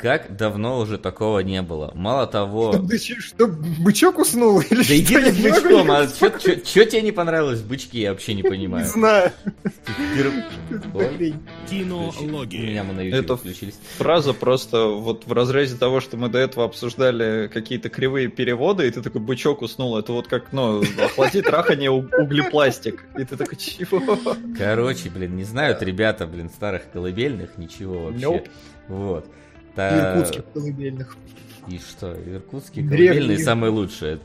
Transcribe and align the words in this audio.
как 0.00 0.36
давно 0.36 0.78
уже 0.78 0.98
такого 0.98 1.40
не 1.40 1.62
было. 1.62 1.92
Мало 1.94 2.26
того... 2.26 2.72
Да 2.76 2.98
че, 2.98 3.16
что, 3.20 3.46
бычок 3.46 4.18
уснул? 4.18 4.60
Или 4.60 4.76
Да 4.78 4.84
что? 4.84 4.96
иди 4.98 5.14
ты 5.16 5.32
с 5.32 5.38
не 5.38 5.48
могу 5.48 5.60
бычком, 5.60 5.86
не- 5.86 5.92
а 5.94 6.08
что 6.08 6.84
тебе 6.86 7.02
не 7.02 7.12
понравилось 7.12 7.60
в 7.60 7.68
бычке, 7.68 8.00
я 8.02 8.10
вообще 8.12 8.34
не 8.34 8.42
Не 8.42 8.48
понимаю. 8.48 8.86
знаю. 8.86 9.32
Что 9.86 10.28
Ой, 10.94 11.08
хрень? 11.16 11.34
включи. 11.66 11.82
У 11.82 12.10
Кинология. 12.12 12.60
меня 12.62 12.84
мы 12.84 12.94
на 12.94 13.00
YouTube 13.00 13.24
Это- 13.24 13.36
включились. 13.36 13.78
Фраза 13.98 14.32
просто 14.32 14.86
вот 14.86 15.26
в 15.26 15.32
разрезе 15.32 15.76
того, 15.76 16.00
что 16.00 16.16
мы 16.16 16.28
до 16.28 16.38
этого 16.38 16.64
обсуждали 16.64 17.48
какие-то 17.52 17.88
кривые 17.88 18.28
переводы, 18.28 18.86
и 18.86 18.90
ты 18.90 19.02
такой, 19.02 19.20
бычок 19.20 19.62
уснул. 19.62 19.96
Это 19.98 20.12
вот 20.12 20.28
как, 20.28 20.52
ну, 20.52 20.82
охлади 21.02 21.42
трахание 21.42 21.90
углепластик. 21.90 23.04
И 23.18 23.24
ты 23.24 23.36
такой, 23.36 23.56
чего? 23.56 24.00
Короче, 24.56 25.10
блин, 25.10 25.36
не 25.36 25.44
знают 25.44 25.82
ребята, 25.82 26.26
блин, 26.26 26.48
старых 26.50 26.82
колыбельных, 26.92 27.58
ничего 27.58 28.04
вообще. 28.06 28.24
Nope. 28.24 28.48
Вот. 28.88 29.26
Та- 29.74 30.14
Иркутских 30.14 30.44
колыбельных. 30.52 31.16
И 31.68 31.78
что, 31.78 32.12
иркутские 32.14 32.84
Древние. 32.84 33.08
колыбельные 33.12 33.38
самые 33.44 33.70
лучшие. 33.70 34.18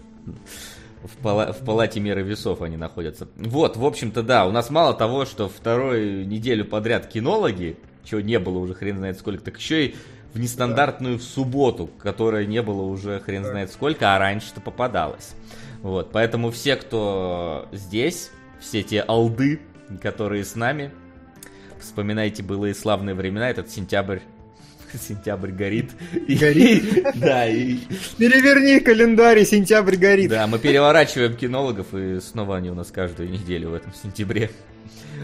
В, 1.03 1.17
пала- 1.23 1.53
в 1.53 1.63
палате 1.63 1.99
меры 1.99 2.23
весов 2.23 2.61
они 2.63 2.77
находятся. 2.77 3.27
Вот, 3.35 3.77
в 3.77 3.85
общем-то, 3.85 4.23
да, 4.23 4.47
у 4.47 4.51
нас 4.51 4.69
мало 4.71 4.93
того, 4.95 5.25
что 5.25 5.47
вторую 5.47 6.27
неделю 6.27 6.65
подряд 6.65 7.07
кинологи, 7.07 7.77
чего 8.03 8.21
не 8.21 8.39
было 8.39 8.57
уже 8.57 8.73
хрен 8.73 8.97
знает 8.97 9.19
сколько, 9.19 9.43
так 9.43 9.57
еще 9.57 9.87
и 9.87 9.95
в 10.33 10.39
нестандартную 10.39 11.19
в 11.19 11.23
субботу, 11.23 11.89
которая 11.99 12.45
не 12.45 12.61
было 12.63 12.81
уже 12.81 13.19
хрен 13.19 13.43
Да. 13.43 13.49
знает 13.51 13.71
сколько, 13.71 14.15
а 14.15 14.19
раньше-то 14.19 14.61
попадалось. 14.61 15.35
Вот, 15.83 16.11
поэтому 16.11 16.49
все, 16.49 16.75
кто 16.75 17.67
здесь, 17.71 18.31
все 18.59 18.81
те 18.81 19.01
алды, 19.01 19.59
которые 20.01 20.43
с 20.43 20.55
нами, 20.55 20.91
вспоминайте 21.79 22.41
былые 22.41 22.73
славные 22.73 23.13
времена, 23.13 23.47
этот 23.49 23.69
сентябрь 23.69 24.19
Сентябрь 24.97 25.51
горит. 25.51 25.91
И- 26.27 26.35
Горит. 26.35 27.05
Да, 27.15 27.47
и 27.47 27.77
Переверни 28.17 28.79
календарь, 28.79 29.39
и 29.39 29.45
сентябрь 29.45 29.95
горит. 29.95 30.29
да, 30.29 30.47
мы 30.47 30.59
переворачиваем 30.59 31.35
кинологов, 31.35 31.93
и 31.93 32.19
снова 32.19 32.57
они 32.57 32.69
у 32.71 32.75
нас 32.75 32.91
каждую 32.91 33.29
неделю 33.29 33.69
в 33.69 33.73
этом 33.73 33.93
сентябре. 33.93 34.51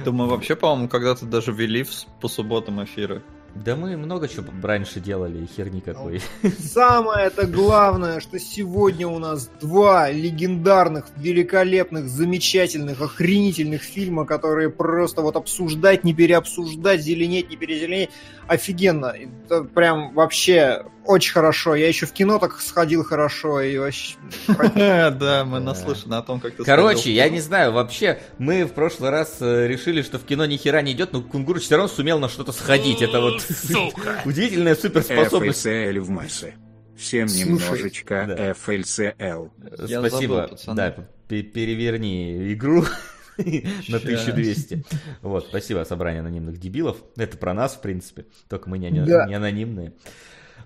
Да 0.05 0.11
мы 0.11 0.27
вообще, 0.27 0.55
по-моему, 0.55 0.87
когда-то 0.87 1.25
даже 1.25 1.51
вели 1.51 1.83
в- 1.83 2.05
по 2.21 2.27
субботам 2.27 2.83
эфиры. 2.83 3.21
Да 3.53 3.75
мы 3.75 3.97
много 3.97 4.29
чего 4.29 4.45
раньше 4.63 5.01
делали, 5.01 5.43
и 5.43 5.45
херни 5.45 5.81
какой. 5.81 6.21
Самое 6.57 7.27
это 7.27 7.45
главное, 7.45 8.21
что 8.21 8.39
сегодня 8.39 9.09
у 9.09 9.19
нас 9.19 9.49
два 9.59 10.09
легендарных, 10.09 11.07
великолепных, 11.17 12.07
замечательных, 12.07 13.01
охренительных 13.01 13.81
фильма, 13.81 14.25
которые 14.25 14.69
просто 14.69 15.21
вот 15.21 15.35
обсуждать, 15.35 16.05
не 16.05 16.13
переобсуждать, 16.13 17.01
зеленеть, 17.01 17.49
не 17.49 17.57
перезеленеть. 17.57 18.11
Офигенно. 18.51 19.15
Это 19.45 19.63
прям 19.63 20.13
вообще 20.13 20.83
очень 21.05 21.31
хорошо. 21.31 21.73
Я 21.73 21.87
еще 21.87 22.05
в 22.05 22.11
кино 22.11 22.37
так 22.37 22.59
сходил 22.59 23.01
хорошо 23.05 23.61
и 23.61 23.77
вообще... 23.77 24.17
Да, 24.75 25.45
мы 25.45 25.61
наслышаны 25.61 26.15
о 26.15 26.21
том, 26.21 26.41
как 26.41 26.57
ты 26.57 26.63
Короче, 26.65 27.13
я 27.13 27.29
не 27.29 27.39
знаю, 27.39 27.71
вообще, 27.71 28.19
мы 28.39 28.65
в 28.65 28.73
прошлый 28.73 29.09
раз 29.09 29.37
э, 29.39 29.67
решили, 29.67 30.01
что 30.01 30.19
в 30.19 30.25
кино 30.25 30.45
ни 30.45 30.57
хера 30.57 30.81
не 30.81 30.91
идет, 30.91 31.13
но 31.13 31.21
Кунгур 31.21 31.61
все 31.61 31.77
равно 31.77 31.87
сумел 31.87 32.19
на 32.19 32.27
что-то 32.27 32.51
сходить. 32.51 33.01
Это 33.01 33.21
вот 33.21 33.41
удивительная 34.25 34.75
суперспособность. 34.75 35.65
FLCL 35.65 35.99
в 36.01 36.09
массе. 36.09 36.55
Всем 36.97 37.27
немножечко. 37.27 38.55
FLCL. 38.67 39.49
Спасибо. 39.87 40.49
да, 40.67 40.93
пе- 41.29 41.43
переверни 41.43 42.51
игру 42.51 42.83
на 43.89 43.99
Щас. 43.99 44.03
1200. 44.03 44.83
Вот, 45.21 45.45
спасибо, 45.47 45.83
собрание 45.83 46.21
анонимных 46.21 46.59
дебилов. 46.59 46.97
Это 47.15 47.37
про 47.37 47.53
нас, 47.53 47.73
в 47.75 47.81
принципе, 47.81 48.25
только 48.49 48.69
мы 48.69 48.77
не, 48.77 48.89
Да. 49.05 49.27
не 49.27 49.33
анонимные. 49.35 49.93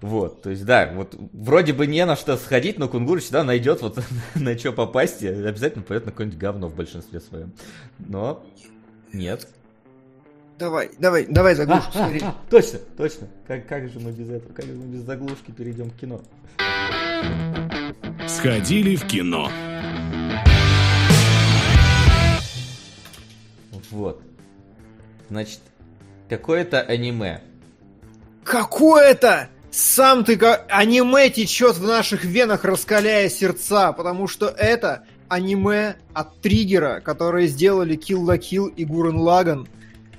Вот, 0.01 0.41
то 0.41 0.50
есть, 0.50 0.66
да, 0.66 0.91
вот 0.94 1.16
вроде 1.33 1.72
бы 1.73 1.88
не 1.88 2.05
на 2.05 2.16
что 2.16 2.35
сходить, 2.38 2.77
но 2.77 2.88
Кунгур 2.89 3.22
всегда 3.22 3.44
найдет 3.44 3.81
вот 3.81 3.97
на 4.35 4.57
что 4.57 4.73
попасть, 4.73 5.23
и 5.23 5.27
обязательно 5.27 5.83
пойдет 5.83 6.05
на 6.05 6.11
какое-нибудь 6.11 6.38
говно 6.39 6.67
в 6.67 6.75
большинстве 6.75 7.22
своем. 7.22 7.53
Но 7.97 8.45
нет. 9.13 9.47
Давай, 10.59 10.89
давай, 11.00 11.25
давай 11.27 11.53
А, 11.53 11.55
заглушку 11.55 11.89
а, 11.95 11.97
смотри. 11.97 12.21
а, 12.23 12.35
точно, 12.50 12.79
точно. 12.97 13.27
Как, 13.47 13.67
как 13.67 13.89
же 13.89 14.00
мы 14.00 14.11
без 14.11 14.29
этого, 14.29 14.53
как 14.53 14.66
же 14.66 14.73
мы 14.73 14.85
без 14.85 15.01
заглушки 15.01 15.51
перейдем 15.51 15.89
к 15.89 15.95
кино? 15.95 16.21
Сходили 18.27 18.95
в 18.95 19.05
кино. 19.05 19.50
Вот. 23.95 24.22
Значит, 25.29 25.59
какое-то 26.28 26.81
аниме. 26.81 27.41
Какое-то! 28.44 29.47
Сам 29.72 30.25
ты 30.25 30.35
как... 30.35 30.66
Аниме 30.69 31.29
течет 31.29 31.78
в 31.78 31.88
наших 31.88 32.25
венах, 32.25 32.66
раскаляя 32.66 33.29
сердца, 33.29 33.94
потому 33.94 34.28
что 34.28 34.47
это 34.47 35.06
аниме 35.29 35.95
от 36.13 36.41
Триггера, 36.41 37.00
которые 37.00 37.47
сделали 37.47 37.97
Kill 37.97 38.25
la 38.25 38.38
Kill 38.38 38.67
и 38.75 38.83
Гурен 38.83 39.16
Лаган. 39.16 39.66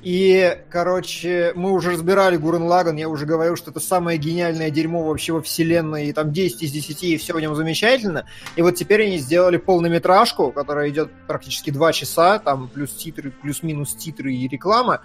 И, 0.06 0.58
короче, 0.70 1.50
мы 1.56 1.72
уже 1.72 1.90
разбирали 1.90 2.36
Гурен 2.36 2.62
Лаган, 2.62 2.94
я 2.94 3.08
уже 3.08 3.26
говорил, 3.26 3.56
что 3.56 3.72
это 3.72 3.80
самое 3.80 4.18
гениальное 4.18 4.70
дерьмо 4.70 5.02
вообще 5.02 5.32
во 5.32 5.42
вселенной, 5.42 6.06
и 6.06 6.12
там 6.12 6.32
10 6.32 6.62
из 6.62 6.70
10, 6.70 7.02
и 7.02 7.16
все 7.16 7.34
в 7.34 7.40
нем 7.40 7.56
замечательно. 7.56 8.24
И 8.54 8.62
вот 8.62 8.76
теперь 8.76 9.02
они 9.02 9.18
сделали 9.18 9.56
полнометражку, 9.56 10.52
которая 10.52 10.90
идет 10.90 11.10
практически 11.26 11.70
2 11.70 11.92
часа, 11.92 12.38
там 12.38 12.68
плюс 12.68 12.92
титры, 12.92 13.32
плюс-минус 13.32 13.96
титры 13.96 14.32
и 14.32 14.46
реклама. 14.46 15.00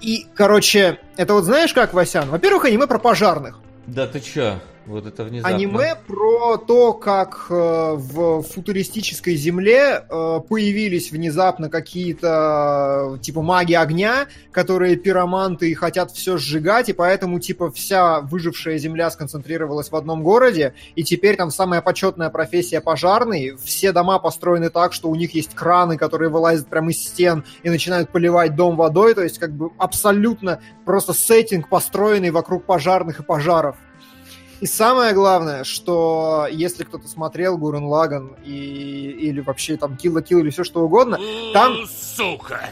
И, 0.00 0.28
короче, 0.36 1.00
это 1.16 1.32
вот 1.32 1.42
знаешь 1.42 1.74
как, 1.74 1.92
Васян? 1.92 2.30
Во-первых, 2.30 2.66
аниме 2.66 2.86
про 2.86 3.00
пожарных. 3.00 3.58
Да 3.88 4.06
ты 4.06 4.20
чё? 4.20 4.60
Вот 4.88 5.04
это 5.04 5.24
внезапно. 5.24 5.54
Аниме 5.54 5.94
про 6.06 6.56
то, 6.56 6.94
как 6.94 7.46
э, 7.50 7.54
в 7.94 8.42
футуристической 8.42 9.36
земле 9.36 10.02
э, 10.08 10.40
появились 10.48 11.12
внезапно 11.12 11.68
какие-то 11.68 13.16
э, 13.16 13.18
типа 13.18 13.42
маги 13.42 13.74
огня, 13.74 14.28
которые 14.50 14.96
пироманты 14.96 15.70
и 15.70 15.74
хотят 15.74 16.10
все 16.12 16.38
сжигать, 16.38 16.88
и 16.88 16.94
поэтому 16.94 17.38
типа 17.38 17.70
вся 17.70 18.20
выжившая 18.20 18.78
земля 18.78 19.10
сконцентрировалась 19.10 19.90
в 19.90 19.96
одном 19.96 20.22
городе, 20.22 20.72
и 20.96 21.04
теперь 21.04 21.36
там 21.36 21.50
самая 21.50 21.82
почетная 21.82 22.30
профессия 22.30 22.80
пожарный. 22.80 23.58
Все 23.62 23.92
дома 23.92 24.18
построены 24.18 24.70
так, 24.70 24.94
что 24.94 25.10
у 25.10 25.14
них 25.14 25.34
есть 25.34 25.54
краны, 25.54 25.98
которые 25.98 26.30
вылазят 26.30 26.66
прямо 26.66 26.92
из 26.92 27.02
стен 27.02 27.44
и 27.62 27.68
начинают 27.68 28.08
поливать 28.08 28.56
дом 28.56 28.76
водой, 28.76 29.14
то 29.14 29.22
есть 29.22 29.38
как 29.38 29.52
бы 29.52 29.70
абсолютно 29.76 30.60
просто 30.86 31.12
сеттинг, 31.12 31.68
построенный 31.68 32.30
вокруг 32.30 32.64
пожарных 32.64 33.20
и 33.20 33.22
пожаров. 33.22 33.76
И 34.60 34.66
самое 34.66 35.14
главное, 35.14 35.62
что 35.62 36.48
если 36.50 36.84
кто-то 36.84 37.06
смотрел 37.06 37.56
Гурен 37.56 37.84
Лаган 37.84 38.34
и, 38.44 39.16
или 39.20 39.40
вообще 39.40 39.76
там 39.76 39.96
Килла 39.96 40.20
Килл 40.20 40.40
или 40.40 40.50
все 40.50 40.64
что 40.64 40.84
угодно, 40.84 41.18
там 41.52 41.86
Сука. 41.86 42.70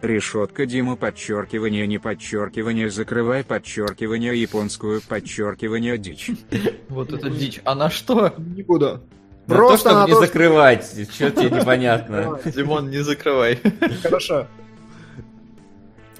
Решетка 0.00 0.64
Дима 0.64 0.94
подчеркивание 0.94 1.84
не 1.88 1.98
подчеркивание 1.98 2.88
закрывай 2.88 3.42
подчеркивание 3.42 4.40
японскую 4.40 5.02
подчеркивание 5.02 5.98
дичь. 5.98 6.30
Вот 6.88 7.12
это 7.12 7.28
дичь. 7.28 7.60
А 7.64 7.74
на 7.74 7.90
что? 7.90 8.32
не 8.38 8.62
буду. 8.62 9.02
На 9.48 9.56
Просто 9.56 10.04
не 10.06 10.14
закрывать. 10.14 10.84
Что 11.10 11.30
тебе 11.30 11.50
непонятно? 11.50 12.38
Димон, 12.44 12.90
не 12.90 13.02
закрывай. 13.02 13.58
Хорошо. 14.02 14.46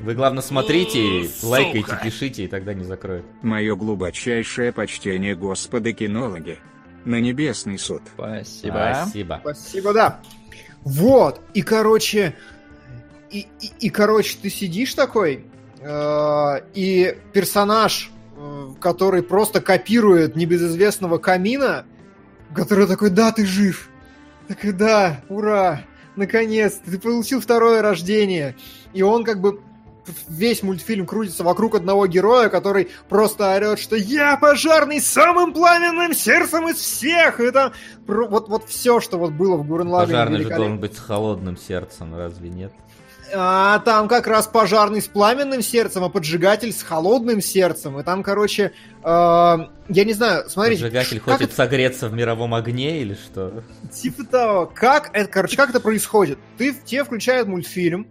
Вы, 0.00 0.14
главное, 0.14 0.42
смотрите, 0.42 1.28
Сука. 1.28 1.50
лайкайте, 1.50 1.98
пишите, 2.02 2.44
и 2.44 2.48
тогда 2.48 2.72
не 2.72 2.84
закроют. 2.84 3.26
Мое 3.42 3.74
глубочайшее 3.74 4.72
почтение 4.72 5.34
господа 5.34 5.92
кинологи. 5.92 6.58
На 7.04 7.20
небесный 7.20 7.78
суд. 7.78 8.02
Спасибо. 8.14 8.92
Спасибо. 9.02 9.38
Спасибо, 9.40 9.92
да. 9.92 10.20
Вот. 10.82 11.40
И, 11.54 11.62
короче, 11.62 12.36
и, 13.30 13.46
и, 13.60 13.70
и, 13.80 13.90
короче, 13.90 14.38
ты 14.40 14.50
сидишь 14.50 14.94
такой, 14.94 15.44
э, 15.80 16.60
и 16.74 17.16
персонаж, 17.32 18.10
э, 18.36 18.68
который 18.80 19.22
просто 19.22 19.60
копирует 19.60 20.36
небезызвестного 20.36 21.18
камина, 21.18 21.86
который 22.54 22.86
такой, 22.86 23.10
да, 23.10 23.32
ты 23.32 23.44
жив. 23.44 23.88
Такой, 24.46 24.72
да, 24.72 25.22
ура, 25.28 25.82
наконец, 26.14 26.80
ты 26.84 26.98
получил 26.98 27.40
второе 27.40 27.82
рождение. 27.82 28.54
И 28.92 29.02
он 29.02 29.24
как 29.24 29.40
бы 29.40 29.60
весь 30.28 30.62
мультфильм 30.62 31.06
крутится 31.06 31.44
вокруг 31.44 31.74
одного 31.74 32.06
героя, 32.06 32.48
который 32.48 32.88
просто 33.08 33.54
орет, 33.54 33.78
что 33.78 33.96
я 33.96 34.36
пожарный 34.36 35.00
с 35.00 35.06
самым 35.06 35.52
пламенным 35.52 36.14
сердцем 36.14 36.68
из 36.68 36.76
всех. 36.76 37.40
И 37.40 37.50
там 37.50 37.72
про- 38.06 38.26
вот, 38.28 38.48
вот 38.48 38.64
все, 38.68 39.00
что 39.00 39.18
вот 39.18 39.32
было 39.32 39.56
в 39.56 39.66
Гурен 39.66 39.88
Лагане 39.88 40.12
Пожарный 40.12 40.42
же 40.42 40.48
должен 40.48 40.78
быть 40.78 40.96
с 40.96 40.98
холодным 40.98 41.56
сердцем, 41.56 42.16
разве 42.16 42.48
нет? 42.48 42.72
А 43.34 43.80
там 43.80 44.08
как 44.08 44.26
раз 44.26 44.46
пожарный 44.46 45.02
с 45.02 45.06
пламенным 45.06 45.60
сердцем, 45.60 46.02
а 46.04 46.08
поджигатель 46.08 46.72
с 46.72 46.82
холодным 46.82 47.42
сердцем. 47.42 47.98
И 48.00 48.02
там, 48.02 48.22
короче, 48.22 48.72
э, 49.02 49.04
я 49.04 50.04
не 50.04 50.12
знаю, 50.14 50.48
смотрите. 50.48 50.84
Поджигатель 50.84 51.20
хочет 51.20 51.52
согреться 51.52 52.08
в 52.08 52.14
мировом 52.14 52.54
огне 52.54 53.02
или 53.02 53.14
что? 53.14 53.62
Типа 53.92 54.24
того. 54.24 54.72
Как 54.74 55.10
это, 55.12 55.28
короче, 55.30 55.56
как 55.56 55.70
это 55.70 55.80
происходит? 55.80 56.38
Ты, 56.56 56.72
тебе 56.72 57.04
включают 57.04 57.48
мультфильм, 57.48 58.06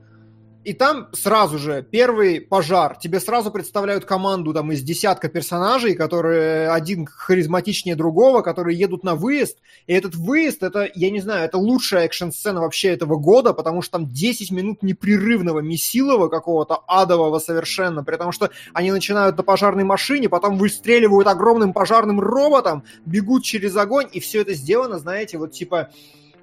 И 0.67 0.73
там 0.73 1.07
сразу 1.13 1.57
же 1.57 1.81
первый 1.81 2.41
пожар. 2.41 2.97
Тебе 3.01 3.21
сразу 3.21 3.51
представляют 3.51 4.03
команду 4.03 4.53
там 4.53 4.69
из 4.73 4.81
десятка 4.81 5.29
персонажей, 5.29 5.95
которые 5.95 6.71
один 6.71 7.05
харизматичнее 7.05 7.95
другого, 7.95 8.41
которые 8.41 8.77
едут 8.77 9.05
на 9.05 9.15
выезд. 9.15 9.59
И 9.85 9.93
этот 9.93 10.15
выезд, 10.15 10.63
это, 10.63 10.91
я 10.93 11.09
не 11.09 11.21
знаю, 11.21 11.45
это 11.45 11.57
лучшая 11.57 12.03
экшн-сцена 12.03 12.59
вообще 12.59 12.89
этого 12.89 13.15
года, 13.15 13.53
потому 13.53 13.81
что 13.81 13.93
там 13.93 14.09
10 14.09 14.51
минут 14.51 14.83
непрерывного 14.83 15.61
месилова 15.61 16.27
какого-то 16.27 16.83
адового 16.85 17.39
совершенно. 17.39 18.03
При 18.03 18.17
том, 18.17 18.33
что 18.33 18.49
они 18.73 18.91
начинают 18.91 19.37
на 19.37 19.43
пожарной 19.43 19.85
машине, 19.85 20.27
потом 20.27 20.57
выстреливают 20.57 21.29
огромным 21.29 21.71
пожарным 21.71 22.19
роботом, 22.19 22.83
бегут 23.05 23.45
через 23.45 23.73
огонь, 23.77 24.09
и 24.11 24.19
все 24.19 24.41
это 24.41 24.53
сделано, 24.53 24.99
знаете, 24.99 25.37
вот 25.37 25.53
типа 25.53 25.91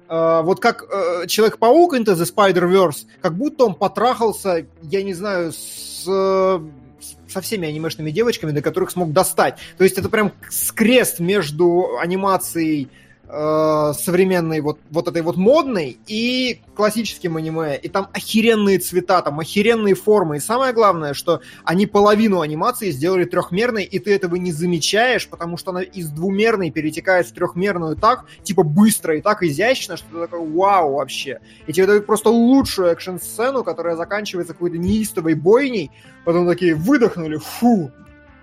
Uh, 0.07 0.43
вот 0.43 0.59
как 0.59 0.83
uh, 0.83 1.27
Человек-паук 1.27 1.95
Into 1.95 2.13
the 2.15 2.25
Spider-Verse, 2.25 3.07
как 3.21 3.33
будто 3.35 3.65
он 3.65 3.73
потрахался, 3.73 4.67
я 4.83 5.01
не 5.01 5.13
знаю, 5.15 5.51
с, 5.51 6.03
со 6.03 7.41
всеми 7.41 7.67
анимешными 7.67 8.11
девочками, 8.11 8.51
до 8.51 8.61
которых 8.61 8.91
смог 8.91 9.11
достать. 9.13 9.57
То 9.77 9.83
есть 9.83 9.97
это 9.97 10.09
прям 10.09 10.31
скрест 10.49 11.19
между 11.19 11.97
анимацией 11.99 12.89
э, 13.27 13.93
современной 13.97 14.61
вот, 14.61 14.79
вот 14.91 15.07
этой 15.07 15.21
вот 15.21 15.37
модной 15.37 15.97
и 16.07 16.61
классическим 16.75 17.37
аниме. 17.37 17.77
И 17.77 17.89
там 17.89 18.07
охеренные 18.13 18.79
цвета, 18.79 19.21
там 19.21 19.39
охеренные 19.39 19.95
формы. 19.95 20.37
И 20.37 20.39
самое 20.39 20.73
главное, 20.73 21.13
что 21.13 21.41
они 21.63 21.85
половину 21.85 22.41
анимации 22.41 22.91
сделали 22.91 23.25
трехмерной, 23.25 23.83
и 23.83 23.99
ты 23.99 24.13
этого 24.13 24.35
не 24.35 24.51
замечаешь, 24.51 25.27
потому 25.27 25.57
что 25.57 25.71
она 25.71 25.81
из 25.81 26.09
двумерной 26.09 26.71
перетекает 26.71 27.27
в 27.27 27.33
трехмерную 27.33 27.95
так, 27.95 28.25
типа 28.43 28.63
быстро 28.63 29.17
и 29.17 29.21
так 29.21 29.43
изящно, 29.43 29.97
что 29.97 30.07
ты 30.11 30.19
такой 30.19 30.47
вау 30.47 30.95
вообще. 30.95 31.39
И 31.67 31.73
тебе 31.73 31.87
дают 31.87 32.05
просто 32.05 32.29
лучшую 32.29 32.89
экшн-сцену, 32.89 33.63
которая 33.63 33.95
заканчивается 33.95 34.53
какой-то 34.53 34.77
неистовой 34.77 35.33
бойней, 35.33 35.91
потом 36.23 36.47
такие 36.47 36.75
выдохнули, 36.75 37.37
фу, 37.37 37.91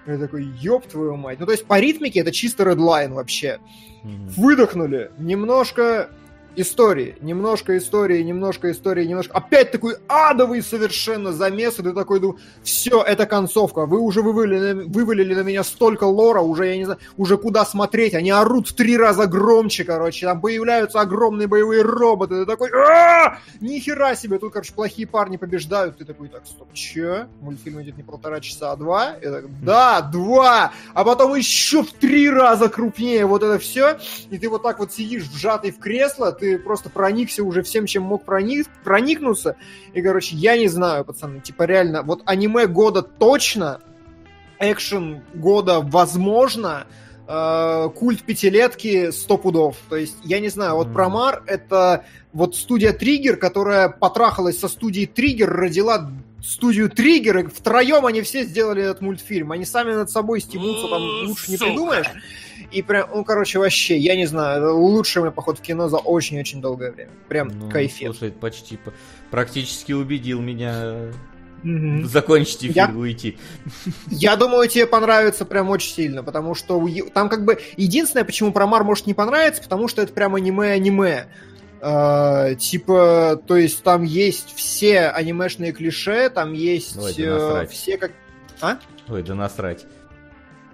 я 0.06 0.18
такой, 0.18 0.44
ёб 0.44 0.86
твою 0.86 1.16
мать. 1.16 1.38
Ну, 1.40 1.46
то 1.46 1.52
есть 1.52 1.66
по 1.66 1.78
ритмике 1.80 2.20
это 2.20 2.32
чисто 2.32 2.64
редлайн 2.64 3.12
вообще. 3.14 3.58
Мгм. 4.02 4.28
Выдохнули. 4.28 5.10
Немножко 5.18 6.10
истории, 6.56 7.16
немножко 7.20 7.76
истории, 7.78 8.22
немножко 8.22 8.70
истории, 8.70 9.06
немножко... 9.06 9.34
Опять 9.34 9.72
такой 9.72 9.96
адовый 10.08 10.62
совершенно 10.62 11.32
замес, 11.32 11.78
и 11.78 11.82
ты 11.82 11.92
такой, 11.92 12.20
думаю, 12.20 12.38
все, 12.62 13.02
это 13.02 13.26
концовка, 13.26 13.86
вы 13.86 14.00
уже 14.00 14.22
вывалили, 14.22 14.84
вывалили 14.84 15.34
на 15.34 15.42
меня 15.42 15.64
столько 15.64 16.04
лора, 16.04 16.40
уже, 16.40 16.66
я 16.66 16.76
не 16.76 16.84
знаю, 16.84 17.00
уже 17.16 17.36
куда 17.36 17.64
смотреть, 17.64 18.14
они 18.14 18.30
орут 18.30 18.68
в 18.68 18.74
три 18.74 18.96
раза 18.96 19.26
громче, 19.26 19.84
короче, 19.84 20.26
там 20.26 20.40
появляются 20.40 21.00
огромные 21.00 21.48
боевые 21.48 21.82
роботы, 21.82 22.40
ты 22.40 22.46
такой, 22.46 22.70
«А, 22.72 23.38
ни 23.60 23.78
хера 23.78 24.14
себе, 24.14 24.38
тут, 24.38 24.52
короче, 24.52 24.72
плохие 24.72 25.06
парни 25.06 25.36
побеждают, 25.36 25.98
ты 25.98 26.04
такой, 26.04 26.28
так, 26.28 26.46
стоп, 26.46 26.72
че? 26.72 27.28
Мультфильм 27.40 27.82
идет 27.82 27.96
не 27.96 28.02
полтора 28.02 28.40
часа, 28.40 28.72
а 28.72 28.76
два? 28.76 29.14
Я 29.22 29.30
так, 29.30 29.44
да, 29.62 30.00
два! 30.00 30.72
А 30.94 31.04
потом 31.04 31.34
еще 31.34 31.82
в 31.82 31.92
три 31.92 32.28
раза 32.28 32.68
крупнее. 32.68 33.26
Вот 33.26 33.42
это 33.42 33.58
все, 33.58 33.98
и 34.30 34.38
ты 34.38 34.48
вот 34.48 34.62
так 34.62 34.78
вот 34.78 34.92
сидишь 34.92 35.24
вжатый 35.24 35.70
в 35.70 35.78
кресло, 35.78 36.32
ты 36.42 36.58
просто 36.58 36.90
проникся 36.90 37.44
уже 37.44 37.62
всем, 37.62 37.86
чем 37.86 38.02
мог 38.02 38.24
проник, 38.24 38.66
проникнуться. 38.82 39.54
И, 39.94 40.02
короче, 40.02 40.34
я 40.34 40.58
не 40.58 40.66
знаю, 40.66 41.04
пацаны, 41.04 41.38
типа 41.38 41.62
реально, 41.62 42.02
вот 42.02 42.22
аниме 42.24 42.66
года 42.66 43.02
точно, 43.02 43.80
экшен 44.58 45.22
года 45.34 45.78
возможно, 45.80 46.88
э, 47.28 47.88
культ 47.94 48.22
пятилетки 48.22 49.12
сто 49.12 49.36
пудов. 49.36 49.76
То 49.88 49.94
есть, 49.94 50.16
я 50.24 50.40
не 50.40 50.48
знаю, 50.48 50.74
вот 50.74 50.88
Мгм. 50.88 50.94
Промар 50.94 51.44
это 51.46 52.06
вот 52.32 52.56
студия 52.56 52.92
Триггер, 52.92 53.36
которая 53.36 53.88
потрахалась 53.88 54.58
со 54.58 54.66
студией 54.66 55.06
Триггер, 55.06 55.48
родила 55.48 56.10
студию 56.44 56.90
Триггер, 56.90 57.38
и 57.38 57.46
втроем 57.46 58.04
они 58.04 58.22
все 58.22 58.42
сделали 58.42 58.82
этот 58.82 59.00
мультфильм. 59.00 59.52
Они 59.52 59.64
сами 59.64 59.92
над 59.92 60.10
собой 60.10 60.40
стебутся, 60.40 60.88
там 60.88 61.02
лучше 61.28 61.52
не 61.52 61.56
придумаешь. 61.56 62.10
И 62.72 62.82
прям, 62.82 63.08
ну, 63.14 63.24
короче, 63.24 63.58
вообще, 63.58 63.96
я 63.98 64.16
не 64.16 64.26
знаю, 64.26 64.76
лучший 64.76 65.22
мой 65.22 65.30
поход 65.32 65.58
в 65.58 65.62
кино 65.62 65.88
за 65.88 65.98
очень-очень 65.98 66.60
долгое 66.60 66.90
время. 66.92 67.10
Прям 67.28 67.48
Ну, 67.48 67.70
кайфет. 67.70 68.16
Слушай, 68.16 68.32
почти, 68.32 68.76
по- 68.76 68.92
практически 69.30 69.92
убедил 69.92 70.40
меня 70.40 71.10
Мгм. 71.62 72.06
закончить 72.08 72.62
Я- 72.62 72.86
эфир 72.86 72.94
и 72.94 72.98
уйти. 72.98 73.38
Я 74.08 74.36
думаю, 74.36 74.68
тебе 74.68 74.86
понравится 74.86 75.44
прям 75.44 75.68
очень 75.70 75.92
сильно, 75.94 76.22
потому 76.24 76.54
что 76.54 76.82
там 77.14 77.28
как 77.28 77.44
бы 77.44 77.58
единственное, 77.76 78.24
почему 78.24 78.52
Промар 78.52 78.84
может 78.84 79.06
не 79.06 79.14
понравиться, 79.14 79.62
потому 79.62 79.86
что 79.88 80.02
это 80.02 80.12
прям 80.12 80.34
аниме-аниме. 80.34 81.26
Э, 81.84 82.54
типа, 82.58 83.42
то 83.46 83.56
есть 83.56 83.82
там 83.82 84.04
есть 84.04 84.54
все 84.54 85.08
анимешные 85.08 85.72
клише, 85.72 86.30
там 86.30 86.52
есть 86.52 86.96
Ой, 86.96 87.12
да 87.18 87.62
э, 87.64 87.66
все 87.66 87.98
как... 87.98 88.12
А? 88.60 88.78
Ой, 89.08 89.22
да 89.24 89.34
насрать. 89.34 89.84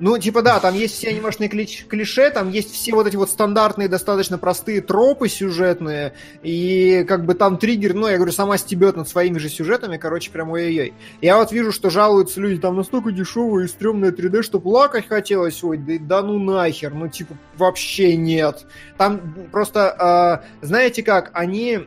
Ну, 0.01 0.17
типа, 0.19 0.43
да, 0.43 0.61
там 0.61 0.75
есть 0.75 0.95
все 0.95 1.09
анимешные 1.09 1.49
клич- 1.49 1.87
клише, 1.87 2.31
там 2.31 2.51
есть 2.51 2.73
все 2.73 2.93
вот 2.93 3.07
эти 3.07 3.17
вот 3.17 3.31
стандартные, 3.31 3.89
достаточно 3.89 4.39
простые 4.39 4.81
тропы 4.81 5.29
сюжетные, 5.29 6.15
и 6.43 7.05
как 7.09 7.25
бы 7.25 7.35
там 7.35 7.59
триггер, 7.59 7.95
ну, 7.95 8.07
я 8.07 8.17
говорю, 8.17 8.33
сама 8.33 8.59
стебет 8.59 8.97
над 8.97 9.09
своими 9.09 9.39
же 9.39 9.49
сюжетами, 9.49 9.97
короче, 9.97 10.31
прям 10.31 10.51
ой-ой-ой. 10.51 10.95
Я 11.21 11.39
вот 11.39 11.51
вижу, 11.51 11.73
что 11.73 11.91
жалуются 11.91 12.41
люди, 12.41 12.61
там 12.61 12.77
настолько 12.77 13.11
дешевое 13.11 13.65
и 13.65 13.69
стрёмное 13.69 14.13
3D, 14.13 14.43
что 14.43 14.61
плакать 14.61 15.09
хотелось, 15.09 15.63
ой, 15.65 15.79
да, 15.79 15.95
да 16.01 16.23
ну 16.23 16.39
нахер, 16.39 16.95
ну, 16.95 17.09
типа, 17.09 17.37
вообще 17.57 18.17
нет. 18.17 18.67
Там 18.97 19.35
просто, 19.51 20.43
э, 20.63 20.67
знаете 20.67 21.03
как, 21.03 21.31
они 21.33 21.87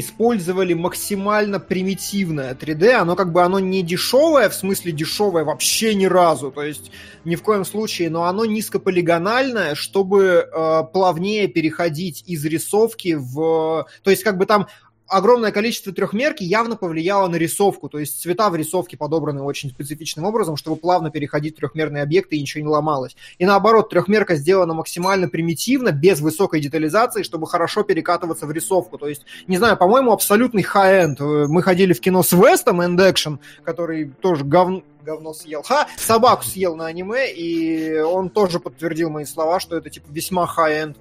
использовали 0.00 0.74
максимально 0.74 1.60
примитивное 1.60 2.54
3D, 2.54 2.92
оно 2.92 3.16
как 3.16 3.32
бы 3.32 3.42
оно 3.42 3.58
не 3.58 3.82
дешевое, 3.82 4.48
в 4.48 4.54
смысле 4.54 4.92
дешевое 4.92 5.44
вообще 5.44 5.94
ни 5.94 6.06
разу, 6.06 6.50
то 6.50 6.62
есть 6.62 6.90
ни 7.24 7.36
в 7.36 7.42
коем 7.42 7.64
случае, 7.64 8.10
но 8.10 8.24
оно 8.24 8.44
низкополигональное, 8.44 9.74
чтобы 9.74 10.48
э, 10.50 10.82
плавнее 10.92 11.48
переходить 11.48 12.22
из 12.26 12.44
рисовки 12.44 13.14
в... 13.18 13.86
То 14.02 14.10
есть 14.10 14.22
как 14.22 14.38
бы 14.38 14.46
там 14.46 14.68
огромное 15.08 15.52
количество 15.52 15.92
трехмерки 15.92 16.42
явно 16.42 16.76
повлияло 16.76 17.28
на 17.28 17.36
рисовку, 17.36 17.88
то 17.88 17.98
есть 17.98 18.20
цвета 18.20 18.50
в 18.50 18.56
рисовке 18.56 18.96
подобраны 18.96 19.42
очень 19.42 19.70
специфичным 19.70 20.24
образом, 20.24 20.56
чтобы 20.56 20.76
плавно 20.76 21.10
переходить 21.10 21.54
в 21.54 21.58
трехмерные 21.58 22.02
объекты 22.02 22.36
и 22.36 22.40
ничего 22.40 22.62
не 22.62 22.68
ломалось. 22.68 23.16
И 23.38 23.46
наоборот, 23.46 23.90
трехмерка 23.90 24.36
сделана 24.36 24.74
максимально 24.74 25.28
примитивно, 25.28 25.92
без 25.92 26.20
высокой 26.20 26.60
детализации, 26.60 27.22
чтобы 27.22 27.46
хорошо 27.46 27.82
перекатываться 27.82 28.46
в 28.46 28.50
рисовку. 28.50 28.98
То 28.98 29.08
есть, 29.08 29.24
не 29.46 29.58
знаю, 29.58 29.76
по-моему, 29.76 30.12
абсолютный 30.12 30.62
хай-энд. 30.62 31.20
Мы 31.20 31.62
ходили 31.62 31.92
в 31.92 32.00
кино 32.00 32.22
с 32.22 32.32
Вестом, 32.32 32.80
End 32.80 32.98
Action, 32.98 33.38
который 33.62 34.10
тоже 34.20 34.44
говно, 34.44 34.82
говно 35.04 35.32
съел. 35.32 35.62
Ха! 35.62 35.86
Собаку 35.96 36.44
съел 36.44 36.76
на 36.76 36.86
аниме, 36.86 37.32
и 37.32 37.98
он 37.98 38.30
тоже 38.30 38.60
подтвердил 38.60 39.10
мои 39.10 39.24
слова, 39.24 39.60
что 39.60 39.76
это 39.76 39.90
типа 39.90 40.06
весьма 40.10 40.46
хай-энд 40.46 40.96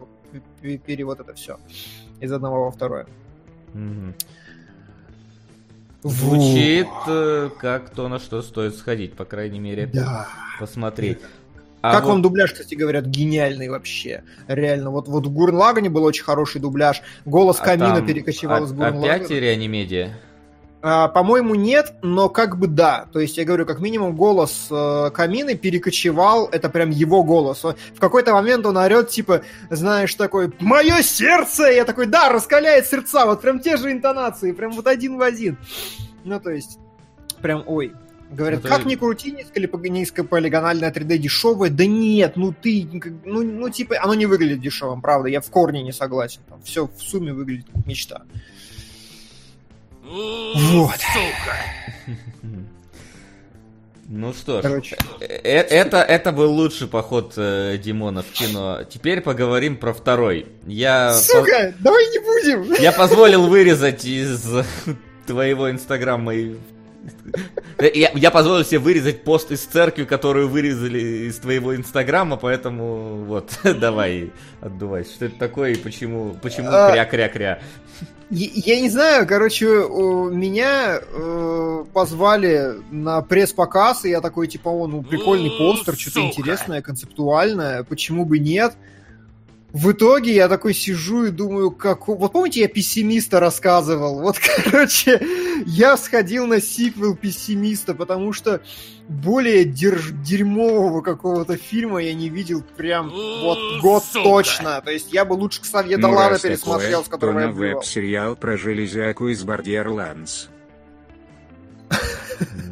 перевод 0.85 1.19
это 1.19 1.33
все 1.33 1.57
из 2.19 2.31
одного 2.31 2.65
во 2.65 2.71
второе. 2.71 3.07
Звучит 6.03 6.87
э, 7.07 7.49
как 7.59 7.89
то, 7.89 8.07
на 8.07 8.19
что 8.19 8.41
стоит 8.43 8.75
сходить, 8.75 9.13
по 9.13 9.25
крайней 9.25 9.59
мере, 9.59 9.89
Да. 9.91 10.27
посмотреть. 10.59 11.17
А 11.81 11.91
как 11.93 12.03
вот- 12.03 12.11
вам 12.11 12.21
дубляж, 12.21 12.51
кстати, 12.51 12.75
говорят, 12.75 13.05
гениальный 13.05 13.69
вообще. 13.69 14.23
Реально. 14.47 14.91
Вот, 14.91 15.07
вот 15.07 15.25
в 15.25 15.31
Гурнлагане 15.33 15.89
был 15.89 16.03
очень 16.03 16.23
хороший 16.23 16.61
дубляж. 16.61 17.01
Голос 17.25 17.57
а 17.59 17.63
Камина 17.65 17.95
там 17.97 18.05
перекочевал 18.07 18.63
о- 18.63 18.65
из 18.65 18.71
Гурнлагана. 18.71 19.15
Опять 19.15 19.29
реанимедия? 19.31 20.15
А, 20.87 21.07
по-моему, 21.07 21.55
нет, 21.55 21.95
но 22.03 22.29
как 22.29 22.59
бы 22.59 22.67
да. 22.67 23.07
То 23.11 23.19
есть, 23.19 23.37
я 23.37 23.43
говорю, 23.43 23.65
как 23.65 23.79
минимум 23.79 24.15
голос 24.15 24.67
э, 24.69 25.09
Камины 25.15 25.55
перекочевал, 25.55 26.47
это 26.51 26.69
прям 26.69 26.91
его 26.91 27.23
голос. 27.23 27.63
В 27.63 27.99
какой-то 27.99 28.33
момент 28.33 28.67
он 28.67 28.77
орет, 28.77 29.09
типа, 29.09 29.41
знаешь, 29.71 30.13
такой, 30.13 30.53
мое 30.59 31.01
сердце! 31.01 31.71
Я 31.71 31.85
такой, 31.85 32.05
да, 32.05 32.29
раскаляет 32.29 32.85
сердца, 32.85 33.25
вот 33.25 33.41
прям 33.41 33.61
те 33.61 33.77
же 33.77 33.91
интонации, 33.91 34.51
прям 34.51 34.73
вот 34.73 34.85
один 34.85 35.17
в 35.17 35.23
один. 35.23 35.57
Ну, 36.23 36.39
то 36.39 36.51
есть, 36.51 36.77
прям, 37.41 37.63
ой. 37.65 37.91
Говорят, 38.29 38.61
Ну, 38.63 38.69
то 38.69 38.75
как 38.75 38.85
ни 38.85 38.93
крути, 38.93 39.31
низко- 39.31 39.89
низкополигональное 39.89 40.91
3D 40.91 41.17
дешевое, 41.17 41.71
да 41.71 41.87
нет, 41.87 42.33
ну 42.37 42.53
ты, 42.53 42.87
ну, 43.23 43.41
ну 43.41 43.69
типа, 43.69 43.95
оно 44.03 44.13
не 44.13 44.27
выглядит 44.27 44.61
дешевым, 44.61 45.01
правда, 45.01 45.29
я 45.29 45.41
в 45.41 45.49
корне 45.49 45.81
не 45.81 45.93
согласен. 45.93 46.41
Там 46.47 46.61
все 46.63 46.85
в 46.87 47.01
сумме 47.01 47.33
выглядит 47.33 47.65
как 47.73 47.85
мечта. 47.87 48.23
Вот. 50.05 50.91
Сука. 50.95 51.57
Ну 54.07 54.33
что 54.33 54.59
ж, 54.59 54.61
Короче, 54.61 54.97
э- 55.19 55.25
это, 55.25 55.97
это 55.97 56.31
был 56.31 56.51
лучший 56.53 56.87
поход 56.87 57.33
э, 57.37 57.79
Димона 57.83 58.21
в 58.21 58.27
кино. 58.27 58.81
Теперь 58.87 59.21
поговорим 59.21 59.77
про 59.77 59.93
второй. 59.95 60.45
Я, 60.67 61.11
сука, 61.15 61.73
давай 61.79 62.05
не 62.09 62.19
будем! 62.19 62.75
по- 62.75 62.79
я 62.81 62.91
позволил 62.91 63.47
вырезать 63.47 64.05
из 64.05 64.45
твоего 65.25 65.71
инстаграма 65.71 66.35
и... 66.35 66.55
Я, 67.79 68.11
я 68.13 68.31
позволил 68.31 68.63
себе 68.63 68.79
вырезать 68.79 69.23
пост 69.23 69.51
из 69.51 69.61
церкви, 69.61 70.05
которую 70.05 70.47
вырезали 70.47 71.27
из 71.27 71.37
твоего 71.37 71.75
инстаграма, 71.75 72.37
поэтому 72.37 73.25
вот, 73.25 73.59
давай, 73.63 74.31
отдувайся. 74.61 75.13
Что 75.13 75.25
это 75.25 75.37
такое 75.37 75.73
и 75.73 75.75
почему, 75.75 76.37
почему 76.41 76.69
А, 76.71 76.91
кря-кря-кря? 76.91 77.59
Я, 78.29 78.49
я 78.53 78.81
не 78.81 78.89
знаю, 78.89 79.27
короче, 79.27 79.67
у 79.67 80.31
меня 80.31 80.99
э, 80.99 81.85
позвали 81.93 82.81
на 82.91 83.21
пресс-показ, 83.21 84.05
и 84.05 84.09
я 84.09 84.21
такой, 84.21 84.47
типа, 84.47 84.69
о, 84.69 84.87
ну, 84.87 85.03
прикольный 85.03 85.51
постер, 85.51 85.95
что-то 85.95 86.21
интересное, 86.21 86.81
концептуальное, 86.81 87.83
почему 87.83 88.25
бы 88.25 88.39
нет? 88.39 88.73
В 89.75 89.91
итоге 89.91 90.33
я 90.33 90.47
такой 90.47 90.73
сижу 90.73 91.25
и 91.25 91.31
думаю, 91.31 91.69
как... 91.69 92.07
Вот 92.07 92.31
помните, 92.31 92.61
я 92.61 92.69
пессимиста 92.69 93.41
рассказывал? 93.41 94.21
Вот, 94.21 94.37
короче, 94.63 95.19
я 95.65 95.97
сходил 95.97 96.47
на 96.47 96.61
сиквел 96.61 97.13
пессимиста, 97.13 97.93
потому 97.93 98.31
что 98.31 98.61
более 99.09 99.65
держ- 99.65 100.13
дерьмового 100.23 101.01
какого-то 101.01 101.57
фильма 101.57 102.01
я 102.01 102.13
не 102.13 102.29
видел 102.29 102.63
прям 102.77 103.09
вот 103.09 103.81
год 103.81 104.03
Сука. 104.05 104.23
точно. 104.23 104.81
То 104.81 104.91
есть 104.91 105.11
я 105.11 105.25
бы 105.25 105.33
лучше 105.33 105.61
Ксавье 105.61 105.97
Ну, 105.97 106.07
Долана 106.07 106.39
пересмотрел, 106.39 107.03
с 107.03 107.09
которым 107.09 107.35
то 107.35 107.41
я 107.41 107.47
веб-сериал 107.49 108.37
про 108.37 108.55
железяку 108.55 109.27
из 109.27 109.43
Бордерландс. 109.43 110.47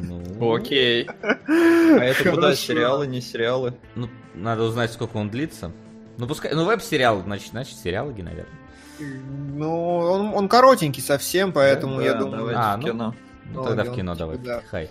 Ну, 0.00 0.54
Окей. 0.54 1.06
А 1.20 2.02
это 2.02 2.30
куда? 2.30 2.56
Сериалы, 2.56 3.06
не 3.06 3.20
сериалы? 3.20 3.74
Ну, 3.94 4.08
надо 4.32 4.62
узнать, 4.62 4.90
сколько 4.90 5.18
он 5.18 5.28
длится. 5.28 5.70
Ну, 6.18 6.26
пускай... 6.26 6.52
Ну, 6.54 6.64
веб-сериал, 6.64 7.20
значит, 7.22 7.50
значит, 7.50 7.76
сериалоги, 7.78 8.22
наверное. 8.22 8.52
Ну, 9.00 9.96
он, 9.98 10.34
он 10.34 10.48
коротенький 10.48 11.02
совсем, 11.02 11.52
поэтому 11.52 12.00
я 12.00 12.12
Да, 12.14 12.18
думаю... 12.20 12.36
давайте 12.38 12.60
А, 12.60 12.76
в 12.76 12.80
ну. 12.80 12.86
кино. 12.86 13.14
Ну, 13.46 13.54
Ну, 13.60 13.64
тогда 13.64 13.84
в 13.84 13.94
кино 13.94 14.14
давай. 14.14 14.38
да. 14.38 14.62
Хай. 14.70 14.88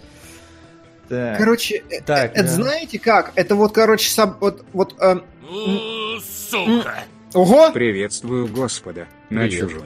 Так. 1.10 1.38
Короче, 1.38 1.84
э, 1.90 2.02
Так, 2.02 2.32
это 2.34 2.44
да. 2.44 2.48
знаете 2.50 3.00
как? 3.00 3.32
Это 3.36 3.56
вот, 3.56 3.74
короче, 3.74 4.10
сам, 4.10 4.38
вот, 4.40 4.66
вот, 4.74 4.96
э, 5.02 5.16
Сука. 6.22 7.04
ого! 7.34 7.72
Приветствую 7.72 8.48
Господа 8.48 9.08
на 9.30 9.42
Привет. 9.42 9.60
чужую. 9.70 9.84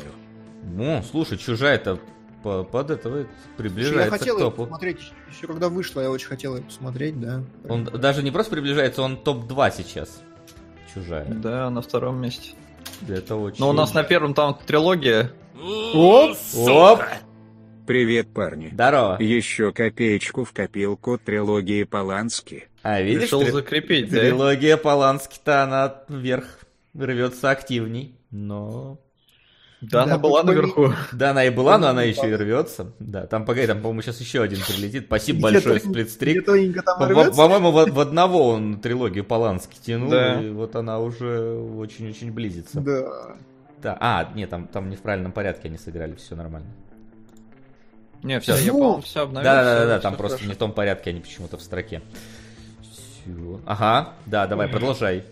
Ну, 0.64 1.04
слушай, 1.10 1.38
чужая-то 1.38 2.00
по- 2.44 2.64
под 2.64 2.92
этого 2.92 3.20
Я 3.20 3.26
приближается 3.58 4.12
хотел 4.12 4.36
к 4.36 4.40
ее 4.40 4.46
топу. 4.46 4.64
посмотреть 4.64 5.00
еще 5.30 5.48
когда 5.48 5.70
вышла, 5.70 6.02
я 6.02 6.12
очень 6.12 6.28
хотел 6.28 6.56
ее 6.56 6.64
посмотреть, 6.64 7.20
да. 7.20 7.44
Он 7.68 7.84
даже 7.86 8.22
не 8.24 8.32
просто 8.32 8.52
приближается, 8.52 9.02
он 9.02 9.18
топ-2 9.18 9.74
сейчас. 9.76 10.22
Чужая. 10.98 11.26
Да, 11.26 11.70
на 11.70 11.82
втором 11.82 12.22
месте. 12.22 12.52
Это 13.08 13.36
очень... 13.36 13.60
Но 13.60 13.70
у 13.70 13.74
нас 13.74 13.94
на 13.94 14.04
первом 14.04 14.34
там 14.34 14.58
трилогия. 14.66 15.32
Оп, 15.94 16.36
Сука. 16.36 17.20
Привет, 17.86 18.34
парни. 18.34 18.70
Здорово. 18.74 19.18
Еще 19.22 19.72
копеечку 19.72 20.44
в 20.44 20.52
копилку 20.54 21.18
трилогии 21.18 21.84
Полански. 21.84 22.68
А, 22.84 23.02
видишь, 23.02 23.24
Решил 23.24 23.42
три- 23.42 23.52
закрепить, 23.52 24.10
да? 24.10 24.20
трилогия 24.20 24.78
Полански-то 24.78 25.64
она 25.64 26.02
вверх 26.10 26.60
рвется 26.94 27.50
активней. 27.52 28.16
Но... 28.32 29.00
Да, 29.80 30.04
она 30.04 30.18
была 30.18 30.42
наверху. 30.44 30.92
Да, 31.12 31.32
она 31.32 31.46
и 31.46 31.50
была, 31.52 31.78
но 31.78 31.90
она 31.90 32.02
Ну, 32.02 32.08
еще 32.08 32.30
и 32.32 32.36
рвется. 32.36 32.92
Да, 33.00 33.28
там, 33.28 33.46
погоди, 33.46 33.68
там, 33.68 33.78
по-моему, 33.80 34.02
сейчас 34.02 34.20
еще 34.20 34.42
один 34.42 34.60
прилетит. 34.60 35.06
Спасибо 35.06 35.42
большое, 35.42 35.80
сплитстрик. 35.80 36.46
По- 36.46 36.54
по-. 37.08 37.32
По-моему, 37.32 37.72
в, 37.72 38.00
одного 38.00 38.50
он 38.50 38.80
трилогию 38.80 39.24
Полански 39.24 39.78
тянул, 39.84 40.12
и 40.14 40.50
вот 40.50 40.76
она 40.76 41.00
уже 41.00 41.54
очень-очень 41.54 42.32
близится. 42.32 42.80
Да. 42.82 43.36
Да. 43.82 43.98
А, 44.00 44.32
нет, 44.34 44.50
там, 44.50 44.68
там 44.68 44.90
не 44.90 44.96
в 44.96 45.02
правильальном 45.02 45.32
порядке 45.32 45.68
они 45.68 45.78
сыграли, 45.78 46.16
все 46.16 46.36
нормально. 46.36 46.68
Не, 48.24 48.40
все, 48.40 48.54
я, 48.54 48.58
Звук. 48.58 48.80
по-моему, 48.80 49.02
все 49.02 49.22
обновил. 49.22 49.44
Да, 49.44 49.64
да, 49.64 49.64
да, 49.64 49.76
всё- 49.78 49.88
да, 49.88 49.94
всё 50.00 50.02
там 50.02 50.16
просто 50.18 50.46
не 50.48 50.54
в 50.54 50.58
том 50.58 50.72
порядке, 50.72 51.12
они 51.12 51.20
почему-то 51.22 51.58
в 51.58 51.62
строке. 51.62 52.02
Всё. 52.82 53.62
Ага, 53.68 54.14
да, 54.26 54.48
давай, 54.48 54.68
продолжай. 54.68 55.24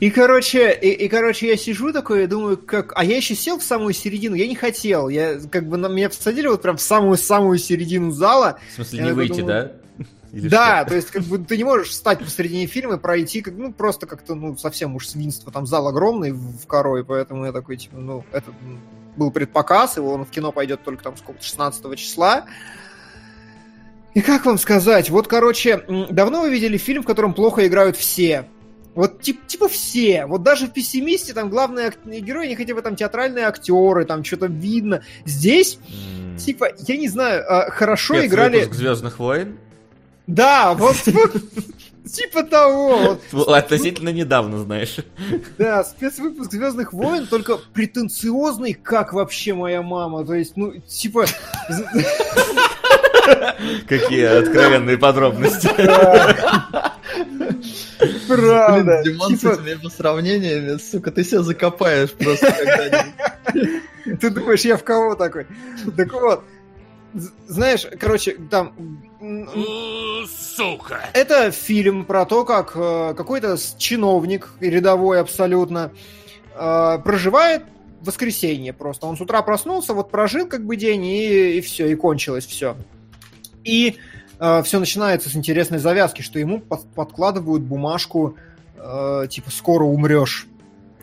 И, 0.00 0.10
короче, 0.10 0.72
и, 0.72 0.88
и, 0.88 1.08
короче, 1.08 1.48
я 1.48 1.56
сижу 1.56 1.92
такой 1.92 2.24
и 2.24 2.26
думаю, 2.26 2.56
как... 2.56 2.92
А 2.96 3.04
я 3.04 3.16
еще 3.16 3.34
сел 3.34 3.58
в 3.58 3.62
самую 3.62 3.92
середину, 3.92 4.34
я 4.34 4.46
не 4.46 4.54
хотел. 4.54 5.08
Я, 5.08 5.38
как 5.50 5.68
бы, 5.68 5.76
на 5.76 5.88
меня 5.88 6.08
посадили 6.08 6.46
вот 6.46 6.62
прям 6.62 6.76
в 6.76 6.80
самую-самую 6.80 7.58
середину 7.58 8.10
зала. 8.10 8.58
В 8.70 8.74
смысле, 8.76 9.02
не 9.02 9.12
выйти, 9.12 9.40
думаю, 9.40 9.46
да? 9.98 10.04
Или 10.32 10.48
да, 10.48 10.80
что? 10.80 10.90
то 10.90 10.96
есть, 10.96 11.10
как 11.10 11.22
бы, 11.24 11.38
ты 11.38 11.56
не 11.58 11.64
можешь 11.64 11.88
встать 11.88 12.20
посередине 12.20 12.66
фильма 12.66 12.94
и 12.94 12.98
пройти, 12.98 13.42
как, 13.42 13.54
ну, 13.54 13.72
просто 13.72 14.06
как-то, 14.06 14.34
ну, 14.34 14.56
совсем 14.56 14.94
уж 14.96 15.06
свинство. 15.06 15.52
Там 15.52 15.66
зал 15.66 15.86
огромный 15.86 16.32
в, 16.32 16.66
Корой, 16.66 17.04
поэтому 17.04 17.44
я 17.44 17.52
такой, 17.52 17.76
типа, 17.76 17.98
ну, 17.98 18.24
это 18.32 18.52
был 19.16 19.30
предпоказ, 19.30 19.98
и 19.98 20.00
он 20.00 20.24
в 20.24 20.30
кино 20.30 20.50
пойдет 20.50 20.82
только 20.82 21.04
там 21.04 21.16
сколько 21.16 21.42
16 21.42 21.98
числа. 21.98 22.46
И 24.14 24.22
как 24.22 24.46
вам 24.46 24.58
сказать, 24.58 25.10
вот, 25.10 25.28
короче, 25.28 25.84
давно 26.10 26.40
вы 26.40 26.50
видели 26.50 26.78
фильм, 26.78 27.02
в 27.02 27.06
котором 27.06 27.34
плохо 27.34 27.66
играют 27.66 27.96
все? 27.96 28.46
Вот 28.94 29.22
тип, 29.22 29.46
типа 29.46 29.68
все. 29.68 30.26
Вот 30.26 30.42
даже 30.42 30.66
в 30.66 30.72
пессимисте 30.72 31.32
там 31.32 31.48
главные 31.48 31.92
герои, 32.04 32.48
не 32.48 32.56
хотя 32.56 32.74
бы 32.74 32.82
там 32.82 32.96
театральные 32.96 33.44
актеры, 33.46 34.04
там 34.04 34.24
что-то 34.24 34.46
видно. 34.46 35.02
Здесь, 35.24 35.78
М, 35.88 36.36
типа, 36.36 36.68
я 36.78 36.96
не 36.96 37.08
знаю, 37.08 37.44
а, 37.48 37.70
хорошо 37.70 38.24
играли. 38.26 38.56
спецвыпуск 38.56 38.78
Звездных 38.78 39.18
войн? 39.18 39.58
Да, 40.26 40.74
вот 40.78 40.96
типа 42.04 42.42
того. 42.44 43.18
вот. 43.32 43.48
Относительно 43.48 44.08
недавно, 44.10 44.58
знаешь. 44.58 44.96
Да, 45.58 45.84
спецвыпуск 45.84 46.50
Звездных 46.52 46.92
войн, 46.92 47.26
только 47.26 47.58
претенциозный, 47.72 48.74
как 48.74 49.12
вообще 49.12 49.54
моя 49.54 49.82
мама. 49.82 50.24
То 50.24 50.34
есть, 50.34 50.56
ну, 50.56 50.72
типа. 50.80 51.26
Какие 53.88 54.24
откровенные 54.24 54.98
подробности. 54.98 55.68
Правда. 58.28 59.02
Блин, 59.02 59.14
Диман, 59.14 59.36
с 59.36 59.40
Типа, 59.40 59.52
этими 59.52 59.88
сравнениями, 59.90 60.78
сука, 60.78 61.10
ты 61.10 61.24
себя 61.24 61.42
закопаешь 61.42 62.12
просто 62.12 62.50
когда-нибудь. 62.52 64.20
ты 64.20 64.30
думаешь, 64.30 64.60
я 64.64 64.76
в 64.76 64.84
кого 64.84 65.14
такой? 65.14 65.46
Так 65.96 66.12
вот. 66.12 66.42
Знаешь, 67.48 67.86
короче, 67.98 68.36
там 68.50 68.72
Сука. 70.54 71.08
Это 71.12 71.50
фильм 71.50 72.04
про 72.04 72.24
то, 72.24 72.44
как 72.44 72.72
э, 72.76 73.14
какой-то 73.16 73.56
с- 73.56 73.74
чиновник, 73.76 74.48
рядовой 74.60 75.18
абсолютно, 75.20 75.90
э, 76.54 76.98
проживает 77.04 77.64
воскресенье 78.00 78.72
просто. 78.72 79.06
Он 79.06 79.16
с 79.16 79.20
утра 79.20 79.42
проснулся, 79.42 79.92
вот 79.92 80.12
прожил 80.12 80.46
как 80.46 80.64
бы 80.64 80.76
день, 80.76 81.04
и, 81.04 81.58
и 81.58 81.60
все, 81.62 81.88
и 81.90 81.96
кончилось 81.96 82.46
все. 82.46 82.76
И 83.64 83.98
все 84.62 84.78
начинается 84.78 85.28
с 85.28 85.36
интересной 85.36 85.78
завязки, 85.78 86.22
что 86.22 86.38
ему 86.38 86.60
под- 86.60 86.86
подкладывают 86.94 87.62
бумажку, 87.62 88.36
э, 88.76 89.26
типа, 89.28 89.50
скоро 89.50 89.84
умрешь. 89.84 90.46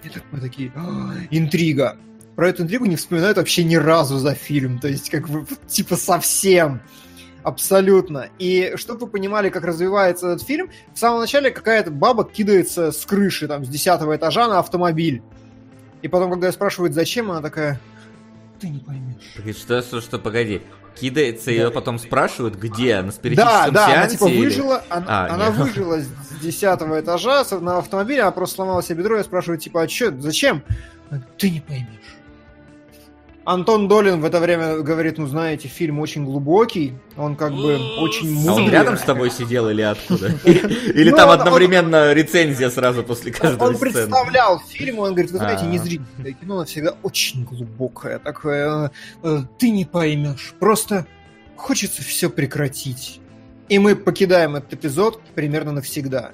И 0.03 0.09
так 0.09 0.23
мы 0.31 0.39
такие, 0.39 0.71
«А, 0.75 1.11
интрига. 1.29 1.97
Про 2.35 2.49
эту 2.49 2.63
интригу 2.63 2.85
не 2.85 2.95
вспоминают 2.95 3.37
вообще 3.37 3.63
ни 3.63 3.75
разу 3.75 4.17
за 4.17 4.33
фильм. 4.33 4.79
То 4.79 4.87
есть, 4.87 5.09
как 5.09 5.29
бы, 5.29 5.45
типа, 5.67 5.95
совсем. 5.97 6.81
Абсолютно. 7.43 8.29
И 8.39 8.73
чтобы 8.75 9.01
вы 9.01 9.07
понимали, 9.07 9.49
как 9.49 9.63
развивается 9.63 10.29
этот 10.31 10.45
фильм, 10.45 10.69
в 10.93 10.99
самом 10.99 11.19
начале 11.21 11.49
какая-то 11.51 11.91
баба 11.91 12.25
кидается 12.25 12.91
с 12.91 13.05
крыши, 13.05 13.47
там, 13.47 13.63
с 13.63 13.69
десятого 13.69 14.15
этажа 14.15 14.47
на 14.47 14.59
автомобиль. 14.59 15.21
И 16.01 16.07
потом, 16.07 16.31
когда 16.31 16.47
я 16.47 16.53
спрашиваю, 16.53 16.91
зачем, 16.91 17.31
она 17.31 17.41
такая, 17.41 17.79
ты 18.59 18.69
не 18.69 18.79
поймешь. 18.79 19.33
Погоди, 19.35 19.57
Что, 19.57 19.81
что, 19.81 20.01
что, 20.01 20.19
погоди. 20.19 20.61
Кидается, 20.99 21.51
ее 21.51 21.69
потом 21.69 21.99
спрашивают, 21.99 22.55
где? 22.55 22.97
На 22.97 23.03
Да, 23.03 23.11
спиритическом 23.11 23.73
да, 23.73 23.85
она 23.85 23.93
сеансе? 23.95 24.17
типа 24.17 24.27
или- 24.29 24.43
выжила, 24.45 24.83
она, 24.89 25.05
А, 25.07 25.33
она 25.33 25.47
нет. 25.49 25.57
выжила 25.57 25.99
с 25.99 26.07
десятого 26.41 26.99
этажа 26.99 27.45
с- 27.45 27.51
на 27.59 27.77
автомобиле, 27.77 28.21
она 28.23 28.31
просто 28.31 28.55
сломала 28.55 28.81
себе 28.81 28.99
бедро, 28.99 29.17
я 29.17 29.23
спрашиваю, 29.23 29.59
типа, 29.59 29.83
а 29.83 29.87
что, 29.87 30.11
зачем? 30.19 30.63
Она 31.11 31.21
Ты 31.37 31.51
не 31.51 31.61
поймешь. 31.61 31.87
Антон 33.47 33.87
Долин 33.87 34.19
в 34.19 34.25
это 34.25 34.41
время 34.41 34.79
говорит, 34.79 35.17
ну 35.17 35.25
знаете, 35.25 35.69
фильм 35.69 36.01
очень 36.01 36.25
глубокий, 36.25 36.95
он 37.15 37.37
как 37.37 37.53
бы 37.53 37.79
очень 37.97 38.27
А 38.45 38.51
он 38.51 38.63
мудрый. 38.63 38.69
рядом 38.71 38.97
с 38.97 39.03
тобой 39.03 39.31
сидел 39.31 39.69
или 39.69 39.81
откуда? 39.81 40.27
Или 40.43 41.11
Ну, 41.11 41.15
там 41.15 41.29
одновременно 41.29 42.11
рецензия 42.11 42.69
сразу 42.69 43.03
после 43.03 43.31
каждой 43.31 43.65
Он 43.65 43.77
представлял 43.77 44.59
фильм, 44.59 44.99
он 44.99 45.11
говорит, 45.11 45.31
вы 45.31 45.37
знаете, 45.37 45.65
не 45.65 45.77
зрительное 45.77 46.33
кино, 46.33 46.65
всегда 46.65 46.95
очень 47.03 47.45
глубокое, 47.45 48.19
такое, 48.19 48.91
э, 49.23 49.39
ты 49.57 49.69
не 49.69 49.85
поймешь, 49.85 50.53
просто 50.59 51.07
хочется 51.55 52.03
все 52.03 52.29
прекратить. 52.29 53.21
И 53.69 53.79
мы 53.79 53.95
покидаем 53.95 54.57
этот 54.57 54.73
эпизод 54.73 55.21
примерно 55.35 55.71
навсегда. 55.71 56.31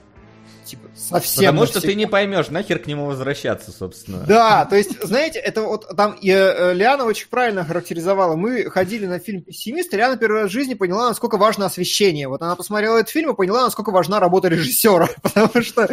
Типа, 0.66 0.88
совсем 0.96 1.46
Потому 1.46 1.66
что 1.66 1.76
навсегда. 1.76 1.92
ты 1.92 1.96
не 1.96 2.08
поймешь, 2.08 2.50
нахер 2.50 2.80
к 2.80 2.88
нему 2.88 3.06
возвращаться, 3.06 3.72
собственно. 3.72 4.20
Да, 4.28 4.66
то 4.66 4.76
есть, 4.76 5.02
знаете, 5.04 5.40
это 5.40 5.62
вот 5.62 5.88
там 5.96 6.16
э, 6.22 6.30
э, 6.30 6.74
Лиана 6.74 7.06
очень 7.06 7.28
правильно 7.28 7.66
характеризовала. 7.66 8.36
Мы 8.36 8.70
ходили 8.70 9.06
на 9.06 9.20
фильм 9.20 9.42
«Пессимист», 9.42 9.94
и 9.94 9.98
Лиана 9.98 10.18
первый 10.18 10.42
раз 10.42 10.50
в 10.50 10.54
жизни 10.54 10.74
поняла, 10.74 11.10
насколько 11.10 11.38
важно 11.38 11.66
освещение. 11.66 12.28
Вот 12.28 12.42
она 12.42 12.56
посмотрела 12.56 12.98
этот 12.98 13.10
фильм 13.10 13.32
и 13.32 13.36
поняла, 13.36 13.64
насколько 13.64 13.92
важна 13.92 14.20
работа 14.20 14.48
режиссера. 14.48 15.10
Потому 15.22 15.64
что, 15.64 15.90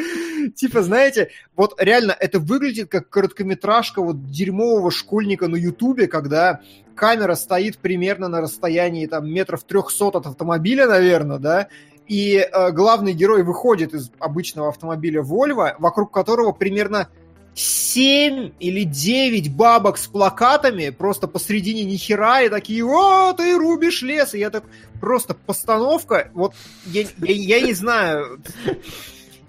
типа, 0.54 0.82
знаете, 0.82 1.30
вот 1.56 1.74
реально 1.78 2.16
это 2.18 2.38
выглядит 2.38 2.90
как 2.90 3.08
короткометражка 3.08 4.02
вот 4.02 4.30
дерьмового 4.30 4.90
школьника 4.90 5.48
на 5.48 5.56
Ютубе, 5.56 6.06
когда 6.06 6.60
камера 6.94 7.34
стоит 7.34 7.78
примерно 7.78 8.28
на 8.28 8.40
расстоянии 8.42 9.06
там 9.06 9.26
метров 9.26 9.64
300 9.64 10.08
от 10.08 10.26
автомобиля, 10.26 10.86
наверное, 10.86 11.38
да, 11.38 11.68
и 12.10 12.38
э, 12.38 12.72
главный 12.72 13.12
герой 13.12 13.44
выходит 13.44 13.94
из 13.94 14.10
обычного 14.18 14.70
автомобиля 14.70 15.22
Volvo, 15.22 15.76
вокруг 15.78 16.10
которого 16.10 16.50
примерно 16.50 17.08
семь 17.54 18.50
или 18.58 18.82
девять 18.82 19.54
бабок 19.54 19.96
с 19.96 20.08
плакатами 20.08 20.90
просто 20.90 21.28
посредине 21.28 21.84
нихера 21.84 22.42
и 22.42 22.48
такие, 22.48 22.84
о, 22.84 23.32
ты 23.32 23.56
рубишь 23.56 24.02
лес. 24.02 24.34
И 24.34 24.40
я 24.40 24.50
так, 24.50 24.64
просто 25.00 25.34
постановка, 25.34 26.32
вот, 26.34 26.54
я, 26.86 27.02
я, 27.02 27.58
я 27.58 27.60
не 27.60 27.74
знаю. 27.74 28.40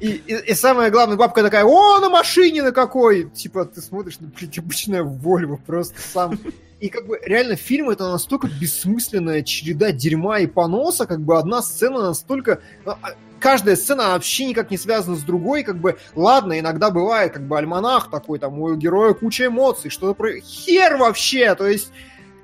И, 0.02 0.20
и, 0.26 0.34
и 0.34 0.54
самое 0.56 0.90
главное, 0.90 1.16
бабка 1.16 1.44
такая, 1.44 1.64
о, 1.64 2.00
на 2.00 2.10
машине 2.10 2.64
на 2.64 2.72
какой! 2.72 3.30
Типа, 3.30 3.66
ты 3.66 3.82
смотришь, 3.82 4.18
ну, 4.20 4.30
блядь, 4.36 4.58
обычная 4.58 5.04
Вольво, 5.04 5.58
просто 5.58 6.02
сам... 6.02 6.40
И 6.80 6.90
как 6.90 7.06
бы 7.06 7.20
реально 7.24 7.56
фильм 7.56 7.92
это 7.92 8.10
настолько 8.12 8.48
бессмысленная 8.48 9.44
череда 9.44 9.92
дерьма 9.92 10.40
и 10.40 10.48
поноса, 10.48 11.06
как 11.06 11.22
бы 11.22 11.38
одна 11.38 11.62
сцена 11.62 12.02
настолько... 12.02 12.62
а, 12.84 12.98
а, 13.00 13.10
Каждая 13.40 13.76
сцена 13.76 14.10
вообще 14.10 14.46
никак 14.46 14.72
не 14.72 14.78
связана 14.78 15.16
с 15.16 15.22
другой, 15.22 15.62
как 15.62 15.78
бы, 15.78 16.00
ладно, 16.16 16.60
иногда 16.60 16.90
бывает, 16.90 17.34
как 17.34 17.44
бы, 17.44 17.56
альманах 17.60 18.10
такой, 18.10 18.40
там, 18.40 18.60
у 18.60 18.74
героя 18.76 19.14
куча 19.14 19.46
эмоций, 19.46 19.92
что-то 19.92 20.16
про... 20.16 20.40
Хер 20.40 20.98
вообще! 20.98 21.54
То 21.54 21.68
есть, 21.68 21.92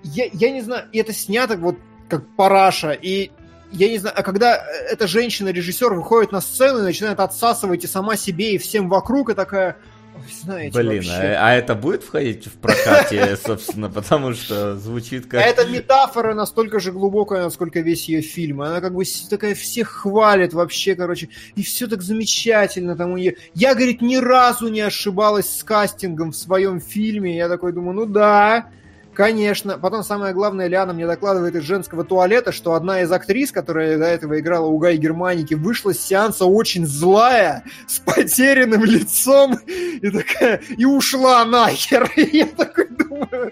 я, 0.03 0.29
я 0.31 0.51
не 0.51 0.61
знаю, 0.61 0.87
и 0.91 0.99
это 0.99 1.11
снято 1.11 1.57
вот 1.57 1.77
как 2.07 2.23
параша, 2.35 2.91
и 2.91 3.31
я 3.71 3.89
не 3.89 3.97
знаю, 3.97 4.15
а 4.17 4.23
когда 4.23 4.55
эта 4.89 5.07
женщина-режиссер 5.07 5.93
выходит 5.93 6.31
на 6.31 6.41
сцену 6.41 6.79
и 6.79 6.83
начинает 6.83 7.19
отсасывать 7.19 7.83
и 7.83 7.87
сама 7.87 8.15
себе, 8.15 8.55
и 8.55 8.57
всем 8.57 8.89
вокруг, 8.89 9.29
и 9.29 9.33
такая, 9.33 9.77
«Ой, 10.15 10.33
знаете, 10.41 10.77
Блин, 10.77 10.95
вообще... 10.97 11.11
а, 11.11 11.49
а 11.49 11.53
это 11.53 11.75
будет 11.75 12.03
входить 12.03 12.47
в 12.47 12.53
прокате, 12.53 13.37
собственно, 13.45 13.89
потому 13.89 14.33
что 14.33 14.75
звучит 14.77 15.25
А 15.25 15.29
как... 15.29 15.45
эта 15.45 15.67
метафора 15.67 16.33
настолько 16.33 16.79
же 16.79 16.91
глубокая, 16.91 17.43
насколько 17.43 17.81
весь 17.81 18.09
ее 18.09 18.21
фильм. 18.21 18.61
Она 18.61 18.81
как 18.81 18.95
бы 18.95 19.03
такая 19.29 19.53
всех 19.53 19.89
хвалит 19.89 20.53
вообще, 20.53 20.95
короче. 20.95 21.29
И 21.55 21.63
все 21.63 21.87
так 21.87 22.01
замечательно 22.01 22.95
там 22.95 23.11
у 23.11 23.17
нее. 23.17 23.35
Я, 23.53 23.75
говорит, 23.75 24.01
ни 24.01 24.15
разу 24.15 24.69
не 24.69 24.81
ошибалась 24.81 25.55
с 25.55 25.63
кастингом 25.63 26.31
в 26.31 26.37
своем 26.37 26.79
фильме. 26.79 27.35
Я 27.35 27.47
такой 27.47 27.73
думаю, 27.73 27.93
ну 27.93 28.05
да, 28.05 28.69
конечно. 29.17 29.79
Потом 29.79 30.03
самое 30.03 30.31
главное, 30.31 30.67
Лиана 30.67 30.93
мне 30.93 31.07
докладывает 31.07 31.55
из 31.55 31.63
женского 31.63 32.03
туалета, 32.05 32.51
что 32.51 32.75
одна 32.75 33.01
из 33.01 33.11
актрис, 33.11 33.51
которая 33.51 33.97
до 33.97 34.05
этого 34.05 34.39
играла 34.39 34.67
у 34.67 34.77
Гай 34.77 34.95
Германики, 34.97 35.55
вышла 35.55 35.91
с 35.91 35.99
сеанса 35.99 36.45
очень 36.45 36.85
злая, 36.85 37.63
с 37.87 37.97
потерянным 37.97 38.85
лицом, 38.85 39.55
и 39.65 40.11
такая, 40.11 40.61
и 40.77 40.85
ушла 40.85 41.43
нахер. 41.45 42.11
И 42.15 42.37
я 42.37 42.45
такой 42.45 42.89
думаю, 42.89 43.51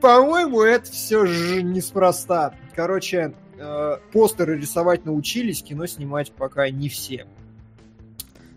по-моему, 0.00 0.62
это 0.62 0.90
все 0.90 1.26
же 1.26 1.62
неспроста. 1.64 2.54
Короче, 2.76 3.34
э, 3.58 3.96
постеры 4.12 4.56
рисовать 4.56 5.04
научились, 5.04 5.64
кино 5.64 5.86
снимать 5.88 6.30
пока 6.30 6.70
не 6.70 6.88
все. 6.88 7.26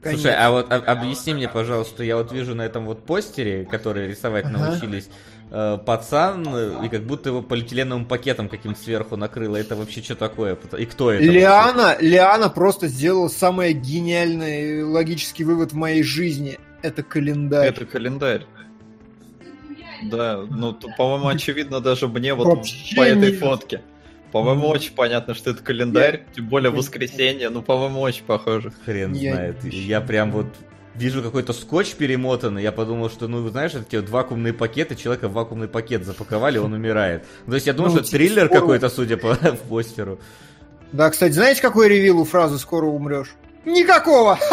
Слушай, 0.04 0.36
а 0.36 0.52
вот 0.52 0.72
а- 0.72 0.76
объясни 0.76 1.34
мне, 1.34 1.48
пожалуйста, 1.48 2.04
я 2.04 2.18
вот 2.18 2.32
вижу 2.32 2.56
на 2.56 2.64
этом 2.64 2.86
вот 2.86 3.04
постере, 3.06 3.66
который 3.66 4.08
рисовать 4.08 4.46
Ага. 4.46 4.58
научились, 4.58 5.10
э, 5.52 5.78
пацан, 5.86 6.46
э, 6.48 6.86
и 6.86 6.90
как 6.90 7.04
будто 7.04 7.30
его 7.30 7.42
полиэтиленовым 7.42 8.06
пакетом 8.06 8.50
каким-то 8.50 8.80
сверху 8.80 9.18
накрыло. 9.18 9.56
Это 9.58 9.76
вообще 9.76 10.02
что 10.02 10.16
такое? 10.16 10.58
И 10.78 10.86
кто 10.86 11.12
это? 11.12 11.24
вообще? 11.24 11.40
Лиана, 11.40 11.98
Лиана 12.00 12.50
просто 12.50 12.88
сделала 12.88 13.28
самый 13.28 13.74
гениальный 13.74 14.84
логический 14.84 15.44
вывод 15.44 15.72
в 15.72 15.76
моей 15.76 16.04
жизни. 16.04 16.60
Это 16.82 17.04
календарь. 17.04 17.68
Это 17.68 17.86
календарь. 17.86 18.46
Да, 20.04 20.44
ну, 20.50 20.74
по-моему, 20.98 21.28
очевидно 21.30 21.80
даже 21.80 22.08
мне 22.08 22.34
вот 22.34 22.48
Вообще 22.48 22.96
по 22.96 23.02
этой 23.02 23.32
не- 23.32 23.38
фотке. 23.38 23.82
По-моему, 24.34 24.68
очень 24.68 24.94
понятно, 24.94 25.36
что 25.36 25.52
это 25.52 25.62
календарь, 25.64 26.26
тем 26.36 26.48
более 26.50 26.72
воскресенье, 26.72 27.50
ну, 27.50 27.62
по-моему, 27.62 28.02
очень 28.02 28.24
похоже. 28.26 28.74
Хрен 28.84 29.14
Я- 29.14 29.34
знает. 29.36 29.64
Я 29.64 30.02
прям 30.02 30.32
вот 30.32 30.48
вижу 30.96 31.22
какой-то 31.24 31.54
скотч 31.54 31.96
перемотанный, 31.96 32.62
я 32.64 32.72
подумал, 32.72 33.10
что, 33.10 33.28
ну, 33.28 33.48
знаешь, 33.50 33.74
это 33.74 34.02
вакуумные 34.12 34.54
пакеты, 34.54 34.96
человека 34.96 35.28
в 35.28 35.34
вакуумный 35.34 35.68
пакет 35.68 36.06
запаковали, 36.06 36.58
он 36.58 36.74
умирает. 36.74 37.26
Ну, 37.46 37.52
То 37.52 37.56
есть 37.56 37.68
я 37.68 37.74
думал, 37.74 37.90
Ну, 37.90 37.96
что 37.98 38.06
типа, 38.06 38.18
триллер 38.18 38.46
скоро- 38.46 38.60
какой-то, 38.60 38.90
судя 38.90 39.18
по 39.18 39.36
постеру. 39.70 40.20
Да, 40.92 41.10
кстати, 41.10 41.34
знаете, 41.34 41.62
какой 41.62 41.90
ревил 41.90 42.20
у 42.20 42.24
фразы 42.24 42.60
«скоро 42.60 42.86
умрешь»? 42.86 43.34
Никакого! 43.66 44.38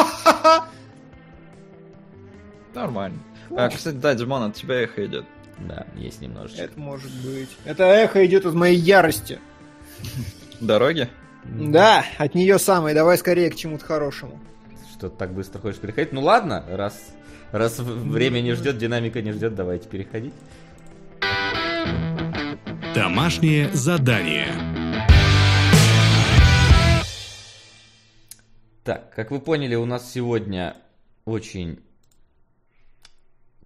Нормально. 2.75 3.19
А, 3.57 3.69
кстати, 3.69 3.97
да, 3.97 4.15
Димон, 4.15 4.45
от 4.45 4.55
тебя 4.55 4.83
эхо 4.83 5.05
идет. 5.05 5.25
Да, 5.59 5.87
есть 5.97 6.21
немножечко. 6.21 6.63
Это 6.63 6.79
может 6.79 7.11
быть. 7.23 7.51
Это 7.65 7.85
эхо 7.85 8.25
идет 8.25 8.47
из 8.47 8.55
моей 8.55 8.77
ярости. 8.79 9.39
Дороги? 10.61 11.09
Да, 11.45 12.05
от 12.19 12.35
нее 12.35 12.59
самой. 12.59 12.95
Давай 12.95 13.19
скорее 13.19 13.51
к 13.51 13.57
чему-то 13.57 13.85
хорошему. 13.85 14.39
Что 15.01 15.09
так 15.09 15.33
быстро 15.33 15.61
хочешь 15.61 15.81
переходить? 15.81 16.13
Ну 16.13 16.21
ладно, 16.21 16.63
раз, 16.69 17.15
раз 17.53 17.79
время 17.79 18.43
не 18.43 18.53
ждет, 18.53 18.77
динамика 18.77 19.23
не 19.23 19.33
ждет, 19.33 19.55
давайте 19.55 19.89
переходить. 19.89 20.35
Домашнее 22.95 23.71
задание. 23.73 24.49
Так, 28.85 29.11
как 29.15 29.31
вы 29.31 29.41
поняли, 29.41 29.75
у 29.75 29.87
нас 29.87 30.13
сегодня 30.13 30.77
очень 31.25 31.81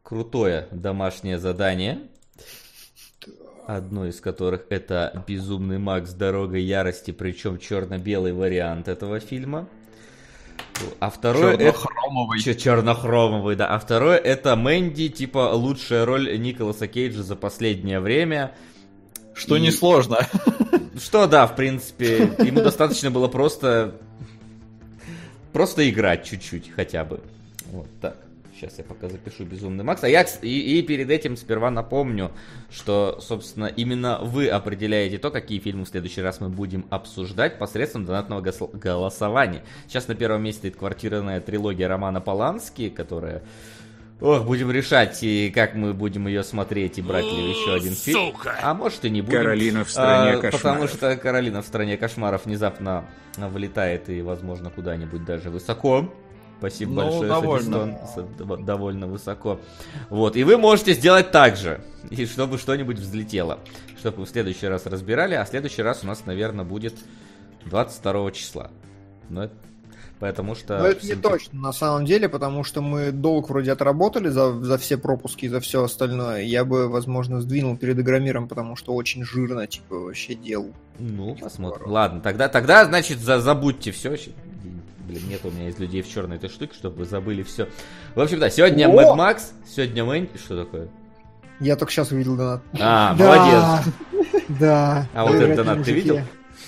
крутое 0.05 0.69
домашнее 0.71 1.41
задание. 1.41 1.99
Одно 3.67 4.07
из 4.07 4.21
которых 4.21 4.67
это 4.69 5.25
Безумный 5.27 5.79
Макс 5.79 6.13
Дорога 6.13 6.59
ярости, 6.59 7.11
причем 7.11 7.59
черно-белый 7.59 8.33
вариант 8.33 8.87
этого 8.87 9.19
фильма. 9.19 9.69
А 11.01 11.11
второе 11.11 11.55
это... 11.55 11.65
Чернохромовый. 11.65 12.41
Че- 12.41 12.55
Чернохромовый, 12.55 13.57
да. 13.57 13.69
А 13.69 13.79
второе 13.79 14.17
это 14.17 14.57
Мэнди, 14.57 15.09
типа 15.09 15.53
лучшая 15.53 16.05
роль 16.05 16.39
Николаса 16.39 16.87
Кейджа 16.89 17.23
за 17.23 17.37
последнее 17.37 18.01
время. 18.01 18.53
Что 19.35 19.57
И- 19.57 19.61
несложно. 19.61 20.19
Что, 20.99 21.27
да, 21.27 21.47
в 21.47 21.57
принципе, 21.57 22.35
ему 22.39 22.61
достаточно 22.61 23.11
было 23.11 23.29
просто... 23.29 23.95
Просто 25.53 25.89
играть 25.89 26.25
чуть-чуть 26.25 26.73
хотя 26.75 27.05
бы. 27.05 27.21
Вот 27.71 27.89
так. 28.01 28.17
Сейчас 28.65 28.79
я 28.79 28.85
пока 28.85 29.11
запишу 29.11 29.45
Безумный 29.45 29.85
Макс. 29.85 30.03
А 30.05 30.09
я, 30.09 30.25
и, 30.41 30.79
и 30.79 30.83
перед 30.83 31.11
этим 31.11 31.37
сперва 31.37 31.71
напомню, 31.71 32.33
что, 32.71 33.19
собственно, 33.21 33.67
именно 33.67 34.21
вы 34.23 34.49
определяете 34.49 35.19
то, 35.19 35.31
какие 35.31 35.59
фильмы 35.59 35.85
в 35.85 35.89
следующий 35.89 36.23
раз 36.23 36.41
мы 36.41 36.49
будем 36.49 36.87
обсуждать 36.89 37.59
посредством 37.59 38.07
донатного 38.07 38.41
голосования. 38.41 39.65
Сейчас 39.87 40.09
на 40.09 40.15
первом 40.15 40.43
месте 40.45 40.61
стоит 40.61 40.77
квартирная 40.77 41.43
трилогия 41.43 41.89
Романа 41.89 42.23
Полански, 42.23 42.89
которая... 42.89 43.43
Ох, 44.23 44.47
будем 44.47 44.71
решать, 44.71 45.23
и 45.23 45.51
как 45.51 45.75
мы 45.75 45.93
будем 45.93 46.27
ее 46.27 46.43
смотреть 46.43 46.99
и 46.99 47.03
брать 47.03 47.27
ли 47.27 47.51
еще 47.51 47.75
один 47.75 47.93
фильм. 47.93 48.33
Сука. 48.33 48.57
А 48.63 48.73
может 48.73 49.05
и 49.05 49.11
не 49.11 49.21
будем. 49.21 49.41
Каролина 49.41 49.85
в 49.85 49.91
стране 49.91 50.31
А, 50.31 50.41
кошмаров. 50.41 50.63
Потому 50.63 50.89
что 50.89 51.17
Каролина 51.17 51.61
в 51.61 51.67
стране 51.67 51.99
кошмаров 51.99 52.47
внезапно 52.47 53.05
вылетает 53.37 54.09
и, 54.09 54.23
возможно, 54.23 54.71
куда-нибудь 54.71 55.27
даже 55.27 55.51
высоко. 55.51 56.09
Спасибо 56.69 56.93
Ну, 56.93 57.03
большое, 57.03 57.29
довольно. 57.29 57.99
Садистон, 58.15 58.59
с- 58.61 58.65
довольно 58.65 59.07
высоко. 59.07 59.61
Вот, 60.09 60.37
и 60.37 60.45
вы 60.45 60.57
можете 60.57 60.95
сделать 60.95 61.31
так 61.31 61.57
же, 61.57 61.83
и 62.11 62.25
чтобы 62.27 62.59
что-нибудь 62.59 62.99
взлетело. 62.99 63.59
Чтобы 63.99 64.19
вы 64.19 64.25
в 64.27 64.29
следующий 64.31 64.67
раз 64.67 64.87
разбирали, 64.87 65.35
а 65.35 65.45
следующий 65.45 65.83
раз 65.83 66.05
у 66.05 66.07
нас, 66.07 66.25
наверное, 66.27 66.65
будет 66.65 66.95
22 67.67 68.31
числа. 68.33 68.71
Но 69.29 69.45
это- 69.45 69.55
Потому 70.21 70.55
что... 70.55 70.79
Но 70.79 70.87
это 70.87 71.05
не 71.07 71.17
точно, 71.17 71.61
на 71.61 71.73
самом 71.73 72.07
деле, 72.07 72.29
потому 72.29 72.63
что 72.65 72.81
мы 72.81 73.11
долг 73.11 73.51
вроде 73.51 73.73
отработали 73.73 74.29
за, 74.29 74.53
за 74.63 74.79
все 74.79 74.97
пропуски 74.97 75.47
и 75.47 75.49
за 75.49 75.61
все 75.61 75.83
остальное. 75.83 76.43
Я 76.43 76.65
бы, 76.65 76.89
возможно, 76.89 77.41
сдвинул 77.43 77.77
перед 77.77 77.99
Игромиром, 77.99 78.49
потому 78.49 78.77
что 78.77 78.95
очень 78.95 79.25
жирно, 79.25 79.67
типа, 79.67 79.97
вообще 79.99 80.35
дел. 80.35 80.73
Ну, 80.99 81.35
посмотрим. 81.35 81.79
Здорово. 81.81 81.93
Ладно, 81.93 82.21
тогда, 82.21 82.49
тогда, 82.49 82.85
значит, 82.87 83.19
за, 83.19 83.41
забудьте 83.41 83.91
все. 83.91 84.17
Блин, 85.07 85.23
нет 85.29 85.41
у 85.45 85.51
меня 85.51 85.69
из 85.69 85.79
людей 85.79 86.03
в 86.03 86.09
черной 86.09 86.37
этой 86.37 86.49
штуки, 86.49 86.75
чтобы 86.75 86.99
вы 86.99 87.05
забыли 87.05 87.43
все. 87.43 87.69
В 88.15 88.21
общем, 88.21 88.41
да, 88.41 88.49
сегодня! 88.49 88.89
Mad 88.89 89.17
Max, 89.17 89.53
сегодня 89.67 90.05
Мэнди... 90.05 90.31
Что 90.39 90.65
такое? 90.65 90.89
Я 91.61 91.77
только 91.77 91.93
сейчас 91.93 92.11
увидел 92.11 92.37
донат. 92.37 92.63
А, 92.81 93.15
молодец. 93.19 93.95
Да. 94.49 95.07
А 95.15 95.25
вот 95.25 95.35
этот 95.35 95.57
донат 95.57 95.85
ты 95.85 95.93
видел? 95.93 96.21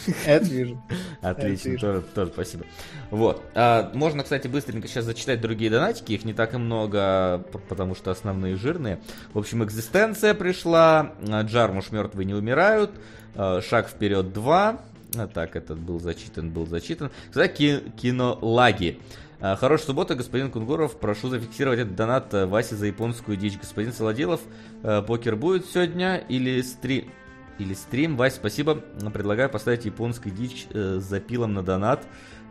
Это 0.27 0.45
вижу. 0.45 0.81
Отлично, 1.23 1.71
Это 1.71 1.81
тоже, 1.81 2.03
тоже 2.15 2.31
спасибо. 2.33 2.65
Вот. 3.11 3.43
А, 3.55 3.91
можно, 3.95 4.23
кстати, 4.23 4.49
быстренько 4.49 4.87
сейчас 4.87 5.05
зачитать 5.05 5.41
другие 5.41 5.71
донатики. 5.71 6.13
Их 6.13 6.25
не 6.25 6.35
так 6.35 6.55
и 6.55 6.59
много, 6.59 7.45
потому 7.69 7.95
что 7.95 8.11
основные 8.11 8.57
жирные. 8.57 9.01
В 9.33 9.39
общем, 9.39 9.65
экзистенция 9.65 10.35
пришла. 10.35 11.13
Джармуш 11.25 11.91
мертвые 11.91 12.27
не 12.27 12.35
умирают. 12.35 12.91
Шаг 13.35 13.89
вперед 13.89 14.33
2. 14.33 14.81
А, 15.19 15.27
Так, 15.29 15.57
этот 15.57 15.79
был 15.79 16.01
зачитан, 16.01 16.51
был 16.51 16.67
зачитан. 16.67 17.11
Кстати, 17.29 17.55
ки- 17.57 17.91
кинолаги. 17.97 19.01
А, 19.41 19.57
Хорошей 19.57 19.85
субботы, 19.87 20.15
господин 20.15 20.51
Кунгуров. 20.51 20.99
Прошу 20.99 21.29
зафиксировать 21.29 21.79
этот 21.81 21.95
донат 21.95 22.33
э, 22.35 22.47
Васе 22.47 22.75
за 22.77 22.87
японскую 22.87 23.37
дичь. 23.37 23.59
Господин 23.59 23.93
Солодилов, 23.93 24.41
э, 24.83 25.03
покер 25.03 25.37
будет 25.37 25.67
сегодня 25.67 26.17
или 26.17 26.61
стрим? 26.63 27.11
Или 27.59 27.75
стрим. 27.75 28.17
Вась, 28.17 28.35
спасибо. 28.35 28.75
Предлагаю 29.13 29.49
поставить 29.51 29.85
японский 29.85 30.31
дичь 30.31 30.67
э, 30.73 30.99
с 31.01 31.05
запилом 31.05 31.55
на 31.55 31.63
донат. 31.63 32.05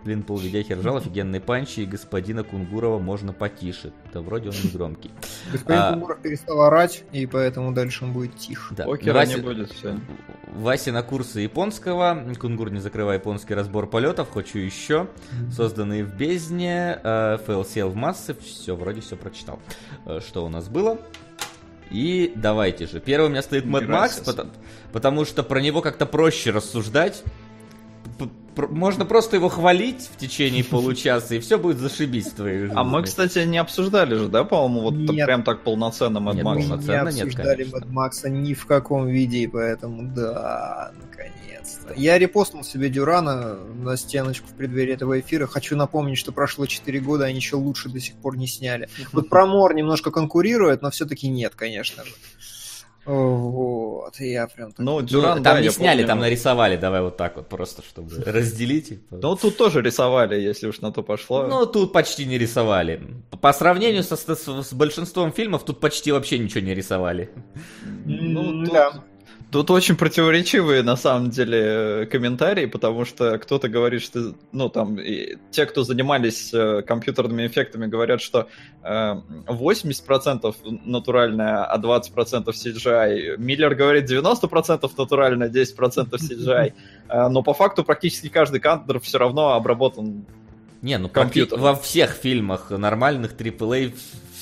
Блин, 0.05 0.21
полвидяхи 0.21 0.73
ржал, 0.73 0.97
офигенные 0.97 1.41
панчи, 1.41 1.79
и 1.79 1.85
господина 1.87 2.43
Кунгурова 2.43 2.99
можно 2.99 3.33
потише. 3.33 3.91
Да 4.13 4.21
вроде 4.21 4.49
он 4.49 4.55
не 4.63 4.69
громкий. 4.69 5.09
Господин 5.51 5.81
А. 5.81 5.91
Кунгуров 5.93 6.19
перестал 6.21 6.61
орать, 6.61 7.03
и 7.11 7.25
поэтому 7.25 7.73
дальше 7.73 8.05
он 8.05 8.13
будет 8.13 8.35
тих. 8.37 8.67
Да. 8.71 8.85
Окера 8.85 9.15
Вася- 9.15 9.37
не 9.37 9.41
будет, 9.41 9.71
все. 9.71 9.97
Вася 10.53 10.91
на 10.91 11.01
курсы 11.01 11.39
японского. 11.39 12.23
Кунгур, 12.39 12.69
не 12.71 12.79
закрывай 12.79 13.15
японский 13.17 13.55
разбор 13.55 13.87
полетов. 13.87 14.29
Хочу 14.31 14.59
еще. 14.59 15.07
Созданные 15.51 16.05
в 16.05 16.15
бездне. 16.15 16.99
э, 17.03 17.37
Фейл 17.47 17.65
сел 17.65 17.89
в 17.89 17.95
массы. 17.95 18.35
Все, 18.35 18.75
вроде 18.75 19.01
все 19.01 19.15
прочитал. 19.15 19.59
Э, 20.05 20.19
Что 20.25 20.45
у 20.45 20.49
нас 20.49 20.67
было? 20.69 20.99
И 21.91 22.31
давайте 22.35 22.87
же. 22.87 22.99
Первый 22.99 23.27
у 23.27 23.29
меня 23.29 23.41
стоит 23.43 23.65
Max, 23.65 23.87
Gracias. 23.87 24.25
потому, 24.25 24.51
потому 24.91 25.25
что 25.25 25.43
про 25.43 25.59
него 25.61 25.81
как-то 25.81 26.05
проще 26.05 26.51
рассуждать. 26.51 27.23
Можно 28.57 29.05
просто 29.05 29.35
его 29.35 29.49
хвалить 29.49 30.09
в 30.13 30.17
течение 30.17 30.63
получаса, 30.63 31.35
и 31.35 31.39
все 31.39 31.57
будет 31.57 31.77
зашибись 31.77 32.27
в 32.27 32.35
твоей 32.35 32.59
жизни. 32.59 32.73
А 32.75 32.83
мы, 32.83 33.03
кстати, 33.03 33.39
не 33.39 33.57
обсуждали 33.57 34.15
же, 34.15 34.27
да, 34.27 34.43
по-моему, 34.43 34.81
вот 34.81 34.93
Нет. 34.93 35.25
прям 35.25 35.43
так 35.43 35.63
полноценно 35.63 36.19
Mad 36.19 36.35
Нет, 36.35 36.45
Max? 36.45 36.55
Мы 36.55 36.61
полноценно 36.61 37.09
не 37.09 37.15
нет, 37.15 37.25
обсуждали 37.27 37.63
конечно. 37.63 37.77
Mad 37.77 37.91
Макса 37.91 38.29
ни 38.29 38.53
в 38.53 38.65
каком 38.65 39.07
виде, 39.07 39.39
и 39.39 39.47
поэтому 39.47 40.03
да, 40.13 40.91
наконец-то. 41.01 41.93
Я 41.95 42.17
репостнул 42.17 42.63
себе 42.63 42.89
Дюрана 42.89 43.55
на 43.55 43.97
стеночку 43.97 44.47
в 44.47 44.53
преддверии 44.53 44.93
этого 44.93 45.19
эфира. 45.19 45.47
Хочу 45.47 45.75
напомнить, 45.75 46.17
что 46.17 46.31
прошло 46.31 46.65
4 46.65 46.99
года, 46.99 47.25
они 47.25 47.37
еще 47.37 47.55
лучше 47.55 47.89
до 47.89 47.99
сих 47.99 48.15
пор 48.15 48.37
не 48.37 48.47
сняли. 48.47 48.89
Вот 49.11 49.29
про 49.29 49.45
Мор 49.45 49.73
немножко 49.73 50.11
конкурирует, 50.11 50.81
но 50.81 50.91
все-таки 50.91 51.27
нет, 51.27 51.53
конечно 51.55 52.03
же. 52.05 52.11
Вот, 53.05 54.19
я 54.19 54.47
прям... 54.47 54.71
так- 54.71 54.79
Ну, 54.79 54.99
Ну, 54.99 55.01
Дюран, 55.05 55.33
там 55.35 55.43
да, 55.43 55.61
не 55.61 55.69
сняли, 55.69 55.97
помню. 55.97 56.07
там 56.07 56.19
нарисовали, 56.19 56.77
давай 56.77 57.01
вот 57.01 57.17
так 57.17 57.35
вот, 57.37 57.47
просто 57.47 57.81
чтобы 57.83 58.09
разделить. 58.25 58.99
Ну, 59.11 59.35
тут 59.35 59.57
тоже 59.57 59.81
рисовали, 59.81 60.39
если 60.39 60.67
уж 60.67 60.81
на 60.81 60.91
то 60.91 61.03
пошло. 61.03 61.45
Ну, 61.47 61.65
тут 61.65 61.93
почти 61.93 62.25
не 62.25 62.37
рисовали. 62.37 63.01
По 63.41 63.53
сравнению 63.53 64.03
со, 64.03 64.15
с, 64.15 64.47
с 64.63 64.73
большинством 64.73 65.31
фильмов, 65.31 65.63
тут 65.65 65.79
почти 65.79 66.11
вообще 66.11 66.39
ничего 66.39 66.61
не 66.65 66.73
рисовали. 66.73 67.29
Ну, 68.05 68.63
тут, 68.65 68.73
да. 68.73 68.91
Тут 69.55 69.71
очень 69.71 69.95
противоречивые, 69.95 70.83
на 70.83 70.97
самом 70.97 71.29
деле, 71.29 71.59
э, 71.61 72.05
комментарии, 72.07 72.65
потому 72.65 73.05
что 73.05 73.37
кто-то 73.37 73.69
говорит, 73.69 74.01
что, 74.01 74.33
ну, 74.51 74.67
там, 74.67 74.99
и 74.99 75.37
те, 75.51 75.65
кто 75.65 75.83
занимались 75.85 76.53
э, 76.53 76.81
компьютерными 76.81 77.47
эффектами, 77.47 77.85
говорят, 77.85 78.21
что 78.21 78.49
э, 78.83 79.15
80% 79.47 80.55
натуральное, 80.83 81.63
а 81.63 81.79
20% 81.79 82.47
CGI. 82.47 83.37
Миллер 83.37 83.75
говорит 83.75 84.11
90% 84.11 84.91
натуральное, 84.97 85.49
10% 85.49 86.09
CGI. 86.11 86.73
Э, 87.07 87.29
но 87.29 87.41
по 87.41 87.53
факту 87.53 87.85
практически 87.85 88.27
каждый 88.27 88.59
кадр 88.59 88.99
все 88.99 89.19
равно 89.19 89.53
обработан 89.53 90.25
Не, 90.81 90.97
ну 90.97 91.07
Компьютер. 91.07 91.57
во 91.59 91.75
всех 91.75 92.11
фильмах 92.11 92.71
нормальных 92.71 93.37
AAA 93.37 93.93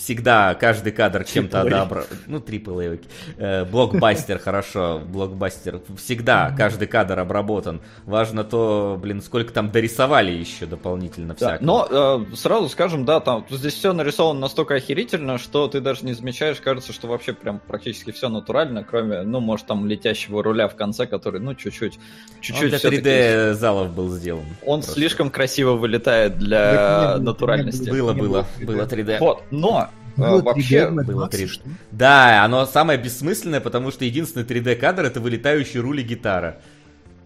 всегда 0.03 0.53
каждый 0.55 0.91
кадр 0.91 1.23
чем-то 1.23 1.61
одобран. 1.61 2.03
Ну, 2.27 2.39
окей. 2.39 3.07
Э, 3.37 3.63
блокбастер, 3.63 4.37
хорошо, 4.37 5.01
блокбастер. 5.05 5.81
Всегда 5.97 6.53
каждый 6.57 6.87
кадр 6.87 7.19
обработан. 7.19 7.81
Важно 8.05 8.43
то, 8.43 8.99
блин, 9.01 9.21
сколько 9.21 9.53
там 9.53 9.71
дорисовали 9.71 10.31
еще 10.31 10.65
дополнительно 10.65 11.29
Да, 11.29 11.57
всякого. 11.57 11.65
но 11.65 11.87
э, 12.31 12.35
сразу 12.35 12.67
скажем, 12.67 13.05
да, 13.05 13.21
там 13.21 13.45
здесь 13.49 13.73
все 13.73 13.93
нарисовано 13.93 14.41
настолько 14.41 14.75
охерительно, 14.75 15.37
что 15.37 15.67
ты 15.69 15.79
даже 15.79 16.05
не 16.05 16.13
замечаешь, 16.13 16.57
кажется, 16.59 16.91
что 16.91 17.07
вообще 17.07 17.31
прям 17.33 17.59
практически 17.65 18.11
все 18.11 18.27
натурально, 18.27 18.83
кроме, 18.83 19.21
ну, 19.21 19.39
может, 19.39 19.67
там 19.67 19.87
летящего 19.87 20.43
руля 20.43 20.67
в 20.67 20.75
конце, 20.75 21.05
который, 21.07 21.39
ну, 21.39 21.55
чуть-чуть, 21.55 21.95
Он 21.97 22.41
чуть-чуть 22.41 22.69
для 22.69 22.77
всё-таки- 22.77 23.01
3D 23.01 23.53
залов 23.53 23.93
был 23.93 24.09
сделан. 24.09 24.43
Он 24.65 24.79
Просто. 24.81 24.91
слишком 24.99 25.29
красиво 25.29 25.73
вылетает 25.73 26.37
для 26.37 27.17
натуральности. 27.19 27.89
Было, 27.89 28.13
было, 28.13 28.45
было 28.59 28.73
было 28.73 28.81
3D. 28.85 29.03
3D. 29.03 29.19
Вот, 29.19 29.43
но 29.51 29.89
Было 30.17 30.39
3D 30.39 30.43
вообще 30.43 30.89
было 30.89 31.25
Max, 31.25 31.29
3D. 31.31 31.47
что 31.47 31.67
ли? 31.69 31.75
Да, 31.91 32.43
оно 32.43 32.65
самое 32.65 32.99
бессмысленное, 32.99 33.61
потому 33.61 33.91
что 33.91 34.05
единственный 34.05 34.45
3D 34.45 34.75
кадр 34.75 35.05
это 35.05 35.19
вылетающий 35.19 35.79
руль 35.79 36.01
и 36.01 36.03
гитара. 36.03 36.57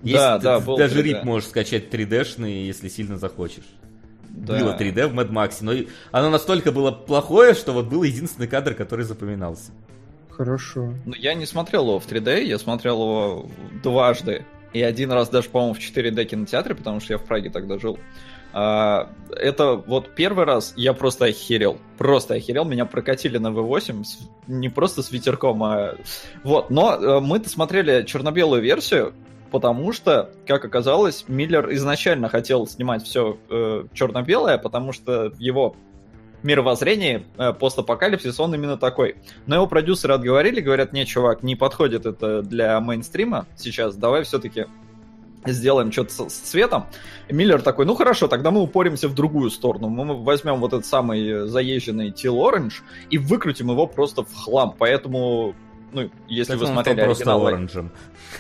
Есть, 0.03 0.15
Да, 0.17 0.37
ты- 0.37 0.43
да, 0.43 0.59
был 0.59 0.77
даже 0.77 0.95
3D. 0.99 1.03
рип 1.03 1.23
можешь 1.23 1.49
скачать 1.49 1.89
3D-шный, 1.93 2.65
если 2.65 2.87
сильно 2.87 3.17
захочешь. 3.17 3.63
да. 4.29 4.59
Было 4.59 4.77
3D 4.77 5.07
в 5.07 5.13
Mad 5.19 5.29
Max, 5.31 5.57
но 5.61 5.73
оно 6.11 6.29
настолько 6.29 6.71
было 6.71 6.91
плохое, 6.91 7.53
что 7.55 7.73
вот 7.73 7.87
был 7.87 8.03
единственный 8.03 8.47
кадр, 8.47 8.73
который 8.75 9.03
запоминался. 9.05 9.71
Хорошо. 10.29 10.93
Ну, 11.05 11.15
я 11.15 11.33
не 11.33 11.45
смотрел 11.47 11.83
его 11.87 11.99
в 11.99 12.05
3D, 12.07 12.43
я 12.43 12.59
смотрел 12.59 12.95
его 13.01 13.49
дважды. 13.83 14.45
И 14.73 14.81
один 14.83 15.11
раз 15.11 15.29
даже, 15.29 15.49
по-моему, 15.49 15.73
в 15.73 15.79
4D 15.79 16.25
кинотеатре, 16.25 16.75
потому 16.75 16.99
что 16.99 17.13
я 17.13 17.17
в 17.17 17.23
Праге 17.23 17.49
тогда 17.49 17.79
жил. 17.79 17.97
А, 18.59 19.11
это 19.29 19.73
вот 19.75 20.15
первый 20.15 20.45
раз 20.45 20.73
я 20.75 20.93
просто 20.93 21.25
охерел. 21.25 21.77
Просто 21.99 22.33
охерел. 22.33 22.65
Меня 22.65 22.87
прокатили 22.87 23.37
на 23.37 23.49
V8. 23.49 24.03
с- 24.03 24.17
не 24.47 24.67
просто 24.67 25.03
с 25.03 25.11
ветерком, 25.11 25.63
а... 25.63 25.95
Вот. 26.43 26.71
Но 26.71 26.95
э, 26.95 27.19
мы-то 27.19 27.49
смотрели 27.49 28.03
черно-белую 28.03 28.63
версию, 28.63 29.13
потому 29.51 29.93
что, 29.93 30.31
как 30.47 30.65
оказалось, 30.65 31.25
Миллер 31.27 31.71
изначально 31.75 32.29
хотел 32.29 32.65
снимать 32.65 33.03
все 33.03 33.37
черно-белое, 33.93 34.57
потому 34.57 34.91
что 34.91 35.31
его 35.37 35.75
мировоззрении 36.41 37.27
э, 37.37 37.53
постапокалипсис, 37.53 38.39
он 38.39 38.55
именно 38.55 38.77
такой. 38.77 39.17
Но 39.45 39.53
его 39.53 39.67
продюсеры 39.67 40.15
отговорили, 40.15 40.61
говорят, 40.61 40.93
не, 40.93 41.05
чувак, 41.05 41.43
не 41.43 41.55
подходит 41.55 42.07
это 42.07 42.41
для 42.41 42.79
мейнстрима 42.79 43.45
сейчас, 43.55 43.95
давай 43.95 44.23
все-таки 44.23 44.65
сделаем 45.45 45.91
что-то 45.91 46.29
с, 46.29 46.33
цветом. 46.33 46.87
И 47.27 47.33
Миллер 47.33 47.61
такой, 47.61 47.85
ну 47.85 47.95
хорошо, 47.95 48.27
тогда 48.27 48.51
мы 48.51 48.61
упоримся 48.61 49.07
в 49.07 49.15
другую 49.15 49.49
сторону. 49.49 49.89
Мы 49.89 50.21
возьмем 50.23 50.59
вот 50.59 50.73
этот 50.73 50.85
самый 50.85 51.27
э, 51.27 51.45
заезженный 51.47 52.09
Teal 52.09 52.35
Orange 52.35 52.81
и 53.09 53.17
выкрутим 53.17 53.69
его 53.69 53.87
просто 53.87 54.23
в 54.23 54.33
хлам. 54.33 54.75
Поэтому, 54.77 55.55
ну, 55.91 56.09
если 56.27 56.53
Так 56.53 56.61
вы 56.61 56.67
смотрели 56.67 57.13
стал 57.13 57.41
просто 57.41 57.47
оранжем. 57.47 57.91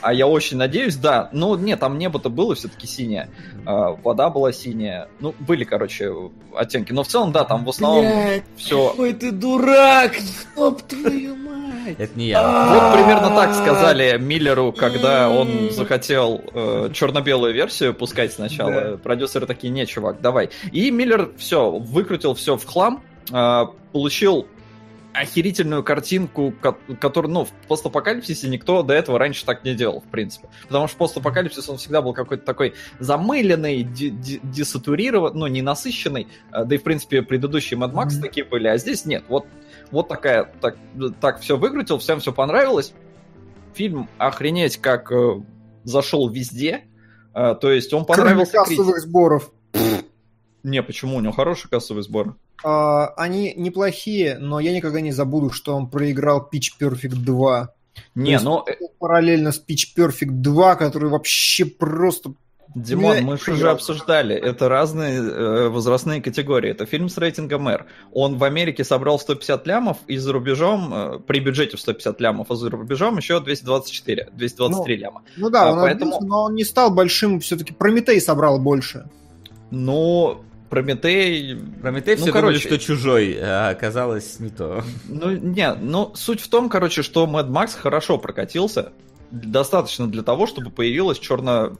а 0.01 0.13
я 0.13 0.27
очень 0.27 0.57
надеюсь, 0.57 0.95
да. 0.95 1.29
Ну, 1.31 1.55
нет, 1.55 1.79
там 1.79 1.97
небо-то 1.97 2.29
было 2.29 2.55
все-таки 2.55 2.87
синее. 2.87 3.29
А, 3.65 3.91
вода 3.91 4.29
была 4.29 4.51
синяя. 4.51 5.07
Ну, 5.19 5.33
были, 5.39 5.63
короче, 5.63 6.13
оттенки. 6.55 6.91
Но 6.91 7.03
в 7.03 7.07
целом, 7.07 7.31
да, 7.31 7.43
там 7.45 7.63
в 7.63 7.69
основном 7.69 8.41
все... 8.55 8.93
Ой, 8.97 9.13
ты 9.13 9.31
дурак! 9.31 10.15
Стоп, 10.15 10.81
твою 10.83 11.35
мать! 11.35 11.46
Это 11.97 12.17
не 12.17 12.27
я. 12.27 12.41
Вот 12.69 12.93
примерно 12.93 13.29
так 13.29 13.53
сказали 13.53 14.17
Миллеру, 14.17 14.71
когда 14.71 15.29
он 15.29 15.71
захотел 15.71 16.41
э, 16.53 16.89
черно-белую 16.93 17.53
версию 17.53 17.93
пускать 17.93 18.33
сначала. 18.33 18.71
Да. 18.91 18.97
Продюсеры 18.97 19.45
такие, 19.45 19.69
не, 19.69 19.85
чувак, 19.85 20.21
давай. 20.21 20.49
И 20.71 20.91
Миллер 20.91 21.31
все, 21.37 21.71
выкрутил 21.71 22.33
все 22.35 22.57
в 22.57 22.65
хлам, 22.65 23.03
э, 23.31 23.63
получил 23.91 24.47
охерительную 25.13 25.83
картинку, 25.83 26.53
ко- 26.61 26.75
которую, 26.99 27.31
ну, 27.33 27.45
в 27.45 27.49
постапокалипсисе 27.67 28.47
никто 28.49 28.83
до 28.83 28.93
этого 28.93 29.17
раньше 29.17 29.45
так 29.45 29.63
не 29.63 29.73
делал, 29.73 30.01
в 30.01 30.11
принципе. 30.11 30.47
Потому 30.67 30.87
что 30.87 30.95
постапокалипсис, 30.97 31.67
он 31.69 31.77
всегда 31.77 32.03
был 32.03 32.13
какой-то 32.13 32.45
такой 32.45 32.75
замыленный, 32.99 33.81
десатурированный, 33.81 35.39
ну, 35.39 35.47
ненасыщенный. 35.47 36.27
Э, 36.51 36.65
Да 36.65 36.75
и, 36.75 36.77
в 36.77 36.83
принципе, 36.83 37.21
предыдущие 37.23 37.79
Mad 37.79 37.93
Max 37.93 38.13
Мгм. 38.13 38.21
такие 38.21 38.45
были, 38.45 38.67
а 38.67 38.77
здесь 38.77 39.05
нет. 39.05 39.23
Вот, 39.27 39.45
вот 39.91 40.07
такая, 40.07 40.51
так, 40.61 40.77
так 41.21 41.39
все 41.39 41.57
выкрутил, 41.57 41.97
всем 41.97 42.19
все 42.19 42.31
понравилось. 42.33 42.93
Фильм, 43.73 44.09
охренеть, 44.17 44.77
как 44.77 45.11
э, 45.11 45.41
зашел 45.83 46.29
везде. 46.29 46.85
Э, 47.33 47.55
то 47.59 47.71
есть 47.71 47.93
он 47.93 48.05
Кроме 48.05 48.21
понравился 48.21 48.53
кассовых 48.53 48.99
сборов. 48.99 49.51
критике. 49.71 50.05
Не, 50.63 50.83
почему? 50.83 51.17
У 51.17 51.21
него 51.21 51.31
хороший 51.33 51.69
кассовый 51.69 52.03
сбор. 52.03 52.35
А, 52.63 53.07
они 53.15 53.53
неплохие, 53.55 54.37
но 54.39 54.59
я 54.59 54.73
никогда 54.73 54.99
не 54.99 55.11
забуду, 55.11 55.51
что 55.51 55.75
он 55.75 55.89
проиграл 55.89 56.49
Pitch 56.51 56.71
Perfect 56.79 57.15
2. 57.15 57.69
Не, 58.15 58.31
есть- 58.33 58.43
ну, 58.43 58.63
э, 58.67 58.73
Параллельно 58.99 59.51
с 59.51 59.63
Pitch 59.63 59.95
Perfect 59.95 60.31
2, 60.41 60.75
который 60.75 61.09
вообще 61.09 61.65
просто... 61.65 62.33
Димон, 62.83 63.23
мы 63.23 63.37
же 63.37 63.53
уже 63.53 63.69
обсуждали, 63.71 64.35
это 64.35 64.69
разные 64.69 65.19
э, 65.19 65.67
возрастные 65.69 66.21
категории. 66.21 66.69
Это 66.71 66.85
фильм 66.85 67.09
с 67.09 67.17
рейтингом 67.17 67.67
R. 67.67 67.85
Он 68.13 68.37
в 68.37 68.43
Америке 68.43 68.83
собрал 68.83 69.17
150 69.19 69.65
лямов, 69.67 69.97
и 70.07 70.17
за 70.17 70.31
рубежом, 70.33 70.93
э, 70.93 71.19
при 71.19 71.39
бюджете 71.39 71.77
в 71.77 71.79
150 71.79 72.21
лямов, 72.21 72.51
а 72.51 72.55
за 72.55 72.69
рубежом 72.69 73.17
еще 73.17 73.39
224, 73.39 74.29
223 74.33 74.95
ляма. 74.97 75.23
Ну 75.37 75.49
да, 75.49 75.69
А, 75.69 75.71
он 75.73 75.79
поэтому- 75.79 76.15
отбился, 76.15 76.25
но 76.27 76.43
он 76.43 76.55
не 76.55 76.63
стал 76.63 76.91
большим, 76.91 77.39
все-таки 77.39 77.73
Прометей 77.73 78.21
собрал 78.21 78.59
больше. 78.59 79.09
Но 79.71 80.41
Прометей... 80.69 81.55
Прометей 81.81 82.15
Ну, 82.15 82.21
все 82.23 82.31
думали, 82.31 82.41
короче. 82.57 82.67
что 82.67 82.77
чужой, 82.77 83.37
а 83.41 83.69
оказалось 83.69 84.39
не 84.39 84.49
то. 84.49 84.83
Ну, 85.07 85.31
не, 85.31 85.73
ну, 85.73 86.11
суть 86.15 86.41
в 86.41 86.49
том, 86.49 86.69
короче, 86.69 87.01
что 87.03 87.25
Mad 87.25 87.49
Max 87.49 87.71
хорошо 87.77 88.17
прокатился. 88.17 88.91
Достаточно 89.31 90.07
для 90.07 90.23
того, 90.23 90.45
чтобы 90.47 90.69
появилась 90.69 91.19
черно 91.19 91.77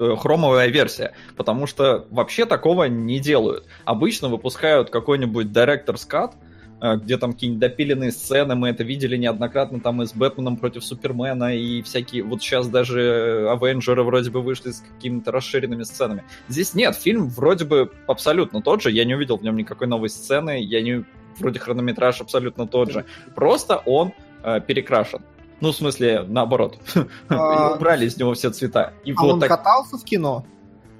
хромовая 0.00 0.68
версия, 0.68 1.12
потому 1.36 1.66
что 1.66 2.06
вообще 2.10 2.46
такого 2.46 2.84
не 2.84 3.20
делают. 3.20 3.66
Обычно 3.84 4.28
выпускают 4.28 4.90
какой-нибудь 4.90 5.48
Director's 5.48 6.08
Cut, 6.08 6.32
э, 6.80 6.96
где 6.96 7.18
там 7.18 7.32
какие-нибудь 7.32 7.60
допиленные 7.60 8.10
сцены, 8.10 8.54
мы 8.54 8.70
это 8.70 8.82
видели 8.82 9.16
неоднократно 9.16 9.80
там 9.80 10.02
и 10.02 10.06
с 10.06 10.14
Бэтменом 10.14 10.56
против 10.56 10.84
Супермена, 10.84 11.54
и 11.54 11.82
всякие, 11.82 12.22
вот 12.22 12.42
сейчас 12.42 12.68
даже 12.68 13.48
Авенджеры 13.50 14.02
вроде 14.02 14.30
бы 14.30 14.40
вышли 14.40 14.70
с 14.70 14.80
какими-то 14.80 15.30
расширенными 15.30 15.82
сценами. 15.82 16.24
Здесь 16.48 16.74
нет, 16.74 16.96
фильм 16.96 17.28
вроде 17.28 17.64
бы 17.64 17.92
абсолютно 18.06 18.62
тот 18.62 18.82
же, 18.82 18.90
я 18.90 19.04
не 19.04 19.14
увидел 19.14 19.36
в 19.36 19.42
нем 19.42 19.56
никакой 19.56 19.86
новой 19.86 20.08
сцены, 20.08 20.62
я 20.62 20.80
не... 20.80 21.04
Вроде 21.38 21.58
хронометраж 21.58 22.20
абсолютно 22.20 22.66
тот 22.66 22.90
же. 22.90 23.06
Просто 23.34 23.76
он 23.86 24.12
э, 24.42 24.60
перекрашен. 24.60 25.22
Ну, 25.60 25.72
в 25.72 25.76
смысле, 25.76 26.24
наоборот. 26.26 26.78
А, 27.28 27.74
Убрали 27.74 28.06
из 28.06 28.16
него 28.16 28.34
все 28.34 28.50
цвета. 28.50 28.92
И 29.04 29.12
А 29.16 29.20
вот, 29.22 29.32
он 29.34 29.40
так- 29.40 29.48
катался 29.50 29.96
в 29.98 30.04
кино? 30.04 30.44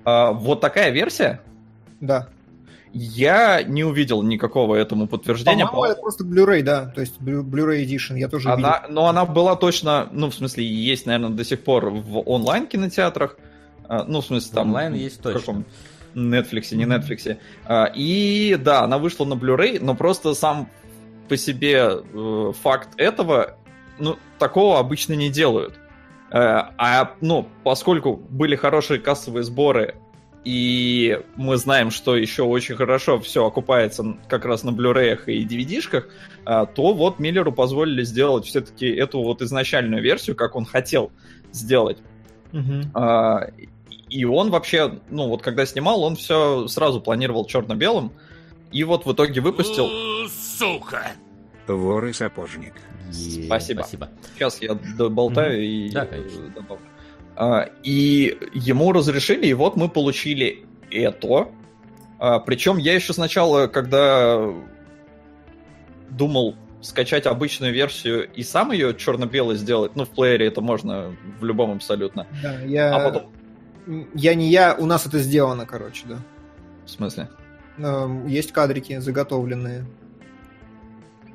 а, 0.05 0.33
вот 0.33 0.61
такая 0.61 0.91
версия, 0.91 1.41
Да. 2.01 2.29
я 2.93 3.63
не 3.63 3.85
увидел 3.85 4.23
никакого 4.23 4.75
этому 4.75 5.07
подтверждения. 5.07 5.67
По-моему, 5.67 5.93
это 5.93 6.01
просто 6.03 6.25
Blu-ray, 6.25 6.63
да. 6.63 6.87
То 6.87 7.01
есть 7.01 7.19
Blu- 7.21 7.43
Blu-ray 7.43 7.85
Edition, 7.85 8.19
я 8.19 8.29
тоже 8.29 8.49
видел. 8.49 8.65
Она, 8.67 8.83
но 8.89 9.07
она 9.09 9.25
была 9.25 9.57
точно, 9.57 10.09
ну, 10.13 10.29
в 10.31 10.35
смысле, 10.35 10.65
есть, 10.65 11.07
наверное, 11.07 11.31
до 11.31 11.45
сих 11.45 11.63
пор 11.63 11.91
в 11.91 12.19
онлайн-кинотеатрах. 12.29 13.37
А, 13.89 14.05
Ну, 14.05 14.21
в 14.21 14.27
смысле, 14.27 14.51
там... 14.55 14.69
Онлайн 14.69 14.95
есть 14.95 15.19
в 15.21 15.23
точно. 15.23 15.41
каком 15.41 15.65
Netflix, 16.15 16.75
не 16.75 16.85
Netflix. 16.85 17.39
И 17.95 18.59
да, 18.63 18.83
она 18.83 18.99
вышла 18.99 19.25
на 19.25 19.35
Blu-ray, 19.35 19.79
но 19.81 19.95
просто 19.95 20.35
сам 20.35 20.69
по 21.29 21.37
себе 21.37 22.03
э, 22.13 22.53
факт 22.61 22.89
этого, 22.97 23.57
ну, 24.01 24.19
такого 24.39 24.79
обычно 24.79 25.13
не 25.15 25.31
делают. 25.31 25.79
Э, 26.31 26.71
А, 26.79 27.15
ну, 27.21 27.49
поскольку 27.65 28.17
были 28.17 28.57
хорошие 28.57 28.99
кассовые 29.01 29.45
сборы, 29.45 29.95
и 30.45 31.21
мы 31.37 31.57
знаем, 31.59 31.91
что 31.91 32.17
еще 32.17 32.45
очень 32.45 32.75
хорошо 32.75 33.21
все 33.21 33.45
окупается 33.45 34.17
как 34.29 34.47
раз 34.47 34.63
на 34.65 34.71
Blu-ray 34.71 35.23
и 35.27 35.45
DVD-шках, 35.45 36.09
а, 36.47 36.65
то 36.67 36.95
вот 36.95 37.19
Миллеру 37.19 37.53
позволили 37.53 38.05
сделать 38.05 38.47
все-таки 38.47 38.87
эту 38.87 39.23
вот 39.23 39.43
изначальную 39.43 40.03
версию, 40.03 40.37
как 40.37 40.57
он 40.57 40.65
хотел 40.65 41.13
сделать. 41.53 41.99
А, 42.95 43.49
И 44.09 44.25
он 44.25 44.51
вообще, 44.51 44.99
ну 45.11 45.29
вот 45.29 45.43
когда 45.43 45.67
снимал, 45.67 46.03
он 46.03 46.17
все 46.17 46.67
сразу 46.69 47.01
планировал 47.01 47.45
черно-белым, 47.45 48.13
и 48.73 48.83
вот 48.85 49.05
в 49.05 49.13
итоге 49.13 49.41
выпустил. 49.41 49.89
Сука! 50.29 51.13
Вор 51.75 52.07
и 52.07 52.13
сапожник. 52.13 52.75
Е, 53.13 53.45
Спасибо. 53.47 53.81
Спасибо. 53.81 54.09
Сейчас 54.35 54.61
я 54.63 54.75
доболтаю 54.97 55.63
и 55.63 55.91
Да, 55.91 56.07
конечно. 56.07 56.49
добавлю. 56.49 56.85
А, 57.37 57.69
И 57.83 58.37
ему 58.55 58.93
разрешили, 58.93 59.47
и 59.47 59.55
вот 59.55 59.77
мы 59.77 59.89
получили 59.89 60.65
это. 60.91 61.49
А, 62.19 62.39
Причем 62.41 62.77
я 62.77 62.95
еще 62.95 63.13
сначала, 63.13 63.67
когда 63.67 64.53
думал 66.11 66.57
скачать 66.83 67.27
обычную 67.27 67.73
версию 67.73 68.31
и 68.33 68.43
сам 68.43 68.73
ее 68.73 68.95
черно-белой 68.95 69.57
сделать, 69.57 69.97
ну, 69.97 70.05
в 70.05 70.11
плеере 70.11 70.47
это 70.47 70.61
можно 70.61 71.15
в 71.41 71.45
любом 71.45 71.73
абсолютно. 71.73 72.27
Да, 72.43 72.61
я... 72.63 72.95
А 72.95 73.05
потом... 73.11 73.33
Я 74.15 74.35
не 74.35 74.51
я, 74.51 74.75
у 74.75 74.87
нас 74.87 75.07
это 75.07 75.19
сделано, 75.19 75.67
короче, 75.67 76.05
да. 76.07 76.19
В 76.85 76.91
смысле? 76.91 77.29
Есть 78.27 78.53
кадрики 78.53 78.99
заготовленные. 78.99 79.87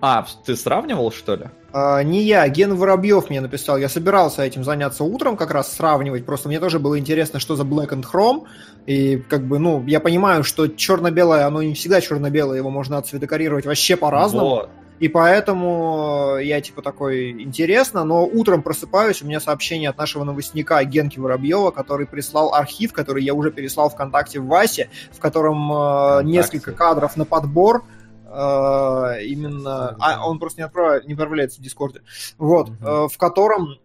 А, 0.01 0.25
ты 0.45 0.55
сравнивал, 0.55 1.12
что 1.12 1.36
ли? 1.36 1.45
А, 1.73 2.03
не 2.03 2.21
я, 2.23 2.47
Ген 2.47 2.75
Воробьев 2.75 3.29
мне 3.29 3.41
написал. 3.41 3.77
Я 3.77 3.89
собирался 3.89 4.43
этим 4.43 4.63
заняться 4.63 5.03
утром, 5.03 5.36
как 5.36 5.51
раз 5.51 5.73
сравнивать. 5.73 6.25
Просто 6.25 6.47
мне 6.47 6.60
тоже 6.60 6.79
было 6.79 6.97
интересно, 6.97 7.39
что 7.39 7.55
за 7.55 7.63
Black 7.63 7.89
and 7.89 8.03
Chrome. 8.03 8.45
И 8.86 9.17
как 9.17 9.45
бы, 9.45 9.60
ну, 9.60 9.84
я 9.86 9.99
понимаю, 9.99 10.43
что 10.43 10.67
черно-белое, 10.67 11.45
оно 11.45 11.62
не 11.62 11.73
всегда 11.73 12.01
черно-белое, 12.01 12.58
его 12.58 12.69
можно 12.69 12.97
отцветокорировать 12.97 13.65
вообще 13.65 13.95
по-разному. 13.97 14.49
Вот. 14.49 14.69
И 14.99 15.10
поэтому 15.10 16.38
я 16.41 16.62
типа 16.62 16.81
такой 16.81 17.31
интересно, 17.31 18.05
но 18.05 18.25
утром 18.25 18.62
просыпаюсь, 18.62 19.21
у 19.21 19.25
меня 19.25 19.41
сообщение 19.41 19.89
от 19.89 19.97
нашего 19.97 20.23
новостника 20.23 20.81
Генки 20.86 21.19
Воробьева, 21.19 21.71
который 21.71 22.05
прислал 22.05 22.53
архив, 22.53 22.93
который 22.93 23.23
я 23.23 23.34
уже 23.34 23.51
переслал 23.51 23.89
ВКонтакте 23.89 24.39
в 24.39 24.45
Васе, 24.45 24.89
в 25.12 25.19
котором 25.19 25.69
э, 25.71 26.23
несколько 26.23 26.71
кадров 26.71 27.17
на 27.17 27.25
подбор. 27.25 27.84
Э, 28.25 29.23
именно. 29.23 29.95
А 29.99 30.27
он 30.27 30.39
просто 30.39 30.61
не, 30.61 30.65
отправляет, 30.65 31.07
не 31.07 31.13
отправляется 31.13 31.59
в 31.59 31.63
Дискорде. 31.63 32.01
Вот, 32.38 32.69
э, 32.69 33.07
в 33.11 33.17
котором 33.17 33.77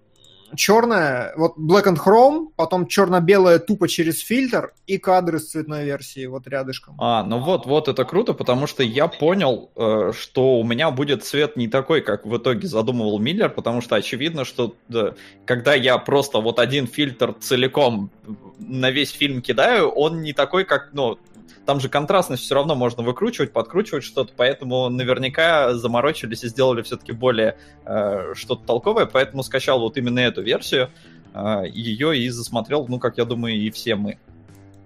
черная, 0.57 1.33
вот 1.37 1.57
Black 1.57 1.85
and 1.85 1.99
Chrome, 1.99 2.49
потом 2.57 2.87
черно-белое 2.87 3.59
тупо 3.59 3.89
через 3.89 4.21
фильтр 4.21 4.73
и 4.87 4.99
кадры 4.99 5.39
с 5.39 5.51
цветной 5.51 5.85
версии 5.85 6.27
вот 6.27 6.47
рядышком. 6.47 6.97
А, 6.99 7.23
ну 7.23 7.39
вот, 7.39 7.67
вот 7.67 7.89
это 7.89 8.05
круто, 8.05 8.33
потому 8.33 8.67
что 8.67 8.83
я 8.83 9.09
понял, 9.09 9.71
э, 9.77 10.13
что 10.19 10.59
у 10.59 10.65
меня 10.65 10.91
будет 10.91 11.25
цвет 11.25 11.57
не 11.57 11.69
такой, 11.69 12.01
как 12.01 12.27
в 12.27 12.37
итоге 12.37 12.67
задумывал 12.67 13.19
Миллер, 13.19 13.51
потому 13.51 13.81
что 13.81 13.97
очевидно, 13.97 14.45
что 14.45 14.75
да, 14.89 15.15
когда 15.45 15.75
я 15.75 15.99
просто 15.99 16.41
вот 16.41 16.59
один 16.59 16.87
фильтр 16.87 17.35
целиком 17.41 18.11
на 18.59 18.91
весь 18.91 19.11
фильм 19.11 19.43
кидаю, 19.43 19.89
он 19.89 20.23
не 20.23 20.33
такой, 20.33 20.65
как, 20.65 20.91
ну, 20.93 21.19
там 21.67 21.81
же 21.81 21.89
контрастность 21.89 22.43
все 22.43 22.55
равно 22.55 22.75
можно 22.75 23.03
выкручивать, 23.03 23.53
подкручивать 23.53 24.05
что-то, 24.05 24.33
поэтому 24.37 24.89
наверняка 24.89 25.75
заморочились 25.75 26.45
и 26.45 26.49
сделали 26.49 26.83
все-таки 26.83 27.13
более 27.13 27.57
э, 27.85 28.35
что-то 28.35 28.67
толковое, 28.67 29.07
поэтому 29.07 29.43
скачал 29.43 29.81
вот 29.81 29.97
именно 29.97 30.21
эту 30.21 30.43
версию, 30.43 30.91
э, 31.35 31.63
ее 31.73 32.19
и 32.19 32.29
засмотрел, 32.29 32.87
ну, 32.89 32.99
как 32.99 33.19
я 33.19 33.25
думаю, 33.25 33.55
и 33.55 33.71
все 33.71 33.95
мы. 33.95 34.19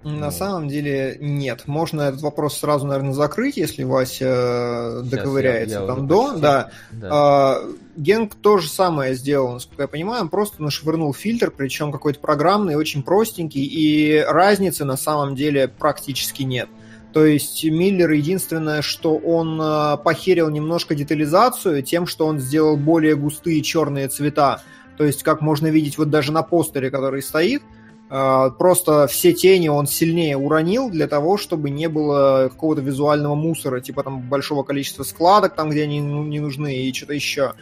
На 0.05 0.27
Ну. 0.27 0.31
самом 0.31 0.69
деле 0.69 1.17
нет. 1.21 1.63
Можно 1.67 2.03
этот 2.03 2.21
вопрос 2.21 2.59
сразу, 2.59 2.87
наверное, 2.87 3.15
закрыть, 3.15 3.57
если 3.57 3.85
Вася 3.85 4.25
э, 4.27 5.01
Щас 5.01 5.09
доковыряется 5.11 5.75
я- 5.77 5.81
я 5.81 5.87
там 5.87 6.07
до. 6.07 6.25
почти. 6.27 6.41
Да. 6.43 6.71
Да. 6.93 7.09
А, 7.11 7.61
Генк 7.97 8.35
то 8.35 8.59
же 8.59 8.69
самое 8.69 9.15
сделал, 9.15 9.53
насколько 9.55 9.83
я 9.83 9.89
понимаю, 9.89 10.23
он 10.23 10.29
просто 10.29 10.63
нашвырнул 10.63 11.15
фильтр, 11.15 11.51
причем 11.57 11.91
какой-то 11.91 12.21
программный, 12.21 12.75
очень 12.77 13.03
простенький, 13.03 13.65
и 13.65 14.21
разницы 14.21 14.85
на 14.85 14.97
самом 14.99 15.35
деле 15.37 15.69
практически 15.69 16.43
нет. 16.43 16.69
То 17.15 17.25
есть 17.25 17.65
Миллер 17.65 18.11
единственное, 18.11 18.83
что 18.83 19.17
он 19.17 19.59
э, 19.63 19.97
похерил 20.05 20.51
немножко 20.51 20.95
детализацию 20.95 21.83
тем, 21.83 22.07
что 22.07 22.27
он 22.27 22.41
сделал 22.41 22.77
более 22.77 23.17
густые 23.17 23.63
черные 23.63 24.09
цвета. 24.09 24.61
То 24.99 25.05
есть, 25.05 25.23
как 25.23 25.41
можно 25.41 25.69
видеть 25.69 25.97
вот 25.97 26.11
даже 26.11 26.31
на 26.31 26.43
постере, 26.43 26.91
который 26.91 27.23
стоит, 27.23 27.63
э, 27.63 27.65
просто 28.59 29.07
все 29.09 29.33
тени 29.33 29.69
он 29.69 29.87
сильнее 29.87 30.37
уронил 30.37 30.89
для 30.89 31.09
того, 31.09 31.37
чтобы 31.37 31.71
не 31.71 31.89
было 31.89 32.49
какого-то 32.49 32.81
визуального 32.81 33.35
мусора, 33.35 33.81
типа 33.81 34.05
там 34.05 34.21
большого 34.21 34.63
количества 34.63 35.03
складок, 35.03 35.55
там, 35.57 35.71
где 35.71 35.83
они 35.83 36.01
ну, 36.01 36.25
не 36.25 36.39
нужны, 36.39 36.77
и 36.77 36.93
что-то 36.93 37.15
еще. 37.15 37.55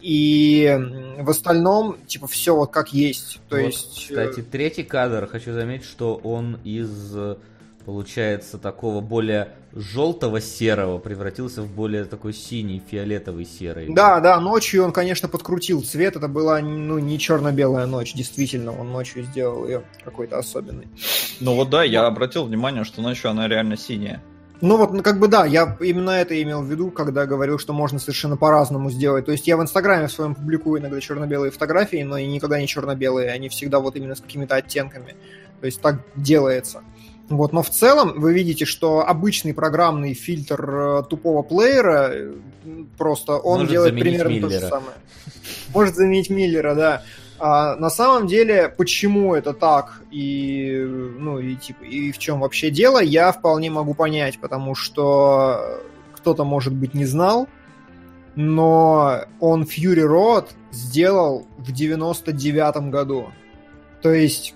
И 0.00 0.78
в 1.18 1.28
остальном, 1.28 1.96
типа, 2.06 2.26
все 2.28 2.54
вот 2.54 2.70
как 2.70 2.92
есть. 2.92 3.40
То 3.48 3.56
Вот, 3.56 3.66
есть... 3.66 4.06
э, 4.10 4.14
Кстати, 4.14 4.42
третий 4.42 4.84
кадр, 4.84 5.26
хочу 5.26 5.52
заметить, 5.52 5.86
что 5.86 6.14
он 6.14 6.58
из, 6.64 7.14
получается, 7.88 8.58
такого 8.58 9.00
более 9.00 9.48
желтого 9.72 10.42
серого 10.42 10.98
превратился 10.98 11.62
в 11.62 11.72
более 11.72 12.04
такой 12.04 12.34
синий, 12.34 12.82
фиолетовый 12.86 13.46
серый. 13.46 13.86
Да, 13.88 14.20
да, 14.20 14.38
ночью 14.40 14.84
он, 14.84 14.92
конечно, 14.92 15.26
подкрутил 15.26 15.82
цвет. 15.82 16.14
Это 16.14 16.28
была 16.28 16.60
ну, 16.60 16.98
не 16.98 17.18
черно-белая 17.18 17.86
ночь, 17.86 18.12
действительно. 18.12 18.78
Он 18.78 18.92
ночью 18.92 19.22
сделал 19.22 19.64
ее 19.64 19.84
какой-то 20.04 20.36
особенный. 20.36 20.86
Ну 21.40 21.54
вот 21.54 21.70
да, 21.70 21.82
я 21.82 22.04
обратил 22.04 22.44
внимание, 22.44 22.84
что 22.84 23.00
ночью 23.00 23.30
она 23.30 23.48
реально 23.48 23.78
синяя. 23.78 24.22
Ну 24.60 24.76
вот, 24.76 24.92
ну, 24.92 25.02
как 25.02 25.18
бы 25.18 25.26
да, 25.26 25.46
я 25.46 25.74
именно 25.80 26.10
это 26.10 26.42
имел 26.42 26.60
в 26.60 26.70
виду, 26.70 26.90
когда 26.90 27.24
говорил, 27.24 27.58
что 27.58 27.72
можно 27.72 27.98
совершенно 27.98 28.36
по-разному 28.36 28.90
сделать. 28.90 29.24
То 29.24 29.32
есть 29.32 29.46
я 29.46 29.56
в 29.56 29.62
Инстаграме 29.62 30.08
в 30.08 30.12
своем 30.12 30.34
публикую 30.34 30.82
иногда 30.82 31.00
черно-белые 31.00 31.50
фотографии, 31.50 32.02
но 32.02 32.18
и 32.18 32.26
никогда 32.26 32.60
не 32.60 32.66
черно-белые, 32.66 33.30
они 33.30 33.48
всегда 33.48 33.80
вот 33.80 33.96
именно 33.96 34.14
с 34.14 34.20
какими-то 34.20 34.56
оттенками. 34.56 35.16
То 35.60 35.66
есть 35.66 35.80
так 35.80 36.02
делается. 36.16 36.82
Вот, 37.28 37.52
но 37.52 37.62
в 37.62 37.68
целом 37.68 38.18
вы 38.18 38.32
видите, 38.32 38.64
что 38.64 39.06
обычный 39.06 39.52
программный 39.52 40.14
фильтр 40.14 40.70
э, 40.70 41.02
тупого 41.08 41.42
плеера 41.42 42.10
э, 42.10 42.34
просто 42.96 43.36
он 43.36 43.60
Может 43.60 43.70
делает 43.70 43.94
примерно 43.94 44.40
то 44.40 44.48
же 44.48 44.56
Миллера. 44.56 44.68
самое. 44.68 44.96
Может 45.74 45.96
заменить 45.96 46.30
Миллера, 46.30 46.74
да. 46.74 47.02
А 47.38 47.76
на 47.76 47.90
самом 47.90 48.26
деле, 48.26 48.68
почему 48.68 49.34
это 49.34 49.52
так 49.52 50.02
и 50.10 50.84
ну 51.18 51.38
и 51.38 51.54
типа 51.54 51.84
и 51.84 52.10
в 52.12 52.18
чем 52.18 52.40
вообще 52.40 52.70
дело, 52.70 53.00
я 53.00 53.30
вполне 53.30 53.70
могу 53.70 53.94
понять, 53.94 54.40
потому 54.40 54.74
что 54.74 55.80
кто-то 56.14 56.44
может 56.44 56.74
быть 56.74 56.94
не 56.94 57.04
знал, 57.04 57.46
но 58.34 59.20
он 59.38 59.62
Fury 59.64 60.06
Road 60.06 60.48
сделал 60.72 61.46
в 61.58 61.72
99 61.72 62.90
году. 62.90 63.28
То 64.02 64.12
есть 64.12 64.54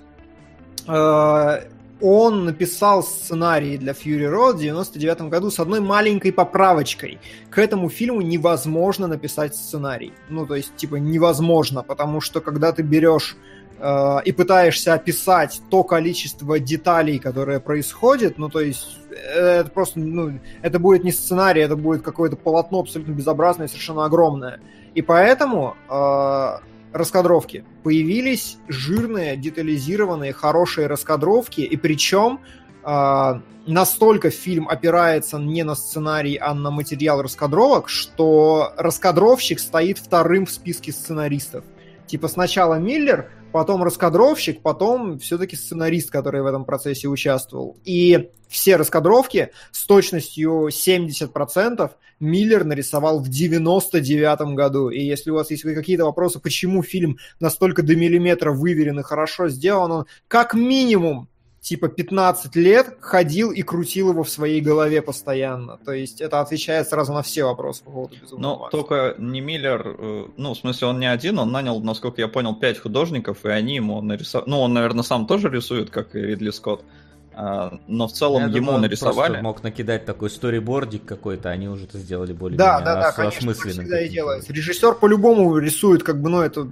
э, 0.89 1.61
он 2.03 2.45
написал 2.45 3.03
сценарий 3.03 3.79
для 3.79 3.93
Fury 3.93 4.29
Road 4.29 4.55
в 4.55 4.61
99 4.61 5.23
году 5.23 5.51
с 5.51 5.61
одной 5.61 5.81
маленькой 5.81 6.33
поправочкой. 6.33 7.21
К 7.49 7.59
этому 7.59 7.89
фильму 7.89 8.21
невозможно 8.21 9.07
написать 9.07 9.55
сценарий. 9.55 10.13
Ну, 10.29 10.45
то 10.47 10.57
есть, 10.57 10.75
типа, 10.77 10.97
невозможно, 10.97 11.83
потому 11.83 12.21
что 12.21 12.41
когда 12.41 12.73
ты 12.73 12.83
берешь 12.83 13.37
э, 13.79 14.17
и 14.25 14.33
пытаешься 14.33 14.95
описать 14.95 15.63
то 15.71 15.85
количество 15.85 16.59
деталей, 16.59 17.19
которое 17.21 17.61
происходит, 17.61 18.37
ну, 18.37 18.49
то 18.49 18.61
есть 18.61 18.99
э, 19.11 19.61
это 19.61 19.71
просто, 19.71 20.01
ну, 20.01 20.41
это 20.61 20.81
будет 20.81 21.05
не 21.05 21.13
сценарий, 21.13 21.61
это 21.61 21.77
будет 21.77 22.03
какое-то 22.03 22.37
полотно 22.37 22.81
абсолютно 22.81 23.13
безобразное, 23.13 23.69
совершенно 23.69 24.05
огромное. 24.05 24.61
И 24.95 25.03
поэтому 25.03 25.77
э, 25.89 26.72
раскадровки. 26.93 27.65
Появились 27.83 28.59
жирные, 28.69 29.37
детализированные, 29.37 30.33
хорошие 30.33 30.87
раскадровки, 30.87 31.61
и 31.61 31.77
причем 31.77 32.41
э, 32.85 33.41
настолько 33.67 34.31
фильм 34.31 34.69
опирается 34.69 35.39
не 35.39 35.63
на 35.63 35.75
сценарий, 35.75 36.37
а 36.37 36.55
на 36.55 36.71
материал 36.71 37.23
раскадровок, 37.23 37.89
что 37.89 38.73
раскадровщик 38.77 39.61
стоит 39.61 39.99
вторым 39.99 40.47
в 40.47 40.51
списке 40.51 40.93
сценаристов. 40.93 41.65
Типа 42.07 42.29
сначала 42.29 42.75
Миллер, 42.75 43.31
потом 43.53 43.83
раскадровщик, 43.83 44.63
потом 44.63 45.19
все-таки 45.19 45.57
сценарист, 45.57 46.11
который 46.11 46.43
в 46.43 46.47
этом 46.47 46.65
процессе 46.65 47.09
участвовал. 47.09 47.77
И 47.85 48.31
все 48.49 48.77
раскадровки 48.77 49.51
с 49.71 49.87
точностью 49.87 50.69
70% 50.69 51.91
Миллер 52.23 52.65
нарисовал 52.65 53.19
в 53.19 53.29
99 53.29 54.55
году. 54.55 54.89
И 54.89 55.01
если 55.01 55.31
у 55.31 55.35
вас 55.35 55.51
есть 55.51 55.63
какие-то 55.63 56.05
вопросы, 56.05 56.39
почему 56.41 56.83
фильм 56.83 57.19
настолько 57.41 57.83
до 57.83 57.97
миллиметра 57.97 58.53
выверен 58.53 59.01
и 59.01 59.03
хорошо 59.03 59.49
сделан, 59.49 59.93
он 59.93 60.07
как 60.29 60.55
минимум 60.55 61.29
типа 61.63 61.89
15 61.89 62.57
лет 62.57 62.97
ходил 63.01 63.53
и 63.53 63.63
крутил 63.63 64.11
его 64.11 64.25
в 64.25 64.29
своей 64.29 64.61
голове 64.61 65.01
постоянно. 65.01 65.79
То 65.85 65.93
есть 65.93 66.21
это 66.21 66.41
отвечает 66.41 66.89
сразу 66.89 67.13
на 67.13 67.23
все 67.23 67.45
вопросы 67.45 67.85
по 67.85 67.91
поводу 67.91 68.17
Безумного 68.21 68.65
Но 68.65 68.69
только 68.71 69.15
не 69.19 69.41
Миллер, 69.41 69.97
э, 69.99 70.27
ну, 70.37 70.55
в 70.55 70.59
смысле, 70.59 70.89
он 70.89 71.01
не 71.01 71.07
один, 71.07 71.39
он 71.39 71.53
нанял, 71.53 71.81
насколько 71.81 72.21
я 72.21 72.29
понял, 72.29 72.55
5 72.57 72.79
художников, 72.79 73.45
и 73.45 73.49
они 73.49 73.77
ему 73.77 74.01
нарисовали... 74.01 74.51
Ну, 74.51 74.61
он, 74.61 74.73
наверное, 74.73 75.05
сам 75.05 75.27
тоже 75.27 75.49
рисует, 75.49 75.91
как 75.91 76.15
и 76.17 76.21
Ридли 76.21 76.51
Скотт. 76.51 76.85
А, 77.35 77.79
но 77.87 78.09
в 78.09 78.13
целом 78.13 78.43
Я 78.43 78.49
ему 78.49 78.67
думаю, 78.67 78.81
нарисовали. 78.81 79.41
мог 79.41 79.63
накидать 79.63 80.05
такой 80.05 80.29
сторибордик 80.29 81.05
какой-то, 81.05 81.49
они 81.49 81.69
уже 81.69 81.85
это 81.85 81.99
сделали 81.99 82.33
более 82.33 82.59
да, 82.59 82.81
да, 82.81 82.95
да, 82.97 83.13
конечно, 83.13 83.55
всегда 83.55 84.01
и 84.03 84.09
делает. 84.09 84.49
Режиссер 84.51 84.95
по-любому 84.95 85.57
рисует, 85.59 86.03
как 86.03 86.21
бы, 86.21 86.29
ну, 86.29 86.43
это... 86.43 86.69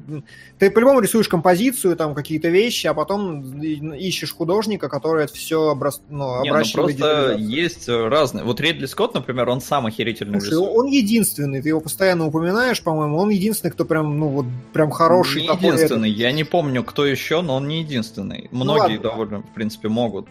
Ты 0.59 0.71
по-любому 0.71 1.01
рисуешь 1.01 1.29
композицию, 1.29 1.97
там, 1.97 2.15
какие-то 2.15 2.49
вещи, 2.49 2.87
а 2.87 2.95
потом 2.95 3.61
ищешь 3.63 4.35
художника, 4.35 4.89
который 4.89 5.25
это 5.25 5.35
все 5.35 5.71
образ... 5.71 6.03
ну, 6.11 6.43
Не, 6.43 6.53
ну 6.53 6.63
просто 6.73 7.37
есть 7.39 7.89
разные. 7.89 8.45
Вот 8.45 8.61
Ридли 8.61 8.87
Скотт, 8.87 9.15
например, 9.15 9.49
он 9.49 9.61
сам 9.61 9.87
охерительный 9.87 10.41
Слушай, 10.41 10.53
рисует. 10.53 10.77
он 10.77 10.87
единственный, 10.87 11.63
ты 11.63 11.69
его 11.69 11.81
постоянно 11.81 12.27
упоминаешь, 12.27 12.83
по-моему, 12.83 13.17
он 13.19 13.31
единственный, 13.31 13.71
кто 13.71 13.85
прям, 13.85 14.19
ну, 14.19 14.29
вот, 14.29 14.47
прям 14.73 14.91
хороший. 14.91 15.43
Не 15.43 15.49
единственный, 15.49 16.11
я 16.11 16.33
не 16.33 16.45
помню, 16.45 16.85
кто 16.85 17.07
еще, 17.07 17.41
но 17.41 17.57
он 17.57 17.69
не 17.69 17.81
единственный. 17.81 18.49
Ну 18.51 18.65
Многие 18.65 18.97
ну, 18.97 19.03
довольно, 19.03 19.39
в 19.39 19.55
принципе, 19.55 19.89
могут. 19.89 20.29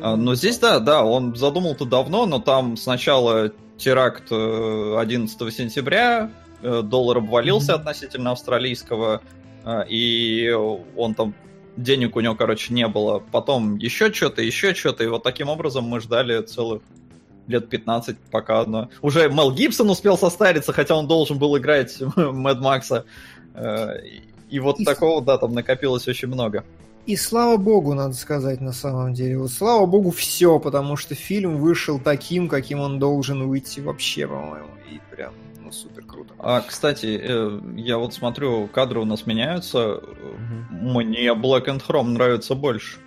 А, 0.00 0.16
но 0.16 0.34
здесь, 0.34 0.58
да, 0.58 0.80
да, 0.80 1.04
он 1.04 1.34
задумал-то 1.34 1.84
давно, 1.84 2.26
но 2.26 2.38
там 2.40 2.76
сначала 2.76 3.52
теракт 3.76 4.32
11 4.32 5.40
э, 5.40 5.50
сентября, 5.50 6.30
э, 6.62 6.82
доллар 6.82 7.18
обвалился 7.18 7.72
mm-hmm. 7.72 7.76
относительно 7.76 8.32
австралийского, 8.32 9.22
э, 9.64 9.88
и 9.88 10.50
он 10.96 11.14
там 11.14 11.34
денег 11.76 12.16
у 12.16 12.20
него, 12.20 12.34
короче, 12.34 12.72
не 12.72 12.86
было. 12.88 13.22
Потом 13.32 13.76
еще 13.76 14.12
что-то, 14.12 14.42
еще 14.42 14.74
что-то, 14.74 15.04
и 15.04 15.08
вот 15.08 15.22
таким 15.22 15.48
образом 15.48 15.84
мы 15.84 16.00
ждали 16.00 16.42
целых 16.42 16.82
лет 17.46 17.68
15, 17.68 18.16
пока 18.30 18.60
одно. 18.60 18.88
Уже 19.02 19.28
Мел 19.28 19.52
Гибсон 19.52 19.90
успел 19.90 20.18
состариться, 20.18 20.72
хотя 20.72 20.96
он 20.96 21.06
должен 21.06 21.38
был 21.38 21.56
играть 21.58 22.00
Мэд 22.16 22.58
Макса. 22.58 23.04
И 24.50 24.58
вот 24.58 24.80
и... 24.80 24.84
такого, 24.84 25.22
да, 25.22 25.38
там 25.38 25.52
накопилось 25.52 26.08
очень 26.08 26.28
много. 26.28 26.64
И 27.06 27.14
слава 27.14 27.56
богу, 27.56 27.94
надо 27.94 28.14
сказать 28.14 28.60
на 28.60 28.72
самом 28.72 29.14
деле. 29.14 29.38
Вот 29.38 29.52
слава 29.52 29.86
богу 29.86 30.10
все, 30.10 30.58
потому 30.58 30.96
что 30.96 31.14
фильм 31.14 31.58
вышел 31.58 32.00
таким, 32.00 32.48
каким 32.48 32.80
он 32.80 32.98
должен 32.98 33.46
выйти 33.48 33.78
вообще, 33.78 34.26
по-моему. 34.26 34.70
И 34.90 35.00
прям, 35.14 35.32
ну, 35.62 35.70
супер 35.70 36.02
круто. 36.04 36.34
А, 36.38 36.60
кстати, 36.62 37.20
э, 37.22 37.60
я 37.76 37.98
вот 37.98 38.12
смотрю, 38.12 38.66
кадры 38.66 39.00
у 39.00 39.04
нас 39.04 39.24
меняются. 39.24 39.98
Угу. 39.98 40.02
Мне 40.72 41.28
Black 41.28 41.66
and 41.66 41.80
Chrome 41.86 42.08
нравится 42.08 42.56
больше. 42.56 42.98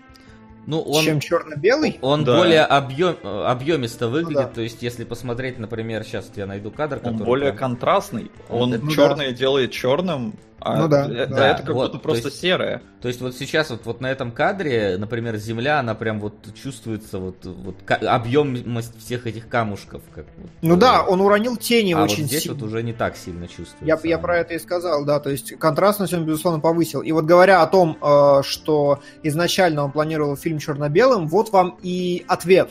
Ну, 0.66 0.82
он, 0.82 1.04
чем 1.04 1.20
черно-белый? 1.20 1.98
Он 2.02 2.24
да. 2.24 2.38
более 2.38 2.62
объем, 2.62 3.16
объемисто 3.24 4.08
выглядит. 4.08 4.36
Ну, 4.36 4.48
да. 4.48 4.54
То 4.54 4.62
есть, 4.62 4.82
если 4.82 5.04
посмотреть, 5.04 5.58
например, 5.58 6.04
сейчас 6.04 6.32
я 6.36 6.46
найду 6.46 6.72
кадр, 6.72 7.00
который. 7.00 7.18
Он 7.18 7.26
более 7.26 7.52
прям... 7.52 7.72
контрастный. 7.72 8.32
Он 8.50 8.70
ну, 8.70 8.92
черный 8.92 9.32
да. 9.32 9.34
делает 9.34 9.72
черным, 9.72 10.36
а 10.62 10.78
ну 10.78 10.88
да, 10.88 11.06
это, 11.06 11.34
да. 11.34 11.52
это 11.52 11.63
как 11.63 11.76
вот, 11.76 11.91
будто 11.91 12.04
просто 12.04 12.24
то 12.24 12.28
есть, 12.30 12.41
серое. 12.41 12.82
То 13.02 13.08
есть 13.08 13.22
вот 13.22 13.36
сейчас 13.36 13.69
вот, 13.69 13.82
вот 13.86 14.02
на 14.02 14.12
этом 14.12 14.32
кадре, 14.32 14.98
например, 14.98 15.38
земля, 15.38 15.80
она 15.80 15.95
прям 15.95 16.19
вот 16.19 16.34
чувствуется 16.62 17.19
вот, 17.19 17.45
вот 17.45 17.76
объемность 17.89 18.98
всех 19.00 19.26
этих 19.28 19.48
камушков. 19.48 20.02
Как 20.13 20.26
вот, 20.38 20.50
ну 20.62 20.76
э, 20.76 20.80
да, 20.80 21.04
он 21.04 21.22
уронил 21.22 21.56
тени 21.56 21.93
а 21.93 22.04
очень 22.04 22.24
вот 22.24 22.28
здесь 22.28 22.43
сильно. 22.43 22.58
вот 22.58 22.63
уже 22.63 22.84
не 22.84 22.93
так 22.93 23.15
сильно 23.15 23.48
чувствуется. 23.48 23.86
Я, 23.86 24.00
я 24.04 24.17
про 24.17 24.38
это 24.38 24.54
и 24.54 24.60
сказал, 24.60 25.06
да, 25.06 25.19
то 25.19 25.30
есть 25.30 25.58
контрастность 25.58 26.13
он, 26.13 26.26
безусловно, 26.26 26.60
повысил. 26.60 27.02
И 27.02 27.12
вот 27.12 27.26
говоря 27.26 27.62
о 27.62 27.67
том, 27.67 27.98
э, 28.02 28.41
что 28.43 29.00
изначально 29.24 29.86
он 29.86 29.91
планировал 29.91 30.36
фильм 30.36 30.60
черно-белым, 30.60 31.28
вот 31.28 31.52
вам 31.52 31.78
и 31.82 32.26
ответ. 32.28 32.69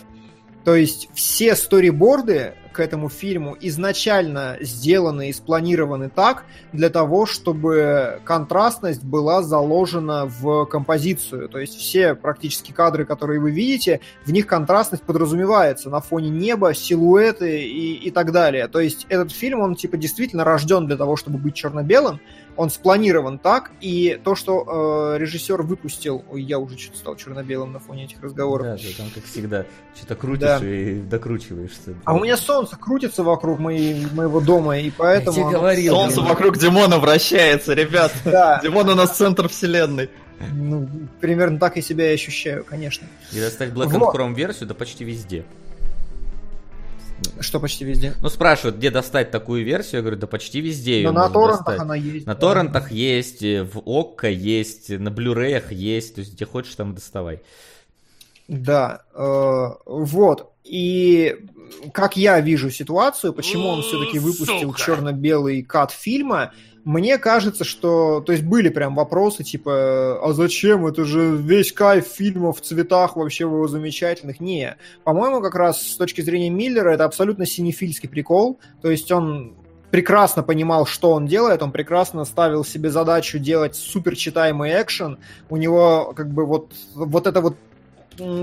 То 0.64 0.74
есть 0.74 1.08
все 1.14 1.56
сториборды 1.56 2.54
этому 2.80 3.08
фильму 3.08 3.56
изначально 3.60 4.56
сделаны 4.60 5.30
и 5.30 5.32
спланированы 5.32 6.08
так, 6.08 6.44
для 6.72 6.90
того, 6.90 7.26
чтобы 7.26 8.20
контрастность 8.24 9.04
была 9.04 9.42
заложена 9.42 10.26
в 10.26 10.66
композицию. 10.66 11.48
То 11.48 11.58
есть 11.58 11.76
все 11.76 12.14
практически 12.14 12.72
кадры, 12.72 13.04
которые 13.04 13.40
вы 13.40 13.50
видите, 13.50 14.00
в 14.24 14.32
них 14.32 14.46
контрастность 14.46 15.02
подразумевается 15.02 15.90
на 15.90 16.00
фоне 16.00 16.30
неба, 16.30 16.74
силуэты 16.74 17.64
и, 17.64 17.94
и 17.94 18.10
так 18.10 18.32
далее. 18.32 18.68
То 18.68 18.80
есть 18.80 19.06
этот 19.08 19.32
фильм, 19.32 19.60
он 19.60 19.74
типа 19.74 19.96
действительно 19.96 20.44
рожден 20.44 20.86
для 20.86 20.96
того, 20.96 21.16
чтобы 21.16 21.38
быть 21.38 21.54
черно-белым, 21.54 22.20
он 22.58 22.70
спланирован 22.70 23.38
так, 23.38 23.70
и 23.80 24.20
то, 24.22 24.34
что 24.34 25.14
э, 25.14 25.18
режиссер 25.18 25.62
выпустил, 25.62 26.24
ой, 26.28 26.42
я 26.42 26.58
уже 26.58 26.76
что-то 26.76 26.98
стал 26.98 27.16
черно-белым 27.16 27.72
на 27.72 27.78
фоне 27.78 28.06
этих 28.06 28.20
разговоров. 28.20 28.66
Да, 28.66 28.76
да, 28.76 28.88
там 28.96 29.06
как 29.14 29.24
всегда 29.24 29.64
что-то 29.94 30.16
крутишь 30.16 30.40
да. 30.40 30.58
и 30.58 31.00
докручиваешься. 31.00 31.94
А 32.04 32.14
у 32.14 32.20
меня 32.20 32.36
солнце 32.36 32.76
крутится 32.76 33.22
вокруг 33.22 33.60
моей, 33.60 34.04
моего 34.12 34.40
дома, 34.40 34.76
и 34.76 34.90
поэтому... 34.90 35.36
Я 35.36 35.44
тебе 35.44 35.52
говорил. 35.52 35.94
Солнце 35.94 36.20
вокруг 36.20 36.58
Димона 36.58 36.98
вращается, 36.98 37.74
ребят. 37.74 38.12
Да. 38.24 38.60
Димон 38.62 38.88
у 38.88 38.94
нас 38.94 39.16
центр 39.16 39.48
вселенной. 39.48 40.10
Ну, 40.52 40.88
примерно 41.20 41.58
так 41.58 41.76
и 41.76 41.82
себя 41.82 42.10
и 42.10 42.14
ощущаю, 42.14 42.64
конечно. 42.64 43.06
И 43.32 43.40
достать 43.40 43.70
Black 43.70 43.90
and 43.90 44.12
Chrome 44.12 44.34
версию, 44.34 44.68
да 44.68 44.74
почти 44.74 45.04
везде. 45.04 45.44
Что 47.40 47.60
почти 47.60 47.84
везде? 47.84 48.14
Ну, 48.20 48.28
спрашивают, 48.28 48.76
где 48.76 48.90
достать 48.90 49.30
такую 49.30 49.64
версию. 49.64 49.98
Я 49.98 50.00
говорю, 50.02 50.16
да 50.18 50.26
почти 50.26 50.60
везде 50.60 50.98
ее 50.98 51.10
Но 51.10 51.12
на 51.12 51.28
торрентах 51.28 51.66
достать. 51.66 51.80
она 51.80 51.94
есть. 51.94 52.26
На 52.26 52.34
да. 52.34 52.40
торрентах 52.40 52.90
есть, 52.92 53.42
в 53.42 53.82
ОККО 53.84 54.28
есть, 54.28 54.90
на 54.90 55.10
блюреях 55.10 55.72
есть. 55.72 56.14
То 56.14 56.20
есть, 56.20 56.34
где 56.34 56.44
хочешь, 56.44 56.74
там 56.74 56.94
доставай. 56.94 57.40
Да, 58.48 59.02
э, 59.14 59.68
вот. 59.86 60.52
И 60.64 61.36
как 61.92 62.16
я 62.16 62.40
вижу 62.40 62.70
ситуацию, 62.70 63.32
почему 63.32 63.68
он 63.68 63.82
все-таки 63.82 64.18
выпустил 64.18 64.72
черно-белый 64.74 65.62
кат 65.62 65.90
фильма, 65.90 66.52
мне 66.88 67.18
кажется, 67.18 67.64
что... 67.64 68.22
То 68.22 68.32
есть 68.32 68.44
были 68.44 68.70
прям 68.70 68.94
вопросы, 68.94 69.44
типа, 69.44 70.26
а 70.26 70.32
зачем? 70.32 70.86
Это 70.86 71.04
же 71.04 71.36
весь 71.36 71.70
кайф 71.70 72.06
фильмов 72.06 72.60
в 72.60 72.60
цветах 72.62 73.14
вообще 73.14 73.44
его 73.44 73.68
замечательных. 73.68 74.40
Не. 74.40 74.74
По-моему, 75.04 75.42
как 75.42 75.54
раз 75.54 75.82
с 75.82 75.96
точки 75.96 76.22
зрения 76.22 76.48
Миллера 76.48 76.88
это 76.88 77.04
абсолютно 77.04 77.44
синефильский 77.44 78.08
прикол. 78.08 78.58
То 78.80 78.90
есть 78.90 79.12
он 79.12 79.52
прекрасно 79.90 80.42
понимал, 80.42 80.86
что 80.86 81.12
он 81.12 81.26
делает, 81.26 81.62
он 81.62 81.72
прекрасно 81.72 82.24
ставил 82.24 82.64
себе 82.64 82.90
задачу 82.90 83.38
делать 83.38 83.76
супер 83.76 84.16
читаемый 84.16 84.70
экшен. 84.70 85.18
У 85.50 85.58
него 85.58 86.14
как 86.16 86.32
бы 86.32 86.46
вот, 86.46 86.72
вот 86.94 87.26
это 87.26 87.42
вот 87.42 87.56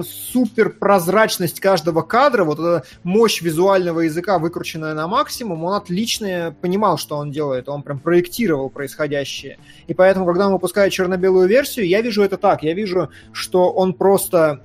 супер 0.04 0.70
прозрачность 0.70 1.60
каждого 1.60 2.02
кадра, 2.02 2.44
вот 2.44 2.60
эта 2.60 2.84
мощь 3.04 3.42
визуального 3.42 4.02
языка, 4.02 4.40
выкрученная 4.40 4.94
на 4.94 5.08
максимум, 5.08 5.64
он 5.64 5.74
отлично 5.74 6.56
понимал, 6.62 6.98
что 6.98 7.18
он 7.18 7.32
делает, 7.32 7.70
он 7.70 7.84
прям 7.84 8.00
проектировал 8.00 8.70
происходящее. 8.70 9.58
И 9.88 9.94
поэтому, 9.94 10.26
когда 10.26 10.48
он 10.48 10.54
выпускает 10.54 10.94
черно-белую 10.94 11.48
версию, 11.48 11.88
я 11.88 12.02
вижу 12.02 12.24
это 12.24 12.38
так, 12.38 12.64
я 12.64 12.74
вижу, 12.74 13.10
что 13.32 13.72
он 13.72 13.94
просто 13.94 14.62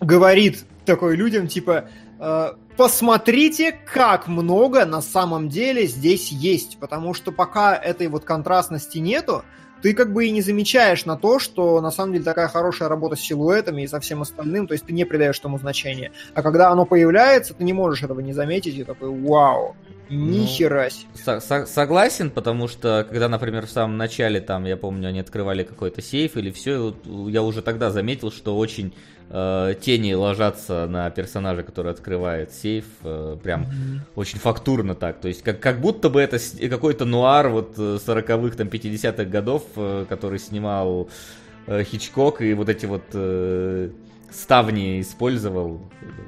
говорит 0.00 0.64
такой 0.84 1.16
людям, 1.16 1.46
типа, 1.46 1.84
«Э, 2.18 2.52
посмотрите, 2.76 3.78
как 3.92 4.26
много 4.26 4.86
на 4.86 5.02
самом 5.02 5.48
деле 5.48 5.86
здесь 5.86 6.32
есть, 6.32 6.78
потому 6.78 7.14
что 7.14 7.30
пока 7.32 7.76
этой 7.76 8.08
вот 8.08 8.24
контрастности 8.24 8.98
нету, 8.98 9.44
ты 9.82 9.94
как 9.94 10.12
бы 10.12 10.26
и 10.26 10.30
не 10.30 10.42
замечаешь 10.42 11.04
на 11.04 11.16
то, 11.16 11.38
что 11.38 11.80
на 11.80 11.90
самом 11.90 12.12
деле 12.12 12.24
такая 12.24 12.48
хорошая 12.48 12.88
работа 12.88 13.16
с 13.16 13.20
силуэтами 13.20 13.82
и 13.82 13.86
со 13.86 14.00
всем 14.00 14.22
остальным, 14.22 14.66
то 14.66 14.72
есть 14.72 14.86
ты 14.86 14.92
не 14.92 15.04
придаешь 15.04 15.38
тому 15.38 15.58
значения. 15.58 16.12
А 16.34 16.42
когда 16.42 16.70
оно 16.70 16.84
появляется, 16.84 17.54
ты 17.54 17.64
не 17.64 17.72
можешь 17.72 18.02
этого 18.02 18.20
не 18.20 18.32
заметить 18.32 18.76
и 18.76 18.84
такой 18.84 19.10
«Вау!» 19.10 19.74
Ни 20.10 20.38
Ну, 20.40 20.46
хера 20.46 20.90
себе. 20.90 21.08
Со- 21.14 21.40
со- 21.40 21.66
согласен, 21.66 22.30
потому 22.30 22.66
что, 22.66 23.06
когда, 23.08 23.28
например, 23.28 23.66
в 23.66 23.70
самом 23.70 23.96
начале, 23.96 24.40
там, 24.40 24.64
я 24.64 24.76
помню, 24.76 25.08
они 25.08 25.20
открывали 25.20 25.62
какой-то 25.62 26.02
сейф 26.02 26.36
или 26.36 26.50
все, 26.50 26.94
я 27.28 27.42
уже 27.42 27.62
тогда 27.62 27.90
заметил, 27.90 28.32
что 28.32 28.58
очень 28.58 28.92
э, 29.30 29.74
тени 29.80 30.12
ложатся 30.12 30.88
на 30.88 31.08
персонажа, 31.10 31.62
который 31.62 31.92
открывает 31.92 32.52
сейф, 32.52 32.86
э, 33.04 33.36
прям 33.40 33.68
очень 34.16 34.40
фактурно 34.40 34.96
так. 34.96 35.20
То 35.20 35.28
есть, 35.28 35.42
как, 35.44 35.60
как 35.60 35.80
будто 35.80 36.10
бы 36.10 36.20
это 36.20 36.38
какой-то 36.68 37.04
нуар 37.04 37.48
вот 37.48 37.74
э, 37.78 37.98
40-х, 38.04 38.56
там, 38.56 38.66
50-х 38.66 39.24
годов, 39.26 39.62
э, 39.76 40.06
который 40.08 40.40
снимал 40.40 41.08
э, 41.68 41.84
Хичкок, 41.84 42.42
и 42.42 42.52
вот 42.54 42.68
эти 42.68 42.86
вот 42.86 43.04
э, 43.12 43.90
ставни 44.32 45.00
использовал, 45.00 45.80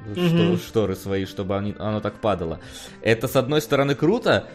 Мгм. 0.05 0.27
что- 0.27 0.57
шторы 0.57 0.95
свои, 0.95 1.25
чтобы 1.25 1.55
они, 1.57 1.75
оно 1.79 1.99
так 1.99 2.15
падало. 2.15 2.59
Это, 3.01 3.27
с 3.27 3.35
одной 3.35 3.61
стороны, 3.61 3.95
круто, 3.95 4.47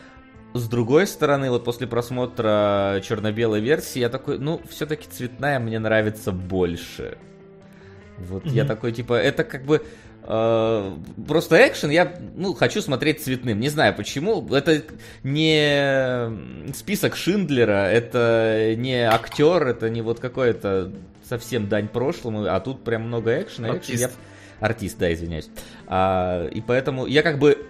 с 0.55 0.69
другой 0.69 1.07
стороны, 1.07 1.51
вот 1.51 1.65
после 1.65 1.87
просмотра 1.87 3.01
черно-белой 3.05 3.61
версии, 3.61 4.01
я 4.01 4.09
такой, 4.09 4.39
ну, 4.39 4.61
все-таки 4.69 5.07
цветная 5.09 5.59
мне 5.59 5.79
нравится 5.79 6.33
больше. 6.33 7.19
Вот 8.19 8.45
я 8.47 8.65
Мгм. 8.65 8.69
такой, 8.69 8.93
типа, 8.93 9.15
это 9.15 9.45
как 9.45 9.65
бы 9.65 9.83
э, 10.31 10.93
просто 11.27 11.57
экшен, 11.67 11.89
я, 11.89 12.13
ну, 12.37 12.53
хочу 12.53 12.83
смотреть 12.83 13.23
цветным. 13.23 13.61
Не 13.61 13.71
знаю 13.71 13.95
почему. 13.95 14.47
Это 14.55 14.83
не 15.23 16.73
список 16.75 17.17
Шиндлера, 17.17 17.87
это 17.91 18.75
не 18.77 19.01
актер, 19.09 19.69
это 19.69 19.89
не 19.89 20.03
вот 20.03 20.21
какой-то 20.21 20.93
совсем 21.29 21.69
дань 21.69 21.89
прошлому, 21.89 22.47
а 22.47 22.59
тут 22.61 22.85
прям 22.85 23.03
много 23.03 23.41
экшена. 23.43 23.69
экшен 23.69 23.77
Артист. 23.95 24.01
я- 24.01 24.67
Артист, 24.67 24.99
да, 24.99 25.13
извиняюсь. 25.13 25.49
А, 25.87 26.47
и 26.49 26.61
поэтому 26.61 27.07
я 27.07 27.23
как 27.23 27.39
бы 27.39 27.65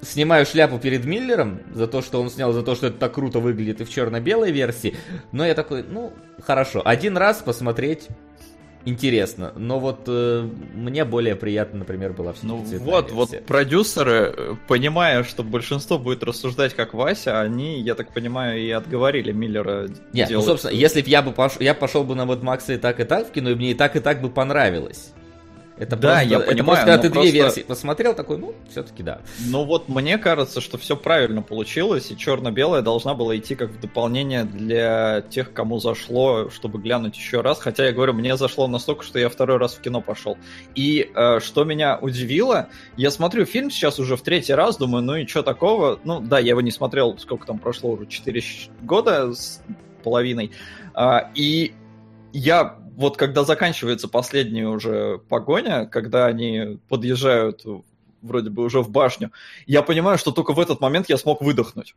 снимаю 0.00 0.46
шляпу 0.46 0.78
перед 0.78 1.04
Миллером 1.04 1.60
за 1.74 1.86
то, 1.86 2.02
что 2.02 2.20
он 2.22 2.30
снял, 2.30 2.52
за 2.52 2.62
то, 2.62 2.74
что 2.74 2.86
это 2.86 2.98
так 2.98 3.14
круто 3.14 3.40
выглядит 3.40 3.80
и 3.80 3.84
в 3.84 3.90
черно-белой 3.90 4.52
версии. 4.52 4.96
Но 5.32 5.44
я 5.44 5.54
такой, 5.54 5.82
ну, 5.82 6.12
хорошо, 6.42 6.82
один 6.84 7.16
раз 7.16 7.38
посмотреть 7.38 8.08
интересно. 8.84 9.52
Но 9.56 9.78
вот 9.78 10.04
э, 10.06 10.48
мне 10.74 11.04
более 11.04 11.36
приятно, 11.36 11.80
например, 11.80 12.12
была 12.12 12.32
все 12.32 12.46
Ну 12.46 12.64
вот, 12.78 13.12
вот 13.12 13.30
продюсеры, 13.46 14.34
э, 14.36 14.54
понимая, 14.66 15.24
что 15.24 15.42
большинство 15.42 15.98
будет 15.98 16.22
рассуждать 16.22 16.74
как 16.74 16.94
Вася, 16.94 17.40
они, 17.40 17.80
я 17.80 17.94
так 17.94 18.12
понимаю, 18.12 18.60
и 18.60 18.70
отговорили 18.70 19.32
Миллера 19.32 19.88
Нет, 19.88 19.98
ну, 20.12 20.26
делать. 20.26 20.46
собственно, 20.46 20.72
если 20.72 21.02
бы 21.02 21.08
я 21.08 21.22
бы 21.22 21.32
пошел, 21.32 21.60
я 21.60 21.74
пошел 21.74 22.04
бы 22.04 22.14
на 22.14 22.26
вот 22.26 22.42
Макса 22.42 22.74
и 22.74 22.78
так, 22.78 23.00
и 23.00 23.04
так 23.04 23.28
в 23.28 23.32
кино, 23.32 23.50
и 23.50 23.54
мне 23.54 23.70
и 23.72 23.74
так, 23.74 23.96
и 23.96 24.00
так 24.00 24.20
бы 24.20 24.30
понравилось. 24.30 25.12
Это 25.78 25.96
Да, 25.96 26.08
просто, 26.14 26.24
я 26.28 26.40
понимаю, 26.40 26.64
просто, 26.64 26.84
когда 26.84 26.98
ты 26.98 27.08
две 27.08 27.14
просто- 27.20 27.32
версии 27.36 27.60
посмотрел, 27.60 28.14
такой, 28.14 28.38
ну, 28.38 28.54
все-таки 28.70 29.02
да. 29.02 29.20
Ну 29.46 29.64
вот 29.64 29.88
мне 29.88 30.18
кажется, 30.18 30.60
что 30.60 30.76
все 30.78 30.96
правильно 30.96 31.42
получилось, 31.42 32.10
и 32.10 32.16
черно-белая 32.16 32.82
должна 32.82 33.14
была 33.14 33.36
идти 33.36 33.54
как 33.54 33.70
в 33.70 33.80
дополнение 33.80 34.44
для 34.44 35.22
тех, 35.30 35.52
кому 35.52 35.78
зашло, 35.78 36.50
чтобы 36.50 36.78
глянуть 36.80 37.16
еще 37.16 37.40
раз. 37.42 37.60
Хотя 37.60 37.86
я 37.86 37.92
говорю, 37.92 38.12
мне 38.14 38.36
зашло 38.36 38.66
настолько, 38.66 39.04
что 39.04 39.18
я 39.18 39.28
второй 39.28 39.58
раз 39.58 39.74
в 39.74 39.80
кино 39.80 40.00
пошел. 40.00 40.36
И 40.74 41.10
э, 41.14 41.40
что 41.40 41.64
меня 41.64 41.98
удивило, 42.00 42.68
я 42.96 43.10
смотрю 43.10 43.44
фильм 43.44 43.70
сейчас 43.70 43.98
уже 43.98 44.16
в 44.16 44.22
третий 44.22 44.54
раз, 44.54 44.76
думаю, 44.78 45.04
ну 45.04 45.14
и 45.16 45.26
что 45.26 45.42
такого? 45.42 46.00
Ну 46.04 46.20
да, 46.20 46.38
я 46.38 46.50
его 46.50 46.60
не 46.60 46.70
смотрел, 46.70 47.16
сколько 47.18 47.46
там 47.46 47.58
прошло 47.58 47.90
уже, 47.92 48.06
4 48.06 48.42
года 48.82 49.32
с 49.32 49.62
половиной. 50.02 50.50
А, 50.94 51.30
и 51.34 51.74
я 52.32 52.76
вот 52.98 53.16
когда 53.16 53.44
заканчивается 53.44 54.08
последняя 54.08 54.66
уже 54.66 55.18
погоня, 55.28 55.86
когда 55.86 56.26
они 56.26 56.80
подъезжают 56.88 57.62
вроде 58.22 58.50
бы 58.50 58.64
уже 58.64 58.82
в 58.82 58.90
башню, 58.90 59.30
я 59.66 59.82
понимаю, 59.82 60.18
что 60.18 60.32
только 60.32 60.52
в 60.52 60.58
этот 60.58 60.80
момент 60.80 61.08
я 61.08 61.16
смог 61.16 61.40
выдохнуть. 61.40 61.94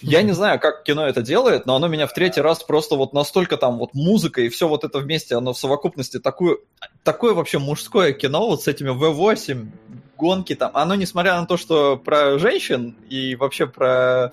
Я 0.00 0.22
не 0.22 0.32
знаю, 0.32 0.58
как 0.58 0.82
кино 0.82 1.06
это 1.06 1.22
делает, 1.22 1.64
но 1.64 1.76
оно 1.76 1.86
меня 1.86 2.08
в 2.08 2.12
третий 2.12 2.40
раз 2.40 2.64
просто 2.64 2.96
вот 2.96 3.12
настолько 3.12 3.56
там 3.56 3.78
вот 3.78 3.94
музыка 3.94 4.40
и 4.40 4.48
все 4.48 4.66
вот 4.66 4.82
это 4.82 4.98
вместе, 4.98 5.36
оно 5.36 5.52
в 5.52 5.58
совокупности 5.58 6.18
такое, 6.18 6.58
такое 7.04 7.32
вообще 7.32 7.60
мужское 7.60 8.12
кино 8.12 8.48
вот 8.48 8.64
с 8.64 8.66
этими 8.66 8.90
V8, 8.90 9.68
гонки 10.16 10.54
там. 10.54 10.70
Оно, 10.74 10.94
несмотря 10.94 11.40
на 11.40 11.46
то, 11.46 11.56
что 11.56 11.96
про 11.96 12.38
женщин 12.38 12.96
и 13.08 13.36
вообще 13.36 13.66
про 13.66 14.32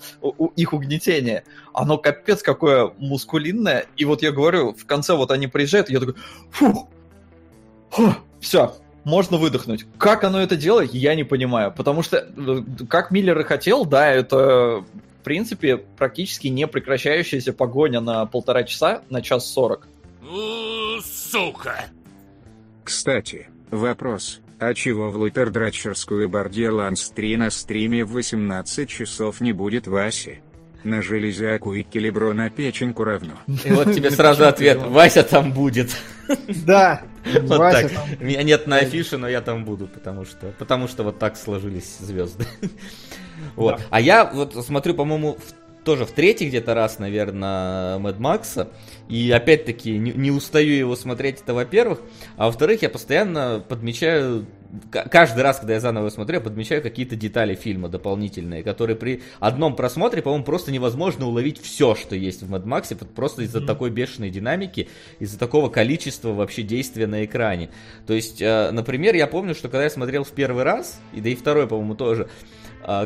их 0.56 0.72
угнетение, 0.72 1.44
оно 1.72 1.98
капец 1.98 2.42
какое 2.42 2.92
мускулинное. 2.98 3.86
И 3.96 4.04
вот 4.04 4.22
я 4.22 4.32
говорю, 4.32 4.74
в 4.74 4.86
конце 4.86 5.14
вот 5.14 5.30
они 5.30 5.46
приезжают, 5.46 5.90
и 5.90 5.92
я 5.92 6.00
такой, 6.00 6.14
фу, 6.50 6.88
все, 8.40 8.74
можно 9.04 9.36
выдохнуть. 9.36 9.86
Как 9.98 10.24
оно 10.24 10.40
это 10.40 10.56
делает, 10.56 10.94
я 10.94 11.14
не 11.14 11.24
понимаю. 11.24 11.72
Потому 11.72 12.02
что, 12.02 12.18
э, 12.18 12.62
как 12.88 13.10
Миллер 13.10 13.38
и 13.40 13.44
хотел, 13.44 13.84
да, 13.84 14.10
это, 14.10 14.84
в 15.20 15.24
принципе, 15.24 15.76
практически 15.76 16.48
не 16.48 16.66
прекращающаяся 16.66 17.52
погоня 17.52 18.00
на 18.00 18.26
полтора 18.26 18.64
часа, 18.64 19.02
на 19.10 19.22
час 19.22 19.50
сорок. 19.50 19.86
Сука! 21.02 21.84
Кстати, 22.82 23.48
вопрос. 23.70 24.40
А 24.58 24.72
чего 24.74 25.10
в 25.10 25.16
Лутердрачерскую 25.16 26.28
Борделанс 26.28 27.10
3 27.10 27.36
на 27.36 27.50
стриме 27.50 28.04
в 28.04 28.12
18 28.12 28.88
часов 28.88 29.40
не 29.40 29.52
будет 29.52 29.86
Васи? 29.86 30.40
На 30.84 31.00
железяку 31.00 31.72
и 31.72 31.82
келебро 31.82 32.34
на 32.34 32.50
печеньку 32.50 33.04
равно. 33.04 33.34
И 33.64 33.70
вот 33.72 33.92
тебе 33.94 34.10
сразу 34.10 34.46
ответ, 34.46 34.78
Вася 34.82 35.22
там 35.22 35.50
будет. 35.52 35.90
Да, 36.66 37.02
Вот 37.24 37.58
Вася 37.58 37.88
так. 37.88 37.92
там. 37.92 38.08
Меня 38.26 38.42
нет 38.42 38.66
на 38.66 38.76
афише, 38.76 39.16
но 39.16 39.26
я 39.28 39.40
там 39.40 39.64
буду, 39.64 39.86
потому 39.86 40.24
что, 40.26 40.52
потому 40.58 40.86
что 40.88 41.02
вот 41.02 41.18
так 41.18 41.36
сложились 41.36 41.96
звезды. 42.00 42.44
Вот. 43.56 43.80
А 43.90 44.00
я 44.00 44.24
вот 44.32 44.54
смотрю, 44.64 44.94
по-моему, 44.94 45.34
в- 45.34 45.63
тоже 45.84 46.06
в 46.06 46.12
третий 46.12 46.48
где-то 46.48 46.74
раз, 46.74 46.98
наверное, 46.98 47.98
Мэд 47.98 48.18
Макса. 48.18 48.68
И 49.08 49.30
опять-таки 49.30 49.98
не, 49.98 50.12
не 50.12 50.30
устаю 50.30 50.74
его 50.74 50.96
смотреть, 50.96 51.40
это 51.42 51.54
во-первых. 51.54 52.00
А 52.36 52.46
во-вторых, 52.46 52.82
я 52.82 52.88
постоянно 52.88 53.62
подмечаю, 53.68 54.46
каждый 54.90 55.42
раз, 55.42 55.58
когда 55.58 55.74
я 55.74 55.80
заново 55.80 56.08
смотрю, 56.08 56.36
я 56.36 56.40
подмечаю 56.40 56.82
какие-то 56.82 57.16
детали 57.16 57.54
фильма 57.54 57.88
дополнительные, 57.88 58.62
которые 58.62 58.96
при 58.96 59.22
одном 59.40 59.76
просмотре, 59.76 60.22
по-моему, 60.22 60.44
просто 60.44 60.72
невозможно 60.72 61.26
уловить 61.26 61.60
все, 61.60 61.94
что 61.94 62.16
есть 62.16 62.42
в 62.42 62.66
Максе, 62.66 62.96
вот 62.98 63.14
просто 63.14 63.42
из-за 63.42 63.60
такой 63.60 63.90
бешеной 63.90 64.30
динамики, 64.30 64.88
из-за 65.18 65.38
такого 65.38 65.68
количества 65.68 66.32
вообще 66.32 66.62
действия 66.62 67.06
на 67.06 67.24
экране. 67.24 67.70
То 68.06 68.14
есть, 68.14 68.40
э, 68.40 68.70
например, 68.70 69.14
я 69.14 69.26
помню, 69.26 69.54
что 69.54 69.68
когда 69.68 69.84
я 69.84 69.90
смотрел 69.90 70.24
в 70.24 70.30
первый 70.30 70.64
раз, 70.64 70.98
и 71.12 71.20
да 71.20 71.28
и 71.28 71.34
второй, 71.34 71.68
по-моему, 71.68 71.94
тоже, 71.94 72.28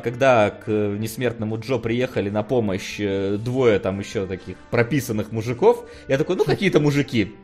когда 0.03 0.51
к 0.51 0.68
несмертному 0.68 1.59
Джо 1.59 1.79
приехали 1.79 2.31
на 2.31 2.43
помощь 2.43 2.97
э, 2.99 3.37
двое 3.39 3.79
там 3.79 4.01
еще 4.01 4.26
таких 4.26 4.57
прописанных 4.70 5.33
мужиков, 5.33 5.85
я 6.09 6.18
такой, 6.18 6.37
ну 6.37 6.45
какие-то 6.45 6.81
мужики, 6.81 7.35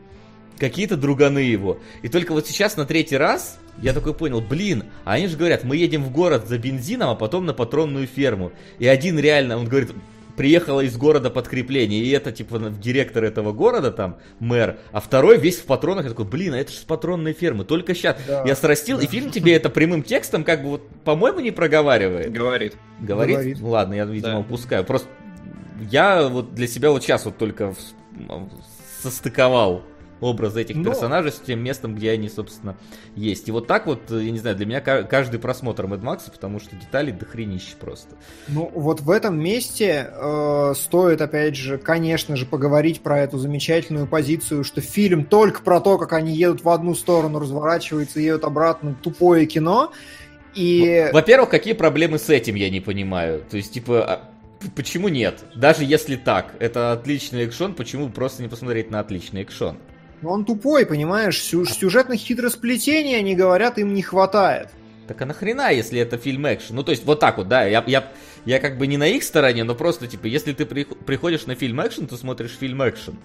какие-то 0.57 0.97
друганы 0.97 1.39
его. 1.39 1.79
И 2.01 2.09
только 2.09 2.33
вот 2.33 2.47
сейчас 2.47 2.77
на 2.77 2.85
третий 2.85 3.17
раз 3.17 3.57
я 3.81 3.93
такой 3.93 4.13
понял, 4.13 4.41
блин, 4.41 4.85
а 5.03 5.13
они 5.13 5.27
же 5.27 5.37
говорят, 5.37 5.63
мы 5.63 5.77
едем 5.77 6.03
в 6.03 6.11
город 6.11 6.47
за 6.47 6.57
бензином, 6.57 7.09
а 7.09 7.15
потом 7.15 7.45
на 7.45 7.53
патронную 7.53 8.07
ферму. 8.07 8.51
И 8.79 8.87
один 8.87 9.19
реально, 9.19 9.57
он 9.57 9.65
говорит, 9.65 9.91
приехало 10.35 10.81
из 10.81 10.95
города 10.97 11.29
подкрепление, 11.29 12.01
и 12.03 12.09
это 12.11 12.31
типа 12.31 12.59
директор 12.59 13.23
этого 13.23 13.51
города 13.51 13.91
там, 13.91 14.17
мэр, 14.39 14.77
а 14.91 14.99
второй 14.99 15.37
весь 15.37 15.57
в 15.59 15.65
патронах, 15.65 16.03
я 16.05 16.09
такой, 16.09 16.25
блин, 16.25 16.53
а 16.53 16.57
это 16.57 16.71
же 16.71 16.77
с 16.77 16.83
патронной 16.83 17.33
фермы, 17.33 17.65
только 17.65 17.95
сейчас 17.95 18.17
Да, 18.27 18.43
я 18.45 18.55
срастил, 18.55 18.99
и 18.99 19.07
фильм 19.07 19.31
тебе 19.31 19.55
это 19.55 19.69
прямым 19.69 20.03
текстом 20.03 20.43
как 20.43 20.63
бы 20.63 20.69
вот, 20.69 20.89
по-моему, 21.03 21.39
не 21.39 21.51
проговаривает. 21.51 22.31
Говорит. 22.31 22.75
Говорит? 22.99 23.37
Говорит. 23.37 23.57
Ну 23.59 23.69
ладно, 23.69 23.93
я, 23.93 24.05
видимо, 24.05 24.33
Да. 24.33 24.39
упускаю. 24.39 24.83
Просто 24.85 25.07
я 25.89 26.27
вот 26.27 26.53
для 26.53 26.67
себя 26.67 26.91
вот 26.91 27.03
сейчас 27.03 27.25
вот 27.25 27.37
только 27.37 27.73
состыковал 29.01 29.83
образы 30.21 30.61
этих 30.61 30.75
Но- 30.77 30.85
персонажей 30.85 31.31
с 31.31 31.39
тем 31.39 31.59
местом, 31.59 31.95
где 31.95 32.11
они, 32.11 32.29
собственно, 32.29 32.77
есть. 33.15 33.47
И 33.47 33.51
вот 33.51 33.67
так 33.67 33.85
вот, 33.85 34.09
я 34.09 34.31
не 34.31 34.39
знаю, 34.39 34.55
для 34.55 34.65
меня 34.65 34.81
ка- 34.81 35.03
каждый 35.03 35.39
просмотр 35.39 35.87
Мэд 35.87 36.01
Макса, 36.01 36.31
потому 36.31 36.59
что 36.59 36.75
деталей 36.75 37.11
дохренище 37.11 37.75
просто. 37.79 38.15
Ну, 38.47 38.71
вот 38.73 39.01
в 39.01 39.11
этом 39.11 39.39
месте 39.39 40.09
э, 40.11 40.73
стоит, 40.75 41.21
опять 41.21 41.55
же, 41.55 41.77
конечно 41.77 42.35
же, 42.35 42.45
поговорить 42.45 43.01
про 43.01 43.19
эту 43.19 43.37
замечательную 43.37 44.07
позицию, 44.07 44.63
что 44.63 44.81
фильм 44.81 45.25
только 45.25 45.61
про 45.61 45.81
то, 45.81 45.97
как 45.97 46.13
они 46.13 46.33
едут 46.33 46.63
в 46.63 46.69
одну 46.69 46.95
сторону, 46.95 47.39
разворачиваются 47.39 48.19
и 48.19 48.23
едут 48.23 48.45
обратно, 48.45 48.95
тупое 49.01 49.45
кино. 49.45 49.91
И... 50.53 51.09
Во-первых, 51.11 51.49
какие 51.49 51.73
проблемы 51.73 52.17
с 52.17 52.29
этим, 52.29 52.55
я 52.55 52.69
не 52.69 52.79
понимаю. 52.79 53.43
То 53.49 53.57
есть, 53.57 53.73
типа, 53.73 54.03
а 54.05 54.31
почему 54.75 55.09
нет? 55.09 55.43
Даже 55.55 55.83
если 55.83 56.15
так, 56.15 56.55
это 56.59 56.93
отличный 56.93 57.43
экшон, 57.43 57.73
почему 57.73 58.09
просто 58.09 58.41
не 58.41 58.47
посмотреть 58.47 58.89
на 58.89 59.01
отличный 59.01 59.41
экшон? 59.41 59.77
Ну, 60.21 60.29
Он 60.29 60.45
тупой, 60.45 60.85
понимаешь? 60.85 61.41
Сю- 61.41 61.65
сюжетных 61.65 62.19
хитросплетений, 62.19 63.17
они 63.17 63.35
говорят, 63.35 63.77
им 63.77 63.93
не 63.93 64.01
хватает. 64.01 64.69
Так 65.07 65.21
а 65.21 65.25
нахрена, 65.25 65.71
если 65.71 65.99
это 65.99 66.17
фильм 66.17 66.47
экшен? 66.47 66.75
Ну, 66.75 66.83
то 66.83 66.91
есть, 66.91 67.05
вот 67.05 67.19
так 67.19 67.37
вот, 67.37 67.47
да, 67.47 67.63
я, 67.65 67.83
я, 67.85 68.11
я 68.45 68.59
как 68.59 68.77
бы 68.77 68.87
не 68.87 68.97
на 68.97 69.07
их 69.07 69.23
стороне, 69.23 69.63
но 69.63 69.75
просто, 69.75 70.07
типа, 70.07 70.25
если 70.25 70.51
ты 70.53 70.63
прих- 70.65 70.97
приходишь 71.05 71.45
на 71.45 71.53
фильм 71.55 71.79
экшен, 71.81 72.07
то 72.07 72.17
смотришь 72.17 72.57
фильм 72.59 72.81
экшен. 72.87 73.17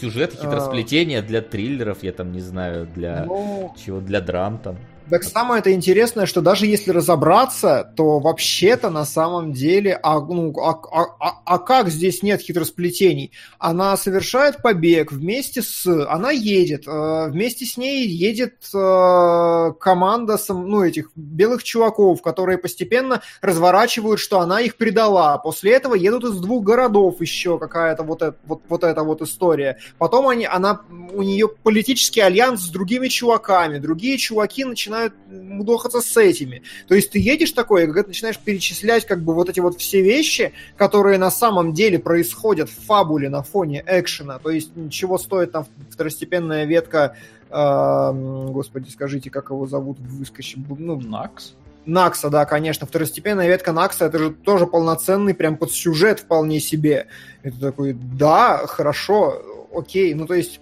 Сюжет, 0.00 0.32
хитросплетение 0.34 1.22
для 1.22 1.40
триллеров, 1.40 2.02
я 2.02 2.12
там 2.12 2.30
не 2.32 2.40
знаю, 2.40 2.86
для 2.86 3.24
Ну, 3.24 3.74
чего, 3.82 4.00
для 4.00 4.20
драм 4.20 4.58
там. 4.58 4.76
Так 5.10 5.22
самое 5.22 5.60
это 5.60 5.70
интересное, 5.72 6.24
что 6.24 6.40
даже 6.40 6.66
если 6.66 6.90
разобраться, 6.90 7.92
то 7.94 8.20
вообще-то 8.20 8.88
на 8.88 9.04
самом 9.04 9.52
деле, 9.52 10.00
а, 10.02 10.18
ну, 10.18 10.50
а, 10.58 10.70
а, 10.70 11.04
а, 11.20 11.42
а 11.44 11.58
как 11.58 11.90
здесь 11.90 12.22
нет 12.22 12.40
хитросплетений? 12.40 13.30
Она 13.58 13.98
совершает 13.98 14.62
побег 14.62 15.12
вместе 15.12 15.60
с... 15.60 15.86
Она 16.08 16.30
едет, 16.30 16.84
э, 16.86 17.26
вместе 17.28 17.66
с 17.66 17.76
ней 17.76 18.06
едет 18.06 18.54
э, 18.72 19.72
команда 19.78 20.38
ну, 20.48 20.82
этих 20.82 21.10
белых 21.14 21.64
чуваков, 21.64 22.22
которые 22.22 22.56
постепенно 22.56 23.20
разворачивают, 23.42 24.20
что 24.20 24.40
она 24.40 24.62
их 24.62 24.76
предала. 24.76 25.36
После 25.36 25.72
этого 25.72 25.94
едут 25.94 26.24
из 26.24 26.40
двух 26.40 26.64
городов 26.64 27.20
еще 27.20 27.58
какая-то 27.58 28.04
вот, 28.04 28.22
это, 28.22 28.38
вот, 28.46 28.62
вот 28.70 28.82
эта 28.82 29.02
вот 29.02 29.20
история. 29.20 29.76
Потом 29.98 30.28
они, 30.28 30.46
она, 30.46 30.80
у 31.12 31.22
нее 31.22 31.48
политический 31.48 32.22
альянс 32.22 32.62
с 32.62 32.68
другими 32.70 33.08
чуваками. 33.08 33.78
Другие 33.78 34.16
чуваки 34.16 34.64
начинают 34.64 34.93
мудохаться 35.28 36.00
с 36.00 36.16
этими. 36.16 36.62
То 36.88 36.94
есть 36.94 37.10
ты 37.10 37.18
едешь 37.18 37.52
такой, 37.52 37.84
и 37.84 37.86
когда 37.86 38.02
ты 38.02 38.08
начинаешь 38.08 38.38
перечислять 38.38 39.06
как 39.06 39.22
бы 39.22 39.34
вот 39.34 39.48
эти 39.48 39.60
вот 39.60 39.78
все 39.78 40.02
вещи, 40.02 40.52
которые 40.76 41.18
на 41.18 41.30
самом 41.30 41.72
деле 41.72 41.98
происходят 41.98 42.68
в 42.68 42.86
фабуле 42.86 43.28
на 43.28 43.42
фоне 43.42 43.84
экшена, 43.86 44.38
то 44.38 44.50
есть 44.50 44.70
чего 44.90 45.18
стоит 45.18 45.52
там 45.52 45.66
второстепенная 45.90 46.64
ветка 46.64 47.16
э, 47.50 48.50
господи, 48.50 48.90
скажите, 48.90 49.30
как 49.30 49.50
его 49.50 49.66
зовут, 49.66 49.98
выскочи, 50.00 50.58
ну, 50.78 51.00
Накс? 51.00 51.54
Накса, 51.86 52.30
да, 52.30 52.44
конечно. 52.46 52.86
Второстепенная 52.86 53.46
ветка 53.46 53.72
Накса, 53.72 54.06
это 54.06 54.18
же 54.18 54.30
тоже 54.30 54.66
полноценный 54.66 55.34
прям 55.34 55.56
под 55.56 55.70
сюжет 55.70 56.20
вполне 56.20 56.60
себе. 56.60 57.08
Это 57.42 57.60
такой, 57.60 57.92
да, 57.92 58.66
хорошо, 58.66 59.68
окей. 59.74 60.14
Ну, 60.14 60.26
то 60.26 60.34
есть, 60.34 60.60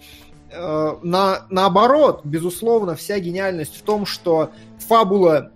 э, 0.52 0.96
на, 1.02 1.46
наоборот, 1.50 2.20
безусловно, 2.24 2.94
вся 2.94 3.18
гениальность 3.18 3.76
в 3.76 3.82
том, 3.82 4.06
что 4.06 4.50
фабула 4.88 5.52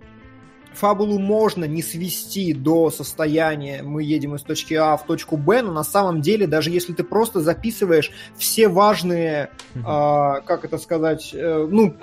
фабулу 0.77 1.19
можно 1.19 1.65
не 1.65 1.81
свести 1.81 2.53
до 2.53 2.91
состояния 2.91 3.81
мы 3.81 4.03
едем 4.03 4.35
из 4.35 4.43
точки 4.43 4.75
А 4.75 4.95
в 4.95 5.05
точку 5.05 5.35
Б, 5.35 5.63
но 5.63 5.73
на 5.73 5.83
самом 5.83 6.21
деле, 6.21 6.47
даже 6.47 6.69
если 6.69 6.93
ты 6.93 7.03
просто 7.03 7.41
записываешь 7.41 8.11
все 8.37 8.67
важные, 8.67 9.49
э, 9.73 9.81
как 9.81 10.65
это 10.65 10.77
сказать, 10.77 11.31
э, 11.33 11.67
ну, 11.69 11.95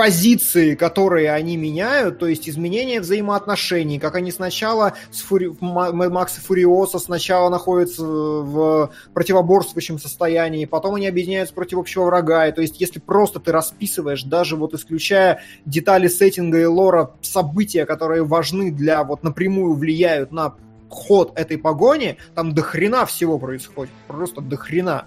позиции, 0.00 0.76
которые 0.76 1.30
они 1.30 1.58
меняют, 1.58 2.18
то 2.18 2.26
есть 2.26 2.48
изменение 2.48 3.02
взаимоотношений, 3.02 3.98
как 3.98 4.14
они 4.14 4.32
сначала 4.32 4.94
с 5.10 5.20
Фури... 5.20 5.50
Макс 5.60 6.38
и 6.38 6.40
Фуриоса 6.40 6.98
сначала 6.98 7.50
находятся 7.50 8.02
в 8.02 8.92
противоборствующем 9.12 9.98
состоянии, 9.98 10.64
потом 10.64 10.94
они 10.94 11.06
объединяются 11.06 11.54
против 11.54 11.76
общего 11.76 12.04
врага, 12.04 12.46
и 12.46 12.52
то 12.52 12.62
есть 12.62 12.80
если 12.80 12.98
просто 12.98 13.40
ты 13.40 13.52
расписываешь, 13.52 14.22
даже 14.22 14.56
вот 14.56 14.72
исключая 14.72 15.42
детали 15.66 16.08
сеттинга 16.08 16.58
и 16.58 16.64
лора, 16.64 17.10
события, 17.20 17.84
которые 17.84 18.24
важны 18.24 18.70
для, 18.70 19.04
вот 19.04 19.22
напрямую 19.22 19.74
влияют 19.74 20.32
на 20.32 20.54
ход 20.88 21.38
этой 21.38 21.58
погони, 21.58 22.16
там 22.34 22.54
до 22.54 22.62
хрена 22.62 23.04
всего 23.04 23.38
происходит, 23.38 23.92
просто 24.08 24.40
до 24.40 24.56
хрена. 24.56 25.04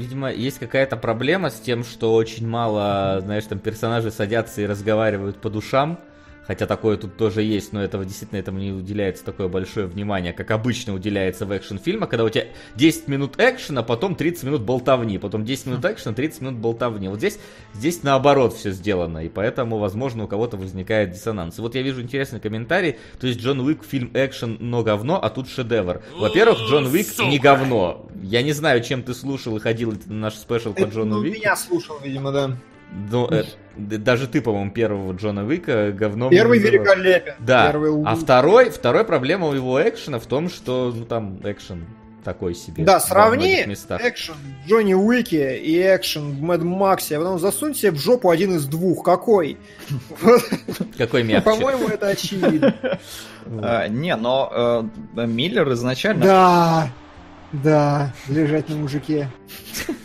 Видимо, 0.00 0.32
есть 0.32 0.58
какая-то 0.58 0.96
проблема 0.96 1.50
с 1.50 1.60
тем, 1.60 1.84
что 1.84 2.14
очень 2.14 2.48
мало, 2.48 3.20
знаешь, 3.20 3.44
там 3.44 3.58
персонажи 3.58 4.10
садятся 4.10 4.62
и 4.62 4.66
разговаривают 4.66 5.36
по 5.36 5.50
душам. 5.50 5.98
Хотя 6.50 6.66
такое 6.66 6.96
тут 6.96 7.16
тоже 7.16 7.42
есть, 7.42 7.72
но 7.72 7.80
этого 7.80 8.04
действительно 8.04 8.40
этому 8.40 8.58
не 8.58 8.72
уделяется 8.72 9.24
такое 9.24 9.46
большое 9.46 9.86
внимание, 9.86 10.32
как 10.32 10.50
обычно 10.50 10.92
уделяется 10.92 11.46
в 11.46 11.52
экшн-фильмах, 11.52 12.08
когда 12.08 12.24
у 12.24 12.28
тебя 12.28 12.46
10 12.74 13.06
минут 13.06 13.38
экшена, 13.38 13.84
потом 13.84 14.16
30 14.16 14.42
минут 14.42 14.62
болтовни, 14.62 15.18
потом 15.18 15.44
10 15.44 15.66
минут 15.66 15.84
экшена, 15.84 16.12
30 16.12 16.40
минут 16.40 16.54
болтовни. 16.56 17.06
Вот 17.06 17.18
здесь, 17.18 17.38
здесь 17.72 18.02
наоборот 18.02 18.52
все 18.52 18.72
сделано, 18.72 19.24
и 19.24 19.28
поэтому, 19.28 19.78
возможно, 19.78 20.24
у 20.24 20.26
кого-то 20.26 20.56
возникает 20.56 21.12
диссонанс. 21.12 21.60
И 21.60 21.62
вот 21.62 21.76
я 21.76 21.82
вижу 21.82 22.02
интересный 22.02 22.40
комментарий, 22.40 22.96
то 23.20 23.28
есть 23.28 23.38
Джон 23.38 23.60
Уик 23.60 23.84
фильм 23.84 24.10
экшен, 24.12 24.56
но 24.58 24.82
говно, 24.82 25.22
а 25.22 25.30
тут 25.30 25.48
шедевр. 25.48 26.02
Во-первых, 26.18 26.58
Джон 26.68 26.86
Уик 26.86 27.16
не 27.20 27.38
говно. 27.38 28.08
Я 28.24 28.42
не 28.42 28.54
знаю, 28.54 28.82
чем 28.82 29.04
ты 29.04 29.14
слушал 29.14 29.56
и 29.56 29.60
ходил 29.60 29.94
на 30.06 30.14
наш 30.14 30.34
спешл 30.34 30.72
по 30.72 30.82
Джону 30.82 31.20
Уику. 31.20 31.36
меня 31.36 31.54
слушал, 31.54 32.00
видимо, 32.02 32.32
да. 32.32 32.56
Ну, 32.92 33.28
э, 33.30 33.44
даже 33.76 34.26
ты, 34.26 34.40
по-моему, 34.40 34.70
первого 34.70 35.12
Джона 35.12 35.46
Уика 35.46 35.92
говном... 35.92 36.30
Первый 36.30 36.58
великолепен. 36.58 37.34
Да, 37.38 37.70
Первый 37.70 38.02
а 38.04 38.16
второй, 38.16 38.70
второй 38.70 39.04
проблема 39.04 39.48
у 39.48 39.52
его 39.52 39.80
экшена 39.80 40.18
в 40.18 40.26
том, 40.26 40.50
что, 40.50 40.92
ну, 40.94 41.04
там, 41.04 41.38
экшен 41.44 41.86
такой 42.24 42.54
себе. 42.54 42.84
Да, 42.84 43.00
сравни 43.00 43.62
экшен 43.62 44.34
Джонни 44.66 44.94
Уики 44.94 45.56
и 45.56 45.80
экшен 45.80 46.32
в 46.32 46.42
Мэд 46.42 46.62
Максе, 46.62 47.16
а 47.16 47.20
потом 47.20 47.38
засунь 47.38 47.74
себе 47.74 47.92
в 47.92 47.96
жопу 47.96 48.30
один 48.30 48.56
из 48.56 48.66
двух. 48.66 49.04
Какой? 49.04 49.56
Какой 50.98 51.22
мягче. 51.22 51.50
По-моему, 51.50 51.88
это 51.88 52.08
очевидно. 52.08 52.74
А, 53.62 53.88
не, 53.88 54.14
но 54.16 54.86
э, 55.16 55.26
Миллер 55.26 55.72
изначально... 55.72 56.22
Да, 56.22 56.88
да, 57.52 58.14
лежать 58.28 58.68
на 58.68 58.76
мужике. 58.76 59.28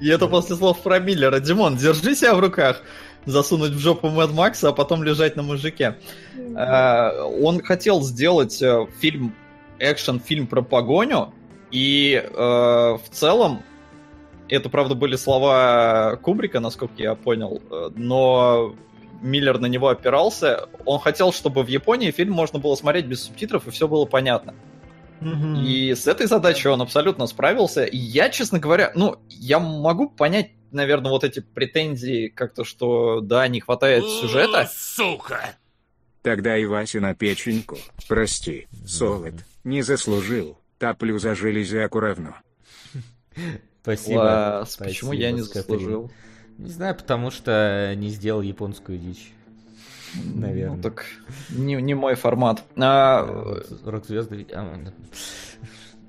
И 0.00 0.08
это 0.08 0.28
после 0.28 0.56
слов 0.56 0.80
про 0.82 0.98
Миллера. 0.98 1.40
Димон, 1.40 1.76
держи 1.76 2.14
себя 2.14 2.34
в 2.34 2.40
руках. 2.40 2.82
Засунуть 3.26 3.72
в 3.72 3.78
жопу 3.78 4.08
Мэд 4.08 4.30
Макса, 4.30 4.68
а 4.68 4.72
потом 4.72 5.02
лежать 5.02 5.36
на 5.36 5.42
мужике. 5.42 5.98
Э, 6.36 7.10
он 7.42 7.62
хотел 7.62 8.02
сделать 8.02 8.62
э, 8.62 8.86
фильм, 9.00 9.34
экшен-фильм 9.78 10.46
про 10.46 10.62
погоню, 10.62 11.34
и 11.70 12.22
э, 12.24 12.32
в 12.32 13.02
целом 13.10 13.62
это, 14.48 14.70
правда, 14.70 14.94
были 14.94 15.16
слова 15.16 16.18
Кубрика, 16.22 16.58
насколько 16.60 16.94
я 17.02 17.14
понял, 17.14 17.60
но 17.96 18.74
Миллер 19.20 19.58
на 19.58 19.66
него 19.66 19.88
опирался. 19.88 20.68
Он 20.86 20.98
хотел, 20.98 21.32
чтобы 21.32 21.64
в 21.64 21.68
Японии 21.68 22.10
фильм 22.12 22.32
можно 22.32 22.58
было 22.58 22.76
смотреть 22.76 23.06
без 23.06 23.24
субтитров, 23.24 23.66
и 23.66 23.70
все 23.70 23.88
было 23.88 24.06
понятно. 24.06 24.54
И 25.20 25.94
с 25.94 26.06
этой 26.06 26.26
задачей 26.26 26.68
он 26.68 26.80
абсолютно 26.82 27.26
справился. 27.26 27.84
И 27.84 27.96
я, 27.96 28.30
честно 28.30 28.58
говоря, 28.58 28.92
ну, 28.94 29.16
я 29.28 29.58
могу 29.58 30.08
понять, 30.08 30.52
наверное, 30.70 31.10
вот 31.10 31.24
эти 31.24 31.40
претензии 31.40 32.28
как-то, 32.28 32.64
что, 32.64 33.20
да, 33.20 33.48
не 33.48 33.60
хватает 33.60 34.04
сюжета. 34.04 34.68
Сука! 34.72 35.56
Тогда 36.22 36.56
и 36.56 36.64
Вася 36.66 37.00
на 37.00 37.14
печеньку. 37.14 37.78
Прости, 38.06 38.66
Солод, 38.86 39.34
не 39.64 39.82
заслужил. 39.82 40.58
Топлю 40.78 41.18
за 41.18 41.34
железяку 41.34 42.00
равно. 42.00 42.34
Спасибо. 43.82 44.18
Лас, 44.18 44.76
почему 44.76 45.12
я 45.12 45.30
не 45.32 45.42
заслужил? 45.42 46.10
Не 46.58 46.70
знаю, 46.70 46.94
потому 46.94 47.30
что 47.30 47.94
не 47.96 48.10
сделал 48.10 48.42
японскую 48.42 48.98
дичь. 48.98 49.32
Наверное. 50.14 50.76
Ну 50.76 50.82
так 50.82 51.04
не, 51.50 51.74
не 51.74 51.94
мой 51.94 52.14
формат. 52.14 52.64
А... 52.76 53.26
Рок-звезды. 53.84 54.46
А, 54.52 54.78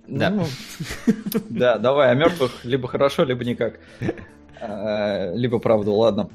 да. 0.08 0.30
Ну, 0.32 0.46
да, 1.50 1.78
давай 1.78 2.12
о 2.12 2.16
мертвых 2.16 2.66
либо 2.66 2.88
хорошо, 2.88 3.24
либо 3.24 3.46
никак. 3.46 3.80
А, 4.60 5.34
либо 5.36 5.60
правда, 5.60 5.92
ладно. 5.92 6.30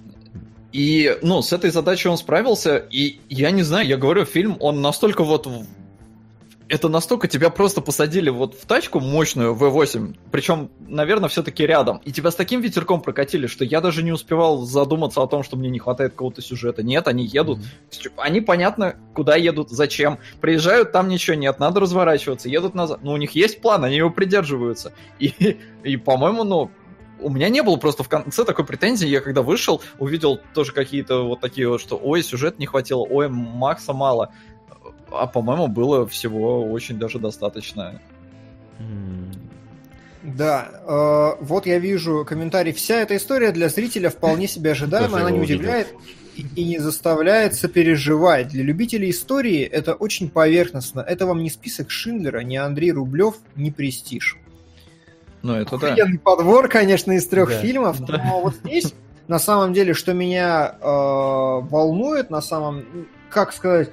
И, 0.73 1.19
ну, 1.23 1.43
с 1.43 1.53
этой 1.53 1.71
задачей 1.71 2.09
он 2.09 2.17
справился, 2.17 2.77
и 2.77 3.21
я 3.29 3.51
не 3.51 3.63
знаю, 3.63 3.87
я 3.87 3.97
говорю, 3.97 4.25
фильм, 4.25 4.57
он 4.61 4.81
настолько 4.81 5.23
вот 5.23 5.49
это 6.69 6.89
настолько 6.89 7.29
тебя 7.29 7.51
просто 7.51 7.81
посадили 7.81 8.31
вот 8.31 8.55
в 8.55 8.67
тачку 8.67 9.01
мощную 9.01 9.55
V8, 9.55 10.17
причем, 10.31 10.71
наверное, 10.81 11.29
все-таки 11.29 11.67
рядом, 11.67 12.01
и 12.05 12.13
тебя 12.13 12.31
с 12.31 12.35
таким 12.35 12.61
ветерком 12.61 13.01
прокатили, 13.01 13.47
что 13.47 13.65
я 13.65 13.81
даже 13.81 14.03
не 14.03 14.13
успевал 14.13 14.59
задуматься 14.63 15.23
о 15.23 15.27
том, 15.27 15.43
что 15.43 15.57
мне 15.57 15.69
не 15.69 15.79
хватает 15.79 16.13
какого-то 16.13 16.43
сюжета. 16.43 16.83
Нет, 16.83 17.09
они 17.09 17.25
едут, 17.25 17.59
mm-hmm. 17.59 18.13
они 18.17 18.41
понятно, 18.41 18.97
куда 19.15 19.37
едут, 19.37 19.71
зачем. 19.71 20.19
Приезжают, 20.41 20.93
там 20.93 21.09
ничего 21.09 21.37
нет, 21.37 21.59
надо 21.59 21.81
разворачиваться, 21.81 22.49
едут 22.49 22.75
назад. 22.75 23.01
Ну, 23.03 23.13
у 23.13 23.17
них 23.17 23.33
есть 23.33 23.61
план, 23.61 23.85
они 23.85 23.97
его 23.97 24.11
придерживаются. 24.11 24.93
И, 25.19 25.59
и 25.85 25.97
по-моему, 25.97 26.45
ну, 26.45 26.71
у 27.21 27.31
меня 27.31 27.49
не 27.49 27.63
было 27.63 27.77
просто 27.77 28.03
в 28.03 28.09
конце 28.09 28.45
такой 28.45 28.65
претензии. 28.65 29.07
Я 29.07 29.21
когда 29.21 29.43
вышел, 29.43 29.83
увидел 29.99 30.41
тоже 30.53 30.73
какие-то 30.73 31.23
вот 31.27 31.41
такие 31.41 31.69
вот, 31.69 31.81
что 31.81 31.97
ой, 31.97 32.23
сюжет 32.23 32.59
не 32.59 32.67
хватило, 32.67 33.07
ой, 33.09 33.29
Макса 33.29 33.93
мало 33.93 34.33
а 35.17 35.27
по-моему, 35.27 35.69
было 35.69 36.07
всего 36.07 36.65
очень 36.71 36.99
даже 36.99 37.19
достаточно. 37.19 38.01
Да, 40.25 40.69
э, 40.87 41.45
вот 41.45 41.67
я 41.67 41.79
вижу 41.79 42.25
комментарий. 42.27 42.73
Вся 42.73 43.01
эта 43.01 43.17
история 43.17 43.53
для 43.53 43.69
зрителя 43.69 44.09
вполне 44.09 44.49
себе 44.49 44.73
ожидаемая, 44.73 45.23
она 45.23 45.31
не 45.31 45.41
удивляет 45.41 45.89
и, 46.35 46.47
и 46.57 46.65
не 46.65 46.79
заставляет 46.79 47.55
сопереживать. 47.55 48.49
Для 48.49 48.63
любителей 48.63 49.11
истории 49.11 49.63
это 49.63 49.93
очень 49.93 50.31
поверхностно. 50.31 51.01
Это 51.01 51.27
вам 51.27 51.43
не 51.43 51.51
список 51.51 51.91
Шиндлера, 51.91 52.41
не 52.41 52.57
Андрей 52.57 52.93
Рублев, 52.93 53.35
не 53.55 53.71
Престиж. 53.71 54.39
Ну, 55.43 55.55
это 55.55 55.77
да. 55.77 55.95
подбор, 56.25 56.69
конечно, 56.69 57.13
из 57.13 57.27
трех 57.29 57.51
да. 57.51 57.59
фильмов, 57.59 58.01
да. 58.01 58.17
но 58.17 58.41
вот 58.41 58.55
здесь, 58.65 58.95
на 59.29 59.39
самом 59.39 59.75
деле, 59.75 59.93
что 59.93 60.15
меня 60.15 60.75
э, 60.81 60.87
волнует, 60.87 62.31
на 62.31 62.41
самом, 62.41 62.85
как 63.29 63.53
сказать, 63.53 63.91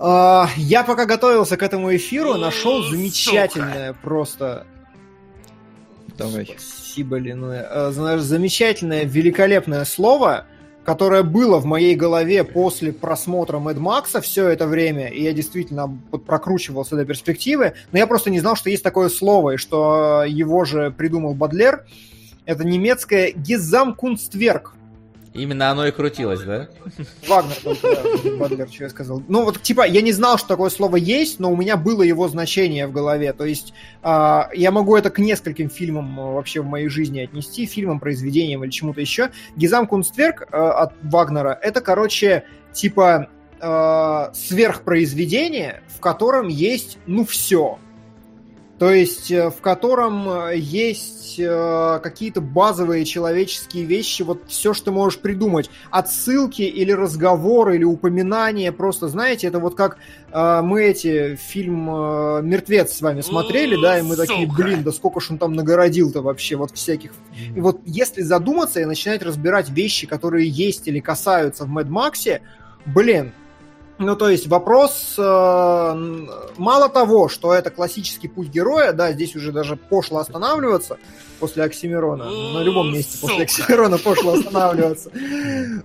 я 0.00 0.84
пока 0.86 1.06
готовился 1.06 1.56
к 1.56 1.62
этому 1.62 1.94
эфиру, 1.94 2.34
нашел 2.34 2.82
замечательное 2.82 3.94
просто 3.94 4.66
Давай. 6.18 6.46
Спасибо, 6.46 7.16
Линуэ. 7.16 7.64
Э, 7.70 7.90
Знаешь, 7.92 8.22
замечательное, 8.22 9.04
великолепное 9.04 9.84
слово, 9.84 10.46
которое 10.84 11.22
было 11.22 11.58
в 11.58 11.64
моей 11.64 11.94
голове 11.94 12.42
после 12.42 12.92
просмотра 12.92 13.60
Мэд 13.60 13.78
Макса 13.78 14.20
все 14.20 14.48
это 14.48 14.66
время, 14.66 15.08
и 15.08 15.22
я 15.22 15.32
действительно 15.32 15.96
прокручивался 16.26 16.96
до 16.96 17.04
перспективы, 17.04 17.74
но 17.92 17.98
я 17.98 18.06
просто 18.08 18.30
не 18.30 18.40
знал, 18.40 18.56
что 18.56 18.68
есть 18.68 18.82
такое 18.82 19.08
слово, 19.10 19.52
и 19.52 19.56
что 19.58 20.24
его 20.26 20.64
же 20.64 20.90
придумал 20.90 21.34
Бадлер. 21.34 21.84
Это 22.46 22.66
немецкое 22.66 23.32
«Гезамкунстверк». 23.32 24.74
Именно 25.38 25.70
оно 25.70 25.86
и 25.86 25.90
крутилось, 25.90 26.40
да? 26.40 26.68
Вагнер 27.28 27.56
только, 27.62 27.94
да, 27.94 28.30
Бадлер, 28.36 28.68
что 28.68 28.84
я 28.84 28.90
сказал. 28.90 29.22
Ну 29.28 29.44
вот, 29.44 29.62
типа, 29.62 29.86
я 29.86 30.02
не 30.02 30.12
знал, 30.12 30.38
что 30.38 30.48
такое 30.48 30.70
слово 30.70 30.96
есть, 30.96 31.38
но 31.38 31.52
у 31.52 31.56
меня 31.56 31.76
было 31.76 32.02
его 32.02 32.28
значение 32.28 32.86
в 32.86 32.92
голове. 32.92 33.32
То 33.32 33.44
есть 33.44 33.72
а, 34.02 34.50
я 34.54 34.70
могу 34.70 34.96
это 34.96 35.10
к 35.10 35.18
нескольким 35.18 35.70
фильмам 35.70 36.18
а, 36.18 36.32
вообще 36.32 36.60
в 36.60 36.66
моей 36.66 36.88
жизни 36.88 37.20
отнести, 37.20 37.66
фильмам, 37.66 38.00
произведениям 38.00 38.64
или 38.64 38.70
чему-то 38.70 39.00
еще. 39.00 39.30
Гизам 39.56 39.86
Кунстверк 39.86 40.48
а, 40.50 40.82
от 40.82 40.92
Вагнера, 41.02 41.58
это, 41.62 41.80
короче, 41.80 42.44
типа 42.72 43.28
сверхпроизведение, 43.60 45.82
в 45.88 45.98
котором 45.98 46.46
есть, 46.46 46.98
ну, 47.06 47.26
все. 47.26 47.80
То 48.78 48.92
есть 48.92 49.32
э, 49.32 49.50
в 49.50 49.60
котором 49.60 50.28
э, 50.28 50.56
есть 50.56 51.34
э, 51.38 51.98
какие-то 52.00 52.40
базовые 52.40 53.04
человеческие 53.04 53.84
вещи, 53.84 54.22
вот 54.22 54.42
все, 54.46 54.72
что 54.72 54.92
можешь 54.92 55.18
придумать. 55.18 55.68
Отсылки 55.90 56.62
или 56.62 56.92
разговоры, 56.92 57.74
или 57.74 57.84
упоминания, 57.84 58.70
просто, 58.70 59.08
знаете, 59.08 59.48
это 59.48 59.58
вот 59.58 59.74
как 59.74 59.98
мы 60.30 60.84
эти 60.84 61.36
фильм 61.36 61.86
«Мертвец» 62.46 62.92
с 62.92 63.00
вами 63.00 63.22
смотрели, 63.22 63.80
да, 63.80 63.98
и 63.98 64.02
мы 64.02 64.14
такие, 64.14 64.46
блин, 64.46 64.82
да 64.82 64.92
сколько 64.92 65.20
ж 65.20 65.30
он 65.30 65.38
там 65.38 65.54
нагородил-то 65.54 66.20
вообще, 66.20 66.56
вот 66.56 66.72
всяких. 66.72 67.12
И 67.56 67.60
вот 67.60 67.80
если 67.86 68.20
задуматься 68.20 68.80
и 68.80 68.84
начинать 68.84 69.22
разбирать 69.22 69.70
вещи, 69.70 70.06
которые 70.06 70.46
есть 70.46 70.86
или 70.86 71.00
касаются 71.00 71.64
в 71.64 71.68
Мэд 71.68 71.88
Максе, 71.88 72.42
блин, 72.84 73.32
ну, 73.98 74.16
то 74.16 74.28
есть 74.28 74.46
вопрос, 74.46 75.14
э, 75.18 76.26
мало 76.56 76.88
того, 76.88 77.28
что 77.28 77.52
это 77.52 77.70
классический 77.70 78.28
путь 78.28 78.48
героя, 78.48 78.92
да, 78.92 79.12
здесь 79.12 79.34
уже 79.34 79.52
даже 79.52 79.76
пошло 79.76 80.18
останавливаться 80.18 80.98
после 81.40 81.64
Оксимирона, 81.64 82.24
на 82.24 82.62
любом 82.62 82.92
месте 82.92 83.18
после. 83.20 83.44
Оксимирона 83.44 83.98
пошло 83.98 84.34
останавливаться. 84.34 85.10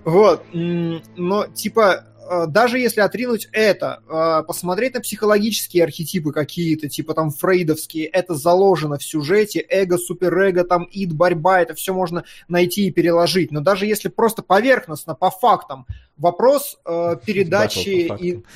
Вот, 0.04 0.44
но 0.52 1.46
типа 1.46 2.04
даже 2.46 2.78
если 2.78 3.00
отринуть 3.00 3.48
это, 3.52 4.02
э, 4.08 4.46
посмотреть 4.46 4.94
на 4.94 5.00
психологические 5.00 5.84
архетипы 5.84 6.32
какие-то, 6.32 6.88
типа 6.88 7.14
там 7.14 7.30
фрейдовские, 7.30 8.06
это 8.06 8.34
заложено 8.34 8.98
в 8.98 9.04
сюжете, 9.04 9.64
эго, 9.68 9.98
суперэго, 9.98 10.64
там 10.64 10.84
ид, 10.90 11.12
борьба, 11.12 11.60
это 11.60 11.74
все 11.74 11.92
можно 11.92 12.24
найти 12.48 12.86
и 12.86 12.90
переложить. 12.90 13.50
Но 13.50 13.60
даже 13.60 13.86
если 13.86 14.08
просто 14.08 14.42
поверхностно, 14.42 15.14
по 15.14 15.30
фактам, 15.30 15.86
вопрос 16.16 16.78
э, 16.84 17.16
передачи 17.24 18.08
Батл 18.08 18.14
по 18.14 18.24
и 18.24 18.32
фактам. 18.32 18.52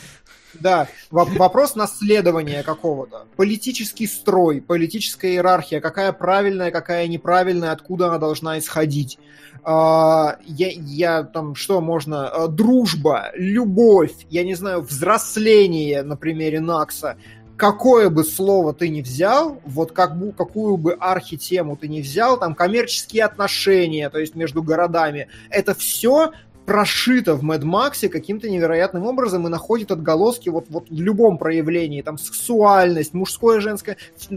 Да, 0.55 0.89
во- 1.11 1.25
вопрос 1.25 1.75
наследования 1.77 2.63
какого-то, 2.63 3.27
политический 3.37 4.07
строй, 4.07 4.61
политическая 4.61 5.33
иерархия, 5.33 5.81
какая 5.81 6.13
правильная, 6.13 6.71
какая 6.71 7.07
неправильная, 7.07 7.73
откуда 7.73 8.07
она 8.09 8.19
должна 8.19 8.59
исходить. 8.59 9.19
А, 9.65 10.39
Я, 10.47 10.69
я 10.71 11.23
там, 11.25 11.55
что 11.55 11.81
можно, 11.81 12.29
а, 12.29 12.49
дружба, 12.49 13.31
любовь, 13.35 14.15
я 14.31 14.45
не 14.45 14.55
знаю, 14.55 14.83
взросление 14.83 16.03
на 16.03 16.17
примере 16.17 16.61
Накса. 16.61 17.17
Какое 17.57 18.09
бы 18.09 18.23
слово 18.23 18.73
ты 18.73 18.89
ни 18.89 19.03
взял, 19.03 19.61
вот 19.65 19.91
как 19.91 20.17
бы, 20.17 20.31
какую 20.31 20.77
бы 20.77 20.93
архитему 20.93 21.77
ты 21.77 21.89
ни 21.89 22.01
взял, 22.01 22.39
там 22.39 22.55
коммерческие 22.55 23.25
отношения, 23.25 24.09
то 24.11 24.21
есть 24.21 24.37
между 24.37 24.63
городами, 24.63 25.27
это 25.51 25.75
все 25.75 26.31
прошито 26.69 27.35
в 27.35 27.43
Мэд 27.43 27.65
Максе 27.65 28.11
каким-то 28.11 28.51
невероятным 28.51 29.07
образом 29.07 29.47
и 29.47 29.51
находит 29.51 29.91
отголоски 29.91 30.51
вот, 30.51 30.67
вот 30.69 30.91
в 30.91 31.01
любом 31.01 31.39
проявлении. 31.39 32.03
Там 32.03 32.19
сексуальность, 32.19 33.15
мужское, 33.15 33.61
женское, 33.61 33.97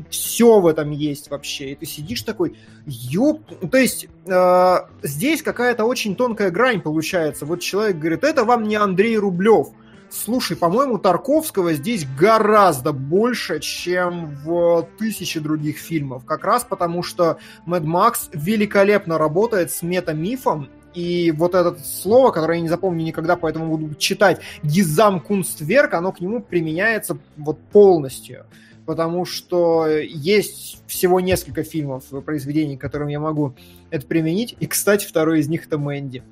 все 0.10 0.62
в 0.62 0.66
этом 0.66 0.92
есть 0.92 1.30
вообще. 1.30 1.74
И 1.74 1.76
ты 1.76 1.86
сидишь 1.86 2.22
такой, 2.22 2.56
ёп... 2.86 3.42
Ну, 3.62 3.68
То 3.68 3.78
есть 3.78 4.08
э, 4.26 4.76
здесь 5.04 5.44
какая-то 5.44 5.84
очень 5.84 6.16
тонкая 6.16 6.52
грань 6.52 6.80
получается. 6.80 7.46
Вот 7.46 7.60
человек 7.60 7.98
говорит, 7.98 8.24
это 8.24 8.46
вам 8.46 8.64
не 8.64 8.78
Андрей 8.78 9.18
Рублев. 9.18 9.68
Слушай, 10.10 10.56
по-моему, 10.56 11.00
Тарковского 11.00 11.74
здесь 11.74 12.06
гораздо 12.18 12.94
больше, 12.94 13.60
чем 13.60 14.38
в 14.46 14.88
тысячи 14.98 15.42
других 15.42 15.80
фильмов. 15.80 16.24
Как 16.24 16.46
раз 16.46 16.64
потому, 16.64 17.04
что 17.04 17.40
Мэд 17.66 17.84
Макс 17.84 18.30
великолепно 18.32 19.18
работает 19.18 19.70
с 19.72 19.82
метамифом, 19.82 20.70
и 20.94 21.32
вот 21.32 21.56
это 21.56 21.78
слово, 21.84 22.32
которое 22.32 22.56
я 22.56 22.62
не 22.62 22.70
запомню 22.70 23.04
никогда, 23.06 23.36
поэтому 23.36 23.78
буду 23.78 23.96
читать, 23.96 24.42
гизам 24.64 25.20
кунстверк, 25.20 25.94
оно 25.94 26.12
к 26.12 26.20
нему 26.20 26.42
применяется 26.42 27.18
вот 27.38 27.60
полностью. 27.60 28.46
Потому 28.86 29.26
что 29.26 29.88
есть 29.88 30.82
всего 30.88 31.20
несколько 31.20 31.64
фильмов, 31.64 32.06
произведений, 32.26 32.78
к 32.78 32.82
которым 32.82 33.10
я 33.10 33.20
могу 33.20 33.56
это 33.90 34.06
применить. 34.08 34.56
И, 34.60 34.68
кстати, 34.68 35.06
второй 35.06 35.40
из 35.40 35.48
них 35.48 35.68
это 35.68 35.78
Мэнди. 35.78 36.24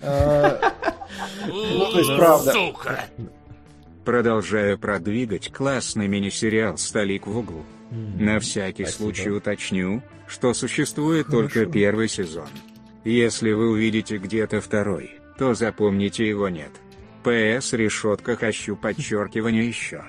Э, 0.00 0.58
Ну, 1.46 1.90
то 1.92 1.98
есть, 1.98 2.16
правда. 2.16 2.52
Сука. 2.52 3.04
Продолжаю 4.04 4.78
продвигать 4.78 5.50
классный 5.50 6.08
мини-сериал 6.08 6.76
«Столик 6.76 7.26
в 7.26 7.38
углу». 7.38 7.64
На 7.90 8.40
всякий 8.40 8.86
случай 8.86 9.30
уточню, 9.30 10.02
что 10.26 10.52
существует 10.52 11.28
только 11.28 11.66
первый 11.66 12.08
сезон. 12.08 12.48
Если 13.04 13.52
вы 13.52 13.70
увидите 13.70 14.16
где-то 14.16 14.60
второй, 14.60 15.18
то 15.38 15.54
запомните 15.54 16.26
его 16.26 16.48
нет. 16.48 16.70
ПС 17.22 17.72
решетка 17.74 18.36
хочу 18.36 18.76
подчеркивание 18.76 19.66
еще. 19.66 20.04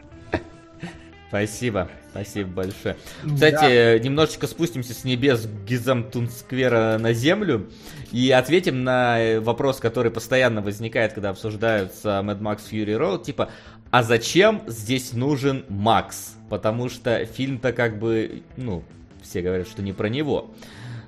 Спасибо, 1.28 1.90
спасибо 2.12 2.50
большое. 2.50 2.96
Кстати, 3.22 4.00
немножечко 4.02 4.48
спустимся 4.48 4.94
с 4.94 5.04
небес 5.04 5.46
Гизамтунсквера 5.68 6.98
на 6.98 7.12
землю 7.12 7.70
и 8.14 8.32
ответим 8.32 8.86
на 8.86 9.20
э, 9.20 9.40
вопрос, 9.42 9.80
который 9.80 10.12
постоянно 10.12 10.62
возникает, 10.62 11.12
когда 11.12 11.32
обсуждаются 11.32 12.22
Mad 12.24 12.40
Max 12.40 12.62
Fury 12.72 12.98
Road, 12.98 13.26
типа, 13.26 13.50
а 13.92 14.04
зачем 14.04 14.62
здесь 14.68 15.12
нужен 15.12 15.66
Макс? 15.68 16.36
Потому 16.50 16.88
что 16.88 17.26
фильм-то 17.26 17.74
как 17.74 18.00
бы, 18.00 18.44
ну, 18.56 18.84
все 19.22 19.42
говорят, 19.42 19.68
что 19.68 19.82
не 19.82 19.92
про 19.92 20.08
него. 20.08 20.54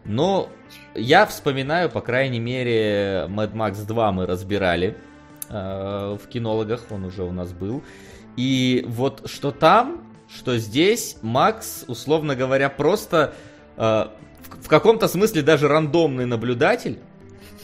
Но 0.04 0.50
я 0.98 1.26
вспоминаю, 1.26 1.90
по 1.90 2.02
крайней 2.02 2.40
мере, 2.40 3.28
Mad 3.30 3.54
Max 3.54 3.86
2 3.86 4.12
мы 4.12 4.26
разбирали 4.26 4.98
э, 5.50 6.18
в 6.22 6.28
кинологах, 6.28 6.86
он 6.90 7.06
уже 7.06 7.24
у 7.24 7.32
нас 7.32 7.54
был. 7.54 7.84
И 8.36 8.84
вот 8.88 9.30
что 9.30 9.52
там, 9.52 10.04
что 10.28 10.58
здесь, 10.58 11.18
Макс, 11.22 11.86
условно 11.88 12.36
говоря, 12.36 12.70
просто 12.70 13.34
э, 13.78 13.82
в, 13.82 14.66
в 14.66 14.68
каком-то 14.68 15.08
смысле 15.08 15.42
даже 15.44 15.68
рандомный 15.68 16.26
наблюдатель, 16.26 17.00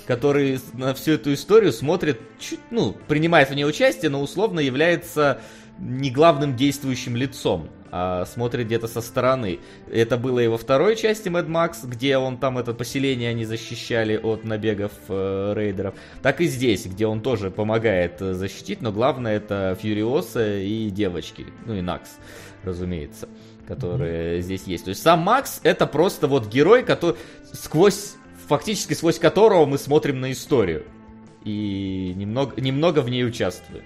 который 0.05 0.59
на 0.73 0.93
всю 0.93 1.13
эту 1.13 1.33
историю 1.33 1.71
смотрит, 1.71 2.19
чуть, 2.39 2.59
ну, 2.71 2.95
принимает 3.07 3.49
в 3.49 3.53
ней 3.55 3.65
участие, 3.65 4.09
но 4.09 4.21
условно 4.21 4.59
является 4.59 5.41
не 5.79 6.11
главным 6.11 6.55
действующим 6.55 7.15
лицом, 7.15 7.69
а 7.95 8.25
смотрит 8.25 8.65
где-то 8.65 8.87
со 8.87 9.01
стороны. 9.01 9.59
Это 9.91 10.17
было 10.17 10.39
и 10.39 10.47
во 10.47 10.57
второй 10.57 10.95
части 10.95 11.27
Mad 11.27 11.45
Max, 11.45 11.87
где 11.87 12.17
он 12.17 12.39
там 12.39 12.57
это 12.57 12.73
поселение 12.73 13.29
они 13.29 13.45
защищали 13.45 14.17
от 14.17 14.45
набегов 14.45 14.93
э, 15.09 15.53
рейдеров, 15.55 15.93
так 16.23 16.41
и 16.41 16.47
здесь, 16.47 16.87
где 16.87 17.05
он 17.05 17.21
тоже 17.21 17.51
помогает 17.51 18.19
э, 18.19 18.33
защитить, 18.33 18.81
но 18.81 18.91
главное 18.91 19.35
это 19.35 19.77
Фьюриоса 19.79 20.57
и 20.57 20.89
девочки, 20.89 21.45
ну 21.67 21.75
и 21.75 21.81
Накс, 21.81 22.09
разумеется, 22.63 23.29
которые 23.67 24.41
здесь 24.41 24.63
есть. 24.63 24.85
То 24.85 24.89
есть 24.89 25.03
сам 25.03 25.19
Макс 25.19 25.59
это 25.61 25.85
просто 25.85 26.27
вот 26.27 26.47
герой, 26.47 26.81
который 26.81 27.17
сквозь, 27.51 28.15
фактически 28.47 28.95
сквозь 28.95 29.19
которого 29.19 29.67
мы 29.67 29.77
смотрим 29.77 30.19
на 30.19 30.31
историю. 30.31 30.87
И 31.43 32.11
немного, 32.15 32.59
немного 32.59 33.01
в 33.01 33.09
ней 33.09 33.23
участвуем. 33.23 33.83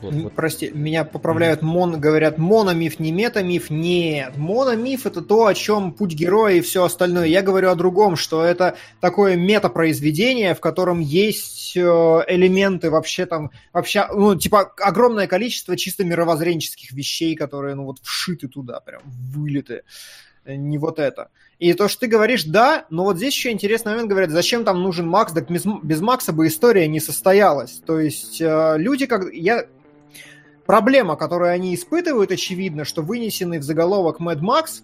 Вот, 0.00 0.14
вот. 0.14 0.32
Прости, 0.34 0.70
меня 0.72 1.04
поправляют, 1.04 1.62
мон, 1.62 2.00
говорят, 2.00 2.38
мономиф, 2.38 2.98
не 2.98 3.12
метамиф. 3.12 3.70
Нет, 3.70 4.36
мономиф 4.36 5.06
это 5.06 5.22
то, 5.22 5.46
о 5.46 5.54
чем 5.54 5.92
путь 5.92 6.14
героя 6.14 6.54
и 6.54 6.60
все 6.60 6.84
остальное. 6.84 7.26
Я 7.26 7.42
говорю 7.42 7.70
о 7.70 7.74
другом, 7.74 8.16
что 8.16 8.44
это 8.44 8.76
такое 9.00 9.36
метапроизведение, 9.36 10.54
в 10.54 10.60
котором 10.60 11.00
есть 11.00 11.76
э, 11.76 11.80
элементы 11.80 12.90
вообще 12.90 13.26
там, 13.26 13.50
вообще, 13.72 14.06
ну, 14.12 14.36
типа, 14.36 14.72
огромное 14.78 15.26
количество 15.26 15.76
чисто 15.76 16.04
мировоззренческих 16.04 16.92
вещей, 16.92 17.34
которые, 17.34 17.74
ну, 17.74 17.84
вот 17.84 17.98
вшиты 18.02 18.48
туда, 18.48 18.80
прям 18.80 19.02
вылиты. 19.04 19.82
Э, 20.44 20.54
Не 20.54 20.78
вот 20.78 20.98
это. 20.98 21.28
И 21.62 21.74
то, 21.74 21.86
что 21.86 22.00
ты 22.00 22.06
говоришь, 22.08 22.42
да, 22.42 22.86
но 22.90 23.04
вот 23.04 23.18
здесь 23.18 23.34
еще 23.34 23.52
интересный 23.52 23.92
момент, 23.92 24.10
говорят, 24.10 24.30
зачем 24.30 24.64
там 24.64 24.82
нужен 24.82 25.06
Макс, 25.06 25.32
так 25.32 25.48
без, 25.48 25.64
без 25.64 26.00
Макса 26.00 26.32
бы 26.32 26.48
история 26.48 26.88
не 26.88 26.98
состоялась. 26.98 27.80
То 27.86 28.00
есть 28.00 28.40
э, 28.40 28.74
люди, 28.78 29.06
как 29.06 29.32
я... 29.32 29.66
Проблема, 30.66 31.14
которую 31.14 31.52
они 31.52 31.76
испытывают, 31.76 32.32
очевидно, 32.32 32.84
что 32.84 33.02
вынесенный 33.02 33.60
в 33.60 33.62
заголовок 33.62 34.20
Mad 34.20 34.40
Max, 34.40 34.82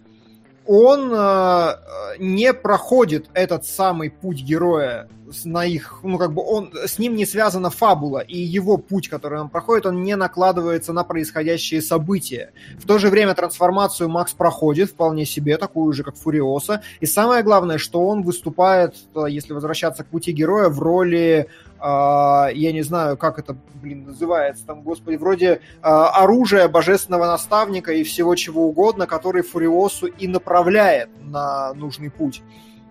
он 0.68 1.10
э, 1.14 1.74
не 2.18 2.52
проходит 2.52 3.30
этот 3.32 3.64
самый 3.64 4.10
путь 4.10 4.42
героя 4.42 5.08
на 5.44 5.64
их, 5.64 6.00
ну 6.02 6.18
как 6.18 6.32
бы 6.34 6.42
он, 6.42 6.72
с 6.86 6.98
ним 6.98 7.16
не 7.16 7.24
связана 7.24 7.70
фабула, 7.70 8.18
и 8.18 8.38
его 8.38 8.76
путь, 8.76 9.08
который 9.08 9.40
он 9.40 9.48
проходит, 9.48 9.86
он 9.86 10.02
не 10.02 10.14
накладывается 10.14 10.92
на 10.92 11.04
происходящие 11.04 11.80
события. 11.80 12.52
В 12.78 12.86
то 12.86 12.98
же 12.98 13.08
время 13.08 13.34
трансформацию 13.34 14.10
Макс 14.10 14.32
проходит 14.34 14.90
вполне 14.90 15.24
себе, 15.24 15.56
такую 15.56 15.92
же, 15.94 16.04
как 16.04 16.16
Фуриоса, 16.16 16.82
и 17.00 17.06
самое 17.06 17.42
главное, 17.42 17.78
что 17.78 18.06
он 18.06 18.22
выступает, 18.22 18.94
э, 19.14 19.24
если 19.30 19.54
возвращаться 19.54 20.04
к 20.04 20.08
пути 20.08 20.32
героя, 20.32 20.68
в 20.68 20.80
роли 20.80 21.48
Uh, 21.80 22.52
я 22.54 22.72
не 22.72 22.82
знаю, 22.82 23.16
как 23.16 23.38
это, 23.38 23.56
блин, 23.80 24.04
называется 24.04 24.66
там, 24.66 24.82
господи, 24.82 25.16
вроде 25.16 25.60
uh, 25.80 26.08
оружия 26.08 26.68
божественного 26.68 27.26
наставника 27.26 27.92
и 27.92 28.02
всего 28.02 28.34
чего 28.34 28.66
угодно, 28.66 29.06
который 29.06 29.42
Фуриосу 29.42 30.06
и 30.06 30.26
направляет 30.26 31.08
на 31.20 31.72
нужный 31.74 32.10
путь. 32.10 32.42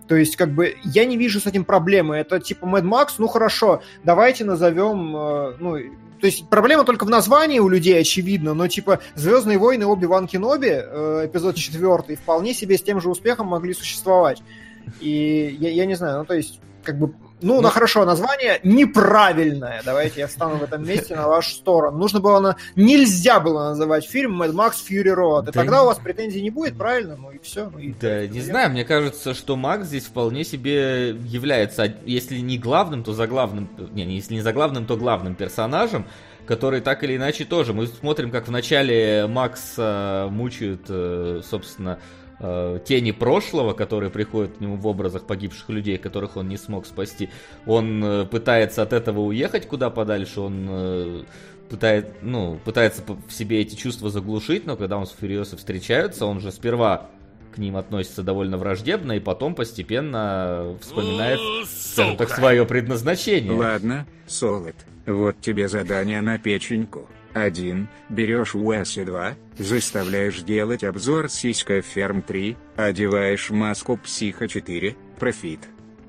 То 0.08 0.16
есть, 0.16 0.36
как 0.36 0.50
бы, 0.50 0.76
я 0.84 1.04
не 1.04 1.16
вижу 1.16 1.38
с 1.38 1.46
этим 1.46 1.64
проблемы. 1.64 2.16
Это 2.16 2.40
типа 2.40 2.64
Mad 2.64 2.82
Max, 2.82 3.08
ну 3.18 3.28
хорошо, 3.28 3.82
давайте 4.04 4.44
назовем, 4.44 5.14
э, 5.14 5.56
ну, 5.60 5.76
то 6.18 6.26
есть 6.26 6.48
проблема 6.48 6.84
только 6.84 7.04
в 7.04 7.10
названии 7.10 7.58
у 7.58 7.68
людей, 7.68 8.00
очевидно, 8.00 8.54
но 8.54 8.66
типа 8.68 9.00
Звездные 9.14 9.58
войны 9.58 9.86
Оби-Ван 9.86 10.26
Кеноби, 10.26 10.70
э, 10.70 11.26
эпизод 11.26 11.56
4, 11.56 12.16
вполне 12.16 12.54
себе 12.54 12.78
с 12.78 12.82
тем 12.82 13.00
же 13.00 13.10
успехом 13.10 13.48
могли 13.48 13.74
существовать. 13.74 14.42
И 15.00 15.56
я, 15.60 15.70
я 15.70 15.84
не 15.84 15.94
знаю, 15.94 16.20
ну 16.20 16.24
то 16.24 16.34
есть, 16.34 16.60
как 16.82 16.98
бы 16.98 17.12
ну, 17.40 17.56
ну, 17.56 17.62
ну, 17.62 17.68
хорошо, 17.68 18.04
название 18.04 18.60
неправильное. 18.64 19.82
Давайте 19.84 20.20
я 20.20 20.26
встану 20.26 20.56
в 20.56 20.62
этом 20.62 20.84
месте 20.84 21.14
на 21.14 21.28
вашу 21.28 21.50
сторону. 21.50 21.96
Нужно 21.96 22.20
было 22.20 22.40
на... 22.40 22.56
Нельзя 22.74 23.38
было 23.38 23.70
называть 23.70 24.04
фильм 24.06 24.42
Mad 24.42 24.52
Max 24.52 24.74
Fury 24.88 25.14
Road. 25.14 25.42
И 25.42 25.46
да 25.46 25.52
тогда 25.52 25.76
не... 25.78 25.82
у 25.82 25.86
вас 25.86 25.98
претензий 25.98 26.42
не 26.42 26.50
будет, 26.50 26.76
правильно? 26.76 27.16
Ну 27.16 27.30
и 27.30 27.38
все. 27.38 27.70
Ну, 27.70 27.78
и... 27.78 27.92
Да, 27.92 28.26
не 28.26 28.40
знаю, 28.40 28.70
мне 28.70 28.84
кажется, 28.84 29.34
что 29.34 29.56
Макс 29.56 29.86
здесь 29.86 30.04
вполне 30.04 30.44
себе 30.44 31.10
является, 31.10 31.94
если 32.04 32.38
не 32.38 32.58
главным, 32.58 33.04
то 33.04 33.12
за 33.12 33.26
главным, 33.26 33.68
не, 33.92 34.04
если 34.16 34.34
не 34.34 34.40
за 34.40 34.52
главным, 34.52 34.86
то 34.86 34.96
главным 34.96 35.34
персонажем, 35.36 36.06
который 36.46 36.80
так 36.80 37.04
или 37.04 37.16
иначе 37.16 37.44
тоже. 37.44 37.72
Мы 37.72 37.86
смотрим, 37.86 38.30
как 38.30 38.48
в 38.48 38.50
начале 38.50 39.26
Макс 39.28 39.74
э, 39.76 40.28
мучают, 40.30 40.86
э, 40.88 41.42
собственно, 41.48 41.98
э, 42.40 42.80
тени 42.84 43.12
прошлого, 43.12 43.72
которые 43.72 44.10
приходят 44.10 44.56
к 44.56 44.60
нему 44.60 44.76
в 44.76 44.86
образах 44.86 45.26
погибших 45.26 45.68
людей, 45.68 45.98
которых 45.98 46.36
он 46.36 46.48
не 46.48 46.56
смог 46.56 46.86
спасти. 46.86 47.30
Он 47.66 48.02
э, 48.04 48.24
пытается 48.26 48.82
от 48.82 48.92
этого 48.92 49.20
уехать 49.20 49.66
куда 49.66 49.90
подальше, 49.90 50.40
он 50.40 50.66
э, 50.68 51.22
пытает, 51.68 52.22
ну, 52.22 52.58
пытается 52.64 53.02
в 53.06 53.32
себе 53.32 53.60
эти 53.60 53.74
чувства 53.74 54.10
заглушить, 54.10 54.66
но 54.66 54.76
когда 54.76 54.96
он 54.98 55.06
с 55.06 55.10
Фуриосо 55.10 55.56
встречаются, 55.56 56.26
он 56.26 56.40
же 56.40 56.50
сперва 56.50 57.10
к 57.54 57.58
ним 57.58 57.76
относится 57.76 58.22
довольно 58.22 58.58
враждебно, 58.58 59.12
и 59.12 59.20
потом 59.20 59.54
постепенно 59.54 60.76
вспоминает, 60.80 61.40
скажем 61.66 62.16
так, 62.16 62.30
свое 62.30 62.64
предназначение. 62.64 63.52
Ладно, 63.52 64.06
Солод, 64.26 64.76
вот 65.06 65.40
тебе 65.40 65.68
задание 65.68 66.20
на 66.20 66.38
печеньку. 66.38 67.08
1. 67.34 67.88
Берешь 68.08 68.54
Уэсли 68.54 69.04
2, 69.04 69.34
заставляешь 69.58 70.40
делать 70.42 70.84
обзор 70.84 71.28
Сиська 71.28 71.82
Ферм 71.82 72.22
3, 72.22 72.56
одеваешь 72.76 73.50
маску 73.50 73.96
Психа 73.96 74.48
4, 74.48 74.96
Профит. 75.18 75.60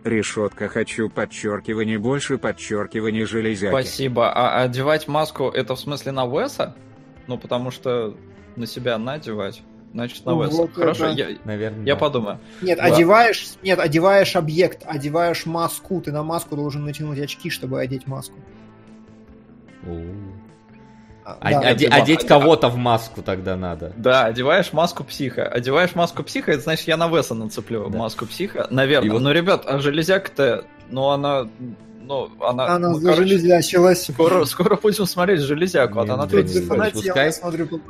Решетка 0.04 0.70
хочу 0.70 1.10
подчеркивание 1.10 2.00
больше 2.00 2.38
подчеркивание 2.38 3.26
железяки. 3.26 3.72
Спасибо. 3.72 4.32
А 4.32 4.64
одевать 4.64 5.08
маску 5.08 5.50
это 5.50 5.76
в 5.76 5.80
смысле 5.80 6.14
на 6.14 6.26
Уэса? 6.26 6.76
Ну 7.28 7.38
потому 7.38 7.70
что 7.70 8.16
на 8.56 8.66
себя 8.66 8.98
надевать. 8.98 9.62
Значит, 9.94 10.26
на 10.26 10.36
Уэса. 10.36 10.56
Вот 10.56 10.74
Хорошо, 10.74 11.08
это... 11.08 11.18
я, 11.18 11.38
Наверное, 11.44 11.86
я 11.86 11.96
да. 11.96 12.00
подумаю. 12.00 12.40
Нет, 12.62 12.78
да. 12.78 12.86
одеваешь, 12.86 13.56
нет, 13.62 13.80
одеваешь 13.80 14.36
объект, 14.36 14.84
одеваешь 14.86 15.46
маску. 15.46 16.00
Ты 16.00 16.12
на 16.12 16.24
маску 16.24 16.56
должен 16.56 16.86
натянуть 16.86 17.20
очки, 17.20 17.50
чтобы 17.50 17.82
одеть 17.82 18.08
маску. 18.08 18.36
О-о-о. 19.84 20.39
А, 21.40 21.52
да, 21.52 21.72
оде- 21.72 21.88
одеть 21.88 22.26
кого-то 22.26 22.70
в 22.70 22.78
маску 22.78 23.22
тогда 23.22 23.56
надо. 23.56 23.94
Да, 23.98 24.26
одеваешь 24.26 24.74
маску 24.74 25.04
психа. 25.04 25.44
Одеваешь 25.44 25.96
маску 25.96 26.24
психа, 26.24 26.52
это 26.52 26.64
значит, 26.64 26.88
я 26.88 26.98
на 26.98 27.08
Веса 27.08 27.34
нацеплю 27.34 27.90
да. 27.90 27.98
маску 27.98 28.26
психа. 28.26 28.68
Наверное. 28.70 29.12
Вот... 29.12 29.22
Но, 29.22 29.32
ребят, 29.32 29.64
а 29.66 29.80
железяка-то, 29.80 30.66
ну, 30.90 31.10
она 31.10 31.48
ну, 32.10 32.28
она... 32.42 32.66
Она 32.66 32.90
ну, 32.90 33.00
зажелезячилась. 33.00 34.06
Скоро, 34.06 34.44
скоро 34.46 34.76
будем 34.78 35.06
смотреть 35.06 35.42
железяку, 35.42 36.00
вот 36.00 36.10
она 36.10 36.26
тут 36.26 36.48
запускай. 36.48 37.32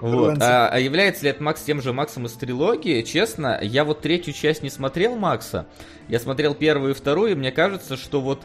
Вот. 0.01 0.37
А, 0.41 0.67
а 0.67 0.77
является 0.77 1.23
ли 1.23 1.29
это 1.29 1.41
Макс 1.41 1.61
тем 1.61 1.81
же 1.81 1.93
Максом 1.93 2.25
из 2.25 2.33
трилогии? 2.33 3.01
Честно, 3.03 3.57
я 3.61 3.85
вот 3.85 4.01
третью 4.01 4.33
часть 4.33 4.61
не 4.61 4.69
смотрел 4.69 5.15
Макса. 5.15 5.67
Я 6.09 6.19
смотрел 6.19 6.53
первую 6.53 6.91
и 6.91 6.93
вторую, 6.93 7.31
и 7.31 7.35
мне 7.35 7.53
кажется, 7.53 7.95
что 7.95 8.19
вот 8.19 8.41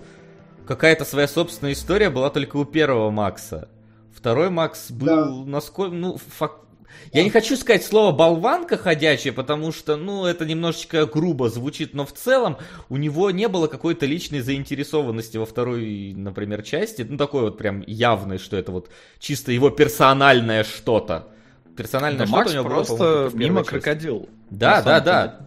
какая-то 0.65 1.05
своя 1.05 1.27
собственная 1.27 1.73
история 1.73 2.09
была 2.09 2.31
только 2.31 2.57
у 2.57 2.65
первого 2.65 3.11
Макса. 3.11 3.69
Второй 4.15 4.51
Макс 4.51 4.91
был 4.91 5.45
да. 5.45 5.51
насколько, 5.51 5.95
ну, 5.95 6.17
факт 6.17 6.65
я 7.13 7.23
не 7.23 7.31
хочу 7.31 7.57
сказать 7.57 7.85
слово 7.85 8.13
болванка 8.13 8.77
ходячая, 8.77 9.33
потому 9.33 9.73
что, 9.73 9.97
ну, 9.97 10.25
это 10.25 10.45
немножечко 10.45 11.07
грубо 11.07 11.49
звучит, 11.49 11.95
но 11.95 12.05
в 12.05 12.13
целом 12.13 12.57
у 12.89 12.97
него 12.97 13.31
не 13.31 13.47
было 13.49 13.67
какой-то 13.67 14.07
личной 14.07 14.41
заинтересованности 14.41 15.37
во 15.37 15.47
второй, 15.47 16.13
например, 16.17 16.63
части, 16.63 17.07
ну, 17.09 17.17
такой 17.17 17.43
вот 17.43 17.59
прям 17.59 17.85
явной, 17.87 18.39
что 18.39 18.57
это 18.57 18.73
вот 18.73 18.91
чисто 19.19 19.53
его 19.53 19.71
персональное 19.71 20.65
что-то. 20.65 21.29
Персональное 21.77 22.21
да 22.21 22.27
что-то 22.27 22.51
у 22.51 22.53
него 22.53 22.65
просто 22.65 22.95
было, 22.95 23.31
мимо 23.35 23.61
части. 23.61 23.71
крокодил. 23.71 24.29
Да, 24.51 24.83
да, 24.83 25.01
да. 25.01 25.47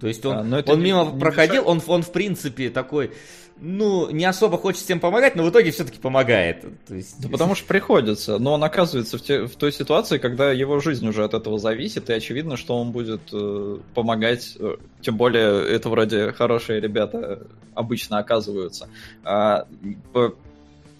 То 0.00 0.08
есть 0.08 0.24
он, 0.24 0.52
а, 0.54 0.62
он 0.66 0.82
мимо 0.82 1.04
не 1.04 1.20
проходил, 1.20 1.68
он, 1.68 1.82
он 1.86 2.02
в 2.02 2.10
принципе 2.10 2.70
такой 2.70 3.12
ну, 3.60 4.10
не 4.10 4.24
особо 4.24 4.56
хочет 4.56 4.82
всем 4.82 5.00
помогать, 5.00 5.36
но 5.36 5.44
в 5.44 5.50
итоге 5.50 5.70
все-таки 5.70 5.98
помогает. 5.98 6.64
То 6.86 6.94
есть... 6.94 7.20
Да 7.20 7.28
потому 7.28 7.54
что 7.54 7.66
приходится. 7.66 8.38
Но 8.38 8.54
он 8.54 8.64
оказывается 8.64 9.18
в, 9.18 9.22
те, 9.22 9.46
в 9.46 9.54
той 9.56 9.72
ситуации, 9.72 10.18
когда 10.18 10.50
его 10.50 10.80
жизнь 10.80 11.06
уже 11.06 11.24
от 11.24 11.34
этого 11.34 11.58
зависит, 11.58 12.08
и 12.08 12.12
очевидно, 12.12 12.56
что 12.56 12.78
он 12.78 12.92
будет 12.92 13.20
э, 13.32 13.78
помогать. 13.94 14.56
Э, 14.58 14.76
тем 15.02 15.16
более, 15.16 15.68
это 15.68 15.90
вроде 15.90 16.32
хорошие 16.32 16.80
ребята 16.80 17.46
обычно 17.74 18.18
оказываются. 18.18 18.88
А, 19.24 19.66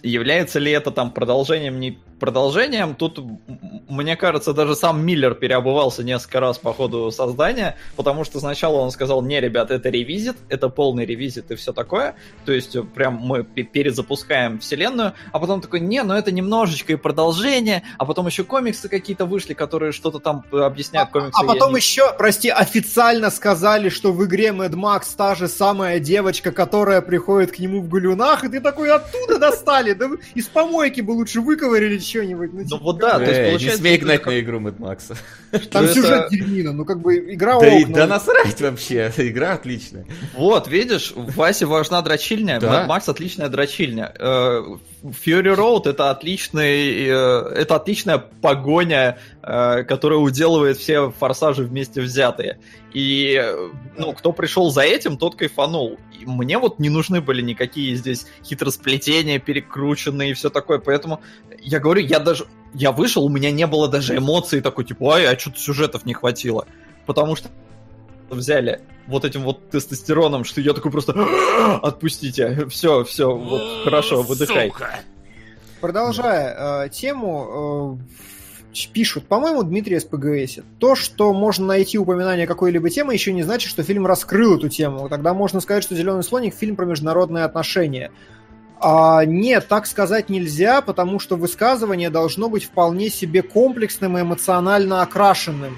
является 0.03 0.59
ли 0.59 0.71
это 0.71 0.91
там 0.91 1.13
продолжением 1.13 1.81
не 1.81 1.99
продолжением. 2.21 2.95
Тут, 2.95 3.19
мне 3.89 4.15
кажется, 4.15 4.53
даже 4.53 4.77
сам 4.77 5.05
Миллер 5.05 5.35
переобувался 5.35 6.05
несколько 6.05 6.39
раз 6.39 6.59
по 6.59 6.73
ходу 6.73 7.11
создания, 7.11 7.77
потому 7.97 8.25
что 8.25 8.39
сначала 8.39 8.77
он 8.77 8.91
сказал, 8.91 9.23
не, 9.23 9.41
ребят, 9.41 9.71
это 9.71 9.89
ревизит, 9.89 10.37
это 10.49 10.69
полный 10.69 11.05
ревизит 11.07 11.51
и 11.51 11.57
все 11.57 11.73
такое. 11.73 12.15
То 12.45 12.53
есть 12.53 12.77
прям 12.95 13.15
мы 13.15 13.43
перезапускаем 13.43 14.61
вселенную, 14.61 15.15
а 15.33 15.39
потом 15.41 15.61
такой, 15.61 15.81
не, 15.81 16.03
ну 16.03 16.15
это 16.15 16.31
немножечко 16.31 16.93
и 16.93 16.97
продолжение, 16.97 17.83
а 17.99 18.05
потом 18.05 18.27
еще 18.27 18.45
комиксы 18.45 18.89
какие-то 18.89 19.25
вышли, 19.25 19.55
которые 19.55 19.93
что-то 19.93 20.19
там 20.19 20.45
объясняют 20.53 21.09
а, 21.09 21.13
комиксы. 21.13 21.41
А, 21.41 21.45
потом 21.45 21.73
не... 21.73 21.79
еще, 21.79 22.15
прости, 22.17 22.51
официально 22.51 23.31
сказали, 23.31 23.89
что 23.89 24.13
в 24.13 24.25
игре 24.27 24.49
Mad 24.49 24.73
Max 24.73 25.05
та 25.17 25.35
же 25.35 25.49
самая 25.49 25.99
девочка, 25.99 26.53
которая 26.53 27.01
приходит 27.01 27.53
к 27.53 27.59
нему 27.59 27.81
в 27.81 27.89
галюнах, 27.89 28.45
и 28.45 28.49
ты 28.49 28.61
такой, 28.61 28.93
оттуда 28.93 29.39
достали, 29.39 29.95
да 29.95 30.11
из 30.35 30.47
помойки 30.47 31.01
бы 31.01 31.13
лучше 31.13 31.41
выковырили, 31.41 31.99
что-нибудь. 32.11 32.53
Ну, 32.53 32.59
ну 32.61 32.65
типа, 32.65 32.79
вот 32.83 32.99
да, 32.99 33.19
то 33.19 33.25
есть 33.25 33.51
получается... 33.51 33.83
Не 33.83 33.89
смей 33.89 33.99
гнать 33.99 34.27
на 34.27 34.41
игру 34.41 34.61
Мэд 34.61 34.79
Макса. 34.79 35.17
Там 35.71 35.87
сюжет 35.89 36.29
дерьмина, 36.31 36.73
ну 36.73 36.85
как 36.85 37.01
бы 37.01 37.17
игра 37.35 37.59
да, 37.59 37.87
да 37.89 38.07
насрать 38.07 38.61
вообще, 38.61 39.13
игра 39.17 39.53
отличная. 39.55 40.07
Вот, 40.37 40.69
видишь, 40.69 41.13
Васе 41.15 41.67
важна 41.67 42.03
дрочильня, 42.03 42.61
Мэд 42.61 42.87
Макс 42.87 43.09
отличная 43.09 43.49
дрочильня. 43.49 44.13
Э, 45.03 45.09
Fury 45.09 45.55
Road 45.55 45.89
это 45.89 46.11
отличный, 46.11 47.07
э, 47.07 47.13
это 47.55 47.77
отличная 47.77 48.19
погоня, 48.19 49.19
э, 49.43 49.85
которая 49.85 50.19
уделывает 50.19 50.77
все 50.77 51.11
форсажи 51.11 51.65
вместе 51.65 52.01
взятые. 52.01 52.59
И, 52.93 53.41
ну, 53.97 54.13
кто 54.13 54.33
пришел 54.33 54.71
за 54.71 54.83
этим, 54.83 55.17
тот 55.17 55.37
кайфанул. 55.37 55.99
И 56.19 56.27
мне 56.27 56.59
вот 56.59 56.79
не 56.79 56.91
нужны 56.91 57.21
были 57.21 57.41
никакие 57.43 57.95
здесь 57.97 58.27
хитросплетения, 58.45 59.39
перекрученные 59.39 60.31
и 60.31 60.35
все 60.35 60.51
такое. 60.51 60.79
Поэтому 60.79 61.21
я 61.61 61.79
говорю, 61.79 62.03
я 62.03 62.19
даже, 62.19 62.47
я 62.75 62.93
вышел, 62.93 63.25
у 63.25 63.29
меня 63.29 63.51
не 63.51 63.67
было 63.67 63.89
даже 63.89 64.17
эмоций 64.17 64.61
такой, 64.61 64.85
типа, 64.85 65.15
ай, 65.15 65.27
а 65.27 65.39
что-то 65.39 65.59
сюжетов 65.59 66.05
не 66.05 66.15
хватило. 66.15 66.67
Потому 67.07 67.37
что 67.37 67.49
взяли 68.31 68.81
вот 69.07 69.25
этим 69.25 69.43
вот 69.43 69.71
тестостероном, 69.71 70.45
что 70.45 70.61
я 70.61 70.73
такой 70.73 70.91
просто 70.91 71.13
отпустите, 71.83 72.67
все, 72.67 73.05
все, 73.05 73.35
вот 73.35 73.85
хорошо, 73.85 74.23
выдыхай. 74.23 74.73
Продолжая 75.81 76.85
э, 76.85 76.89
тему, 76.91 77.99
э, 78.73 78.87
пишут, 78.93 79.27
по-моему, 79.27 79.63
Дмитрий 79.63 79.99
СПГС. 79.99 80.63
То, 80.79 80.95
что 80.95 81.33
можно 81.33 81.67
найти 81.67 81.99
упоминание 81.99 82.47
какой-либо 82.47 82.91
темы, 82.91 83.15
еще 83.15 83.33
не 83.33 83.43
значит, 83.43 83.71
что 83.71 83.83
фильм 83.83 84.07
раскрыл 84.07 84.57
эту 84.57 84.69
тему. 84.69 85.09
Тогда 85.09 85.35
можно 85.35 85.61
сказать, 85.61 85.83
что 85.83 85.95
Зеленый 85.95 86.23
слоник 86.23 86.55
фильм 86.55 86.77
про 86.77 86.85
международные 86.85 87.45
отношения. 87.45 88.11
А, 88.83 89.25
нет, 89.27 89.69
так 89.69 89.87
сказать 89.87 90.31
нельзя, 90.31 90.81
потому 90.81 91.19
что 91.19 91.37
высказывание 91.37 92.09
должно 92.09 92.49
быть 92.49 92.65
вполне 92.65 93.11
себе 93.11 93.43
комплексным 93.43 94.17
и 94.17 94.23
эмоционально 94.23 95.03
окрашенным. 95.03 95.77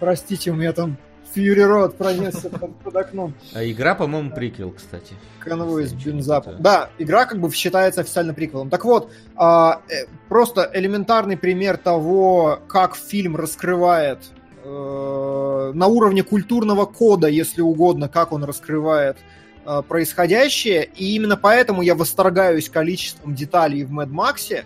Простите, 0.00 0.50
у 0.50 0.54
меня 0.54 0.72
там 0.72 0.96
Фьюри 1.34 1.62
Род 1.62 1.96
пронесся 1.96 2.50
под, 2.50 2.76
под 2.78 2.96
окном. 2.96 3.34
А 3.54 3.64
игра, 3.64 3.94
по-моему, 3.94 4.30
приквел, 4.30 4.72
кстати. 4.72 5.14
Конвой 5.38 5.88
бензапом. 5.88 6.54
что-то. 6.54 6.62
Да, 6.62 6.90
игра 6.98 7.26
как 7.26 7.38
бы 7.38 7.50
считается 7.50 8.00
официально 8.00 8.34
приквелом. 8.34 8.70
Так 8.70 8.84
вот, 8.84 9.12
а, 9.36 9.82
э, 9.88 10.06
просто 10.28 10.68
элементарный 10.72 11.36
пример 11.36 11.76
того, 11.76 12.60
как 12.66 12.96
фильм 12.96 13.36
раскрывает 13.36 14.18
э, 14.64 15.72
на 15.74 15.86
уровне 15.86 16.22
культурного 16.22 16.86
кода, 16.86 17.28
если 17.28 17.60
угодно, 17.60 18.08
как 18.08 18.32
он 18.32 18.42
раскрывает 18.44 19.16
э, 19.64 19.82
происходящее. 19.86 20.88
И 20.96 21.14
именно 21.14 21.36
поэтому 21.36 21.82
я 21.82 21.94
восторгаюсь 21.94 22.68
количеством 22.68 23.34
деталей 23.34 23.84
в 23.84 23.92
Mad 23.92 24.10
Max. 24.10 24.64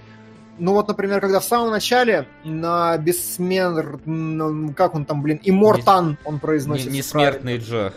Ну 0.59 0.73
вот, 0.73 0.89
например, 0.89 1.21
когда 1.21 1.41
в 1.41 1.45
самом 1.45 1.71
начале 1.71 2.27
на 2.45 2.97
бессмер... 2.99 4.01
м, 4.07 4.73
Как 4.75 4.95
он 4.95 5.05
там, 5.05 5.23
блин? 5.23 5.41
Иммортан 5.43 6.17
он 6.25 6.35
Не- 6.35 6.41
произносит. 6.41 6.91
Несмертный 6.93 7.59
Джо. 7.59 7.93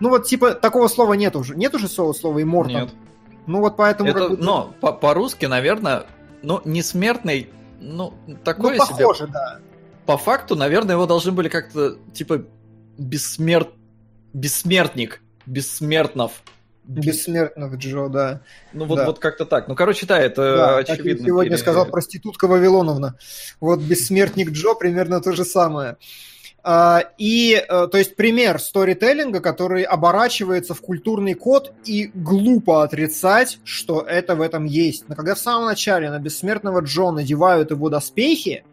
Ну 0.00 0.08
вот, 0.08 0.26
типа, 0.26 0.52
такого 0.54 0.88
слова 0.88 1.14
нет 1.14 1.36
уже. 1.36 1.54
Нет 1.54 1.74
уже 1.74 1.88
слова, 1.88 2.12
слова 2.12 2.42
иммортан? 2.42 2.82
Нет. 2.82 2.90
Ну 3.46 3.60
вот 3.60 3.76
поэтому... 3.76 4.10
Это, 4.10 4.18
как 4.20 4.30
бы- 4.30 4.36
но 4.38 4.74
по- 4.80 4.92
по-русски, 4.92 5.46
наверное, 5.46 6.04
ну, 6.42 6.60
несмертный, 6.64 7.50
ну, 7.80 8.12
ну, 8.26 8.36
такое 8.42 8.76
похоже, 8.76 9.20
себе. 9.24 9.32
да. 9.32 9.58
По 10.06 10.16
факту, 10.18 10.56
наверное, 10.56 10.94
его 10.96 11.06
должны 11.06 11.30
были 11.32 11.48
как-то, 11.48 11.96
типа, 12.12 12.42
бессмерт... 12.98 13.70
бессмертник, 14.32 15.20
бессмертнов. 15.46 16.42
Бессмертных 16.86 17.76
Джо, 17.76 18.08
да. 18.08 18.40
Ну, 18.72 18.84
вот, 18.84 18.96
да. 18.96 19.06
вот 19.06 19.18
как-то 19.18 19.46
так. 19.46 19.68
Ну, 19.68 19.74
короче, 19.74 20.06
да, 20.06 20.18
это 20.18 20.56
Да, 20.56 20.82
как 20.82 20.90
очевидно. 20.98 21.26
сегодня 21.26 21.50
пере- 21.52 21.58
сказал 21.62 21.86
проститутка 21.86 22.46
Вавилоновна. 22.46 23.16
Вот 23.60 23.80
бессмертник 23.80 24.50
Джо 24.50 24.74
примерно 24.74 25.20
то 25.20 25.32
же 25.32 25.44
самое. 25.44 25.96
А, 26.66 27.02
И, 27.18 27.54
э, 27.54 27.88
то 27.88 27.98
есть, 27.98 28.16
пример 28.16 28.58
сторителлинга, 28.58 29.40
который 29.40 29.82
оборачивается 29.82 30.72
в 30.74 30.80
культурный 30.80 31.34
код 31.34 31.72
и 31.84 32.10
глупо 32.14 32.82
отрицать, 32.82 33.58
что 33.64 34.00
это 34.00 34.34
в 34.34 34.40
этом 34.40 34.64
есть. 34.64 35.08
Но 35.08 35.14
когда 35.14 35.34
в 35.34 35.38
самом 35.38 35.66
начале 35.66 36.10
на 36.10 36.18
бессмертного 36.18 36.80
Джо 36.80 37.10
надевают 37.10 37.70
его 37.70 37.90
доспехи, 37.90 38.64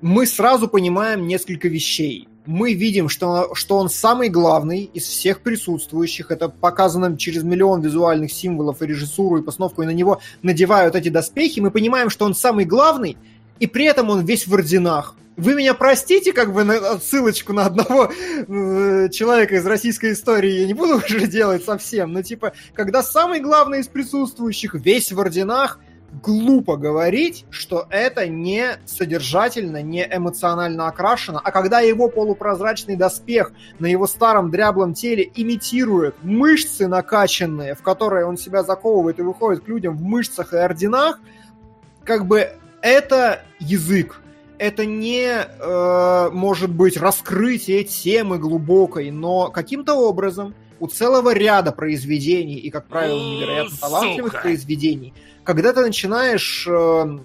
мы 0.00 0.26
сразу 0.26 0.68
понимаем 0.68 1.26
несколько 1.26 1.66
вещей. 1.68 2.28
Мы 2.44 2.74
видим, 2.74 3.08
что, 3.08 3.54
что 3.54 3.76
он 3.76 3.88
самый 3.88 4.28
главный 4.28 4.82
из 4.82 5.04
всех 5.04 5.42
присутствующих. 5.42 6.32
Это 6.32 6.48
показано 6.48 7.16
через 7.16 7.44
миллион 7.44 7.80
визуальных 7.82 8.32
символов 8.32 8.82
и 8.82 8.86
режиссуру, 8.86 9.38
и 9.38 9.42
постановку, 9.42 9.82
и 9.82 9.86
на 9.86 9.90
него 9.90 10.20
надевают 10.42 10.96
эти 10.96 11.08
доспехи. 11.08 11.60
Мы 11.60 11.70
понимаем, 11.70 12.10
что 12.10 12.24
он 12.24 12.34
самый 12.34 12.64
главный, 12.64 13.16
и 13.60 13.68
при 13.68 13.84
этом 13.84 14.10
он 14.10 14.24
весь 14.24 14.48
в 14.48 14.54
орденах. 14.54 15.14
Вы 15.36 15.54
меня 15.54 15.72
простите, 15.74 16.32
как 16.32 16.52
бы 16.52 16.64
на 16.64 16.74
отсылочку 16.92 17.52
на 17.52 17.66
одного 17.66 18.12
э, 18.12 19.08
человека 19.10 19.56
из 19.56 19.64
российской 19.64 20.12
истории 20.12 20.60
я 20.60 20.66
не 20.66 20.74
буду 20.74 20.96
уже 20.96 21.26
делать 21.26 21.64
совсем, 21.64 22.12
но 22.12 22.22
типа, 22.22 22.52
когда 22.74 23.02
самый 23.02 23.40
главный 23.40 23.80
из 23.80 23.88
присутствующих 23.88 24.74
весь 24.74 25.10
в 25.10 25.18
орденах, 25.18 25.78
глупо 26.20 26.76
говорить, 26.76 27.46
что 27.50 27.86
это 27.90 28.28
не 28.28 28.78
содержательно, 28.84 29.82
не 29.82 30.04
эмоционально 30.04 30.88
окрашено, 30.88 31.40
а 31.42 31.50
когда 31.50 31.80
его 31.80 32.08
полупрозрачный 32.08 32.96
доспех 32.96 33.52
на 33.78 33.86
его 33.86 34.06
старом 34.06 34.50
дряблом 34.50 34.94
теле 34.94 35.30
имитирует 35.34 36.16
мышцы 36.22 36.86
накачанные, 36.86 37.74
в 37.74 37.82
которые 37.82 38.26
он 38.26 38.36
себя 38.36 38.62
заковывает 38.62 39.18
и 39.18 39.22
выходит 39.22 39.64
к 39.64 39.68
людям 39.68 39.96
в 39.96 40.02
мышцах 40.02 40.52
и 40.52 40.56
орденах, 40.56 41.18
как 42.04 42.26
бы 42.26 42.50
это 42.82 43.42
язык. 43.58 44.20
Это 44.58 44.86
не 44.86 45.26
э, 45.26 46.30
может 46.32 46.70
быть 46.70 46.96
раскрытие 46.96 47.82
темы 47.82 48.38
глубокой, 48.38 49.10
но 49.10 49.50
каким-то 49.50 49.94
образом 49.94 50.54
у 50.82 50.88
целого 50.88 51.32
ряда 51.32 51.70
произведений, 51.70 52.56
и, 52.56 52.68
как 52.68 52.88
правило, 52.88 53.16
невероятно 53.16 53.76
талантливых 53.80 54.32
Сука. 54.32 54.42
произведений, 54.42 55.14
когда 55.44 55.72
ты 55.72 55.80
начинаешь 55.80 56.66
э, 56.68 57.18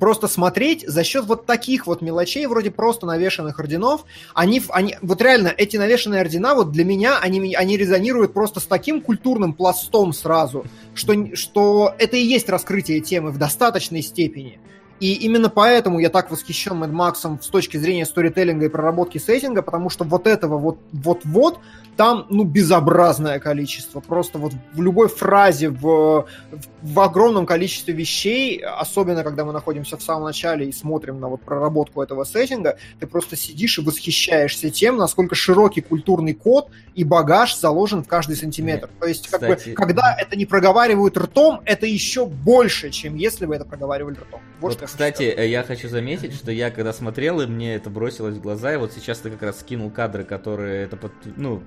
просто 0.00 0.28
смотреть 0.28 0.82
за 0.88 1.04
счет 1.04 1.26
вот 1.26 1.44
таких 1.44 1.86
вот 1.86 2.00
мелочей, 2.00 2.46
вроде 2.46 2.70
просто 2.70 3.04
навешанных 3.04 3.60
орденов, 3.60 4.06
они, 4.32 4.62
они 4.70 4.96
вот 5.02 5.20
реально, 5.20 5.52
эти 5.54 5.76
навешанные 5.76 6.22
ордена, 6.22 6.54
вот 6.54 6.72
для 6.72 6.86
меня, 6.86 7.18
они, 7.18 7.54
они 7.54 7.76
резонируют 7.76 8.32
просто 8.32 8.60
с 8.60 8.64
таким 8.64 9.02
культурным 9.02 9.52
пластом 9.52 10.14
сразу, 10.14 10.64
что, 10.94 11.36
что 11.36 11.94
это 11.98 12.16
и 12.16 12.24
есть 12.24 12.48
раскрытие 12.48 13.00
темы 13.00 13.30
в 13.30 13.36
достаточной 13.36 14.00
степени. 14.00 14.58
И 15.00 15.12
именно 15.12 15.50
поэтому 15.50 15.98
я 15.98 16.08
так 16.08 16.30
восхищен 16.30 16.82
Mad 16.82 16.90
Максом 16.90 17.40
с 17.40 17.48
точки 17.48 17.76
зрения 17.76 18.06
сторителлинга 18.06 18.66
и 18.66 18.68
проработки 18.68 19.18
сеттинга, 19.18 19.62
потому 19.62 19.90
что 19.90 20.04
вот 20.04 20.26
этого 20.26 20.58
вот 20.58 20.78
вот-вот 20.92 21.60
там, 21.96 22.26
ну, 22.28 22.44
безобразное 22.44 23.38
количество. 23.38 24.00
Просто 24.00 24.38
вот 24.38 24.52
в 24.72 24.82
любой 24.82 25.08
фразе, 25.08 25.70
в, 25.70 26.26
в 26.52 26.75
огромном 27.00 27.46
количестве 27.46 27.94
вещей, 27.94 28.62
особенно 28.62 29.24
когда 29.24 29.44
мы 29.44 29.52
находимся 29.52 29.96
в 29.96 30.02
самом 30.02 30.24
начале 30.24 30.68
и 30.68 30.72
смотрим 30.72 31.20
на 31.20 31.28
вот 31.28 31.42
проработку 31.42 32.02
этого 32.02 32.24
сеттинга, 32.24 32.78
ты 33.00 33.06
просто 33.06 33.36
сидишь 33.36 33.78
и 33.78 33.82
восхищаешься 33.82 34.70
тем, 34.70 34.96
насколько 34.96 35.34
широкий 35.34 35.80
культурный 35.80 36.34
код 36.34 36.70
и 36.94 37.04
багаж 37.04 37.56
заложен 37.56 38.04
в 38.04 38.08
каждый 38.08 38.36
сантиметр. 38.36 38.88
То 39.00 39.06
есть, 39.06 39.28
как 39.28 39.40
Кстати, 39.40 39.70
бы, 39.70 39.74
когда 39.74 40.16
это 40.18 40.36
не 40.36 40.46
проговаривают 40.46 41.16
ртом, 41.16 41.60
это 41.64 41.86
еще 41.86 42.26
больше, 42.26 42.90
чем 42.90 43.16
если 43.16 43.46
бы 43.46 43.54
это 43.54 43.64
проговаривали 43.64 44.14
ртом. 44.14 44.40
Вот, 44.60 44.68
Вот, 44.68 44.72
что 44.72 44.82
я 44.82 44.86
кстати, 44.86 45.22
хочу 45.24 45.40
э, 45.40 45.48
я 45.48 45.62
хочу 45.62 45.88
заметить, 45.88 46.34
что 46.34 46.50
я 46.52 46.70
когда 46.70 46.92
смотрел, 46.92 47.40
и 47.40 47.46
мне 47.46 47.74
это 47.74 47.90
бросилось 47.90 48.36
в 48.36 48.40
глаза, 48.40 48.74
и 48.74 48.76
вот 48.76 48.92
сейчас 48.92 49.18
ты 49.18 49.30
как 49.30 49.42
раз 49.42 49.60
скинул 49.60 49.90
кадры, 49.90 50.24
которые 50.24 50.84
это 50.84 50.96
под, 50.96 51.12
ну, 51.36 51.62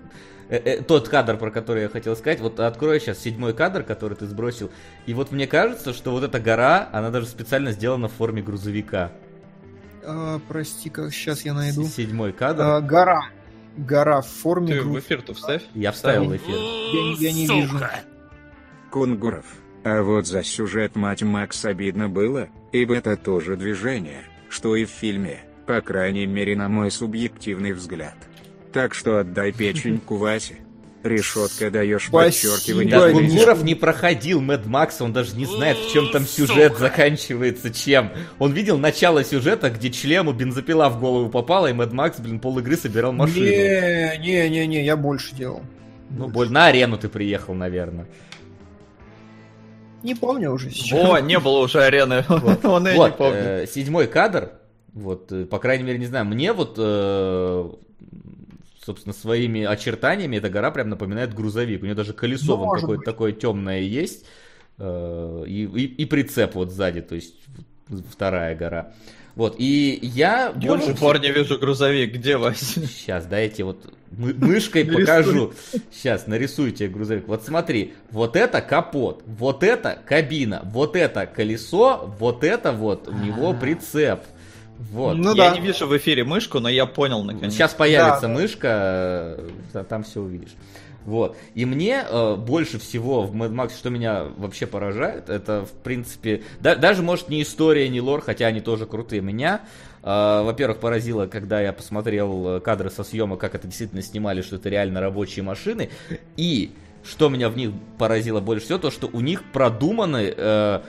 тот 0.87 1.09
кадр, 1.09 1.37
про 1.37 1.51
который 1.51 1.83
я 1.83 1.89
хотел 1.89 2.15
сказать, 2.15 2.39
вот 2.39 2.59
открой 2.59 2.99
сейчас 2.99 3.19
седьмой 3.19 3.53
кадр, 3.53 3.83
который 3.83 4.15
ты 4.15 4.25
сбросил, 4.25 4.71
и 5.05 5.13
вот 5.13 5.31
мне 5.31 5.45
кажется, 5.47 5.93
что 5.93 6.11
вот 6.11 6.23
эта 6.23 6.39
гора, 6.39 6.89
она 6.91 7.09
даже 7.11 7.27
специально 7.27 7.71
сделана 7.71 8.07
в 8.07 8.13
форме 8.13 8.41
грузовика. 8.41 9.11
А, 10.03 10.39
прости-ка, 10.47 11.11
сейчас 11.11 11.43
я 11.45 11.53
найду. 11.53 11.83
С- 11.83 11.93
Седьмой 11.95 12.31
кадр. 12.33 12.63
А, 12.63 12.81
гора. 12.81 13.21
Гора 13.77 14.21
в 14.21 14.27
форме 14.27 14.73
Ты 14.73 14.81
в 14.81 14.85
гру- 14.89 14.99
эфир-то 14.99 15.33
вставь. 15.33 15.61
Я 15.75 15.91
вставил 15.91 16.25
в 16.25 16.35
эфир. 16.35 16.55
Я- 16.55 17.29
я 17.29 17.33
не 17.33 17.47
вижу. 17.47 17.79
Кунгуров. 18.91 19.45
А 19.83 20.01
вот 20.01 20.27
за 20.27 20.43
сюжет 20.43 20.95
мать 20.95 21.21
Макс 21.21 21.63
обидно 21.63 22.09
было, 22.09 22.49
ибо 22.71 22.95
это 22.95 23.15
тоже 23.15 23.55
движение, 23.55 24.23
что 24.49 24.75
и 24.75 24.83
в 24.85 24.89
фильме, 24.89 25.39
по 25.67 25.79
крайней 25.81 26.25
мере 26.25 26.55
на 26.57 26.67
мой 26.67 26.91
субъективный 26.91 27.71
взгляд. 27.71 28.15
Так 28.73 28.93
что 28.93 29.19
отдай 29.19 29.51
печеньку 29.51 30.15
Васе. 30.17 30.57
Решетка 31.01 31.71
даешь 31.71 32.07
Спасибо, 32.09 32.55
подчеркивание. 32.55 32.91
Да. 32.99 33.11
Гунгуров 33.11 33.63
не 33.63 33.73
проходил 33.73 34.41
Мэд 34.41 34.65
Макс, 34.65 34.99
он 34.99 35.13
даже 35.13 35.33
не 35.37 35.45
знает, 35.45 35.77
в 35.77 35.93
чем 35.93 36.11
там 36.11 36.25
сюжет 36.25 36.73
Сука. 36.73 36.79
заканчивается, 36.79 37.73
чем. 37.73 38.11
Он 38.37 38.51
видел 38.51 38.77
начало 38.77 39.23
сюжета, 39.23 39.69
где 39.69 39.91
члену 39.91 40.33
бензопила 40.33 40.89
в 40.89 40.99
голову 40.99 41.29
попала, 41.29 41.67
и 41.67 41.73
Мэд 41.73 41.93
Макс, 41.93 42.19
блин, 42.19 42.41
пол 42.41 42.59
игры 42.59 42.75
собирал 42.75 43.13
машину. 43.13 43.45
Не, 43.45 44.17
не, 44.19 44.49
не, 44.49 44.67
не, 44.67 44.83
я 44.83 44.97
больше 44.97 45.33
делал. 45.33 45.61
Ну, 46.09 46.27
боль, 46.27 46.49
на 46.51 46.65
арену 46.67 46.97
ты 46.97 47.07
приехал, 47.07 47.53
наверное. 47.53 48.05
Не 50.03 50.15
помню 50.15 50.51
уже 50.51 50.69
сейчас. 50.69 51.07
Во, 51.07 51.21
не 51.21 51.39
было 51.39 51.59
уже 51.59 51.81
арены. 51.81 52.25
Он 52.63 52.85
и 52.87 52.91
не 52.91 52.97
Вот, 52.97 53.15
помнит. 53.17 53.41
э, 53.41 53.67
седьмой 53.73 54.07
кадр, 54.07 54.51
вот, 54.91 55.31
э, 55.31 55.45
по 55.45 55.59
крайней 55.59 55.83
мере, 55.85 55.97
не 55.97 56.07
знаю, 56.07 56.25
мне 56.25 56.51
вот, 56.51 56.75
э, 56.77 57.69
собственно, 58.85 59.13
своими 59.13 59.63
очертаниями 59.63 60.37
эта 60.37 60.49
гора 60.49 60.71
прям 60.71 60.89
напоминает 60.89 61.33
грузовик. 61.33 61.81
У 61.81 61.85
нее 61.85 61.95
даже 61.95 62.13
колесо 62.13 62.57
Ну, 62.57 62.57
вон 62.57 62.75
какое-то 62.79 62.97
быть. 62.99 63.05
такое 63.05 63.31
темное 63.33 63.81
есть, 63.81 64.25
э, 64.77 65.43
и, 65.47 65.63
и- 65.65 65.85
и 66.01 66.05
прицеп 66.05 66.55
вот 66.55 66.71
сзади, 66.71 67.01
то 67.01 67.15
есть 67.15 67.35
вторая 68.09 68.55
гора. 68.55 68.91
Вот, 69.35 69.55
и 69.57 69.99
я 70.01 70.53
Я 70.61 70.67
больше... 70.69 70.95
пор 70.95 71.19
не 71.19 71.31
вижу 71.31 71.57
грузовик. 71.59 72.13
Где 72.13 72.35
Вася? 72.37 72.81
Сейчас, 72.87 73.25
дайте 73.25 73.63
вот 73.63 73.93
мы- 74.11 74.33
мышкой 74.33 74.83
покажу. 74.85 75.53
Сейчас, 75.91 76.27
нарисую 76.27 76.71
тебе 76.73 76.89
грузовик. 76.89 77.27
Вот 77.27 77.43
смотри, 77.45 77.93
вот 78.11 78.35
это 78.35 78.59
капот, 78.61 79.23
вот 79.25 79.63
это 79.63 79.97
кабина, 80.05 80.61
вот 80.65 80.95
это 80.97 81.25
колесо, 81.25 82.13
вот 82.19 82.43
это 82.43 82.71
вот 82.73 83.07
у 83.07 83.13
него 83.13 83.53
прицеп. 83.53 84.21
Вот. 84.79 85.17
Ну 85.17 85.35
я 85.35 85.49
да. 85.49 85.55
не 85.57 85.59
вижу 85.59 85.87
в 85.87 85.97
эфире 85.97 86.23
мышку, 86.23 86.59
но 86.59 86.69
я 86.69 86.85
понял 86.85 87.21
наконец. 87.23 87.53
Сейчас 87.53 87.73
появится 87.73 88.21
Да, 88.23 88.27
мышка, 88.29 89.37
э, 89.73 89.83
там 89.87 90.03
все 90.03 90.21
увидишь. 90.21 90.55
Вот. 91.05 91.37
И 91.53 91.65
мне 91.65 92.03
э, 92.07 92.35
больше 92.35 92.79
всего 92.79 93.23
в 93.23 93.35
Mad 93.35 93.51
Max, 93.51 93.77
что 93.77 93.89
меня 93.89 94.25
вообще 94.37 94.67
поражает, 94.67 95.29
это, 95.29 95.65
в 95.65 95.71
принципе, 95.83 96.43
да- 96.59 96.75
даже, 96.75 97.01
может, 97.01 97.29
не 97.29 97.41
история, 97.41 97.89
не 97.89 97.99
лор, 97.99 98.21
хотя 98.21 98.47
они 98.47 98.61
тоже 98.61 98.85
крутые. 98.85 99.21
Меня, 99.21 99.61
э, 100.01 100.41
во-первых, 100.43 100.79
поразило, 100.79 101.27
когда 101.27 101.61
я 101.61 101.73
посмотрел 101.73 102.57
э, 102.57 102.59
кадры 102.61 102.89
со 102.89 103.03
съемок, 103.03 103.39
как 103.39 103.55
это 103.55 103.67
действительно 103.67 104.01
снимали, 104.01 104.41
что 104.41 104.57
это 104.57 104.69
реально 104.69 105.01
рабочие 105.01 105.43
машины. 105.43 105.89
И 106.37 106.71
что 107.03 107.29
меня 107.29 107.49
в 107.49 107.57
них 107.57 107.71
поразило 107.97 108.39
больше 108.39 108.65
всего, 108.65 108.79
то, 108.79 108.91
что 108.91 109.09
у 109.11 109.19
них 109.19 109.43
продуманы 109.51 110.33
э, 110.35 110.81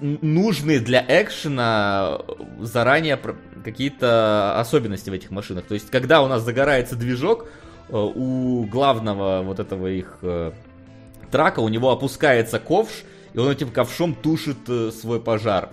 нужные 0.00 0.80
для 0.80 1.04
экшена 1.06 2.20
заранее 2.60 3.16
про- 3.16 3.36
какие-то 3.64 4.58
особенности 4.60 5.10
в 5.10 5.12
этих 5.12 5.30
машинах. 5.30 5.64
То 5.64 5.74
есть, 5.74 5.90
когда 5.90 6.22
у 6.22 6.28
нас 6.28 6.42
загорается 6.42 6.96
движок, 6.96 7.46
э, 7.88 7.96
у 7.96 8.64
главного 8.64 9.42
вот 9.42 9.60
этого 9.60 9.86
их 9.86 10.18
э, 10.22 10.52
трака, 11.30 11.60
у 11.60 11.68
него 11.68 11.90
опускается 11.90 12.58
ковш, 12.58 12.90
и 13.32 13.38
он 13.38 13.50
этим 13.50 13.70
ковшом 13.70 14.14
тушит 14.14 14.58
э, 14.68 14.90
свой 14.90 15.20
пожар 15.20 15.70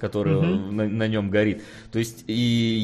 который 0.00 0.34
Мгм. 0.34 0.76
на, 0.76 0.84
на 0.86 1.08
нем 1.08 1.30
горит. 1.30 1.62
То 1.90 1.98
есть, 1.98 2.24
и 2.26 2.34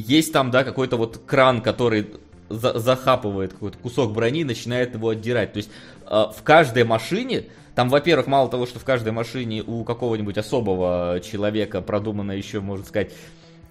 есть 0.06 0.32
там, 0.32 0.50
да, 0.50 0.64
какой-то 0.64 0.96
вот 0.96 1.20
кран, 1.26 1.60
который 1.60 2.14
за- 2.48 2.78
захапывает 2.78 3.52
какой-то 3.52 3.76
кусок 3.76 4.12
брони 4.14 4.40
и 4.40 4.44
начинает 4.44 4.94
его 4.94 5.10
отдирать. 5.10 5.52
То 5.52 5.58
есть, 5.58 5.70
э, 6.06 6.24
в 6.34 6.42
каждой 6.42 6.84
машине, 6.84 7.44
там, 7.80 7.88
во-первых, 7.88 8.26
мало 8.26 8.50
того, 8.50 8.66
что 8.66 8.78
в 8.78 8.84
каждой 8.84 9.10
машине 9.12 9.62
у 9.66 9.84
какого-нибудь 9.84 10.36
особого 10.36 11.18
человека 11.24 11.80
продумано 11.80 12.32
еще, 12.32 12.60
можно 12.60 12.84
сказать, 12.84 13.12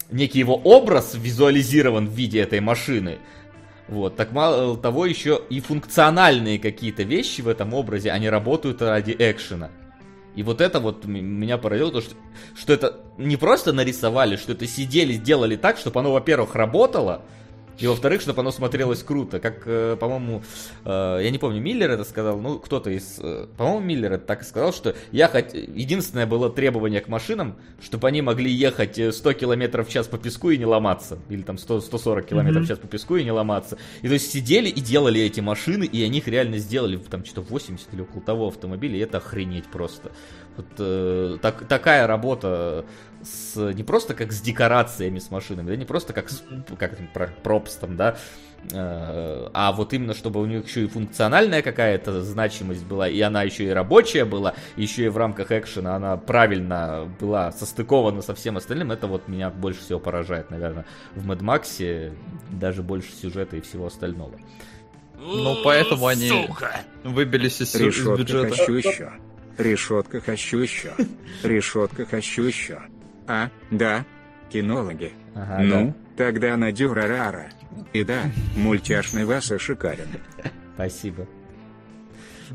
некий 0.10 0.39
его 0.39 0.55
образ 0.55 1.14
визуализирован 1.14 2.07
в 2.07 2.12
виде 2.12 2.39
этой 2.39 2.60
машины. 2.60 3.20
Вот, 3.88 4.16
так 4.16 4.32
мало 4.32 4.76
того, 4.78 5.05
еще 5.05 5.39
и 5.51 5.60
функциональные 5.60 6.57
какие-то 6.57 7.03
вещи 7.03 7.41
в 7.41 7.47
этом 7.47 7.76
образе, 7.76 8.10
они 8.10 8.28
работают 8.30 8.82
ради 8.82 9.16
экшена. 9.20 9.70
И 10.36 10.41
вот 10.41 10.60
это 10.60 10.80
вот 10.80 11.05
меня 11.05 11.60
поразило, 11.60 11.91
то, 11.91 12.01
что, 12.01 12.16
что 12.60 12.74
это 12.74 12.95
не 13.20 13.38
просто 13.38 13.74
нарисовали, 13.74 14.38
что 14.38 14.53
это 14.53 14.66
сидели, 14.66 15.14
сделали 15.14 15.55
так, 15.55 15.78
чтобы 15.78 15.99
оно, 15.99 16.14
во-первых, 16.14 16.55
работало, 16.55 17.22
и 17.80 17.88
во-вторых, 17.88 18.21
чтобы 18.21 18.41
оно 18.41 18.51
смотрелось 18.51 19.03
круто. 19.03 19.39
Как, 19.39 19.63
э, 19.65 19.95
по-моему, 19.99 20.43
э, 20.86 21.19
я 21.23 21.30
не 21.32 21.38
помню, 21.38 21.61
Миллер 21.61 21.89
это 21.91 22.03
сказал, 22.03 22.39
ну, 22.39 22.59
кто-то 22.59 22.89
из... 22.89 23.19
э, 23.19 23.47
по-моему, 23.57 23.80
Миллер 23.80 24.13
это 24.13 24.25
так 24.25 24.41
и 24.41 24.45
сказал, 24.45 24.73
что 24.73 24.95
я 25.11 25.27
хот... 25.27 25.53
единственное 25.53 26.27
было 26.27 26.49
требование 26.49 26.99
к 27.01 27.07
машинам, 27.07 27.55
чтобы 27.82 28.07
они 28.07 28.21
могли 28.21 28.51
ехать 28.51 28.99
э, 28.99 29.11
100 29.11 29.34
км 29.34 29.84
в 29.84 29.89
час 29.89 30.07
по 30.07 30.17
песку 30.17 30.49
и 30.49 30.57
не 30.57 30.65
ломаться. 30.65 31.19
Или 31.30 31.41
там 31.41 31.57
100, 31.57 31.82
140 31.82 32.25
км 32.25 32.59
в 32.59 32.67
час 32.67 32.80
по 32.80 32.88
песку 32.88 33.15
и 33.15 33.23
не 33.23 33.32
ломаться. 33.32 33.77
И 34.01 34.07
то 34.07 34.13
есть 34.13 34.32
сидели 34.32 34.69
и 34.69 34.82
делали 34.82 35.21
эти 35.21 35.39
машины, 35.39 35.86
и 35.86 36.03
они 36.03 36.17
их 36.17 36.27
реально 36.27 36.57
сделали, 36.57 36.97
там 36.97 37.23
что-то 37.23 37.41
80 37.41 37.93
или 37.93 38.01
около 38.01 38.21
того 38.21 38.47
автомобиля, 38.47 38.97
и 38.97 38.99
это 38.99 39.17
охренеть 39.17 39.65
просто. 39.65 40.11
Вот 40.60 40.68
э, 40.78 41.38
так, 41.41 41.66
такая 41.70 42.05
работа 42.05 42.84
с, 43.24 43.55
не 43.55 43.84
просто 43.84 44.14
как 44.14 44.34
с 44.34 44.41
декорациями 44.41 45.20
с 45.20 45.32
машинами, 45.32 45.68
да, 45.68 45.76
не 45.78 45.86
просто 45.86 46.12
как 46.12 46.30
с 46.30 46.43
как 46.78 46.97
пропстом, 47.43 47.95
да, 47.95 48.18
э, 48.74 49.49
а 49.53 49.72
вот 49.72 49.93
именно 49.93 50.14
чтобы 50.14 50.41
у 50.41 50.45
них 50.45 50.68
еще 50.68 50.84
и 50.84 50.88
функциональная 50.88 51.62
какая-то 51.62 52.22
значимость 52.24 52.84
была, 52.86 53.07
и 53.07 53.22
она 53.22 53.43
еще 53.43 53.64
и 53.64 53.70
рабочая 53.70 54.26
была, 54.26 54.53
еще 54.76 55.05
и 55.05 55.07
в 55.07 55.16
рамках 55.16 55.53
экшена 55.53 55.95
она 55.95 56.18
правильно 56.18 57.10
была 57.22 57.53
состыкована 57.53 58.22
со 58.22 58.36
всем 58.36 58.57
остальным, 58.57 58.91
это 58.91 59.07
вот 59.07 59.30
меня 59.30 59.49
больше 59.49 59.80
всего 59.80 59.99
поражает, 59.99 60.51
наверное, 60.51 60.86
в 61.16 61.26
Mad 61.30 61.39
Max, 61.39 62.14
даже 62.51 62.84
больше 62.84 63.14
сюжета 63.14 63.55
и 63.55 63.62
всего 63.62 63.86
остального. 63.86 64.34
Ну, 65.18 65.55
поэтому 65.64 66.07
они- 66.07 66.30
Сука! 66.30 66.82
Выбились 67.05 67.62
из, 67.62 67.74
из 67.76 68.07
бюджета. 68.07 68.55
хочу 68.55 68.74
еще. 68.74 69.12
Решетка 69.60 70.22
хочу 70.22 70.60
еще. 70.60 70.93
Решетка 71.43 72.05
хочу 72.05 72.43
еще. 72.43 72.80
А, 73.28 73.49
да, 73.70 74.05
кинологи. 74.49 75.12
Ага, 75.36 75.60
ну, 75.62 75.93
тогда 76.16 76.55
на 76.57 76.72
Дюрарара. 76.72 77.51
И 77.93 78.03
да, 78.03 78.24
мультяшный 78.55 79.26
Васа 79.26 79.60
шикарен. 79.60 80.07
Спасибо. 80.76 81.28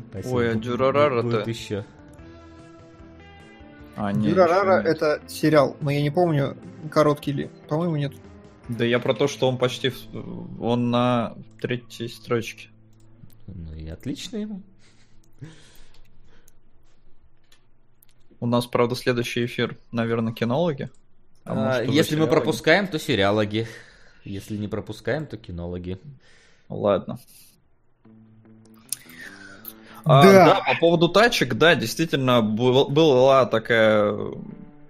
Спасибо. 0.09 0.33
Ой, 0.33 0.51
а 0.51 0.55
Дюрарара-то- 0.55 1.49
еще. 1.49 1.85
А, 3.95 4.11
не, 4.11 4.29
Дюрарара 4.29 4.81
нет. 4.81 4.87
это 4.95 5.21
сериал, 5.27 5.77
но 5.81 5.91
я 5.91 6.01
не 6.01 6.09
помню, 6.09 6.57
короткий 6.91 7.31
ли. 7.31 7.49
По-моему, 7.69 7.95
нет. 7.95 8.13
Да 8.67 8.83
я 8.83 8.99
про 8.99 9.13
то, 9.13 9.27
что 9.27 9.47
он 9.47 9.57
почти... 9.57 9.93
Он 10.59 10.89
на 10.89 11.37
третьей 11.61 12.09
строчке. 12.09 12.69
Ну 13.47 13.73
и 13.73 13.87
отлично 13.87 14.37
ему. 14.37 14.63
У 18.39 18.47
нас, 18.47 18.65
правда, 18.65 18.95
следующий 18.95 19.45
эфир, 19.45 19.77
наверное, 19.91 20.33
кинологи. 20.33 20.89
А 21.45 21.51
А, 21.51 21.55
может, 21.83 21.93
если 21.95 22.15
мы 22.15 22.27
пропускаем, 22.27 22.87
то 22.87 22.99
сериалоги. 22.99 23.67
Если 24.23 24.57
не 24.57 24.67
пропускаем, 24.67 25.25
то 25.27 25.37
кинологи. 25.37 25.99
Ладно. 26.69 27.19
А, 30.03 30.21
Да. 30.23 30.45
да, 30.45 30.61
по 30.73 30.79
поводу 30.79 31.09
тачек, 31.09 31.55
да, 31.55 31.75
действительно, 31.75 32.41
был- 32.41 32.89
была 32.89 33.45
такая 33.45 34.15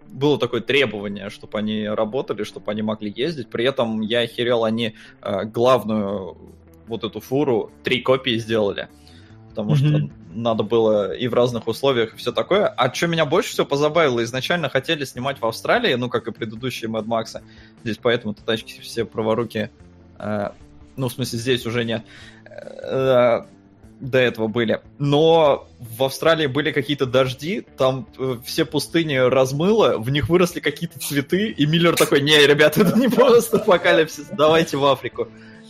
было 0.08 0.40
такое 0.40 0.62
требование, 0.62 1.30
чтобы 1.30 1.60
они 1.60 1.90
работали, 1.90 2.44
чтобы 2.46 2.72
они 2.72 2.82
могли 2.82 3.12
ездить. 3.14 3.50
При 3.50 3.66
этом 3.66 4.00
я 4.00 4.22
охерел, 4.22 4.64
они 4.64 4.96
э, 5.22 5.44
главную 5.44 6.38
вот 6.88 7.04
эту 7.04 7.20
фуру 7.20 7.70
три 7.84 8.02
копии 8.02 8.38
сделали. 8.38 8.88
Потому 9.50 9.76
что 9.76 9.88
Мгм. 9.88 10.12
Надо 10.36 10.64
было 10.64 11.16
и 11.16 11.28
в 11.28 11.34
разных 11.34 11.68
условиях, 11.68 12.14
и 12.14 12.18
все 12.18 12.32
такое. 12.32 12.68
А 12.68 12.94
что 12.94 13.08
меня 13.08 13.26
больше 13.26 13.52
всего 13.52 13.66
позабавило, 13.66 14.24
изначально 14.24 14.70
хотели 14.70 15.06
снимать 15.06 15.40
в 15.40 15.46
Австралии, 15.46 15.94
ну, 15.96 16.10
как 16.10 16.28
и 16.28 16.32
предыдущие 16.32 16.90
Mad 16.90 17.06
Max. 17.06 17.42
Здесь 17.84 17.98
поэтому 18.02 18.34
тачки 18.34 18.80
все 18.82 19.06
праворуки 19.06 19.70
э, 20.20 20.50
ну, 20.98 21.10
в 21.10 21.14
смысле, 21.14 21.40
здесь 21.40 21.66
уже 21.66 21.84
нет. 21.84 22.04
Э, 22.46 23.42
До 24.00 24.18
этого 24.18 24.48
были. 24.48 24.82
Но 25.00 25.68
в 25.80 26.04
Австралии 26.04 26.48
были 26.48 26.72
какие-то 26.72 27.06
дожди, 27.06 27.66
там 27.78 28.08
э, 28.18 28.38
все 28.46 28.66
пустыни 28.66 29.16
размыло, 29.16 29.98
в 29.98 30.10
них 30.10 30.30
выросли 30.30 30.60
какие-то 30.60 31.00
цветы, 31.00 31.50
и 31.50 31.66
Миллер 31.66 31.96
такой, 31.96 32.22
не, 32.22 32.38
ребята, 32.46 32.82
это 32.82 32.98
не 32.98 33.08
просто 33.08 33.58
апокалипсис, 33.58 34.28
давайте 34.32 34.78
в 34.78 34.86
Африку. 34.86 35.28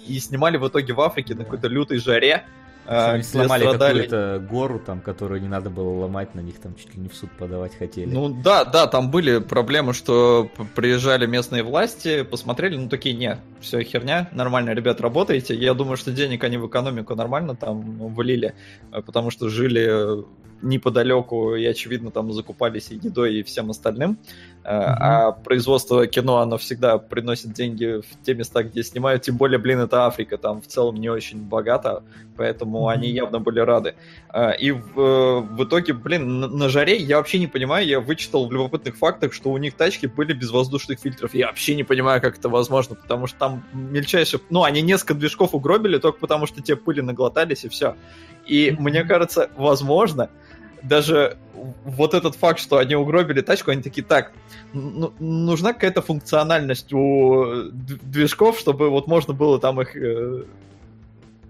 И 0.07 0.19
снимали 0.19 0.57
в 0.57 0.67
итоге 0.67 0.93
в 0.93 1.01
Африке 1.01 1.33
на 1.35 1.43
какой-то 1.43 1.67
лютой 1.67 1.97
жаре. 1.97 2.45
Они 2.87 3.21
где 3.21 3.27
сломали 3.27 3.63
какую-то 3.65 4.45
гору, 4.49 4.79
там, 4.79 5.01
которую 5.01 5.41
не 5.41 5.47
надо 5.47 5.69
было 5.69 6.01
ломать, 6.01 6.35
на 6.35 6.39
них 6.39 6.59
там 6.59 6.75
чуть 6.75 6.95
ли 6.95 7.01
не 7.01 7.09
в 7.09 7.15
суд 7.15 7.31
подавать 7.31 7.75
хотели. 7.75 8.09
Ну 8.09 8.29
да, 8.29 8.63
да, 8.65 8.87
там 8.87 9.09
были 9.09 9.39
проблемы, 9.39 9.93
что 9.93 10.49
приезжали 10.75 11.25
местные 11.25 11.63
власти, 11.63 12.23
посмотрели, 12.23 12.77
ну 12.77 12.89
такие, 12.89 13.15
не, 13.15 13.39
все 13.59 13.81
херня, 13.83 14.29
нормально, 14.31 14.71
ребят, 14.71 15.01
работаете. 15.01 15.55
Я 15.55 15.73
думаю, 15.73 15.97
что 15.97 16.11
денег 16.11 16.43
они 16.43 16.57
в 16.57 16.67
экономику 16.67 17.15
нормально 17.15 17.55
там 17.55 17.81
влили, 18.13 18.53
э, 18.91 19.01
потому 19.01 19.31
что 19.31 19.49
жили 19.49 20.23
неподалеку 20.61 21.55
и, 21.55 21.65
очевидно, 21.65 22.11
там 22.11 22.31
закупались 22.33 22.91
и 22.91 22.95
едой, 22.95 23.35
и 23.35 23.43
всем 23.43 23.69
остальным. 23.69 24.17
Э, 24.63 24.69
А 24.69 25.31
производство 25.31 26.07
кино, 26.07 26.37
оно 26.37 26.57
всегда 26.57 26.97
приносит 26.97 27.53
деньги 27.53 28.01
в 28.01 28.25
те 28.25 28.33
места, 28.33 28.63
где 28.63 28.83
снимают, 28.83 29.21
тем 29.23 29.37
более, 29.37 29.59
блин, 29.59 29.79
это 29.79 30.05
Африка, 30.05 30.37
там 30.37 30.61
в 30.61 30.67
целом 30.67 30.95
не 30.95 31.09
очень 31.09 31.39
богато, 31.41 32.03
поэтому 32.35 32.79
Мгм. 32.79 32.87
они 32.87 33.09
явно 33.09 33.39
были 33.39 33.59
рады. 33.59 33.93
А, 34.29 34.51
И 34.51 34.71
в, 34.71 34.99
э, 34.99 35.39
в 35.41 35.63
итоге, 35.65 35.93
блин, 35.93 36.39
на, 36.39 36.47
на 36.47 36.69
жаре 36.69 36.95
я 36.97 37.17
вообще 37.17 37.37
не 37.39 37.47
понимаю, 37.47 37.85
я 37.85 37.99
вычитал 37.99 38.47
в 38.47 38.51
любопытных 38.51 38.97
фактах, 38.97 39.33
что 39.33 39.51
у 39.51 39.57
них 39.57 39.75
тачки 39.75 40.07
были 40.07 40.33
без 40.33 40.49
воздушных 40.51 40.99
фильтров. 40.99 41.35
Я 41.35 41.47
вообще 41.47 41.75
не 41.75 41.83
понимаю, 41.83 42.21
как 42.21 42.37
это 42.39 42.49
возможно, 42.49 42.95
потому 42.95 43.27
что 43.27 43.37
там 43.37 43.63
мельчайшие... 43.73 44.39
Ну, 44.49 44.63
они 44.63 44.81
несколько 44.81 45.13
движков 45.13 45.53
угробили 45.53 45.99
только 45.99 46.19
потому, 46.19 46.47
что 46.47 46.61
те 46.61 46.75
пыли 46.75 47.01
наглотались, 47.01 47.65
и 47.65 47.69
все. 47.69 47.95
И 48.45 48.75
мне 48.77 49.03
кажется, 49.03 49.49
возможно, 49.57 50.29
даже 50.83 51.37
вот 51.83 52.13
этот 52.13 52.35
факт, 52.35 52.59
что 52.59 52.77
они 52.77 52.95
угробили 52.95 53.41
тачку, 53.41 53.71
они 53.71 53.81
такие, 53.81 54.03
так, 54.03 54.31
ну, 54.73 55.13
нужна 55.19 55.73
какая-то 55.73 56.01
функциональность 56.01 56.93
у 56.93 57.69
движков, 57.71 58.59
чтобы 58.59 58.89
вот 58.89 59.07
можно 59.07 59.33
было 59.33 59.59
там 59.59 59.81
их 59.81 59.95
э, 59.95 60.43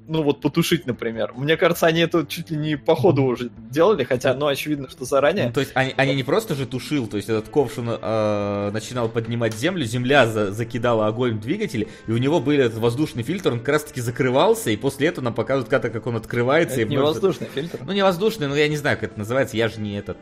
ну 0.08 0.24
вот 0.24 0.42
потушить, 0.42 0.86
например. 0.86 1.34
Мне 1.36 1.58
кажется, 1.58 1.88
они 1.88 2.02
это 2.02 2.26
чуть 2.28 2.52
ли 2.52 2.58
не 2.58 2.76
по 2.78 2.96
ходу 2.96 3.24
уже 3.24 3.50
делали, 3.72 4.04
хотя, 4.04 4.34
ну, 4.34 4.48
очевидно, 4.48 4.90
что 4.90 5.06
заранее. 5.06 5.48
Ну, 5.48 5.54
то 5.54 5.60
есть 5.62 5.72
они, 5.74 5.94
они 5.98 6.16
не 6.16 6.24
просто 6.24 6.54
же 6.56 6.66
тушил, 6.66 7.08
то 7.08 7.18
есть 7.18 7.30
этот 7.30 7.50
ковш 7.50 7.78
он, 7.78 7.90
э, 7.90 8.70
начинал 8.72 9.10
поднимать 9.10 9.56
землю, 9.56 9.84
земля 9.86 10.28
за- 10.28 10.52
закидала 10.52 11.08
огонь 11.08 11.36
в 11.38 11.42
двигатель, 11.42 11.88
и 12.08 12.12
у 12.12 12.18
него 12.18 12.40
был 12.40 12.54
этот 12.54 12.76
воздушный 12.78 13.24
фильтр, 13.24 13.52
он 13.54 13.60
как 13.60 13.70
раз 13.70 13.84
таки 13.86 14.02
закрывался, 14.02 14.70
и 14.70 14.78
после 14.78 15.08
этого 15.08 15.26
нам 15.26 15.34
показывают, 15.34 15.70
как, 15.70 15.92
как 15.92 16.08
он 16.08 16.16
открывается. 16.18 16.76
Это 16.82 16.88
и 16.88 16.90
не 16.90 16.98
может- 16.98 17.16
воздушный 17.16 17.48
фильтр. 17.54 17.80
Ну, 17.86 17.92
не 17.94 18.04
воздушный, 18.04 18.48
но 18.48 18.56
я 18.56 18.68
не 18.68 18.78
знаю, 18.78 18.98
как 18.98 19.12
это 19.12 19.20
называется, 19.20 19.58
я 19.58 19.68
же 19.70 19.80
не 19.82 19.98
этот... 19.98 20.18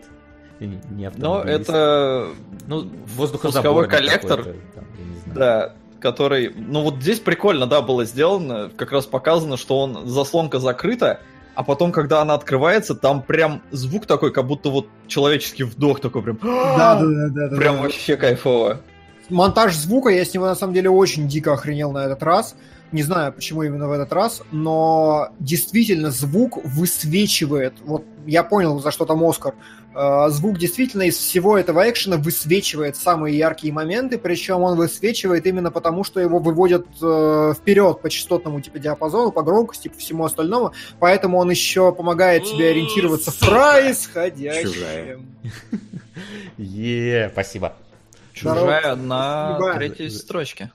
Не, 0.59 0.79
не 0.91 1.11
Но 1.17 1.41
это, 1.43 2.29
Ну, 2.67 2.89
воздухозаборник 3.17 3.89
пусковой 3.91 4.07
коллектор. 4.07 4.43
там, 4.75 4.86
да, 5.36 5.73
который... 6.03 6.53
Ну, 6.55 6.83
вот 6.83 6.95
здесь 7.01 7.19
прикольно, 7.19 7.65
да, 7.65 7.81
было 7.81 8.05
сделано. 8.05 8.69
Как 8.75 8.91
раз 8.91 9.05
показано, 9.05 9.57
что 9.57 9.79
он 9.79 10.05
заслонка 10.07 10.59
закрыта, 10.59 11.21
а 11.55 11.63
потом, 11.63 11.91
когда 11.91 12.21
она 12.21 12.33
открывается, 12.33 12.93
там 12.93 13.23
прям 13.23 13.61
звук 13.71 14.05
такой, 14.05 14.31
как 14.31 14.45
будто 14.45 14.69
вот 14.69 14.87
человеческий 15.07 15.63
вдох 15.63 16.01
такой 16.01 16.21
прям... 16.21 16.39
Да, 16.43 16.99
да, 16.99 17.29
да, 17.29 17.49
да. 17.49 17.57
Прям 17.57 17.77
да. 17.77 17.83
вообще 17.83 18.17
кайфово. 18.17 18.81
Монтаж 19.29 19.73
звука, 19.75 20.09
я 20.09 20.25
с 20.25 20.33
него 20.33 20.45
на 20.45 20.55
самом 20.55 20.73
деле 20.73 20.89
очень 20.89 21.27
дико 21.27 21.53
охренел 21.53 21.91
на 21.91 22.05
этот 22.05 22.21
раз. 22.21 22.55
Не 22.91 23.01
знаю, 23.01 23.33
почему 23.33 23.63
именно 23.63 23.87
в 23.87 23.91
этот 23.91 24.11
раз, 24.13 24.43
но 24.51 25.29
действительно 25.39 26.11
звук 26.11 26.63
высвечивает. 26.63 27.73
Вот 27.85 28.03
я 28.27 28.43
понял, 28.43 28.79
за 28.79 28.91
что 28.91 29.05
там 29.05 29.23
Оскар. 29.23 29.55
Э, 29.95 30.29
звук 30.29 30.57
действительно 30.57 31.03
из 31.03 31.17
всего 31.17 31.57
этого 31.57 31.89
экшена 31.89 32.17
высвечивает 32.17 32.95
самые 32.95 33.37
яркие 33.37 33.73
моменты, 33.73 34.17
причем 34.17 34.61
он 34.61 34.75
высвечивает 34.75 35.45
именно 35.45 35.71
потому, 35.71 36.03
что 36.03 36.19
его 36.19 36.39
выводят 36.39 36.87
э, 37.01 37.53
вперед 37.55 38.01
по 38.01 38.09
частотному 38.09 38.61
типа 38.61 38.79
диапазону, 38.79 39.31
по 39.31 39.43
громкости, 39.43 39.89
по 39.89 39.97
всему 39.97 40.25
остальному, 40.25 40.73
поэтому 40.99 41.37
он 41.37 41.49
еще 41.51 41.93
помогает 41.93 42.43
тебе 42.43 42.69
ориентироваться 42.69 43.31
в 43.31 43.39
происходящем. 43.39 45.27
Е, 46.57 47.29
спасибо. 47.33 47.73
Чужая 48.33 48.95
на 48.95 49.57
третьей 49.75 50.09
строчке. 50.09 50.71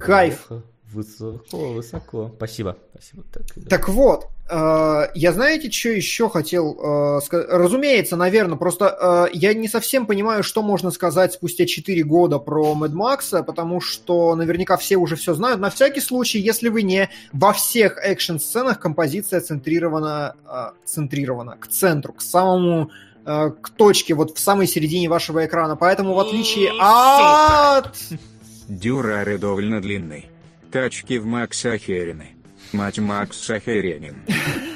Кайф. 0.00 0.48
Высоко, 0.92 1.72
высоко. 1.72 2.32
Спасибо. 2.36 2.78
Спасибо. 2.94 3.24
Так, 3.30 3.68
Так 3.68 3.88
вот, 3.90 4.26
э, 4.50 5.08
я 5.14 5.32
знаете, 5.32 5.70
что 5.70 5.90
еще 5.90 6.30
хотел 6.30 6.78
э, 6.80 7.20
сказать? 7.20 7.46
Разумеется, 7.50 8.16
наверное, 8.16 8.56
просто 8.56 9.28
э, 9.30 9.36
я 9.36 9.52
не 9.52 9.68
совсем 9.68 10.06
понимаю, 10.06 10.42
что 10.42 10.62
можно 10.62 10.90
сказать 10.90 11.34
спустя 11.34 11.66
4 11.66 12.02
года 12.04 12.38
про 12.38 12.74
Мэд 12.74 12.94
Макса, 12.94 13.42
потому 13.42 13.82
что 13.82 14.34
наверняка 14.34 14.78
все 14.78 14.96
уже 14.96 15.16
все 15.16 15.34
знают. 15.34 15.60
На 15.60 15.68
всякий 15.68 16.00
случай, 16.00 16.38
если 16.38 16.70
вы 16.70 16.82
не 16.82 17.10
во 17.34 17.52
всех 17.52 17.98
экшн-сценах 17.98 18.80
композиция 18.80 19.40
центрирована, 19.42 20.36
э, 20.46 20.70
центрирована 20.86 21.56
к 21.60 21.68
центру, 21.68 22.14
к 22.14 22.22
самому 22.22 22.90
э, 23.26 23.50
к 23.60 23.68
точке, 23.68 24.14
вот 24.14 24.38
в 24.38 24.40
самой 24.40 24.66
середине 24.66 25.10
вашего 25.10 25.44
экрана. 25.44 25.76
Поэтому, 25.76 26.14
в 26.14 26.18
отличие 26.18 26.72
от... 26.80 27.94
Дюрары 28.68 29.36
довольно 29.36 29.82
длинный. 29.82 30.30
Тачки 30.70 31.18
в 31.18 31.26
Макс 31.26 31.64
охерены. 31.64 32.30
Мать 32.72 32.98
Макс 32.98 33.48
охеренен. 33.48 34.16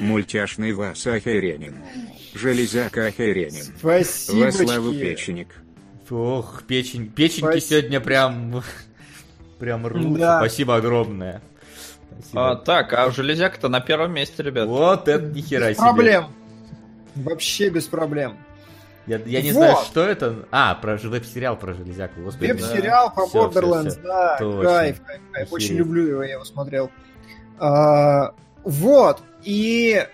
Мультяшный 0.01 0.72
Вас 0.72 1.07
охеренен. 1.07 1.76
Железяк 2.34 2.97
охеренен. 2.97 3.74
Во 3.82 4.03
славу 4.05 4.51
Спасибо. 4.51 4.93
печенек. 4.95 5.49
Ох, 6.11 6.62
печень, 6.66 7.09
печеньки 7.09 7.40
Спасибо. 7.40 7.80
сегодня 7.80 8.01
прям, 8.01 8.62
прям 9.59 9.86
рвутся. 9.86 10.18
Да. 10.18 10.38
Спасибо 10.40 10.76
огромное. 10.76 11.40
Спасибо. 12.20 12.51
А, 12.51 12.57
так, 12.57 12.93
а 12.93 13.11
железяк-то 13.11 13.68
на 13.68 13.80
первом 13.80 14.12
месте, 14.12 14.43
ребят. 14.43 14.68
Вот 14.68 15.09
это 15.09 15.24
нихера 15.24 15.68
Без 15.70 15.76
себе. 15.76 15.84
проблем. 15.86 16.26
Вообще 17.14 17.68
без 17.70 17.84
проблем. 17.86 18.36
Я, 19.07 19.18
я 19.18 19.42
не 19.42 19.50
Вот. 19.53 19.59
знаю, 19.59 19.76
что 19.84 20.05
это. 20.05 20.46
А, 20.53 20.74
про 20.76 20.96
веб-сериал 20.96 21.57
про 21.57 21.74
железяку. 21.74 22.20
Господи. 22.22 22.53
Веб-сериал 22.53 23.12
по 23.12 23.26
Всё, 23.26 23.50
всё, 23.50 23.61
Borderlands, 23.61 23.90
всё. 23.90 24.03
да, 24.03 24.36
Точно. 24.38 24.62
кайф, 24.62 25.03
кайф, 25.05 25.20
кайф. 25.32 25.53
Очень 25.53 25.74
люблю 25.76 26.07
его, 26.07 26.22
я 26.22 26.34
его 26.34 26.44
смотрел. 26.44 26.90
А, 27.59 28.34
вот, 28.64 29.20
и... 29.42 30.07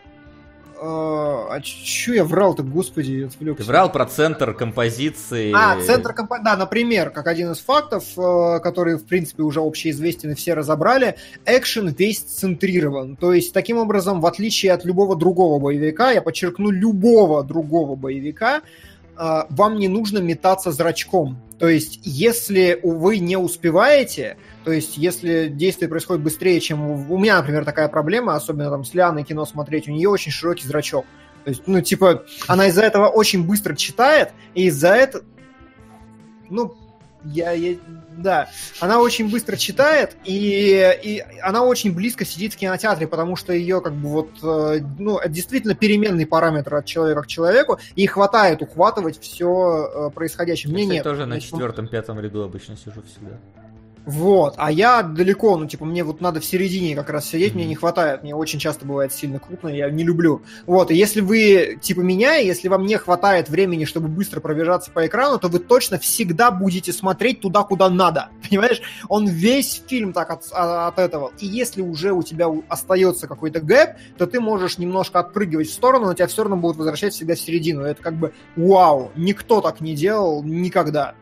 а, 0.80 1.48
а 1.50 1.60
чё 1.60 2.14
я 2.14 2.24
врал-то, 2.24 2.62
господи, 2.62 3.26
отвлекся. 3.26 3.64
Ты 3.64 3.68
врал 3.68 3.90
про 3.90 4.06
центр 4.06 4.54
композиции. 4.54 5.52
А, 5.54 5.80
центр 5.82 6.12
компании. 6.12 6.44
Да, 6.44 6.56
например, 6.56 7.10
как 7.10 7.26
один 7.26 7.52
из 7.52 7.58
фактов, 7.58 8.04
э, 8.16 8.60
который, 8.60 8.96
в 8.96 9.04
принципе, 9.04 9.42
уже 9.42 9.60
общеизвестен 9.60 10.32
и 10.32 10.34
все 10.34 10.54
разобрали, 10.54 11.16
экшен 11.44 11.88
весь 11.88 12.20
центрирован. 12.20 13.16
То 13.16 13.32
есть, 13.32 13.52
таким 13.52 13.78
образом, 13.78 14.20
в 14.20 14.26
отличие 14.26 14.72
от 14.72 14.84
любого 14.84 15.16
другого 15.16 15.58
боевика, 15.58 16.10
я 16.10 16.22
подчеркну, 16.22 16.70
любого 16.70 17.42
другого 17.42 17.96
боевика, 17.96 18.62
э, 19.16 19.42
вам 19.50 19.78
не 19.78 19.88
нужно 19.88 20.18
метаться 20.18 20.70
зрачком. 20.70 21.40
То 21.58 21.68
есть, 21.68 22.00
если 22.04 22.78
вы 22.82 23.18
не 23.18 23.36
успеваете, 23.36 24.36
то 24.68 24.72
есть, 24.72 24.98
если 24.98 25.48
действие 25.48 25.88
происходит 25.88 26.22
быстрее, 26.22 26.60
чем 26.60 26.82
у, 26.82 27.14
у 27.14 27.16
меня, 27.16 27.38
например, 27.38 27.64
такая 27.64 27.88
проблема, 27.88 28.34
особенно 28.34 28.68
там 28.68 28.84
с 28.84 28.92
Лианой 28.92 29.24
кино 29.24 29.46
смотреть, 29.46 29.88
у 29.88 29.92
нее 29.92 30.10
очень 30.10 30.30
широкий 30.30 30.66
зрачок. 30.66 31.06
То 31.44 31.48
есть, 31.48 31.62
ну, 31.64 31.80
типа, 31.80 32.26
она 32.48 32.66
из-за 32.66 32.82
этого 32.82 33.06
очень 33.06 33.46
быстро 33.46 33.74
читает, 33.74 34.32
и 34.52 34.66
из-за 34.66 34.88
этого... 34.88 35.24
Ну, 36.50 36.76
я, 37.24 37.52
я... 37.52 37.76
Да, 38.18 38.50
она 38.78 39.00
очень 39.00 39.30
быстро 39.30 39.56
читает, 39.56 40.16
и, 40.24 40.94
и 41.02 41.24
она 41.40 41.64
очень 41.64 41.94
близко 41.94 42.26
сидит 42.26 42.52
в 42.52 42.58
кинотеатре, 42.58 43.06
потому 43.06 43.36
что 43.36 43.54
ее, 43.54 43.80
как 43.80 43.94
бы, 43.94 44.08
вот, 44.10 44.28
э, 44.42 44.80
ну, 44.98 45.16
это 45.16 45.30
действительно 45.30 45.74
переменный 45.74 46.26
параметр 46.26 46.74
от 46.74 46.84
человека 46.84 47.22
к 47.22 47.26
человеку, 47.26 47.78
и 47.94 48.06
хватает 48.06 48.60
ухватывать 48.60 49.18
все 49.18 50.12
происходящее. 50.14 50.70
Я, 50.70 50.74
Мне 50.74 50.82
кстати, 50.82 50.96
нет. 50.96 51.04
тоже 51.04 51.24
на 51.24 51.40
четвертом-пятом 51.40 52.20
ряду 52.20 52.42
обычно 52.42 52.76
сижу 52.76 53.00
всегда. 53.10 53.38
Вот, 54.08 54.54
а 54.56 54.72
я 54.72 55.02
далеко, 55.02 55.58
ну, 55.58 55.66
типа, 55.66 55.84
мне 55.84 56.02
вот 56.02 56.22
надо 56.22 56.40
в 56.40 56.44
середине 56.46 56.96
как 56.96 57.10
раз 57.10 57.26
сидеть, 57.28 57.54
мне 57.54 57.64
Мгм. 57.64 57.68
не 57.68 57.74
хватает, 57.74 58.22
мне 58.22 58.34
очень 58.34 58.58
часто 58.58 58.86
бывает 58.86 59.12
сильно 59.12 59.38
крупно, 59.38 59.68
я 59.68 59.90
не 59.90 60.02
люблю. 60.02 60.40
Вот, 60.64 60.90
и 60.90 60.94
если 60.94 61.20
вы, 61.20 61.78
типа, 61.82 62.00
меня, 62.00 62.36
если 62.36 62.68
вам 62.68 62.86
не 62.86 62.96
хватает 62.96 63.50
времени, 63.50 63.84
чтобы 63.84 64.08
быстро 64.08 64.40
пробежаться 64.40 64.90
по 64.90 65.06
экрану, 65.06 65.38
то 65.38 65.48
вы 65.48 65.58
точно 65.58 65.98
всегда 65.98 66.50
будете 66.50 66.90
смотреть 66.90 67.42
туда, 67.42 67.64
куда 67.64 67.90
надо, 67.90 68.30
понимаешь? 68.48 68.80
Он 69.10 69.28
весь 69.28 69.82
фильм 69.86 70.14
так 70.14 70.30
от, 70.30 70.44
а- 70.52 70.88
от 70.88 70.98
этого. 70.98 71.32
И 71.38 71.46
если 71.46 71.82
уже 71.82 72.12
у 72.12 72.22
тебя 72.22 72.46
остается 72.70 73.28
какой-то 73.28 73.60
гэп, 73.60 73.90
то 74.16 74.26
ты 74.26 74.40
можешь 74.40 74.78
немножко 74.78 75.18
отпрыгивать 75.18 75.68
в 75.68 75.74
сторону, 75.74 76.06
но 76.06 76.14
тебя 76.14 76.28
все 76.28 76.44
равно 76.44 76.56
будут 76.56 76.78
возвращать 76.78 77.12
всегда 77.12 77.34
в 77.34 77.40
середину. 77.40 77.82
Это 77.82 78.02
как 78.02 78.14
бы 78.14 78.32
вау, 78.56 79.12
никто 79.16 79.60
так 79.60 79.82
не 79.82 79.94
делал 79.94 80.42
никогда. 80.42 81.14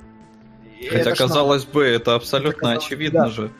Хотя, 0.82 0.96
это 0.96 1.14
ж 1.14 1.18
надо. 1.20 1.28
казалось 1.28 1.64
бы, 1.64 1.84
это 1.84 2.14
абсолютно 2.14 2.50
Это 2.50 2.60
казалось 2.60 2.86
очевидно 2.86 3.20
да. 3.24 3.30
же. 3.30 3.50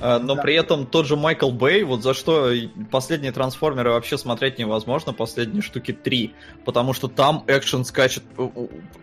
А, 0.00 0.18
Но 0.18 0.34
Да. 0.34 0.42
при 0.42 0.54
этом 0.54 0.86
тот 0.86 1.06
же 1.06 1.16
Майкл 1.16 1.50
Бэй, 1.50 1.84
вот 1.84 2.02
за 2.02 2.14
что 2.14 2.50
последние 2.90 3.32
трансформеры 3.32 3.90
вообще 3.90 4.18
смотреть 4.18 4.58
невозможно, 4.58 5.12
последние 5.12 5.62
штуки 5.62 5.92
три. 5.92 6.34
Потому 6.64 6.92
что 6.92 7.08
там 7.08 7.44
экшен 7.46 7.84
скачет. 7.84 8.24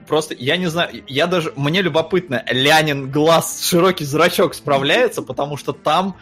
Просто, 0.07 0.35
я 0.37 0.57
не 0.57 0.67
знаю, 0.67 1.03
я 1.07 1.27
даже, 1.27 1.53
мне 1.55 1.81
любопытно, 1.81 2.43
Лянин 2.49 3.09
глаз, 3.09 3.63
широкий 3.65 4.05
зрачок 4.05 4.53
справляется, 4.53 5.21
потому 5.21 5.55
что 5.57 5.71
там 5.73 6.15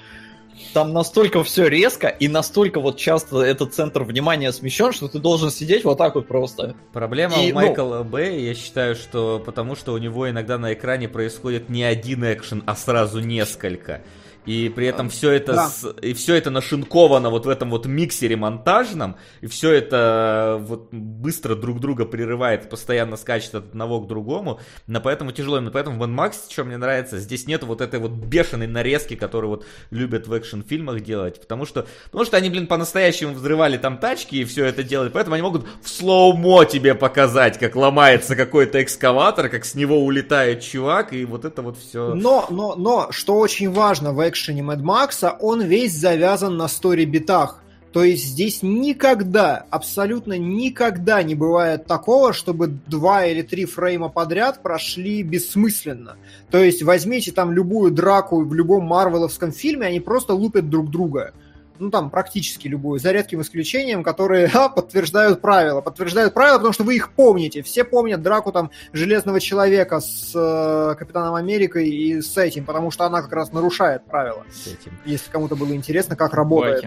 там 0.74 0.94
настолько 0.94 1.44
все 1.44 1.68
резко 1.68 2.08
и 2.08 2.28
настолько 2.28 2.80
вот 2.80 2.98
часто 2.98 3.42
этот 3.42 3.74
центр 3.74 4.04
внимания 4.04 4.52
смещен, 4.52 4.92
что 4.92 5.08
ты 5.08 5.20
должен 5.20 5.52
сидеть 5.52 5.84
вот 5.84 5.98
так 5.98 6.16
вот 6.16 6.28
просто. 6.28 6.76
Проблема 6.94 7.36
И, 7.38 7.52
у 7.52 7.56
ну- 7.56 7.56
Майкла 7.56 8.04
Бэй, 8.04 8.42
я 8.44 8.54
считаю, 8.54 8.96
что 8.96 9.42
потому 9.44 9.76
что 9.76 9.94
у 9.94 9.98
него 9.98 10.30
иногда 10.30 10.58
на 10.58 10.74
экране 10.74 11.08
происходит 11.08 11.70
не 11.70 11.84
один 11.84 12.24
экшен, 12.24 12.64
а 12.66 12.76
сразу 12.76 13.20
несколько. 13.20 14.02
И 14.50 14.70
при 14.70 14.88
этом 14.88 15.10
все 15.10 15.30
это, 15.32 15.54
Да. 15.54 15.68
с- 15.68 15.94
и 16.02 16.14
все 16.14 16.34
это 16.36 16.50
нашинковано 16.50 17.30
вот 17.30 17.46
в 17.46 17.50
этом 17.50 17.70
вот 17.70 17.86
миксере 17.86 18.36
монтажном, 18.36 19.16
и 19.42 19.48
все 19.48 19.72
это 19.74 20.58
вот 20.60 20.90
быстро 20.92 21.54
друг 21.56 21.80
друга 21.80 22.06
прерывает, 22.06 22.68
постоянно 22.68 23.16
скачет 23.18 23.54
от 23.54 23.66
одного 23.66 24.02
к 24.02 24.08
другому, 24.08 24.60
но 24.88 25.02
поэтому 25.02 25.32
тяжело. 25.32 25.58
Именно 25.58 25.70
поэтому 25.72 26.00
в 26.04 26.08
Max, 26.08 26.34
что 26.50 26.64
мне 26.64 26.78
нравится, 26.78 27.20
здесь 27.20 27.46
нету 27.46 27.68
вот 27.68 27.82
этой 27.82 28.00
вот 28.00 28.12
бешеной 28.12 28.66
нарезки, 28.66 29.16
которую 29.16 29.52
вот 29.52 29.66
любят 29.92 30.28
в 30.28 30.34
экшн-фильмах 30.34 31.02
делать, 31.02 31.40
потому 31.40 31.66
что, 31.68 31.86
потому 32.06 32.26
что 32.26 32.38
они, 32.38 32.50
блин, 32.50 32.66
по-настоящему 32.66 33.34
взрывали 33.34 33.78
там 33.78 34.00
тачки 34.00 34.36
и 34.38 34.46
все 34.46 34.66
это 34.66 34.82
делали, 34.82 35.10
поэтому 35.10 35.36
они 35.36 35.44
могут 35.44 35.68
в 35.84 35.88
слоумо 35.90 36.66
тебе 36.66 36.96
показать, 36.96 37.60
как 37.60 37.76
ломается 37.76 38.36
какой-то 38.36 38.82
экскаватор, 38.82 39.50
как 39.50 39.64
с 39.64 39.76
него 39.76 40.00
улетает 40.04 40.62
чувак, 40.62 41.14
и 41.14 41.24
вот 41.26 41.46
это 41.46 41.62
вот 41.62 41.78
все. 41.78 42.16
Но, 42.16 42.48
но, 42.50 42.74
но, 42.76 43.12
что 43.12 43.38
очень 43.38 43.70
важно 43.70 44.12
в 44.14 44.20
экшене 44.40 44.64
Мэд 44.64 44.82
Макса, 44.82 45.32
он 45.40 45.62
весь 45.62 45.94
завязан 45.94 46.56
на 46.58 46.68
стори-битах. 46.68 47.62
То 47.92 48.04
есть 48.04 48.24
здесь 48.24 48.62
никогда, 48.62 49.66
абсолютно 49.72 50.38
никогда 50.38 51.24
не 51.24 51.34
бывает 51.34 51.88
такого, 51.88 52.34
чтобы 52.34 52.68
два 52.68 53.26
или 53.26 53.42
три 53.42 53.66
фрейма 53.66 54.10
подряд 54.10 54.62
прошли 54.62 55.24
бессмысленно. 55.24 56.16
То 56.52 56.60
есть 56.60 56.84
возьмите 56.84 57.32
там 57.32 57.52
любую 57.52 57.92
драку 57.92 58.44
в 58.46 58.54
любом 58.54 58.86
марвеловском 58.86 59.52
фильме, 59.52 59.88
они 59.88 60.00
просто 60.00 60.34
лупят 60.34 60.70
друг 60.70 60.92
друга. 60.92 61.34
Ну, 61.80 61.90
там, 61.90 62.10
практически 62.10 62.68
любую, 62.68 63.00
за 63.00 63.12
редким 63.12 63.42
исключением, 63.42 64.04
которые 64.04 64.48
ха, 64.48 64.70
подтверждают 64.76 65.42
правила. 65.42 65.82
Подтверждают 65.82 66.34
правила, 66.34 66.58
потому 66.58 66.74
что 66.74 66.84
вы 66.84 66.96
их 66.96 67.12
помните. 67.14 67.64
Все 67.64 67.84
помнят 67.84 68.22
драку 68.22 68.52
там 68.52 68.72
Железного 68.94 69.40
Человека 69.40 70.00
с 70.00 70.32
э, 70.36 70.96
Капитаном 70.96 71.36
Америкой 71.36 71.90
и 71.90 72.22
с 72.22 72.38
этим, 72.38 72.66
потому 72.66 72.92
что 72.92 73.06
она 73.06 73.22
как 73.22 73.32
раз 73.34 73.54
нарушает 73.54 74.06
правила. 74.06 74.44
с 74.52 74.68
этим. 74.68 74.98
Если 75.06 75.32
кому-то 75.32 75.56
было 75.56 75.74
интересно, 75.74 76.16
как 76.16 76.34
работает 76.34 76.86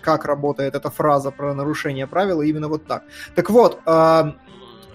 как 0.00 0.26
работает 0.26 0.74
эта 0.74 0.90
фраза 0.90 1.30
про 1.30 1.54
нарушение 1.54 2.06
правил, 2.06 2.42
именно 2.42 2.68
вот 2.68 2.86
так. 2.86 3.04
Так 3.34 3.48
вот, 3.48 3.80
э, 3.86 4.32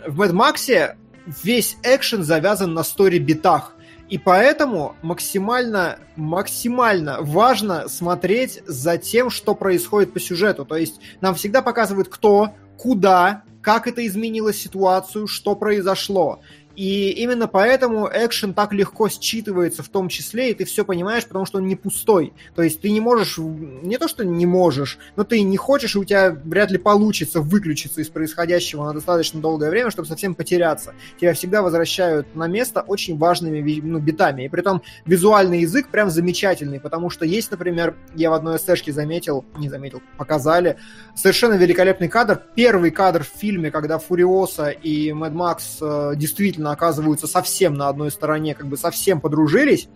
в 0.07 0.22
Mad 0.22 0.32
Max 0.32 0.95
весь 1.44 1.78
экшен 1.84 2.24
завязан 2.24 2.74
на 2.74 2.84
стори-битах. 2.84 3.76
И 4.10 4.18
поэтому 4.18 4.95
максимально, 5.03 5.99
максимально 6.15 7.22
важно 7.22 7.88
смотреть 7.88 8.64
за 8.65 8.98
тем, 8.98 9.30
что 9.30 9.53
происходит 9.53 10.14
по 10.14 10.19
сюжету. 10.19 10.65
То 10.65 10.77
есть 10.77 10.99
нам 11.22 11.36
всегда 11.36 11.61
показывают, 11.61 12.10
кто, 12.10 12.53
куда, 12.77 13.44
как 13.61 13.88
это 13.88 14.06
изменило 14.07 14.52
ситуацию, 14.52 15.27
что 15.27 15.56
произошло. 15.56 16.41
И 16.80 17.10
именно 17.10 17.49
поэтому 17.49 18.10
экшен 18.10 18.53
так 18.53 18.72
легко 18.72 19.10
считывается 19.10 19.84
в 19.84 19.89
том 19.89 20.07
числе, 20.07 20.51
и 20.51 20.53
ты 20.53 20.64
все 20.64 20.85
понимаешь, 20.85 21.26
потому 21.26 21.45
что 21.45 21.57
он 21.57 21.68
не 21.68 21.76
пустой. 21.76 22.31
То 22.56 22.61
есть 22.61 22.80
ты 22.80 22.89
не 22.91 23.01
можешь, 23.01 23.38
не 23.38 23.97
то 23.97 24.07
что 24.07 24.23
не 24.23 24.45
можешь, 24.45 24.97
но 25.18 25.26
ты 25.26 25.41
не 25.41 25.57
хочешь, 25.57 25.95
и 25.95 25.99
у 25.99 26.06
тебя 26.06 26.31
вряд 26.31 26.72
ли 26.72 26.77
получится 26.77 27.41
выключиться 27.41 27.99
из 27.99 28.07
происходящего 28.07 28.85
на 28.85 28.93
достаточно 28.93 29.41
долгое 29.41 29.69
время, 29.69 29.91
чтобы 29.91 30.07
совсем 30.07 30.35
потеряться. 30.35 30.93
Тебя 31.19 31.34
всегда 31.34 31.64
возвращают 31.64 32.34
на 32.34 32.47
место 32.47 32.80
очень 32.80 33.18
важными 33.18 33.81
ну, 33.81 33.99
битами. 33.99 34.45
И 34.45 34.47
при 34.47 34.61
том 34.61 34.81
визуальный 35.06 35.60
язык 35.60 35.89
прям 35.89 36.10
замечательный, 36.10 36.80
потому 36.80 37.10
что 37.10 37.26
есть, 37.26 37.51
например, 37.51 37.97
я 38.15 38.30
в 38.30 38.34
одной 38.35 38.56
эстешке 38.56 38.93
заметил, 38.93 39.43
не 39.57 39.68
заметил, 39.68 40.01
показали, 40.18 40.77
совершенно 41.14 41.56
великолепный 41.56 42.07
кадр. 42.07 42.41
Первый 42.56 42.91
кадр 42.91 43.26
в 43.26 43.38
фильме, 43.38 43.69
когда 43.69 43.99
Фуриоса 43.99 44.69
и 44.69 45.11
Мэд 45.11 45.34
Макс 45.34 45.80
э, 45.81 46.14
действительно 46.69 46.71
оказываются 46.71 47.27
совсем 47.27 47.73
на 47.73 47.89
одной 47.89 48.11
стороне, 48.11 48.55
как 48.55 48.67
бы 48.67 48.77
совсем 48.77 49.21
подружились, 49.21 49.89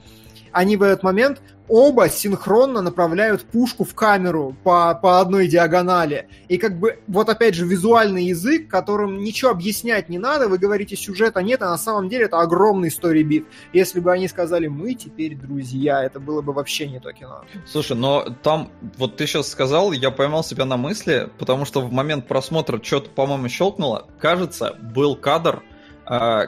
они 0.51 0.77
в 0.77 0.83
этот 0.83 1.03
момент 1.03 1.41
оба 1.67 2.09
синхронно 2.09 2.81
направляют 2.81 3.41
пушку 3.41 3.83
в 3.83 3.95
камеру 3.95 4.55
по, 4.63 4.93
по 4.93 5.19
одной 5.19 5.47
диагонали. 5.47 6.27
И 6.47 6.57
как 6.57 6.77
бы 6.79 6.99
вот 7.07 7.29
опять 7.29 7.55
же 7.55 7.65
визуальный 7.65 8.25
язык, 8.25 8.69
которым 8.69 9.23
ничего 9.23 9.49
объяснять 9.51 10.09
не 10.09 10.19
надо, 10.19 10.47
вы 10.47 10.57
говорите 10.59 10.95
сюжета 10.95 11.41
нет, 11.41 11.61
а 11.63 11.69
на 11.69 11.77
самом 11.77 12.09
деле 12.09 12.25
это 12.25 12.39
огромный 12.39 12.89
story 12.89 13.45
Если 13.73 13.99
бы 13.99 14.11
они 14.11 14.27
сказали 14.27 14.67
мы 14.67 14.93
теперь 14.93 15.35
друзья, 15.35 16.03
это 16.03 16.19
было 16.19 16.41
бы 16.41 16.53
вообще 16.53 16.87
не 16.87 16.99
то 16.99 17.11
кино. 17.11 17.43
Слушай, 17.65 17.97
но 17.97 18.25
там, 18.43 18.69
вот 18.97 19.17
ты 19.17 19.25
сейчас 19.25 19.49
сказал, 19.49 19.91
я 19.91 20.11
поймал 20.11 20.43
себя 20.43 20.65
на 20.65 20.77
мысли, 20.77 21.29
потому 21.39 21.65
что 21.65 21.81
в 21.81 21.91
момент 21.91 22.27
просмотра 22.27 22.79
что-то, 22.83 23.09
по-моему, 23.09 23.49
щелкнуло. 23.49 24.05
Кажется, 24.19 24.75
был 24.79 25.15
кадр, 25.15 25.63
а, 26.05 26.47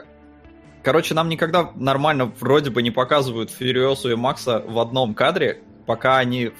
Короче, 0.86 1.14
нам 1.14 1.28
никогда 1.28 1.72
нормально 1.74 2.32
вроде 2.38 2.70
бы 2.70 2.80
не 2.80 2.92
показывают 2.92 3.50
Фьюриосу 3.50 4.12
и 4.12 4.14
Макса 4.14 4.62
в 4.64 4.78
одном 4.78 5.16
кадре, 5.16 5.64
пока 5.84 6.18
они 6.18 6.52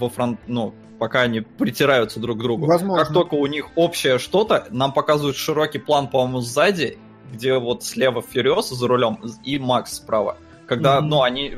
во 0.00 0.08
фронт, 0.08 0.40
ну, 0.48 0.74
пока 0.98 1.20
они 1.20 1.42
притираются 1.42 2.18
друг 2.18 2.40
к 2.40 2.42
другу. 2.42 2.66
Возможно. 2.66 3.04
Как 3.04 3.14
только 3.14 3.34
у 3.34 3.46
них 3.46 3.68
общее 3.76 4.18
что-то, 4.18 4.66
нам 4.70 4.92
показывают 4.92 5.36
широкий 5.36 5.78
план, 5.78 6.08
по-моему, 6.08 6.40
сзади, 6.40 6.98
где 7.32 7.56
вот 7.56 7.84
слева 7.84 8.20
Фьюриоса 8.20 8.74
за 8.74 8.88
рулем 8.88 9.20
и 9.44 9.60
Макс 9.60 9.92
справа. 9.92 10.38
Когда, 10.66 10.98
mm-hmm. 10.98 11.02
ну, 11.02 11.22
они 11.22 11.54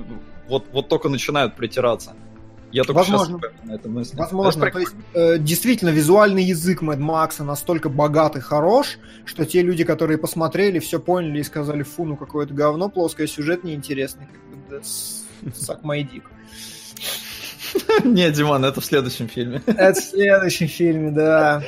вот, 0.47 0.67
вот 0.75 0.91
только 0.91 1.09
начинают 1.09 1.57
притираться. 1.57 2.13
Я 2.73 2.85
только 2.85 2.99
Возможно. 2.99 3.39
сейчас 3.39 3.65
на 3.65 3.73
это 3.73 3.89
мысли. 3.89 4.17
Возможно. 4.17 4.65
Это 4.65 4.73
То 4.73 4.79
есть, 4.79 4.95
э, 5.15 5.39
действительно, 5.39 5.91
визуальный 5.91 6.45
язык 6.45 6.83
Мэд 6.83 6.99
Макса 6.99 7.43
настолько 7.43 7.89
богат 7.89 8.37
и 8.37 8.41
хорош, 8.41 8.99
что 9.25 9.45
те 9.45 9.63
люди, 9.63 9.85
которые 9.85 10.19
посмотрели, 10.19 10.79
все 10.79 11.01
поняли 11.01 11.41
и 11.41 11.43
сказали, 11.43 11.83
фу, 11.83 12.05
ну 12.05 12.17
какое-то 12.17 12.55
говно 12.55 12.89
плоское, 12.89 13.27
сюжет 13.27 13.65
неинтересный. 13.65 14.27
Как 14.27 14.41
бы, 14.41 14.57
да, 14.71 14.77
suck 15.51 15.83
my 15.83 16.01
dick. 16.03 16.23
Не, 18.05 18.31
Диман, 18.31 18.65
это 18.65 18.81
в 18.81 18.85
следующем 18.85 19.29
фильме. 19.29 19.63
Это 19.67 20.01
в 20.01 20.05
следующем 20.05 20.69
фильме, 20.69 21.11
да. 21.11 21.63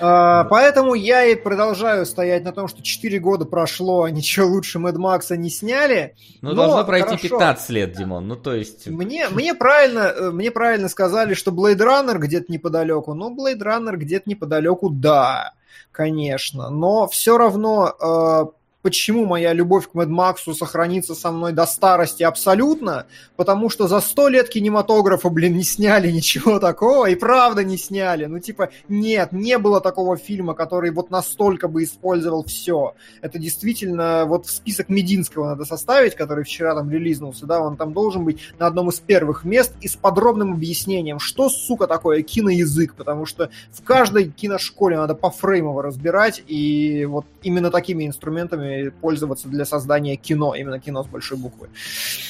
А, 0.00 0.44
поэтому 0.44 0.94
я 0.94 1.24
и 1.26 1.36
продолжаю 1.36 2.06
стоять 2.06 2.44
на 2.44 2.52
том, 2.52 2.66
что 2.68 2.82
4 2.82 3.18
года 3.20 3.44
прошло, 3.44 4.02
а 4.02 4.10
ничего 4.10 4.48
лучше 4.48 4.78
Мэд 4.78 4.96
Макса 4.96 5.36
не 5.36 5.48
сняли. 5.48 6.16
Ну, 6.40 6.54
должно 6.54 6.84
пройти 6.84 7.06
хорошо. 7.06 7.28
15 7.28 7.70
лет, 7.70 7.92
Димон, 7.92 8.26
ну 8.26 8.36
то 8.36 8.54
есть... 8.54 8.88
Мне, 8.88 9.28
мне, 9.28 9.54
правильно, 9.54 10.00
э, 10.00 10.30
мне 10.30 10.50
правильно 10.50 10.88
сказали, 10.88 11.34
что 11.34 11.52
Blade 11.52 11.78
Runner 11.78 12.18
где-то 12.18 12.50
неподалеку. 12.50 13.14
Ну, 13.14 13.34
Blade 13.34 13.60
Runner 13.60 13.96
где-то 13.96 14.28
неподалеку, 14.28 14.90
да, 14.90 15.54
конечно. 15.92 16.70
Но 16.70 17.06
все 17.06 17.38
равно 17.38 17.94
э, 18.00 18.61
почему 18.82 19.24
моя 19.26 19.52
любовь 19.52 19.88
к 19.88 19.94
Мэд 19.94 20.08
Максу 20.08 20.54
сохранится 20.54 21.14
со 21.14 21.30
мной 21.30 21.52
до 21.52 21.66
старости 21.66 22.22
абсолютно, 22.22 23.06
потому 23.36 23.70
что 23.70 23.88
за 23.88 24.00
сто 24.00 24.28
лет 24.28 24.48
кинематографа, 24.48 25.28
блин, 25.28 25.56
не 25.56 25.62
сняли 25.62 26.10
ничего 26.10 26.58
такого, 26.58 27.08
и 27.08 27.14
правда 27.14 27.64
не 27.64 27.78
сняли. 27.78 28.26
Ну, 28.26 28.40
типа, 28.40 28.70
нет, 28.88 29.32
не 29.32 29.58
было 29.58 29.80
такого 29.80 30.16
фильма, 30.16 30.54
который 30.54 30.90
вот 30.90 31.10
настолько 31.10 31.68
бы 31.68 31.84
использовал 31.84 32.44
все. 32.44 32.94
Это 33.20 33.38
действительно, 33.38 34.24
вот 34.26 34.46
в 34.46 34.50
список 34.50 34.88
Мединского 34.88 35.46
надо 35.46 35.64
составить, 35.64 36.16
который 36.16 36.44
вчера 36.44 36.74
там 36.74 36.90
релизнулся, 36.90 37.46
да, 37.46 37.60
он 37.60 37.76
там 37.76 37.92
должен 37.92 38.24
быть 38.24 38.40
на 38.58 38.66
одном 38.66 38.90
из 38.90 38.98
первых 38.98 39.44
мест 39.44 39.72
и 39.80 39.88
с 39.88 39.94
подробным 39.94 40.52
объяснением, 40.52 41.20
что, 41.20 41.48
сука, 41.48 41.86
такое 41.86 42.22
киноязык, 42.22 42.94
потому 42.94 43.26
что 43.26 43.50
в 43.70 43.82
каждой 43.82 44.30
киношколе 44.30 44.96
надо 44.96 45.14
по 45.14 45.30
фреймово 45.30 45.82
разбирать, 45.82 46.42
и 46.46 47.04
вот 47.04 47.26
именно 47.42 47.70
такими 47.70 48.06
инструментами 48.06 48.71
пользоваться 49.00 49.48
для 49.48 49.64
создания 49.64 50.16
кино, 50.16 50.54
именно 50.54 50.80
кино 50.80 51.02
с 51.02 51.06
большой 51.06 51.38
буквы. 51.38 51.68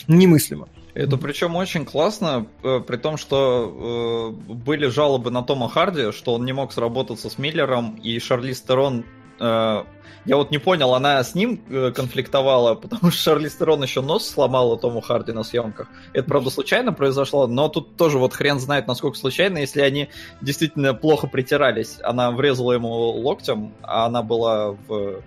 Немыслимо. 0.09 0.69
Это 0.95 1.17
причем 1.17 1.57
очень 1.57 1.85
классно, 1.85 2.47
э, 2.63 2.81
при 2.87 2.97
том, 2.97 3.17
что 3.17 4.35
э, 4.49 4.53
были 4.53 4.89
жалобы 4.89 5.31
на 5.31 5.43
Тома 5.43 5.69
Харди, 5.69 6.13
что 6.13 6.35
он 6.35 6.45
не 6.45 6.53
мог 6.53 6.73
сработаться 6.73 7.31
с 7.31 7.39
Миллером, 7.39 7.97
и 7.97 8.19
Шарли 8.19 8.53
Стерон 8.53 9.05
э, 9.41 9.85
я 10.25 10.37
вот 10.37 10.53
не 10.53 10.59
понял, 10.59 10.95
она 10.95 11.23
с 11.23 11.35
ним 11.35 11.61
э, 11.69 11.91
конфликтовала, 11.91 12.75
потому 12.77 13.11
что 13.11 13.21
Шарли 13.21 13.49
Стерон 13.49 13.83
еще 13.83 14.03
нос 14.03 14.29
сломала 14.29 14.79
Тому 14.79 15.01
Харди 15.01 15.33
на 15.33 15.43
съемках. 15.43 15.89
Это, 16.13 16.29
правда, 16.29 16.51
случайно 16.51 16.93
произошло, 16.93 17.47
но 17.49 17.69
тут 17.69 17.97
тоже 17.97 18.19
вот 18.19 18.33
хрен 18.33 18.61
знает, 18.61 18.87
насколько 18.87 19.19
случайно, 19.19 19.59
если 19.59 19.81
они 19.81 20.11
действительно 20.41 20.95
плохо 20.95 21.27
притирались. 21.27 21.99
Она 22.03 22.31
врезала 22.31 22.73
ему 22.73 22.91
локтем, 22.91 23.75
а 23.83 24.07
она 24.07 24.23
была 24.23 24.77
в 24.87 25.23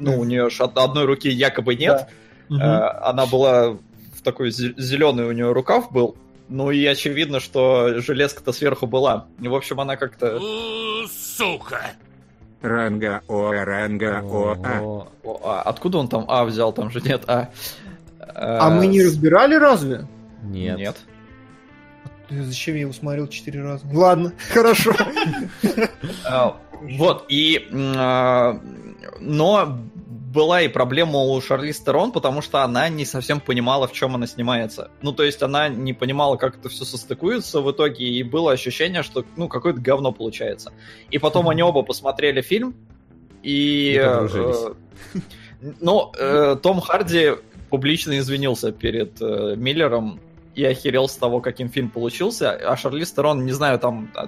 ну, 0.00 0.18
у 0.18 0.24
нее 0.24 0.48
от 0.58 0.76
одной 0.78 1.04
руки 1.04 1.28
якобы 1.28 1.74
нет. 1.76 2.08
Да. 2.48 3.00
Она 3.02 3.26
была 3.26 3.76
в 4.20 4.22
такой 4.22 4.50
зеленый 4.50 5.26
у 5.26 5.32
нее 5.32 5.52
рукав 5.52 5.92
был. 5.92 6.16
Ну 6.48 6.70
и 6.70 6.84
очевидно, 6.84 7.38
что 7.38 8.00
железка-то 8.00 8.52
сверху 8.52 8.86
была. 8.86 9.26
И, 9.40 9.46
в 9.46 9.54
общем, 9.54 9.80
она 9.80 9.96
как-то... 9.96 10.40
Сука! 11.08 11.92
Ранга 12.60 13.22
О, 13.28 13.52
ранга 13.52 14.20
О, 14.22 14.56
а. 14.62 15.06
а. 15.24 15.62
Откуда 15.62 15.98
он 15.98 16.08
там 16.08 16.26
А 16.28 16.44
взял? 16.44 16.72
Там 16.74 16.90
же 16.90 17.00
нет 17.00 17.22
А. 17.26 17.48
А 18.34 18.68
мы 18.68 18.86
не 18.86 19.02
разбирали 19.02 19.54
разве? 19.54 20.06
Нет. 20.42 20.78
Нет. 20.78 20.96
Зачем 22.30 22.74
я 22.74 22.82
его 22.82 22.92
смотрел 22.92 23.26
четыре 23.28 23.62
раза? 23.62 23.84
Ладно, 23.92 24.32
хорошо. 24.52 24.94
А, 26.24 26.56
вот, 26.80 27.24
и... 27.28 27.68
Но 29.18 29.78
была 30.32 30.62
и 30.62 30.68
проблема 30.68 31.18
у 31.18 31.40
Шарли 31.40 31.72
Стерон, 31.72 32.12
потому 32.12 32.40
что 32.40 32.62
она 32.62 32.88
не 32.88 33.04
совсем 33.04 33.40
понимала, 33.40 33.88
в 33.88 33.92
чем 33.92 34.14
она 34.14 34.26
снимается. 34.26 34.90
Ну, 35.02 35.12
то 35.12 35.24
есть 35.24 35.42
она 35.42 35.68
не 35.68 35.92
понимала, 35.92 36.36
как 36.36 36.58
это 36.58 36.68
все 36.68 36.84
состыкуется 36.84 37.60
в 37.60 37.70
итоге, 37.70 38.06
и 38.06 38.22
было 38.22 38.52
ощущение, 38.52 39.02
что, 39.02 39.24
ну, 39.36 39.48
какое-то 39.48 39.80
говно 39.80 40.12
получается. 40.12 40.72
И 41.10 41.18
потом 41.18 41.48
они 41.48 41.62
оба 41.62 41.82
посмотрели 41.82 42.42
фильм, 42.42 42.74
и... 43.42 44.00
э, 44.00 44.74
ну, 45.80 46.12
э, 46.18 46.56
Том 46.62 46.80
Харди 46.80 47.32
публично 47.68 48.18
извинился 48.18 48.72
перед 48.72 49.20
э, 49.20 49.54
Миллером 49.56 50.20
и 50.54 50.64
охерел 50.64 51.08
с 51.08 51.16
того, 51.16 51.40
каким 51.40 51.68
фильм 51.68 51.90
получился. 51.90 52.50
А 52.52 52.76
Шарли 52.76 53.04
Стерон, 53.04 53.44
не 53.44 53.52
знаю, 53.52 53.78
там... 53.78 54.10
А, 54.14 54.26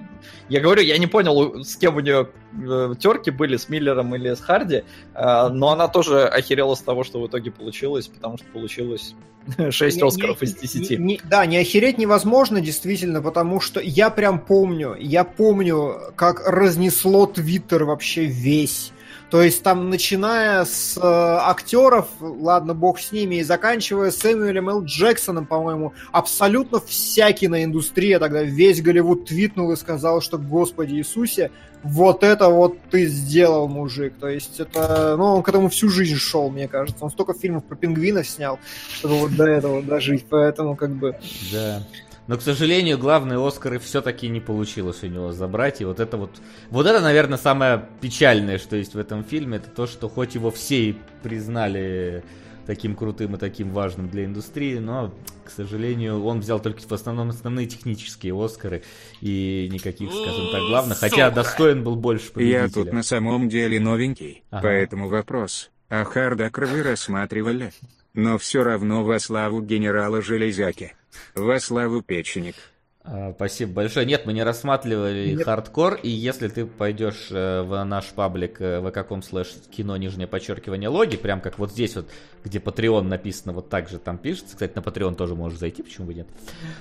я 0.49 0.61
говорю, 0.61 0.82
я 0.82 0.99
не 0.99 1.07
понял, 1.07 1.65
с 1.65 1.77
кем 1.77 1.97
у 1.97 2.01
нее 2.01 2.28
э, 2.53 2.94
терки 2.99 3.31
были, 3.31 3.57
с 3.57 3.69
Миллером 3.69 4.15
или 4.15 4.32
с 4.32 4.40
Харди, 4.40 4.85
э, 5.15 5.49
но 5.49 5.70
она 5.70 5.89
тоже 5.89 6.27
охерела 6.27 6.74
с 6.74 6.81
того, 6.81 7.03
что 7.03 7.20
в 7.20 7.27
итоге 7.27 7.51
получилось, 7.51 8.07
потому 8.07 8.39
что 8.39 8.47
получилось 8.47 9.15
6 9.70 9.97
не, 9.97 10.03
Оскаров 10.07 10.43
не, 10.43 10.49
из 10.49 10.55
10. 10.55 10.90
Не, 10.90 10.97
не, 10.97 11.20
да, 11.24 11.44
не 11.44 11.59
охереть 11.59 11.99
невозможно, 11.99 12.61
действительно, 12.61 13.20
потому 13.20 13.61
что 13.61 13.81
я 13.81 14.09
прям 14.09 14.39
помню, 14.39 14.97
я 14.99 15.24
помню, 15.24 16.12
как 16.15 16.49
разнесло 16.49 17.27
Твиттер 17.27 17.85
вообще 17.85 18.27
весь 18.27 18.93
то 19.33 19.41
есть 19.41 19.63
там, 19.63 19.89
начиная 19.89 20.67
с 20.67 20.95
э, 20.99 21.01
актеров, 21.03 22.07
ладно, 22.21 22.75
бог 22.75 23.01
с 23.01 23.13
ними, 23.13 23.37
и 23.37 23.43
заканчивая 23.43 24.11
Сэмюэлем 24.11 24.69
Л. 24.69 24.85
Джексоном, 24.85 25.47
по-моему, 25.47 25.95
абсолютно 26.13 26.81
вся 26.81 27.33
киноиндустрия 27.33 28.19
тогда, 28.19 28.43
весь 28.43 28.83
Голливуд 28.83 29.25
твитнул 29.25 29.73
и 29.73 29.77
сказал, 29.77 30.21
что, 30.21 30.37
господи 30.37 30.97
Иисусе, 30.97 31.51
вот 31.83 32.25
это 32.25 32.51
вот 32.51 32.77
ты 32.91 33.07
сделал, 33.07 33.69
мужик. 33.69 34.13
То 34.21 34.29
есть 34.29 34.61
это, 34.61 35.15
ну, 35.17 35.25
он 35.25 35.43
к 35.43 35.49
этому 35.49 35.71
всю 35.71 35.89
жизнь 35.89 36.17
шел, 36.17 36.51
мне 36.51 36.69
кажется. 36.69 37.03
Он 37.03 37.11
столько 37.11 37.33
фильмов 37.33 37.65
про 37.65 37.75
пингвинов 37.75 38.29
снял, 38.29 38.59
чтобы 38.93 39.15
вот 39.15 39.35
до 39.35 39.47
этого 39.47 39.83
дожить. 39.83 40.27
Поэтому 40.29 40.77
как 40.77 40.91
бы... 40.91 41.17
Да. 41.51 41.83
Но, 42.28 42.36
к 42.39 42.43
сожалению, 42.43 42.99
главные 42.99 43.44
Оскары 43.44 43.78
все-таки 43.78 44.28
не 44.28 44.40
получилось 44.40 45.03
у 45.03 45.09
него 45.09 45.32
забрать. 45.32 45.81
И 45.81 45.85
вот 45.85 45.99
это 46.01 46.16
вот... 46.16 46.31
Вот 46.70 46.86
это, 46.86 47.01
наверное, 47.01 47.36
самое 47.39 47.89
печальное, 48.01 48.59
что 48.59 48.77
есть 48.77 48.94
в 48.94 48.99
этом 48.99 49.24
фильме. 49.24 49.57
Это 49.57 49.70
то, 49.70 49.86
что 49.86 50.09
хоть 50.09 50.35
его 50.36 50.51
все 50.51 50.90
и 50.90 50.97
признали 51.23 52.23
таким 52.66 52.94
крутым 52.94 53.35
и 53.35 53.39
таким 53.39 53.70
важным 53.73 54.09
для 54.09 54.24
индустрии, 54.24 54.78
но, 54.78 55.12
к 55.44 55.51
сожалению, 55.51 56.24
он 56.24 56.39
взял 56.39 56.61
только 56.61 56.81
в 56.81 56.93
основном 56.93 57.31
основные 57.31 57.66
технические 57.66 58.35
Оскары 58.40 58.85
и 59.20 59.69
никаких, 59.73 60.12
скажем 60.12 60.53
так, 60.53 60.61
главных, 60.69 60.99
хотя 60.99 61.28
Сука. 61.28 61.43
достоин 61.43 61.82
был 61.82 61.97
больше 61.97 62.31
победителя. 62.32 62.62
Я 62.62 62.69
тут 62.69 62.93
на 62.93 63.03
самом 63.03 63.49
деле 63.49 63.81
новенький, 63.81 64.44
Ага. 64.51 64.62
поэтому 64.62 65.09
вопрос. 65.09 65.70
А 65.89 66.05
Хардакр 66.05 66.66
вы 66.66 66.85
рассматривали? 66.85 67.73
Но 68.15 68.39
все 68.39 68.62
равно 68.62 69.03
во 69.03 69.19
славу 69.19 69.61
генерала 69.61 70.23
Железяки. 70.23 70.94
Во 71.35 71.59
славу 71.61 72.03
печеник. 72.03 72.57
А, 73.05 73.33
Спасибо 73.35 73.73
большое. 73.73 74.07
Нет, 74.07 74.27
мы 74.27 74.33
не 74.33 74.45
рассматривали 74.45 75.35
Нет. 75.35 75.45
хардкор, 75.45 75.95
и 75.95 76.09
если 76.09 76.49
ты 76.49 76.67
пойдешь 76.67 77.29
э, 77.31 77.63
в 77.63 77.83
наш 77.85 78.07
паблик 78.11 78.61
э, 78.61 78.81
vk.com 78.81 79.23
slash 79.23 79.49
кино 79.71 79.97
нижнее 79.97 80.29
подчеркивание 80.29 80.89
логи, 80.89 81.17
прям 81.17 81.41
как 81.41 81.59
вот 81.59 81.73
здесь 81.73 81.97
вот, 81.97 82.09
где 82.45 82.59
Patreon 82.59 83.03
написано, 83.03 83.53
вот 83.53 83.69
так 83.69 83.89
же 83.89 83.99
там 83.99 84.19
пишется. 84.19 84.55
Кстати, 84.55 84.73
на 84.77 84.81
Patreon 84.81 85.17
тоже 85.17 85.35
можешь 85.35 85.59
зайти, 85.59 85.83
почему 85.83 86.07
бы 86.07 86.15
нет. 86.15 86.29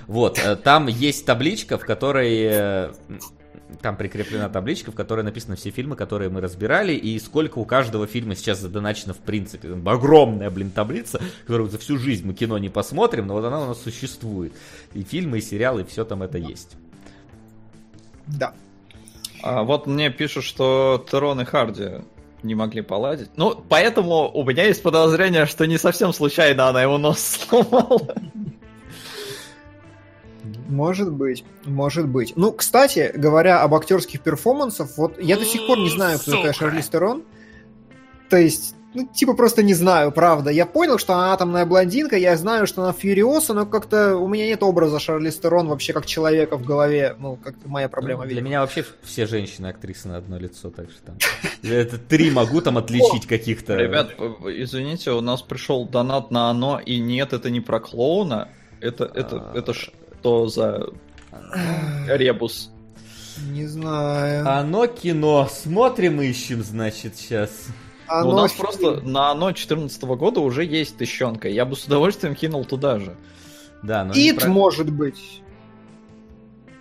Вот, 0.06 0.38
э, 0.38 0.54
там 0.56 0.86
есть 0.86 1.26
табличка, 1.26 1.76
в 1.76 1.84
которой... 1.84 2.92
Там 3.80 3.96
прикреплена 3.96 4.48
табличка, 4.48 4.92
в 4.92 4.94
которой 4.94 5.22
написаны 5.22 5.56
все 5.56 5.70
фильмы, 5.70 5.96
которые 5.96 6.30
мы 6.30 6.40
разбирали, 6.40 6.92
и 6.92 7.18
сколько 7.18 7.58
у 7.58 7.64
каждого 7.64 8.06
фильма 8.06 8.34
сейчас 8.34 8.58
задоначено 8.58 9.14
в 9.14 9.18
принципе. 9.18 9.68
Там 9.68 9.86
Огромная, 9.88 10.50
блин, 10.50 10.70
таблица, 10.70 11.20
которую 11.46 11.70
за 11.70 11.78
всю 11.78 11.98
жизнь 11.98 12.26
мы 12.26 12.34
кино 12.34 12.58
не 12.58 12.68
посмотрим, 12.68 13.26
но 13.26 13.34
вот 13.34 13.44
она 13.44 13.62
у 13.62 13.66
нас 13.66 13.82
существует. 13.82 14.52
И 14.94 15.02
фильмы, 15.02 15.38
и 15.38 15.40
сериалы, 15.40 15.82
и 15.82 15.84
все 15.84 16.04
там 16.04 16.22
это 16.22 16.38
есть. 16.38 16.76
Да. 18.26 18.54
А 19.42 19.62
вот 19.62 19.86
мне 19.86 20.10
пишут, 20.10 20.44
что 20.44 21.04
Терон 21.10 21.40
и 21.40 21.44
Харди 21.44 22.02
не 22.42 22.54
могли 22.54 22.82
поладить. 22.82 23.30
Ну, 23.36 23.54
поэтому 23.68 24.30
у 24.32 24.44
меня 24.44 24.64
есть 24.64 24.82
подозрение, 24.82 25.46
что 25.46 25.66
не 25.66 25.78
совсем 25.78 26.12
случайно 26.12 26.68
она 26.68 26.82
его 26.82 26.98
нос 26.98 27.20
сломала. 27.48 28.14
Может 30.68 31.12
быть, 31.12 31.44
может 31.64 32.08
быть. 32.08 32.34
Ну, 32.36 32.52
кстати, 32.52 33.10
говоря 33.14 33.62
об 33.62 33.74
актерских 33.74 34.20
перформансах, 34.20 34.88
вот 34.96 35.20
я 35.20 35.36
до 35.36 35.44
сих 35.44 35.66
пор 35.66 35.78
не 35.78 35.90
знаю, 35.90 36.18
кто 36.18 36.32
такая. 36.32 36.52
Шарлиз 36.52 36.88
Терон. 36.88 37.22
То 38.30 38.36
есть, 38.38 38.74
ну, 38.94 39.06
типа 39.06 39.34
просто 39.34 39.62
не 39.62 39.74
знаю, 39.74 40.10
правда. 40.12 40.50
Я 40.50 40.64
понял, 40.66 40.98
что 40.98 41.12
она 41.14 41.32
атомная 41.34 41.66
блондинка, 41.66 42.16
я 42.16 42.36
знаю, 42.36 42.66
что 42.66 42.82
она 42.82 42.92
Фьюриоса, 42.92 43.52
но 43.52 43.66
как-то 43.66 44.16
у 44.16 44.26
меня 44.28 44.46
нет 44.46 44.62
образа 44.62 44.98
Шарлиз 44.98 45.36
Терон 45.38 45.68
вообще 45.68 45.92
как 45.92 46.06
человека 46.06 46.56
в 46.56 46.64
голове. 46.64 47.14
Ну, 47.18 47.36
как-то 47.36 47.68
моя 47.68 47.88
проблема, 47.90 48.20
Ну, 48.22 48.26
Для 48.28 48.36
видимо. 48.36 48.48
меня 48.48 48.60
вообще 48.62 48.84
все 49.02 49.26
женщины 49.26 49.66
актрисы 49.66 50.08
на 50.08 50.16
одно 50.16 50.38
лицо, 50.38 50.70
так 50.70 50.90
что 50.90 51.02
там. 51.02 51.18
Это 51.62 51.98
три 51.98 52.30
могу 52.30 52.60
там 52.62 52.78
отличить 52.78 53.26
каких-то. 53.26 53.76
Ребят, 53.76 54.12
э, 54.18 54.24
извините, 54.56 55.10
у 55.12 55.20
нас 55.20 55.42
пришел 55.42 55.86
донат 55.86 56.30
на 56.30 56.48
оно, 56.50 56.80
и 56.80 56.98
нет, 56.98 57.32
это 57.34 57.50
не 57.50 57.60
про 57.60 57.80
клоуна. 57.80 58.48
Это, 58.80 59.04
это, 59.04 59.52
А. 59.52 59.56
это 59.58 59.72
что 60.22 60.46
за 60.46 60.86
ребус? 62.06 62.70
Не 63.50 63.66
знаю. 63.66 64.48
Оно 64.48 64.86
кино. 64.86 65.48
Смотрим, 65.50 66.20
ищем, 66.20 66.62
значит, 66.62 67.16
сейчас. 67.16 67.50
Оно 68.06 68.30
у 68.30 68.32
нас 68.34 68.52
фильм. 68.52 68.64
просто 68.66 69.00
на 69.00 69.32
оно 69.32 69.50
14 69.52 70.02
года 70.02 70.40
уже 70.40 70.64
есть 70.64 70.96
тыщенка. 70.96 71.48
Я 71.48 71.64
бы 71.64 71.74
с 71.74 71.84
удовольствием 71.86 72.36
кинул 72.36 72.64
туда 72.64 73.00
же. 73.00 73.16
Да, 73.82 74.04
но... 74.04 74.12
Ит, 74.14 74.38
про- 74.38 74.48
может 74.48 74.92
быть. 74.92 75.42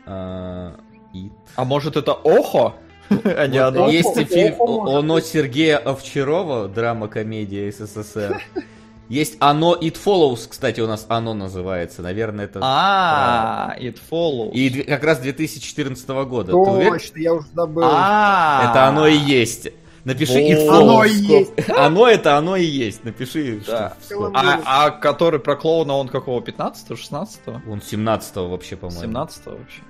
А, 0.05 0.76
It. 1.15 1.31
А 1.55 1.65
может 1.65 1.95
это 1.97 2.13
Охо? 2.13 2.76
А 3.09 3.47
не 3.47 3.57
оно? 3.57 3.89
Есть 3.89 4.15
и 4.18 4.23
фильм 4.23 4.55
«Оно» 4.61 5.19
Сергея 5.19 5.77
Овчарова, 5.77 6.68
драма-комедия 6.69 7.72
СССР. 7.72 8.41
Есть 9.11 9.35
«Оно 9.41 9.75
It 9.75 9.97
Follows», 10.01 10.47
кстати, 10.47 10.79
у 10.79 10.88
нас 10.88 11.05
«Оно» 11.09 11.33
называется. 11.33 12.01
Наверное, 12.01 12.45
это... 12.45 12.61
А, 12.63 13.75
It 13.77 13.97
Follows. 14.09 14.51
И 14.53 14.83
как 14.83 15.03
раз 15.03 15.19
2014 15.19 16.07
года. 16.25 16.53
Точно, 16.53 17.17
я 17.19 17.33
уже 17.33 17.45
забыл. 17.53 17.83
А, 17.85 18.69
Это 18.71 18.88
оно 18.88 19.07
и 19.07 19.17
есть. 19.17 19.67
Напиши 20.05 20.39
It. 20.39 20.65
Follows. 20.65 20.79
Оно 20.79 21.03
и 21.03 21.11
есть. 21.11 21.51
Оно 21.69 22.07
это 22.07 22.38
оно 22.38 22.55
и 22.55 22.63
есть. 22.63 23.03
Напиши. 23.03 23.61
Да. 23.67 23.93
что- 24.05 24.31
А, 24.33 24.61
а 24.65 24.91
который 24.91 25.41
про 25.41 25.57
клоуна, 25.57 25.93
он 25.97 26.07
какого? 26.07 26.39
15-го, 26.39 26.93
16-го? 26.95 27.69
Он 27.69 27.81
17 27.81 28.35
вообще, 28.38 28.77
по-моему. 28.77 29.11
17-го 29.13 29.51
вообще? 29.51 29.81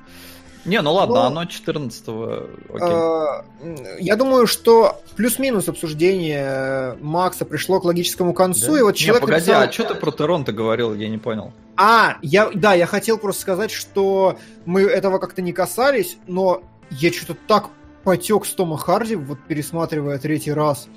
Не, 0.66 0.82
ну 0.82 0.94
ладно, 0.94 1.16
Ну, 1.16 1.22
оно 1.22 1.44
14-го. 1.44 2.48
Окей. 2.74 3.76
Э, 3.76 3.98
Я 4.00 4.16
думаю, 4.16 4.46
что 4.48 5.02
плюс-минус 5.16 5.68
обсуждение 5.68 6.98
Макса 7.02 7.46
пришло 7.46 7.80
к 7.80 7.86
логическому 7.86 8.34
концу, 8.34 8.74
Да? 8.74 8.80
и 8.80 8.82
вот 8.84 8.92
Не, 8.94 8.98
человек 9.00 9.22
погоди, 9.22 9.46
написал- 9.52 9.64
а 9.64 9.72
что 9.72 9.84
ты 9.86 9.96
про 9.96 10.12
Терон-то 10.12 10.52
говорил, 10.52 10.94
я 10.94 11.10
не 11.10 11.18
понял. 11.18 11.52
А, 11.78 12.18
я, 12.22 12.50
да, 12.54 12.74
я 12.74 12.86
хотел 12.86 13.18
просто 13.18 13.42
сказать, 13.42 13.72
что 13.72 14.38
мы 14.66 14.82
этого 14.82 15.18
как-то 15.18 15.42
не 15.42 15.54
касались, 15.54 16.18
но 16.28 16.62
я 16.92 17.12
что-то 17.12 17.36
так 17.48 17.70
потек 18.04 18.46
с 18.46 18.52
Тома 18.54 18.78
Харди, 18.78 19.16
вот 19.16 19.40
пересматривая 19.48 20.18
третий 20.20 20.52
раз. 20.54 20.88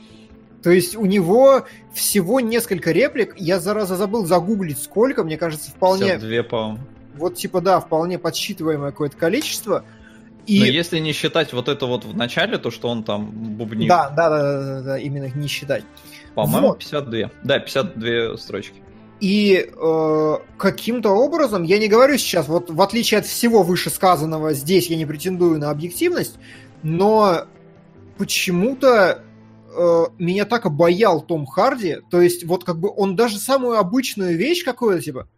То 0.62 0.70
есть 0.70 0.96
у 0.96 1.04
него 1.04 1.64
всего 1.92 2.40
несколько 2.40 2.90
реплик, 2.90 3.34
я 3.36 3.60
зараза 3.60 3.96
забыл 3.96 4.24
загуглить 4.24 4.82
сколько, 4.82 5.22
мне 5.22 5.36
кажется, 5.36 5.70
вполне, 5.70 6.18
52, 6.18 6.42
по-моему. 6.42 6.78
Вот 7.14 7.36
типа 7.36 7.60
да, 7.60 7.80
вполне 7.80 8.18
подсчитываемое 8.18 8.90
какое-то 8.90 9.16
количество. 9.16 9.84
И... 10.46 10.60
Но 10.60 10.66
если 10.66 10.98
не 10.98 11.12
считать 11.12 11.52
вот 11.52 11.68
это 11.68 11.86
вот 11.86 12.04
в 12.04 12.16
начале, 12.16 12.58
то 12.58 12.70
что 12.70 12.88
он 12.88 13.02
там 13.02 13.30
бубнит, 13.30 13.88
Да, 13.88 14.10
да, 14.10 14.28
да, 14.28 14.42
да, 14.42 14.62
да, 14.62 14.82
да, 14.82 14.98
именно 14.98 15.30
не 15.34 15.48
считать. 15.48 15.84
по-моему, 16.34 16.68
Вот. 16.68 16.78
52. 16.80 17.30
Да, 17.42 17.58
52 17.58 18.36
строчки. 18.36 18.82
И 19.20 19.70
э, 19.74 20.36
каким-то 20.58 21.10
образом, 21.10 21.62
я 21.62 21.78
не 21.78 21.88
говорю 21.88 22.18
сейчас, 22.18 22.48
вот 22.48 22.70
в 22.70 22.82
отличие 22.82 23.20
от 23.20 23.26
всего 23.26 23.62
вышесказанного, 23.62 24.52
здесь 24.52 24.88
я 24.88 24.96
не 24.96 25.06
претендую 25.06 25.58
на 25.58 25.70
объективность, 25.70 26.34
но 26.82 27.46
почему-то 28.18 29.22
э, 29.74 30.04
меня 30.18 30.44
так 30.44 30.66
обаял 30.66 31.22
Том 31.22 31.46
Харди, 31.46 31.98
то 32.10 32.20
есть 32.20 32.44
вот 32.44 32.64
как 32.64 32.78
бы 32.78 32.92
он 32.94 33.16
даже 33.16 33.38
самую 33.38 33.78
обычную 33.78 34.36
вещь 34.36 34.64
какую-то, 34.64 35.02
типа, 35.02 35.28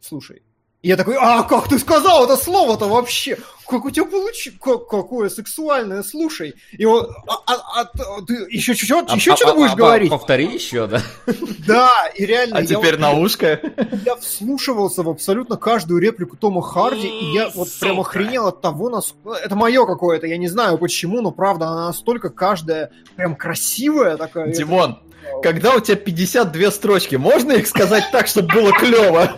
слушай, 0.00 0.42
и 0.84 0.88
я 0.88 0.96
такой, 0.98 1.16
а 1.18 1.42
как 1.44 1.66
ты 1.68 1.78
сказал 1.78 2.24
это 2.26 2.36
слово-то 2.36 2.86
вообще? 2.88 3.38
Как 3.66 3.86
у 3.86 3.90
тебя 3.90 4.04
получилось? 4.04 4.58
Как, 4.62 4.86
какое 4.86 5.30
сексуальное, 5.30 6.02
слушай. 6.02 6.52
И 6.72 6.84
он, 6.84 7.06
а, 7.26 7.38
а- 7.46 7.80
а 7.80 7.84
ты 8.26 8.34
еще 8.50 8.74
чуть-чуть, 8.74 9.06
А- 9.08 9.14
еще 9.16 9.32
а- 9.32 9.36
что-то 9.36 9.52
а- 9.52 9.54
будешь 9.54 9.72
а- 9.72 9.76
говорить? 9.76 10.10
Повтори 10.10 10.44
еще, 10.44 10.86
да. 10.86 11.00
Да, 11.66 11.90
и 12.14 12.26
реально. 12.26 12.58
А 12.58 12.66
теперь 12.66 12.96
вот- 12.96 13.00
на 13.00 13.12
ушко. 13.12 13.58
я 14.04 14.16
вслушивался 14.16 15.02
в 15.02 15.08
абсолютно 15.08 15.56
каждую 15.56 16.02
реплику 16.02 16.36
Тома 16.36 16.60
Харди, 16.60 17.08
и 17.08 17.32
я 17.32 17.48
вот 17.54 17.68
прям 17.80 17.96
Сука. 17.96 18.06
охренел 18.10 18.48
от 18.48 18.60
того, 18.60 18.90
насколько... 18.90 19.38
Это 19.38 19.56
мое 19.56 19.86
какое-то, 19.86 20.26
я 20.26 20.36
не 20.36 20.48
знаю 20.48 20.76
почему, 20.76 21.22
но 21.22 21.30
правда, 21.30 21.68
она 21.68 21.86
настолько 21.86 22.28
каждая 22.28 22.90
прям 23.16 23.34
красивая 23.36 24.18
такая. 24.18 24.52
Димон, 24.52 24.98
когда 25.42 25.74
у 25.74 25.80
тебя 25.80 25.96
52 25.96 26.70
строчки, 26.70 27.16
можно 27.16 27.52
их 27.52 27.66
сказать 27.66 28.04
так, 28.12 28.26
чтобы 28.26 28.52
было 28.52 28.72
клево? 28.72 29.32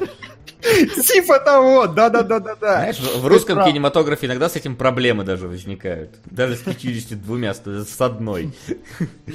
Типа 0.61 1.39
того, 1.39 1.87
да-да-да-да-да. 1.87 2.77
Знаешь, 2.79 2.99
в 3.01 3.27
русском 3.27 3.65
кинематографе 3.65 4.27
иногда 4.27 4.49
с 4.49 4.57
этим 4.57 4.77
проблемы 4.77 5.25
даже 5.25 5.49
возникают. 5.49 6.17
Даже 6.27 6.57
с 6.57 6.61
52, 6.61 7.55
с 7.85 8.01
одной. 8.01 8.53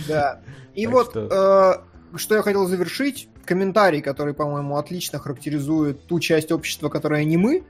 Да. 0.08 0.40
И 0.76 0.86
Так 0.86 0.94
вот, 0.94 1.10
что- 1.12 1.84
э, 2.14 2.18
что 2.18 2.36
я 2.36 2.42
хотел 2.42 2.66
завершить, 2.68 3.28
комментарий, 3.46 4.02
который, 4.02 4.34
по-моему, 4.34 4.78
отлично 4.78 5.20
характеризует 5.20 6.06
ту 6.08 6.20
часть 6.20 6.52
общества, 6.52 6.90
которая 6.90 7.24
не 7.24 7.38
мы. 7.38 7.64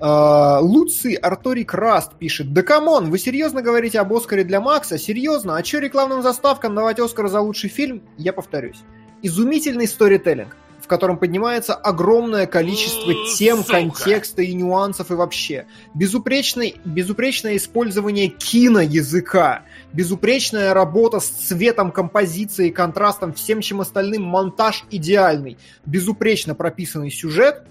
Э, 0.00 0.58
Луций 0.60 1.14
Арторик 1.14 1.74
Раст 1.74 2.14
пишет, 2.14 2.52
да 2.52 2.62
come 2.62 2.89
on, 2.89 3.10
вы 3.10 3.18
серьезно 3.18 3.62
говорите 3.62 4.00
об 4.00 4.12
Оскаре 4.12 4.44
для 4.44 4.60
Макса? 4.60 4.98
Серьезно? 4.98 5.56
А 5.56 5.64
что 5.64 5.78
рекламным 5.78 6.22
заставкам 6.22 6.74
давать 6.74 6.98
Оскар 7.00 7.28
за 7.28 7.40
лучший 7.40 7.68
фильм? 7.70 8.02
Я 8.16 8.32
повторюсь. 8.32 8.78
Изумительный 9.22 9.86
сторителлинг, 9.86 10.56
котором 10.90 11.18
поднимается 11.18 11.74
огромное 11.74 12.46
количество 12.46 13.14
тем, 13.36 13.58
сука. 13.58 13.72
контекста 13.72 14.42
и 14.42 14.52
нюансов 14.52 15.10
и 15.10 15.14
вообще. 15.14 15.66
Безупречный, 15.94 16.76
безупречное 16.84 17.56
использование 17.56 18.28
киноязыка, 18.28 19.62
безупречная 19.92 20.74
работа 20.74 21.20
с 21.20 21.28
цветом, 21.28 21.92
композицией, 21.92 22.72
контрастом, 22.72 23.32
всем 23.32 23.60
чем 23.60 23.80
остальным, 23.80 24.24
монтаж 24.24 24.84
идеальный, 24.90 25.56
безупречно 25.86 26.54
прописанный 26.56 27.12
сюжет 27.12 27.62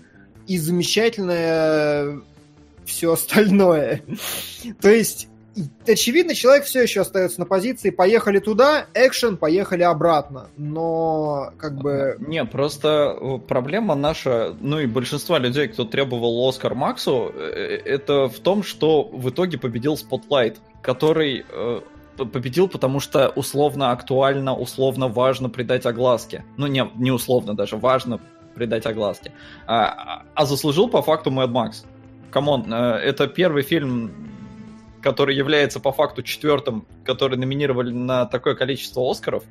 и 0.48 0.58
замечательное 0.58 2.22
все 2.86 3.14
остальное. 3.14 4.02
То 4.82 4.90
есть, 4.90 5.28
очевидно, 5.88 6.36
человек 6.36 6.66
все 6.66 6.84
еще 6.84 7.02
остается 7.02 7.40
на 7.40 7.46
позиции, 7.46 7.90
поехали 7.90 8.40
туда, 8.40 8.86
экшен, 8.94 9.38
поехали 9.38 9.84
обратно. 9.84 10.50
Но, 10.58 11.52
как 11.58 11.78
бы... 11.78 12.18
Не, 12.20 12.46
просто 12.46 13.18
э, 13.20 13.38
проблема 13.40 13.96
наша, 13.96 14.56
ну 14.60 14.80
и 14.80 14.86
большинства 14.86 15.40
людей, 15.40 15.68
кто 15.68 15.86
требовал 15.86 16.48
Оскар 16.48 16.76
Максу, 16.76 17.32
э, 17.34 17.82
это 17.86 18.28
в 18.28 18.40
том, 18.40 18.64
что 18.64 19.04
в 19.04 19.30
итоге 19.30 19.58
победил 19.58 19.96
Spotlight, 19.96 20.58
который 20.82 21.46
э, 21.50 21.82
победил, 22.26 22.68
потому 22.68 23.00
что 23.00 23.30
условно 23.30 23.92
актуально, 23.92 24.56
условно 24.56 25.08
важно 25.08 25.50
придать 25.50 25.86
огласке. 25.86 26.44
Ну, 26.58 26.68
не, 26.68 26.90
не 26.96 27.12
условно 27.12 27.56
даже, 27.56 27.78
важно 27.78 28.20
придать 28.56 28.86
огласке. 28.86 29.32
А, 29.68 30.24
а 30.34 30.46
заслужил 30.46 30.90
по 30.90 31.02
факту 31.02 31.32
Mad 31.32 31.52
Max. 31.52 31.86
Come 32.32 32.55
on, 32.55 32.72
э, 32.72 32.78
это 32.98 33.28
первый 33.28 33.64
фильм, 33.64 34.29
который 35.02 35.36
является 35.36 35.80
по 35.80 35.92
факту 35.92 36.24
четвертым, 36.24 36.86
который 37.06 37.38
номинировали 37.38 37.92
на 37.92 38.26
такое 38.26 38.56
количество 38.56 39.10
Оскаров. 39.10 39.44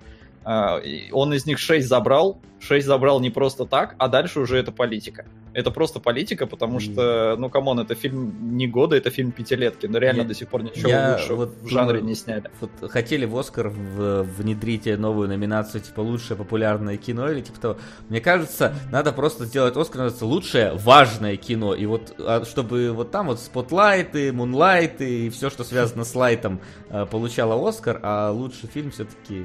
А, 0.51 0.81
он 1.13 1.35
из 1.35 1.45
них 1.45 1.59
6 1.59 1.87
забрал. 1.87 2.41
6 2.61 2.87
забрал 2.87 3.21
не 3.21 3.29
просто 3.29 3.67
так, 3.67 3.95
а 3.99 4.09
дальше 4.09 4.41
уже 4.41 4.57
это 4.57 4.73
политика. 4.73 5.27
Это 5.53 5.71
просто 5.71 6.01
политика, 6.01 6.47
потому 6.47 6.81
что, 6.81 7.37
ну, 7.39 7.51
come 7.51 7.68
on, 7.68 7.81
это 7.81 7.95
фильм 7.95 8.57
не 8.57 8.67
года, 8.67 8.97
это 8.97 9.11
фильм 9.11 9.31
пятилетки. 9.31 9.85
Но 9.85 9.99
реально 9.99 10.23
я, 10.23 10.27
до 10.29 10.35
сих 10.35 10.49
пор 10.49 10.63
ничего 10.63 10.89
я 10.89 11.17
лучше 11.19 11.35
вот 11.35 11.55
в 11.61 11.69
жанре 11.69 12.01
не 12.01 12.15
сняли. 12.15 12.45
Вот 12.61 12.91
хотели 12.91 13.27
в 13.27 13.37
Оскар 13.37 13.69
в, 13.69 14.23
внедрить 14.23 14.87
новую 14.87 15.29
номинацию, 15.29 15.83
типа, 15.83 16.01
лучшее 16.01 16.39
популярное 16.39 16.97
кино 16.97 17.31
или 17.31 17.43
типа 17.43 17.61
того. 17.61 17.77
Мне 18.09 18.23
кажется, 18.23 18.75
надо 18.91 19.13
просто 19.13 19.45
сделать 19.45 19.77
Оскар, 19.77 20.05
называется 20.05 20.25
лучшее 20.25 20.73
важное 20.77 21.37
кино. 21.37 21.75
И 21.75 21.85
вот, 21.85 22.15
а, 22.21 22.47
чтобы 22.47 22.93
вот 22.93 23.11
там 23.11 23.27
вот 23.27 23.39
спотлайты, 23.39 24.33
мунлайты 24.33 25.27
и 25.27 25.29
все, 25.29 25.51
что 25.51 25.63
связано 25.63 26.05
с 26.05 26.15
лайтом, 26.15 26.63
а, 26.89 27.05
получало 27.05 27.69
Оскар, 27.69 28.01
а 28.03 28.31
лучший 28.31 28.71
фильм 28.71 28.91
все-таки 28.93 29.45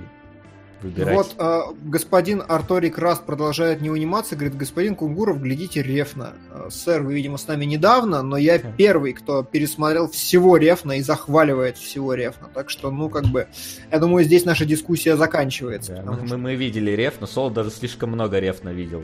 выбирать. 0.83 1.15
Вот 1.15 1.35
э, 1.37 1.61
господин 1.85 2.43
Арторик 2.47 2.97
Раст 2.97 3.25
продолжает 3.25 3.81
не 3.81 3.89
униматься, 3.89 4.35
говорит, 4.35 4.57
господин 4.57 4.95
Кунгуров, 4.95 5.41
глядите 5.41 5.81
Рефна. 5.81 6.33
Э, 6.51 6.67
сэр, 6.69 7.01
вы, 7.01 7.13
видимо, 7.15 7.37
с 7.37 7.47
нами 7.47 7.65
недавно, 7.65 8.21
но 8.21 8.37
я 8.37 8.59
первый, 8.59 9.13
кто 9.13 9.43
пересмотрел 9.43 10.09
всего 10.09 10.57
Рефна 10.57 10.93
и 10.93 11.01
захваливает 11.01 11.77
всего 11.77 12.13
Рефна. 12.13 12.49
Так 12.53 12.69
что, 12.69 12.91
ну, 12.91 13.09
как 13.09 13.25
бы, 13.25 13.47
я 13.91 13.99
думаю, 13.99 14.25
здесь 14.25 14.45
наша 14.45 14.65
дискуссия 14.65 15.17
заканчивается. 15.17 16.03
Да, 16.05 16.11
мы, 16.11 16.27
что... 16.27 16.37
мы 16.37 16.55
видели 16.55 16.91
Рефна, 16.91 17.27
Сол 17.27 17.49
даже 17.49 17.71
слишком 17.71 18.11
много 18.11 18.39
Рефна 18.39 18.69
видел 18.69 19.03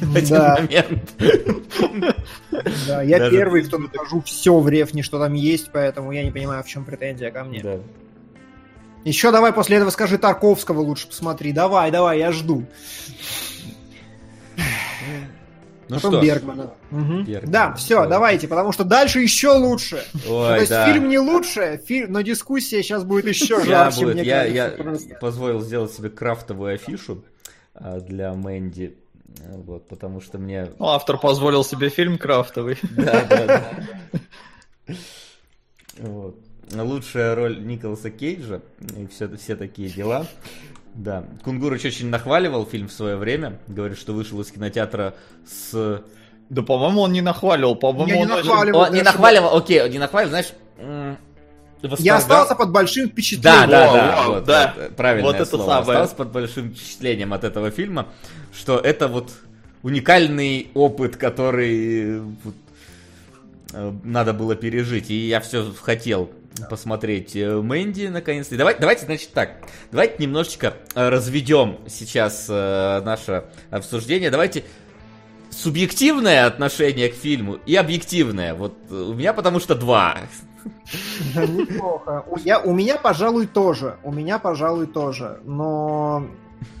один 0.14 0.38
момент. 0.38 1.12
Да, 2.86 3.02
я 3.02 3.30
первый, 3.30 3.62
кто 3.62 3.78
нахожу 3.78 4.20
все 4.22 4.58
в 4.58 4.68
Рефне, 4.68 5.02
что 5.02 5.18
там 5.18 5.34
есть, 5.34 5.70
поэтому 5.72 6.12
я 6.12 6.24
не 6.24 6.30
понимаю, 6.30 6.62
в 6.62 6.66
чем 6.66 6.84
претензия 6.84 7.30
ко 7.30 7.44
мне. 7.44 7.62
Еще 9.04 9.30
давай 9.32 9.52
после 9.52 9.76
этого 9.76 9.90
скажи 9.90 10.18
Тарковского 10.18 10.80
лучше 10.80 11.08
посмотри. 11.08 11.52
Давай, 11.52 11.90
давай, 11.90 12.18
я 12.18 12.32
жду. 12.32 12.66
Ну 15.88 15.96
Потом 15.96 16.12
что? 16.12 16.22
Бергмана. 16.22 16.74
Угу. 16.90 17.22
Бергман. 17.22 17.50
Да, 17.50 17.72
все, 17.74 18.02
да. 18.02 18.08
давайте, 18.08 18.46
потому 18.46 18.72
что 18.72 18.84
дальше 18.84 19.20
еще 19.20 19.52
лучше. 19.52 20.04
Ой, 20.28 20.48
То 20.48 20.56
есть 20.56 20.70
да. 20.70 20.92
фильм 20.92 21.08
не 21.08 21.18
лучше, 21.18 21.82
фильм, 21.86 22.12
но 22.12 22.20
дискуссия 22.20 22.82
сейчас 22.82 23.04
будет 23.04 23.26
еще 23.26 23.64
жарче. 23.64 24.04
Будет. 24.04 24.26
я, 24.26 24.44
я 24.44 24.70
позволил 25.20 25.60
сделать 25.62 25.92
себе 25.92 26.10
крафтовую 26.10 26.74
афишу 26.74 27.24
а, 27.74 28.00
для 28.00 28.34
Мэнди. 28.34 28.98
Вот, 29.46 29.88
потому 29.88 30.20
что 30.20 30.36
мне... 30.36 30.68
Ну, 30.78 30.88
автор 30.88 31.16
позволил 31.16 31.64
себе 31.64 31.88
фильм 31.88 32.18
крафтовый. 32.18 32.76
Да, 32.90 33.24
да, 33.24 33.46
да. 33.46 34.94
Вот 36.00 36.47
лучшая 36.74 37.34
роль 37.34 37.64
Николаса 37.64 38.10
Кейджа 38.10 38.60
и 38.96 39.06
все, 39.06 39.28
все 39.36 39.56
такие 39.56 39.88
дела. 39.88 40.26
Да, 40.94 41.24
Кунгурыч 41.44 41.84
очень 41.84 42.08
нахваливал 42.08 42.66
фильм 42.66 42.88
в 42.88 42.92
свое 42.92 43.16
время. 43.16 43.58
Говорит, 43.68 43.98
что 43.98 44.12
вышел 44.12 44.40
из 44.40 44.50
кинотеатра 44.50 45.14
с... 45.46 46.02
Да, 46.48 46.62
по-моему, 46.62 47.02
он 47.02 47.12
не 47.12 47.20
нахваливал. 47.20 47.76
По-моему, 47.76 48.20
он, 48.20 48.28
не 48.28 48.34
нахваливал. 48.34 48.80
Он 48.80 48.92
не 48.92 49.02
нахваливал, 49.02 49.56
окей, 49.56 49.82
он 49.82 49.90
не 49.90 49.98
нахваливал, 49.98 50.30
знаешь... 50.30 50.52
Я 51.98 52.16
остался 52.16 52.56
под 52.56 52.72
большим 52.72 53.08
впечатлением. 53.08 53.70
Да, 53.70 53.92
да, 53.92 53.92
да, 53.92 54.28
вот, 54.28 54.44
да. 54.44 54.74
Вот, 54.76 54.96
правильное 54.96 55.32
вот 55.32 55.36
это 55.36 55.46
слово. 55.46 55.64
Самое. 55.66 55.82
Остался 56.00 56.14
под 56.16 56.32
большим 56.32 56.70
впечатлением 56.74 57.32
от 57.32 57.44
этого 57.44 57.70
фильма, 57.70 58.08
что 58.52 58.78
это 58.78 59.06
вот 59.06 59.30
уникальный 59.84 60.72
опыт, 60.74 61.16
который 61.16 62.20
э, 63.72 63.92
надо 64.02 64.32
было 64.32 64.56
пережить. 64.56 65.10
И 65.10 65.28
я 65.28 65.40
все 65.40 65.72
хотел 65.80 66.30
посмотреть 66.68 67.36
э, 67.36 67.60
Мэнди 67.60 68.06
наконец-то. 68.06 68.56
Давайте, 68.56 68.80
давайте, 68.80 69.06
значит, 69.06 69.32
так. 69.32 69.56
Давайте 69.90 70.22
немножечко 70.22 70.74
э, 70.94 71.08
разведем 71.08 71.78
сейчас 71.88 72.46
э, 72.48 73.02
наше 73.04 73.44
обсуждение. 73.70 74.30
Давайте 74.30 74.64
субъективное 75.50 76.46
отношение 76.46 77.08
к 77.08 77.14
фильму 77.14 77.58
и 77.66 77.74
объективное. 77.74 78.54
Вот 78.54 78.74
у 78.90 79.14
меня 79.14 79.32
потому 79.32 79.60
что 79.60 79.74
два. 79.74 80.16
Неплохо. 81.34 82.24
Я, 82.44 82.60
у 82.60 82.72
меня, 82.72 82.96
пожалуй, 82.96 83.46
тоже. 83.46 83.96
У 84.02 84.12
меня, 84.12 84.38
пожалуй, 84.38 84.86
тоже. 84.86 85.40
Но 85.44 86.26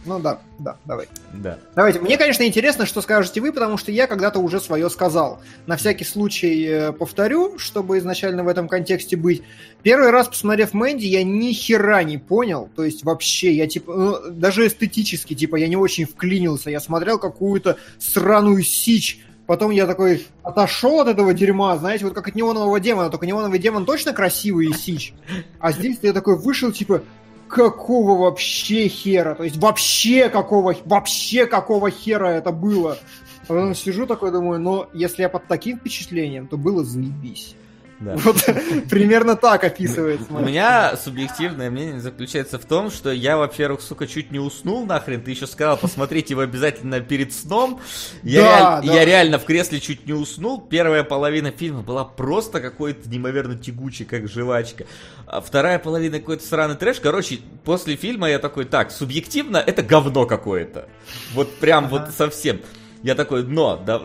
ну 0.04 0.18
да, 0.18 0.40
да, 0.58 0.76
давай. 0.84 1.06
Да. 1.34 1.58
Давайте. 1.74 2.00
Мне, 2.00 2.16
конечно, 2.16 2.42
интересно, 2.42 2.86
что 2.86 3.02
скажете 3.02 3.40
вы, 3.40 3.52
потому 3.52 3.76
что 3.76 3.92
я 3.92 4.06
когда-то 4.06 4.38
уже 4.38 4.60
свое 4.60 4.88
сказал. 4.88 5.40
На 5.66 5.76
всякий 5.76 6.04
случай 6.04 6.64
э, 6.66 6.92
повторю, 6.92 7.58
чтобы 7.58 7.98
изначально 7.98 8.42
в 8.42 8.48
этом 8.48 8.68
контексте 8.68 9.16
быть. 9.16 9.42
Первый 9.82 10.10
раз, 10.10 10.28
посмотрев 10.28 10.72
Мэнди, 10.72 11.04
я 11.04 11.22
ни 11.24 11.52
хера 11.52 12.02
не 12.04 12.18
понял. 12.18 12.70
То 12.74 12.84
есть 12.84 13.04
вообще, 13.04 13.52
я 13.52 13.66
типа, 13.66 13.94
ну, 13.94 14.30
даже 14.30 14.66
эстетически, 14.66 15.34
типа, 15.34 15.56
я 15.56 15.68
не 15.68 15.76
очень 15.76 16.06
вклинился. 16.06 16.70
Я 16.70 16.80
смотрел 16.80 17.18
какую-то 17.18 17.76
сраную 17.98 18.62
сичь 18.62 19.20
Потом 19.48 19.70
я 19.70 19.86
такой 19.86 20.26
отошел 20.42 21.00
от 21.00 21.08
этого 21.08 21.32
дерьма, 21.32 21.74
знаете, 21.78 22.04
вот 22.04 22.12
как 22.12 22.28
от 22.28 22.34
неонового 22.34 22.78
демона, 22.80 23.08
только 23.08 23.24
неоновый 23.24 23.58
демон 23.58 23.86
точно 23.86 24.12
красивый 24.12 24.66
и 24.66 24.74
сич. 24.74 25.14
А 25.58 25.72
здесь 25.72 25.96
я 26.02 26.12
такой 26.12 26.36
вышел, 26.36 26.70
типа, 26.70 27.02
какого 27.48 28.18
вообще 28.18 28.88
хера? 28.88 29.34
То 29.34 29.44
есть 29.44 29.56
вообще 29.56 30.28
какого, 30.28 30.74
вообще 30.84 31.46
какого 31.46 31.90
хера 31.90 32.26
это 32.28 32.52
было? 32.52 32.98
Потом 33.46 33.74
сижу 33.74 34.06
такой, 34.06 34.30
думаю, 34.30 34.60
но 34.60 34.88
если 34.92 35.22
я 35.22 35.28
под 35.28 35.46
таким 35.46 35.78
впечатлением, 35.78 36.46
то 36.46 36.56
было 36.56 36.84
заебись. 36.84 37.56
Да. 38.00 38.14
Вот 38.16 38.44
примерно 38.90 39.34
так 39.34 39.64
описывается. 39.64 40.32
У 40.32 40.38
меня 40.38 40.96
субъективное 40.96 41.68
мнение 41.70 42.00
заключается 42.00 42.58
в 42.58 42.64
том, 42.64 42.90
что 42.90 43.10
я, 43.10 43.36
во-первых, 43.36 43.80
сука, 43.80 44.06
чуть 44.06 44.30
не 44.30 44.38
уснул 44.38 44.86
нахрен. 44.86 45.20
Ты 45.20 45.32
еще 45.32 45.46
сказал 45.46 45.76
посмотреть 45.76 46.30
его 46.30 46.42
обязательно 46.42 47.00
перед 47.00 47.32
сном. 47.32 47.80
Я, 48.22 48.42
да, 48.42 48.58
реаль... 48.58 48.86
да. 48.86 48.94
я 48.94 49.04
реально 49.04 49.38
в 49.38 49.44
кресле 49.44 49.80
чуть 49.80 50.06
не 50.06 50.12
уснул. 50.12 50.60
Первая 50.60 51.02
половина 51.02 51.50
фильма 51.50 51.82
была 51.82 52.04
просто 52.04 52.60
какой-то 52.60 53.08
неимоверно 53.08 53.56
тягучий, 53.56 54.04
как 54.04 54.28
жвачка. 54.28 54.86
А 55.26 55.40
вторая 55.40 55.80
половина 55.80 56.20
какой-то 56.20 56.46
сраный 56.46 56.76
трэш. 56.76 57.00
Короче, 57.00 57.40
после 57.64 57.96
фильма 57.96 58.30
я 58.30 58.38
такой, 58.38 58.64
так, 58.64 58.92
субъективно 58.92 59.56
это 59.56 59.82
говно 59.82 60.24
какое-то. 60.24 60.88
Вот 61.34 61.52
прям 61.56 61.86
ага. 61.86 61.98
вот 61.98 62.14
совсем. 62.16 62.60
Я 63.02 63.14
такой, 63.14 63.44
но, 63.44 63.76
да, 63.76 64.02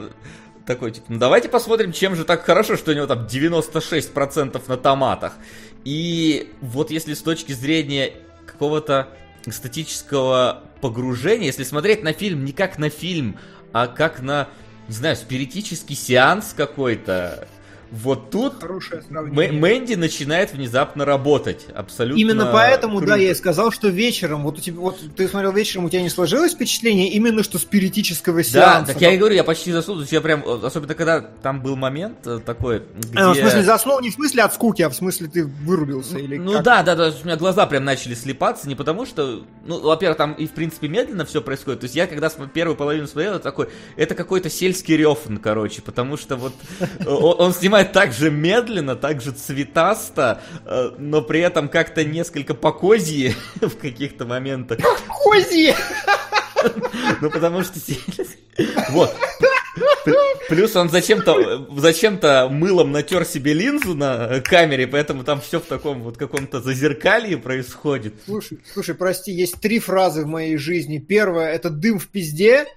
такой, 0.66 0.92
типа, 0.92 1.08
ну 1.10 1.20
давайте 1.20 1.50
посмотрим, 1.50 1.92
чем 1.92 2.16
же 2.16 2.26
так 2.26 2.44
хорошо, 2.44 2.78
что 2.78 2.92
у 2.92 2.94
него 2.94 3.08
там 3.08 3.26
96% 3.26 4.62
на 4.68 4.78
томатах. 4.78 5.34
И 5.84 6.52
вот 6.62 6.92
если 6.92 7.14
с 7.14 7.22
точки 7.22 7.52
зрения 7.52 8.14
какого-то 8.46 9.10
эстетического 9.46 10.64
погружения, 10.82 11.48
если 11.48 11.64
смотреть 11.64 12.04
на 12.04 12.14
фильм 12.14 12.46
не 12.46 12.54
как 12.54 12.78
на 12.78 12.90
фильм, 12.90 13.38
а 13.74 13.88
как 13.88 14.22
на, 14.22 14.48
не 14.88 14.94
знаю, 14.94 15.16
спиритический 15.16 15.96
сеанс 15.96 16.54
какой-то, 16.56 17.48
вот 17.94 18.32
тут 18.32 18.56
Мэнди 18.64 19.94
начинает 19.94 20.52
внезапно 20.52 21.06
работать. 21.06 21.68
Абсолютно. 21.76 22.20
Именно 22.20 22.50
поэтому, 22.52 22.98
круто. 22.98 23.14
да, 23.14 23.18
я 23.18 23.30
и 23.30 23.36
сказал, 23.36 23.72
что 23.72 23.88
вечером, 23.90 24.42
вот 24.42 24.58
у 24.58 24.62
тебя, 24.62 24.80
вот 24.80 25.00
ты 25.16 25.28
смотрел 25.28 25.52
вечером, 25.52 25.86
у 25.86 25.90
тебя 25.90 26.02
не 26.02 26.10
сложилось 26.10 26.54
впечатление 26.54 27.10
именно 27.10 27.44
что 27.44 27.60
спиритического 27.60 28.44
сеанса. 28.44 28.88
Да, 28.88 28.94
так 28.94 29.02
я 29.02 29.12
и 29.12 29.18
говорю, 29.18 29.36
я 29.36 29.44
почти 29.44 29.72
заснул. 29.72 30.02
Я 30.10 30.22
прям, 30.22 30.44
особенно 30.64 30.96
когда 30.96 31.22
там 31.22 31.62
был 31.62 31.76
момент 31.76 32.26
э, 32.26 32.40
такой, 32.44 32.82
где... 32.98 33.20
А, 33.20 33.30
в 33.32 33.38
смысле, 33.38 33.62
заснул 33.62 34.02
не 34.02 34.10
в 34.10 34.14
смысле 34.16 34.42
от 34.42 34.56
скуки, 34.56 34.82
а 34.82 34.90
в 34.90 34.96
смысле 34.96 35.28
ты 35.28 35.46
вырубился 35.46 36.18
или 36.18 36.38
Ну 36.38 36.54
как? 36.54 36.64
да, 36.64 36.82
да, 36.82 36.96
да, 36.96 37.14
у 37.22 37.26
меня 37.26 37.38
глаза 37.38 37.68
прям 37.68 37.86
начали 37.86 38.16
слепаться, 38.16 38.68
не 38.68 38.74
потому 38.74 39.06
что, 39.06 39.44
ну, 39.68 39.80
во-первых, 39.80 40.18
там 40.18 40.34
и 40.34 40.48
в 40.48 40.52
принципе 40.52 40.88
медленно 40.88 41.26
все 41.26 41.44
происходит. 41.44 41.82
То 41.82 41.84
есть 41.84 41.96
я 41.96 42.08
когда 42.08 42.32
первую 42.52 42.76
половину 42.76 43.06
смотрел, 43.06 43.40
такой, 43.40 43.70
это 43.98 44.16
какой-то 44.16 44.50
сельский 44.50 44.98
рёфн, 44.98 45.38
короче, 45.38 45.84
потому 45.84 46.18
что 46.18 46.38
вот 46.38 46.54
он 47.06 47.54
снимает 47.54 47.83
снимает 47.83 47.83
так 47.86 48.14
же 48.14 48.32
медленно, 48.32 48.96
так 48.96 49.22
же 49.22 49.32
цветасто, 49.32 50.42
э, 50.66 50.92
но 50.98 51.22
при 51.22 51.40
этом 51.42 51.70
как-то 51.70 52.04
несколько 52.04 52.54
по 52.54 52.72
козьи 52.72 53.36
в 53.62 53.78
каких-то 53.78 54.26
моментах. 54.26 54.80
Козьи! 55.08 55.74
Ну, 57.20 57.30
потому 57.30 57.62
что... 57.62 57.78
Вот. 58.92 59.14
Плюс 60.50 60.76
он 60.76 60.90
зачем-то 60.90 61.68
зачем-то 61.78 62.48
мылом 62.50 62.92
натер 62.92 63.26
себе 63.26 63.54
линзу 63.54 63.96
на 63.96 64.40
камере, 64.42 64.88
поэтому 64.88 65.24
там 65.24 65.42
все 65.42 65.60
в 65.60 65.66
таком 65.66 66.04
вот 66.04 66.18
каком-то 66.18 66.62
зазеркалье 66.62 67.38
происходит. 67.38 68.14
Слушай, 68.26 68.60
слушай, 68.72 68.96
прости, 68.96 69.32
есть 69.32 69.60
три 69.60 69.80
фразы 69.80 70.24
в 70.24 70.28
моей 70.28 70.58
жизни. 70.58 70.98
Первая 71.00 71.54
это 71.54 71.70
дым 71.70 72.00
в 72.00 72.08
пизде. 72.08 72.68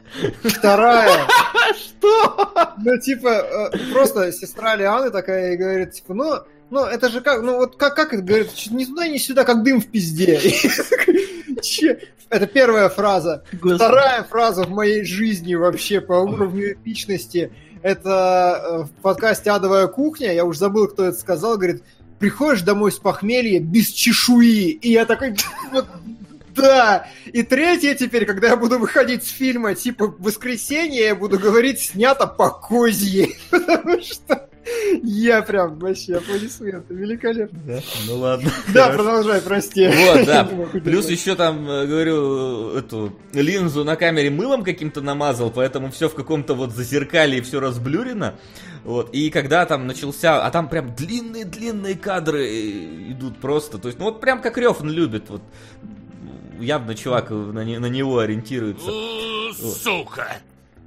Вторая. 0.42 1.26
Что? 1.76 2.52
Ну, 2.78 2.98
типа, 2.98 3.70
э, 3.72 3.92
просто 3.92 4.32
сестра 4.32 4.76
Лианы 4.76 5.10
такая 5.10 5.54
и 5.54 5.56
говорит, 5.56 5.92
типа, 5.92 6.14
ну, 6.14 6.38
Ну, 6.70 6.84
это 6.84 7.08
же 7.08 7.20
как, 7.20 7.42
ну 7.42 7.56
вот 7.56 7.76
как, 7.76 7.94
как 7.94 8.12
это 8.12 8.22
говорят, 8.22 8.48
ни 8.70 8.84
туда, 8.84 9.06
ни 9.06 9.18
сюда, 9.18 9.44
как 9.44 9.62
дым 9.62 9.80
в 9.80 9.86
пизде. 9.86 10.40
Это 12.28 12.46
первая 12.48 12.88
фраза. 12.88 13.44
Вторая 13.52 14.24
фраза 14.24 14.64
в 14.64 14.70
моей 14.70 15.04
жизни 15.04 15.54
вообще 15.54 16.00
по 16.00 16.14
уровню 16.14 16.72
эпичности. 16.72 17.52
Это 17.82 18.62
э, 18.62 18.78
в 18.82 18.90
подкасте 19.00 19.52
«Адовая 19.52 19.86
кухня», 19.86 20.32
я 20.32 20.44
уже 20.44 20.58
забыл, 20.58 20.88
кто 20.88 21.04
это 21.04 21.16
сказал, 21.16 21.56
говорит, 21.56 21.84
приходишь 22.18 22.62
домой 22.62 22.90
с 22.90 22.96
похмелья 22.96 23.60
без 23.60 23.88
чешуи. 23.88 24.70
И 24.70 24.90
я 24.90 25.06
такой, 25.06 25.36
вот, 25.70 25.86
да. 26.56 27.06
И 27.26 27.44
третье 27.44 27.94
теперь, 27.94 28.24
когда 28.26 28.48
я 28.48 28.56
буду 28.56 28.78
выходить 28.78 29.24
с 29.24 29.28
фильма 29.28 29.76
типа 29.76 30.12
«Воскресенье», 30.18 31.04
я 31.04 31.14
буду 31.14 31.38
говорить 31.38 31.80
«снято 31.80 32.26
по 32.26 32.50
козье». 32.50 33.36
Потому 33.50 34.00
что 34.02 34.45
я 35.02 35.42
прям 35.42 35.78
вообще 35.78 36.16
аплодисменты. 36.16 36.94
Великолепно. 36.94 37.58
Да? 37.66 37.80
Ну 38.06 38.16
ладно. 38.18 38.50
Да, 38.74 38.84
Хорошо. 38.90 39.02
продолжай, 39.04 39.40
прости. 39.42 39.86
Вот, 39.88 40.26
да. 40.26 40.44
Плюс 40.84 41.08
еще 41.08 41.34
там, 41.34 41.68
э, 41.68 41.86
говорю, 41.86 42.70
эту 42.76 43.16
линзу 43.32 43.84
на 43.84 43.96
камере 43.96 44.30
мылом 44.30 44.64
каким-то 44.64 45.00
намазал, 45.00 45.50
поэтому 45.50 45.90
все 45.90 46.08
в 46.08 46.14
каком-то 46.14 46.54
вот 46.54 46.72
зазеркалье, 46.72 47.42
все 47.42 47.60
разблюрено. 47.60 48.34
Вот. 48.84 49.10
И 49.12 49.30
когда 49.30 49.66
там 49.66 49.86
начался, 49.86 50.44
а 50.44 50.50
там 50.50 50.68
прям 50.68 50.94
длинные-длинные 50.94 51.96
кадры 51.96 52.46
э, 52.46 53.10
идут 53.12 53.38
просто. 53.38 53.78
То 53.78 53.88
есть, 53.88 53.98
ну 53.98 54.06
вот 54.06 54.20
прям 54.20 54.40
как 54.42 54.58
Рёфан 54.58 54.90
любит. 54.90 55.28
Вот. 55.28 55.42
Явно 56.58 56.94
чувак 56.94 57.30
на, 57.30 57.64
не- 57.64 57.78
на 57.78 57.86
него 57.86 58.18
ориентируется. 58.18 58.90
Сука! 59.54 60.38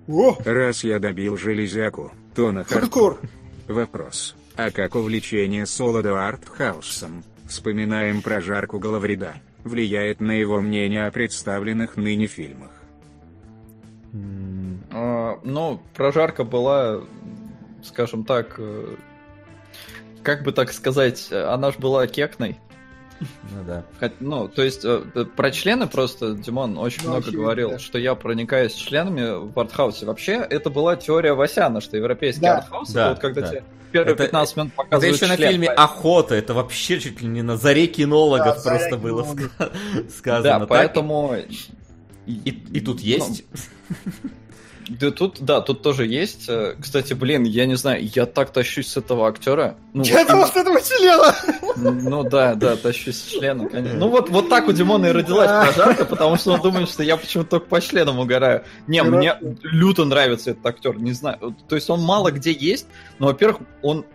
О, 0.07 0.35
Раз 0.43 0.83
я 0.83 0.97
добил 0.97 1.37
железяку, 1.37 2.11
то 2.33 2.51
на 2.51 2.63
хардкор. 2.63 3.19
Вопрос. 3.69 4.35
А 4.55 4.71
как 4.71 4.95
увлечение 4.95 5.67
солода 5.67 6.27
артхаусом, 6.27 7.23
вспоминаем 7.47 8.23
прожарку 8.23 8.79
головреда, 8.79 9.35
влияет 9.63 10.19
на 10.19 10.31
его 10.31 10.59
мнение 10.59 11.05
о 11.05 11.11
представленных 11.11 11.95
ныне 11.95 12.25
фильмах? 12.25 12.71
А, 14.91 15.39
Ну, 15.43 15.79
прожарка 15.95 16.43
была, 16.43 17.01
скажем 17.83 18.25
так, 18.25 18.55
э, 18.57 18.95
как 20.23 20.41
бы 20.41 20.51
так 20.51 20.73
сказать, 20.73 21.27
э, 21.29 21.39
она 21.43 21.71
же 21.71 21.77
была 21.77 22.07
кекной. 22.07 22.57
Ну 23.19 23.63
да. 23.67 23.83
Ну, 24.19 24.47
то 24.47 24.63
есть 24.63 24.85
э, 24.85 25.01
э, 25.13 25.25
про 25.25 25.51
члены 25.51 25.87
просто 25.87 26.33
Димон 26.33 26.77
очень 26.77 27.01
Ну, 27.03 27.09
много 27.09 27.23
очевидно, 27.23 27.41
говорил, 27.43 27.69
да. 27.71 27.79
что 27.79 27.97
я 27.99 28.15
проникаюсь 28.15 28.73
членами 28.73 29.51
в 29.51 29.59
артхаусе. 29.59 30.05
Вообще, 30.05 30.33
это 30.35 30.69
была 30.69 30.95
теория 30.95 31.33
Васяна, 31.33 31.81
что 31.81 31.97
европейский 31.97 32.41
Да. 32.41 32.57
артхаус, 32.59 32.89
Да, 32.91 33.01
это 33.01 33.09
вот 33.11 33.19
когда 33.19 33.41
да. 33.41 33.47
тебе 33.49 33.63
первые 33.91 34.13
Это- 34.13 34.23
15 34.23 34.55
минут 34.57 34.71
Это 34.73 34.83
показывают 34.83 35.15
еще 35.17 35.27
на 35.27 35.37
член, 35.37 35.51
фильме 35.51 35.67
поэтому- 35.67 35.85
Охота, 35.85 36.35
это 36.35 36.53
вообще 36.53 36.99
чуть 36.99 37.21
ли 37.21 37.27
не 37.27 37.41
на 37.41 37.57
заре 37.57 37.87
кинологов 37.87 38.55
Да, 38.55 38.59
«Заря 38.59 38.77
просто 38.79 38.97
было 38.97 39.23
кинологов». 39.23 39.51
ска- 39.59 40.09
сказано. 40.17 40.59
Да, 40.59 40.65
поэтому... 40.67 41.35
И, 42.25 42.49
и 42.49 42.79
тут 42.79 42.99
есть. 43.01 43.43
Да 44.89 45.11
тут, 45.11 45.37
да, 45.39 45.61
тут 45.61 45.83
тоже 45.83 46.07
есть. 46.07 46.49
Э, 46.49 46.75
Кстати, 46.79 47.13
блин, 47.13 47.43
я 47.43 47.65
не 47.67 47.75
знаю, 47.75 48.03
я 48.15 48.25
так 48.25 48.51
тащусь 48.51 48.87
с 48.87 48.97
этого 48.97 49.27
актера. 49.27 49.75
Ну, 49.93 50.03
Я 50.03 50.19
вот 50.19 50.27
думал, 50.27 50.47
с 50.47 50.55
этого 50.55 50.81
члена. 50.81 51.35
Ну 51.75 52.23
да, 52.23 52.55
да, 52.55 52.75
тащусь 52.75 53.17
с 53.17 53.25
члена, 53.27 53.69
конечно. 53.69 53.97
Ну 53.97 54.09
вот, 54.09 54.29
вот 54.29 54.49
так 54.49 54.67
у 54.67 54.71
Димона 54.71 55.07
и 55.07 55.11
родилась 55.11 55.49
прожарка, 55.49 56.05
потому 56.05 56.37
что 56.37 56.53
он 56.53 56.61
думает, 56.61 56.89
что 56.89 57.03
я 57.03 57.17
почему-то 57.17 57.51
только 57.51 57.67
по 57.67 57.79
членам 57.81 58.19
угораю. 58.19 58.63
Не, 58.87 59.03
мне 59.03 59.37
люто 59.61 60.05
нравится 60.05 60.51
этот 60.51 60.65
актер, 60.65 60.97
не 60.97 61.11
знаю. 61.11 61.55
То 61.67 61.75
есть 61.75 61.89
он 61.89 62.01
мало 62.01 62.31
где 62.31 62.51
есть, 62.51 62.87
но, 63.19 63.27
во-первых, 63.27 63.61
он 63.83 64.05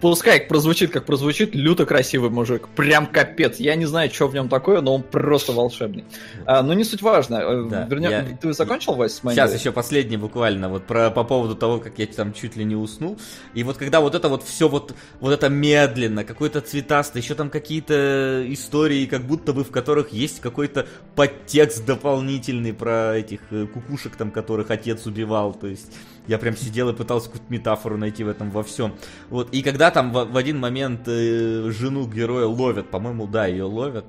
Пускай 0.00 0.40
прозвучит, 0.42 0.90
как 0.90 1.06
прозвучит, 1.06 1.54
люто 1.54 1.86
красивый 1.86 2.28
мужик. 2.28 2.68
Прям 2.76 3.06
капец. 3.06 3.56
Я 3.58 3.76
не 3.76 3.86
знаю, 3.86 4.10
что 4.12 4.28
в 4.28 4.34
нем 4.34 4.48
такое, 4.48 4.82
но 4.82 4.94
он 4.94 5.02
просто 5.02 5.52
волшебный. 5.52 6.04
А, 6.44 6.62
но 6.62 6.74
не 6.74 6.84
суть 6.84 7.00
важно. 7.00 7.36
Э, 7.36 7.66
Да, 7.70 7.86
Вернее, 7.88 8.10
я- 8.10 8.36
ты 8.36 8.52
закончил, 8.52 8.94
Вась, 8.94 9.14
с 9.14 9.20
Сейчас 9.22 9.54
еще 9.58 9.72
последний 9.72 10.18
буквально, 10.18 10.68
вот 10.68 10.86
про, 10.86 11.10
по 11.10 11.24
поводу 11.24 11.54
того, 11.56 11.78
как 11.78 11.98
я 11.98 12.06
там 12.06 12.34
чуть 12.34 12.56
ли 12.56 12.64
не 12.64 12.76
уснул. 12.76 13.18
И 13.54 13.62
вот 13.62 13.78
когда 13.78 14.00
вот 14.00 14.14
это 14.14 14.28
вот 14.28 14.42
все 14.42 14.68
вот, 14.68 14.94
вот 15.20 15.32
это 15.32 15.48
медленно, 15.48 16.24
какой-то 16.24 16.60
цветастый, 16.60 17.22
еще 17.22 17.34
там 17.34 17.48
какие-то 17.48 18.44
истории, 18.48 19.06
как 19.06 19.22
будто 19.22 19.54
бы 19.54 19.64
в 19.64 19.70
которых 19.70 20.12
есть 20.12 20.40
какой-то 20.40 20.86
подтекст 21.14 21.86
дополнительный 21.86 22.74
про 22.74 23.16
этих 23.16 23.40
э, 23.50 23.66
кукушек 23.66 24.16
там, 24.16 24.30
которых 24.30 24.70
отец 24.70 25.06
убивал. 25.06 25.54
То 25.54 25.68
есть 25.68 25.92
я 26.26 26.38
прям 26.38 26.56
сидел 26.56 26.88
и 26.90 26.94
пытался 26.94 27.26
какую-то 27.26 27.52
метафору 27.52 27.96
найти 27.96 28.24
в 28.24 28.28
этом 28.28 28.50
во 28.50 28.62
всем. 28.62 28.94
Вот, 29.30 29.52
и 29.52 29.62
когда 29.62 29.90
там 29.90 30.12
в, 30.12 30.24
в 30.24 30.36
один 30.36 30.58
момент 30.58 31.02
э, 31.06 31.70
жену 31.70 32.06
героя 32.06 32.46
ловят, 32.46 32.90
по-моему, 32.90 33.26
да, 33.26 33.46
ее 33.46 33.64
ловят, 33.64 34.06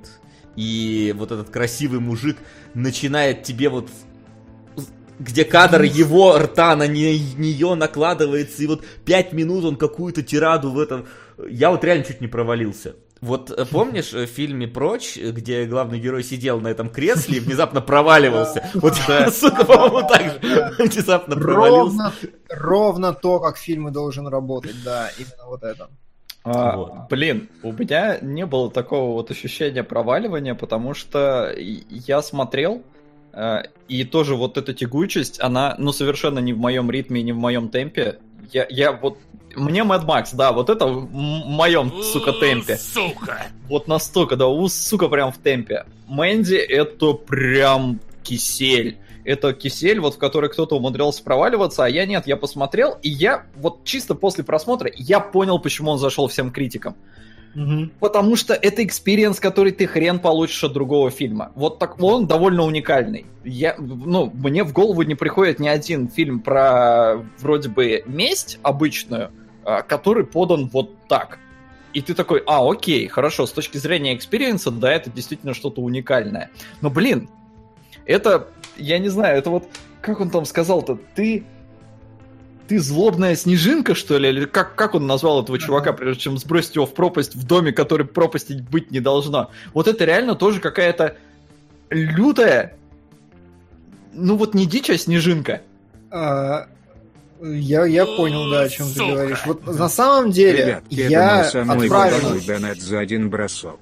и 0.56 1.14
вот 1.18 1.31
этот 1.31 1.49
красивый 1.49 1.99
мужик 1.99 2.38
начинает 2.73 3.44
тебе 3.44 3.69
вот 3.69 3.89
где 5.19 5.45
кадр 5.45 5.81
его 5.81 6.38
рта 6.38 6.76
на 6.76 6.88
не- 6.88 7.19
нее 7.35 7.76
накладывается, 7.76 8.64
и 8.64 8.68
вот 8.68 8.85
пять 9.06 9.34
минут 9.34 9.65
он 9.65 9.76
какую-то 9.76 10.22
тираду 10.22 10.72
в 10.72 10.80
этом... 10.80 11.07
Я 11.49 11.72
вот 11.72 11.84
реально 11.84 12.03
чуть 12.03 12.22
не 12.22 12.27
провалился. 12.27 12.95
Вот 13.22 13.52
э, 13.52 13.65
помнишь 13.65 14.14
э, 14.14 14.26
в 14.26 14.30
фильме 14.30 14.68
«Прочь», 14.68 15.18
где 15.18 15.65
главный 15.65 15.99
герой 15.99 16.23
сидел 16.23 16.60
на 16.60 16.68
этом 16.68 16.89
кресле 16.89 17.38
и 17.38 17.39
внезапно 17.39 17.81
проваливался? 17.81 18.69
Вот 18.76 18.95
сука, 19.34 19.65
по-моему, 19.65 20.07
так 20.07 20.23
же 20.23 20.76
внезапно 20.84 21.35
провалился. 21.35 22.14
Ровно, 22.49 23.14
то, 23.14 23.39
как 23.39 23.57
фильм 23.57 23.88
и 23.88 23.91
должен 23.91 24.27
работать, 24.27 24.76
да, 24.84 25.10
именно 25.18 25.48
вот 25.48 25.64
это. 25.64 25.89
А, 26.44 26.77
Вот. 26.77 26.94
Блин, 27.10 27.49
у 27.64 27.73
меня 27.73 28.19
не 28.22 28.45
было 28.45 28.72
такого 28.72 29.14
вот 29.14 29.31
ощущения 29.31 29.84
проваливания, 29.84 30.56
потому 30.56 30.94
что 30.94 31.53
я 31.57 32.22
смотрел, 32.22 32.84
э, 33.34 33.64
и 33.88 34.03
тоже 34.03 34.35
вот 34.35 34.57
эта 34.57 34.73
тягучесть, 34.73 35.41
она, 35.41 35.76
ну, 35.77 35.91
совершенно 35.91 36.39
не 36.39 36.53
в 36.53 36.57
моем 36.57 36.89
ритме, 36.89 37.22
не 37.23 37.34
в 37.34 37.38
моем 37.38 37.69
темпе. 37.69 38.19
Я, 38.52 38.65
я 38.69 38.91
вот... 38.91 39.18
Мне 39.56 39.82
Mad 39.82 40.06
Max, 40.06 40.30
да, 40.34 40.52
вот 40.52 40.69
это 40.69 40.86
в 40.86 41.11
моем, 41.11 41.91
сука, 42.03 42.32
темпе. 42.32 42.78
Сука! 42.78 43.48
Вот 43.68 43.88
настолько, 43.88 44.36
да, 44.36 44.48
у, 44.48 44.68
сука, 44.68 45.07
прям 45.07 45.32
в 45.32 45.38
темпе. 45.40 45.86
Мэнди 46.06 46.56
это 46.56 47.14
прям 47.14 47.99
кисель. 48.24 48.99
Это 49.26 49.53
кисель, 49.53 49.99
вот 49.99 50.15
в 50.15 50.18
который 50.19 50.49
кто-то 50.49 50.78
умудрялся 50.78 51.24
проваливаться, 51.24 51.84
а 51.84 51.90
я 51.90 52.06
нет. 52.06 52.28
Я 52.28 52.38
посмотрел, 52.38 52.98
и 53.02 53.10
я 53.10 53.45
вот 53.56 53.84
чисто 53.84 54.15
после 54.15 54.44
просмотра, 54.44 54.91
я 54.95 55.19
понял, 55.19 55.60
почему 55.60 55.91
он 55.91 55.98
зашел 55.98 56.28
всем 56.28 56.52
критикам. 56.52 56.95
Потому 57.99 58.36
что 58.36 58.53
это 58.53 58.84
experience, 58.84 59.39
который 59.40 59.72
ты 59.72 59.88
хрен 59.88 60.19
получишь 60.19 60.64
от 60.64 60.74
другого 60.74 61.10
фильма. 61.10 61.52
Вот 61.56 61.80
так 61.80 62.02
он 62.02 62.28
довольно 62.28 62.64
уникальный. 62.64 63.26
Я, 63.44 63.76
ну, 63.80 64.32
мне 64.34 64.64
в 64.64 64.74
голову 64.74 65.02
не 65.02 65.15
приходит 65.15 65.60
ни 65.60 65.68
один 65.68 66.07
фильм 66.07 66.40
про 66.40 67.15
вроде 67.40 67.69
бы 67.69 68.03
месть 68.06 68.60
обычную, 68.61 69.32
а, 69.64 69.82
который 69.82 70.26
подан 70.26 70.69
вот 70.72 70.91
так. 71.07 71.40
И 71.94 72.02
ты 72.02 72.14
такой, 72.14 72.44
а, 72.45 72.69
окей, 72.69 73.07
хорошо, 73.07 73.48
с 73.48 73.52
точки 73.52 73.78
зрения 73.80 74.15
experience 74.15 74.60
а, 74.60 74.69
да, 74.69 74.91
это 74.91 75.10
действительно 75.10 75.56
что-то 75.56 75.82
уникальное. 75.82 76.52
Но, 76.82 76.91
блин, 76.91 77.28
это, 78.06 78.49
я 78.78 78.99
не 78.99 79.10
знаю, 79.10 79.38
это 79.38 79.49
вот, 79.49 79.68
как 80.02 80.19
он 80.19 80.30
там 80.30 80.45
сказал-то, 80.45 80.99
ты 81.15 81.44
ты 82.68 82.80
злобная 82.80 83.35
снежинка, 83.35 83.95
что 83.95 84.18
ли? 84.18 84.30
Или 84.30 84.45
как, 84.45 84.76
как 84.76 84.95
он 84.95 85.07
назвал 85.07 85.44
этого 85.44 85.57
чувака, 85.60 85.94
прежде 85.94 86.23
чем 86.23 86.38
сбросить 86.38 86.76
его 86.76 86.85
в 86.85 86.94
пропасть 86.94 87.35
в 87.35 87.45
доме, 87.45 87.72
который 87.72 88.06
пропасти 88.06 88.65
быть 88.69 88.91
не 88.91 88.99
должно? 88.99 89.52
Вот 89.73 89.88
это 89.88 90.06
реально 90.06 90.35
тоже 90.35 90.60
какая-то 90.60 91.18
лютая, 91.89 92.76
ну 94.14 94.35
вот 94.35 94.53
не 94.53 94.65
дичь, 94.65 94.89
а 94.89 94.98
снежинка. 94.98 95.61
А, 96.11 96.68
Я, 97.41 97.85
я 97.85 98.06
понял, 98.06 98.49
да, 98.49 98.61
о 98.61 98.69
чем 98.69 98.88
ты 98.88 98.94
Сука. 98.94 99.11
говоришь. 99.11 99.41
Вот 99.45 99.65
на 99.65 99.89
самом 99.89 100.31
деле, 100.31 100.65
Ребятки, 100.65 100.99
это 101.02 101.11
я 101.11 101.35
мой 101.35 101.45
самый 101.45 101.85
отправил... 101.85 102.45
донат 102.45 102.77
за 102.80 102.99
один 102.99 103.30
бросок. 103.30 103.80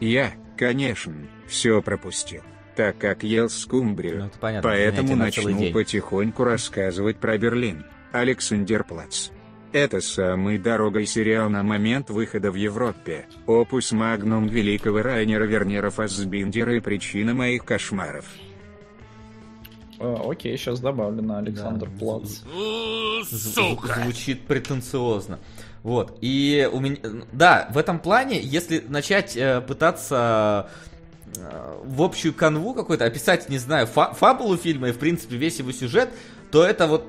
Я, 0.00 0.32
конечно, 0.56 1.14
все 1.46 1.80
пропустил, 1.80 2.42
так 2.76 2.98
как 2.98 3.22
ел 3.22 3.48
скумбрию. 3.48 4.18
Ну, 4.20 4.26
это 4.26 4.38
понятно, 4.38 4.68
Поэтому 4.70 5.10
на 5.16 5.24
начну 5.26 5.72
потихоньку 5.72 6.44
рассказывать 6.44 7.18
про 7.18 7.38
Берлин. 7.38 7.84
Александерплац. 8.12 9.30
Это 9.72 10.00
самый 10.00 10.56
дорогой 10.58 11.04
сериал 11.06 11.50
на 11.50 11.62
момент 11.62 12.08
выхода 12.08 12.50
в 12.50 12.54
Европе. 12.54 13.26
Опус 13.46 13.92
магнум 13.92 14.46
великого 14.46 15.02
Райнера 15.02 15.44
Вернера 15.44 15.90
Фассбиндера 15.90 16.74
и 16.76 16.80
причина 16.80 17.34
моих 17.34 17.64
кошмаров. 17.66 18.24
А, 20.00 20.22
окей, 20.30 20.56
сейчас 20.56 20.80
добавлю 20.80 21.22
на 21.22 21.38
Александр 21.38 21.86
Да. 21.86 21.98
Плац. 21.98 22.38
Сука! 23.30 24.00
Звучит 24.02 24.46
претенциозно. 24.46 25.38
Вот. 25.82 26.16
И 26.22 26.68
у 26.72 26.80
меня... 26.80 26.96
Да, 27.32 27.68
в 27.72 27.76
этом 27.78 27.98
плане, 27.98 28.40
если 28.40 28.82
начать 28.88 29.36
э, 29.36 29.60
пытаться 29.60 30.70
э, 31.36 31.74
в 31.84 32.00
общую 32.02 32.32
канву 32.32 32.72
какой-то 32.74 33.04
описать, 33.04 33.48
не 33.48 33.58
знаю, 33.58 33.86
фа- 33.86 34.14
фабулу 34.14 34.56
фильма 34.56 34.88
и, 34.88 34.92
в 34.92 34.98
принципе, 34.98 35.36
весь 35.36 35.58
его 35.58 35.72
сюжет, 35.72 36.08
то 36.50 36.64
это 36.64 36.86
вот 36.86 37.04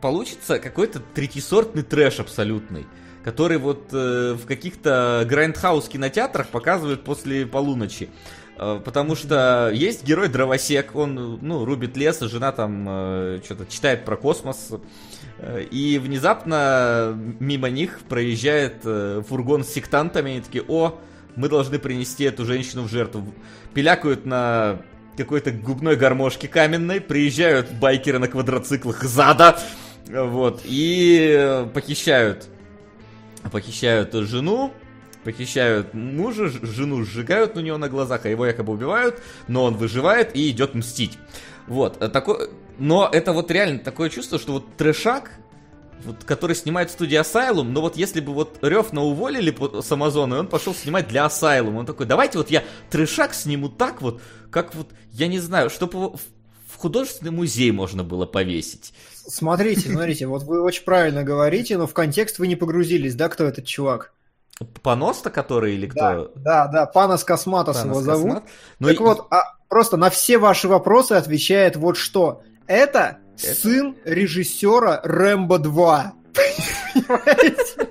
получится 0.00 0.58
какой-то 0.58 1.00
третьесортный 1.14 1.82
трэш 1.82 2.20
абсолютный, 2.20 2.86
который 3.24 3.58
вот 3.58 3.88
э, 3.92 4.34
в 4.34 4.46
каких-то 4.46 5.24
grindhouse 5.28 5.88
кинотеатрах 5.88 6.48
показывают 6.48 7.04
после 7.04 7.46
полуночи. 7.46 8.08
Э, 8.56 8.80
потому 8.84 9.16
что 9.16 9.70
есть 9.72 10.04
герой 10.04 10.28
дровосек, 10.28 10.94
он, 10.94 11.38
ну, 11.42 11.64
рубит 11.64 11.96
лес, 11.96 12.22
а 12.22 12.28
жена 12.28 12.52
там 12.52 12.86
э, 12.88 13.40
что-то 13.44 13.66
читает 13.66 14.04
про 14.04 14.16
космос. 14.16 14.70
Э, 15.38 15.62
и 15.62 15.98
внезапно 15.98 17.18
мимо 17.40 17.68
них 17.70 18.00
проезжает 18.08 18.82
э, 18.84 19.22
фургон 19.28 19.64
с 19.64 19.68
сектантами, 19.68 20.30
и 20.30 20.32
они 20.34 20.40
такие, 20.42 20.64
о, 20.66 20.98
мы 21.36 21.48
должны 21.48 21.78
принести 21.78 22.24
эту 22.24 22.44
женщину 22.44 22.82
в 22.82 22.88
жертву. 22.88 23.34
Пилякают 23.74 24.26
на 24.26 24.80
какой-то 25.16 25.50
губной 25.50 25.96
гармошке 25.96 26.48
каменной, 26.48 27.00
приезжают 27.00 27.70
байкеры 27.72 28.18
на 28.18 28.28
квадроциклах 28.28 29.02
зада, 29.02 29.58
вот, 30.08 30.62
и 30.64 31.66
похищают, 31.74 32.48
похищают 33.52 34.14
жену, 34.14 34.72
похищают 35.24 35.92
мужа, 35.92 36.48
жену 36.48 37.04
сжигают 37.04 37.56
у 37.56 37.60
него 37.60 37.76
на 37.76 37.88
глазах, 37.88 38.24
а 38.24 38.28
его 38.28 38.46
якобы 38.46 38.72
убивают, 38.72 39.20
но 39.46 39.64
он 39.64 39.74
выживает 39.74 40.34
и 40.34 40.48
идет 40.50 40.74
мстить. 40.74 41.18
Вот, 41.66 42.02
э, 42.02 42.08
такой, 42.08 42.48
но 42.78 43.08
это 43.12 43.32
вот 43.32 43.50
реально 43.50 43.80
такое 43.80 44.08
чувство, 44.08 44.38
что 44.38 44.54
вот 44.54 44.76
трешак, 44.76 45.30
вот, 46.04 46.24
который 46.24 46.56
снимает 46.56 46.90
студия 46.90 47.22
Asylum, 47.22 47.64
но 47.64 47.82
вот 47.82 47.96
если 47.96 48.20
бы 48.20 48.32
вот 48.32 48.58
Рёфна 48.62 49.02
уволили 49.02 49.54
с 49.82 49.92
Амазона, 49.92 50.36
и 50.36 50.38
он 50.38 50.46
пошел 50.46 50.74
снимать 50.74 51.08
для 51.08 51.26
Asylum, 51.26 51.76
он 51.76 51.84
такой, 51.84 52.06
давайте 52.06 52.38
вот 52.38 52.50
я 52.50 52.64
трешак 52.88 53.34
сниму 53.34 53.68
так 53.68 54.00
вот, 54.00 54.22
как 54.50 54.74
вот, 54.74 54.88
я 55.12 55.26
не 55.26 55.40
знаю, 55.40 55.68
чтобы 55.68 56.12
в 56.12 56.76
художественный 56.78 57.32
музей 57.32 57.70
можно 57.72 58.04
было 58.04 58.24
повесить. 58.24 58.92
Смотрите, 59.28 59.90
смотрите, 59.90 60.26
вот 60.26 60.42
вы 60.44 60.62
очень 60.62 60.84
правильно 60.84 61.22
говорите, 61.22 61.76
но 61.76 61.86
в 61.86 61.92
контекст 61.92 62.38
вы 62.38 62.46
не 62.46 62.56
погрузились, 62.56 63.14
да, 63.14 63.28
кто 63.28 63.44
этот 63.44 63.66
чувак? 63.66 64.12
Паноста 64.82 65.30
который 65.30 65.74
или 65.74 65.86
Да, 65.86 66.12
кто? 66.14 66.32
да, 66.36 66.66
да, 66.66 66.86
Панас 66.86 67.22
Косматос 67.24 67.76
Панос 67.76 67.90
его 67.96 68.00
зовут. 68.00 68.24
Космат. 68.34 68.44
Ну, 68.80 68.88
так 68.88 68.96
и- 68.96 69.02
вот, 69.02 69.26
а 69.30 69.42
просто 69.68 69.96
на 69.96 70.10
все 70.10 70.38
ваши 70.38 70.66
вопросы 70.66 71.12
отвечает 71.12 71.76
вот 71.76 71.96
что. 71.96 72.42
Это, 72.66 73.18
Это? 73.40 73.54
сын 73.54 73.96
режиссера 74.04 75.00
Рэмбо 75.04 75.58
2. 75.58 76.12
Понимаете? 76.94 77.88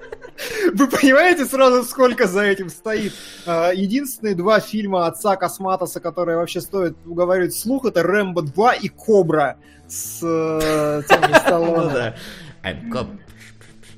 Вы 0.73 0.87
понимаете 0.87 1.45
сразу, 1.45 1.83
сколько 1.83 2.27
за 2.27 2.41
этим 2.43 2.69
стоит? 2.69 3.13
А, 3.45 3.71
Единственные 3.73 4.35
два 4.35 4.59
фильма 4.59 5.07
отца 5.07 5.35
Косматоса, 5.35 5.99
которые 5.99 6.37
вообще 6.37 6.61
стоят 6.61 6.95
уговаривать 7.05 7.55
слух, 7.55 7.85
это 7.85 8.03
Рэмбо 8.03 8.41
2 8.43 8.73
и 8.73 8.87
Кобра 8.89 9.57
с 9.87 10.19
э, 10.23 11.01
Томми 11.07 11.27
Ну 11.31 11.39
Сталлоне. 11.39 11.93
да. 11.93 12.15
I'm 12.63 12.89
cop. 12.91 13.07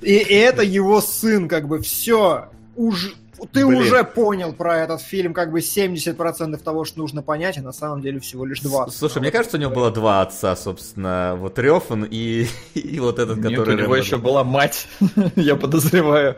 И, 0.01 0.13
и 0.15 0.33
это 0.35 0.61
его 0.63 1.01
сын, 1.01 1.47
как 1.47 1.67
бы, 1.67 1.79
все. 1.81 2.49
Уж, 2.75 3.13
ты 3.51 3.65
Блин. 3.65 3.81
уже 3.81 4.03
понял 4.03 4.53
про 4.53 4.77
этот 4.77 5.01
фильм, 5.01 5.33
как 5.33 5.51
бы 5.51 5.59
70% 5.59 6.57
того, 6.57 6.85
что 6.85 6.99
нужно 6.99 7.21
понять, 7.21 7.57
а 7.57 7.61
на 7.61 7.71
самом 7.73 8.01
деле 8.01 8.19
всего 8.19 8.45
лишь 8.45 8.61
20. 8.61 8.97
Слушай, 8.97 9.19
мне 9.19 9.31
кажется, 9.31 9.57
у 9.57 9.59
него 9.59 9.71
было 9.71 9.91
два 9.91 10.21
отца, 10.21 10.55
собственно. 10.55 11.35
Вот 11.37 11.57
Рёфан 11.59 12.05
и, 12.09 12.47
и 12.73 12.99
вот 12.99 13.19
этот, 13.19 13.37
Нет, 13.37 13.49
который... 13.51 13.75
у 13.75 13.77
него 13.77 13.93
Рэмбо 13.93 13.95
еще 13.97 14.17
два. 14.17 14.25
была 14.25 14.43
мать, 14.43 14.87
я 15.35 15.55
подозреваю. 15.55 16.37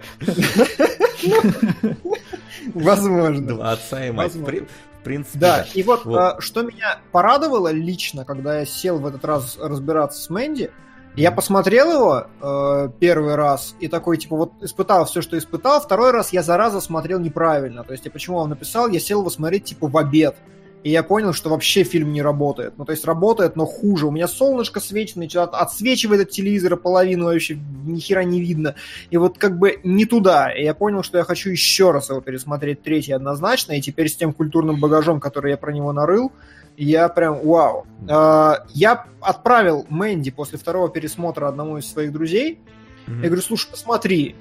Возможно. 2.74 3.48
Два 3.48 3.72
отца 3.74 4.06
и 4.06 4.12
мать. 4.12 4.34
Возможно. 4.36 4.68
В 5.02 5.04
принципе, 5.04 5.40
Да, 5.40 5.66
и 5.74 5.84
вот, 5.84 6.06
Вот. 6.06 6.18
а, 6.18 6.36
что 6.40 6.62
меня 6.62 7.00
порадовало 7.12 7.72
лично, 7.72 8.24
когда 8.24 8.60
я 8.60 8.66
сел 8.66 9.00
в 9.00 9.06
этот 9.06 9.26
раз 9.26 9.58
разбираться 9.60 10.22
с 10.22 10.30
Мэнди, 10.30 10.72
я 11.16 11.32
посмотрел 11.32 11.92
его 11.92 12.28
э, 12.42 12.90
первый 13.00 13.36
раз 13.36 13.76
и 13.82 13.90
такой, 13.90 14.18
типа, 14.18 14.38
вот 14.38 14.54
испытал 14.62 15.04
все, 15.06 15.22
что 15.22 15.38
испытал. 15.38 15.82
Второй 15.82 16.12
раз 16.12 16.32
я, 16.32 16.42
зараза, 16.42 16.80
смотрел 16.80 17.20
неправильно. 17.20 17.84
То 17.84 17.92
есть, 17.92 18.06
я 18.06 18.12
почему 18.12 18.38
вам 18.38 18.50
написал, 18.50 18.88
я 18.88 19.00
сел 19.00 19.20
его 19.20 19.30
смотреть, 19.30 19.66
типа, 19.66 19.88
в 19.88 19.98
обед. 19.98 20.38
И 20.84 20.90
я 20.90 21.04
понял, 21.04 21.32
что 21.32 21.50
вообще 21.50 21.84
фильм 21.84 22.12
не 22.12 22.22
работает. 22.22 22.74
Ну, 22.78 22.86
то 22.86 22.92
есть, 22.92 23.06
работает, 23.06 23.56
но 23.56 23.66
хуже. 23.66 24.08
У 24.08 24.12
меня 24.12 24.28
солнышко 24.28 24.80
светит, 24.80 25.16
начинает 25.16 25.52
отсвечивает 25.54 26.22
от 26.22 26.30
телевизора 26.32 26.76
половину, 26.76 27.26
вообще 27.26 27.60
ни 27.86 28.00
хера 28.00 28.24
не 28.24 28.42
видно. 28.42 28.76
И 29.12 29.18
вот 29.18 29.38
как 29.38 29.60
бы 29.60 29.80
не 29.84 30.06
туда. 30.06 30.52
И 30.52 30.64
я 30.64 30.74
понял, 30.74 31.04
что 31.04 31.20
я 31.20 31.24
хочу 31.24 31.52
еще 31.52 31.92
раз 31.92 32.10
его 32.10 32.20
пересмотреть 32.22 32.82
третий 32.82 33.12
однозначно. 33.12 33.74
И 33.74 33.82
теперь 33.82 34.10
с 34.10 34.16
тем 34.16 34.34
культурным 34.34 34.80
багажом, 34.80 35.20
который 35.20 35.52
я 35.52 35.58
про 35.58 35.72
него 35.72 35.94
нарыл, 35.94 36.32
я 36.78 37.10
прям 37.10 37.40
вау. 37.46 37.86
А, 38.10 38.66
Я 38.74 39.06
отправил 39.20 39.86
Мэнди 39.90 40.32
после 40.32 40.58
второго 40.58 40.90
пересмотра 40.90 41.48
одному 41.48 41.78
из 41.78 41.88
своих 41.88 42.12
друзей. 42.12 42.60
Я 43.08 43.26
говорю, 43.26 43.42
слушай, 43.42 43.70
посмотри, 43.70 44.36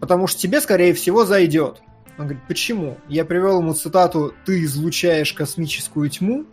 потому 0.00 0.26
что 0.26 0.40
тебе, 0.40 0.60
скорее 0.60 0.94
всего, 0.94 1.24
зайдет. 1.24 1.82
Он 2.18 2.24
говорит, 2.24 2.42
почему? 2.48 2.96
Я 3.08 3.24
привел 3.24 3.60
ему 3.60 3.74
цитату 3.74 4.34
«Ты 4.44 4.64
излучаешь 4.64 5.32
космическую 5.32 6.08
тьму». 6.08 6.46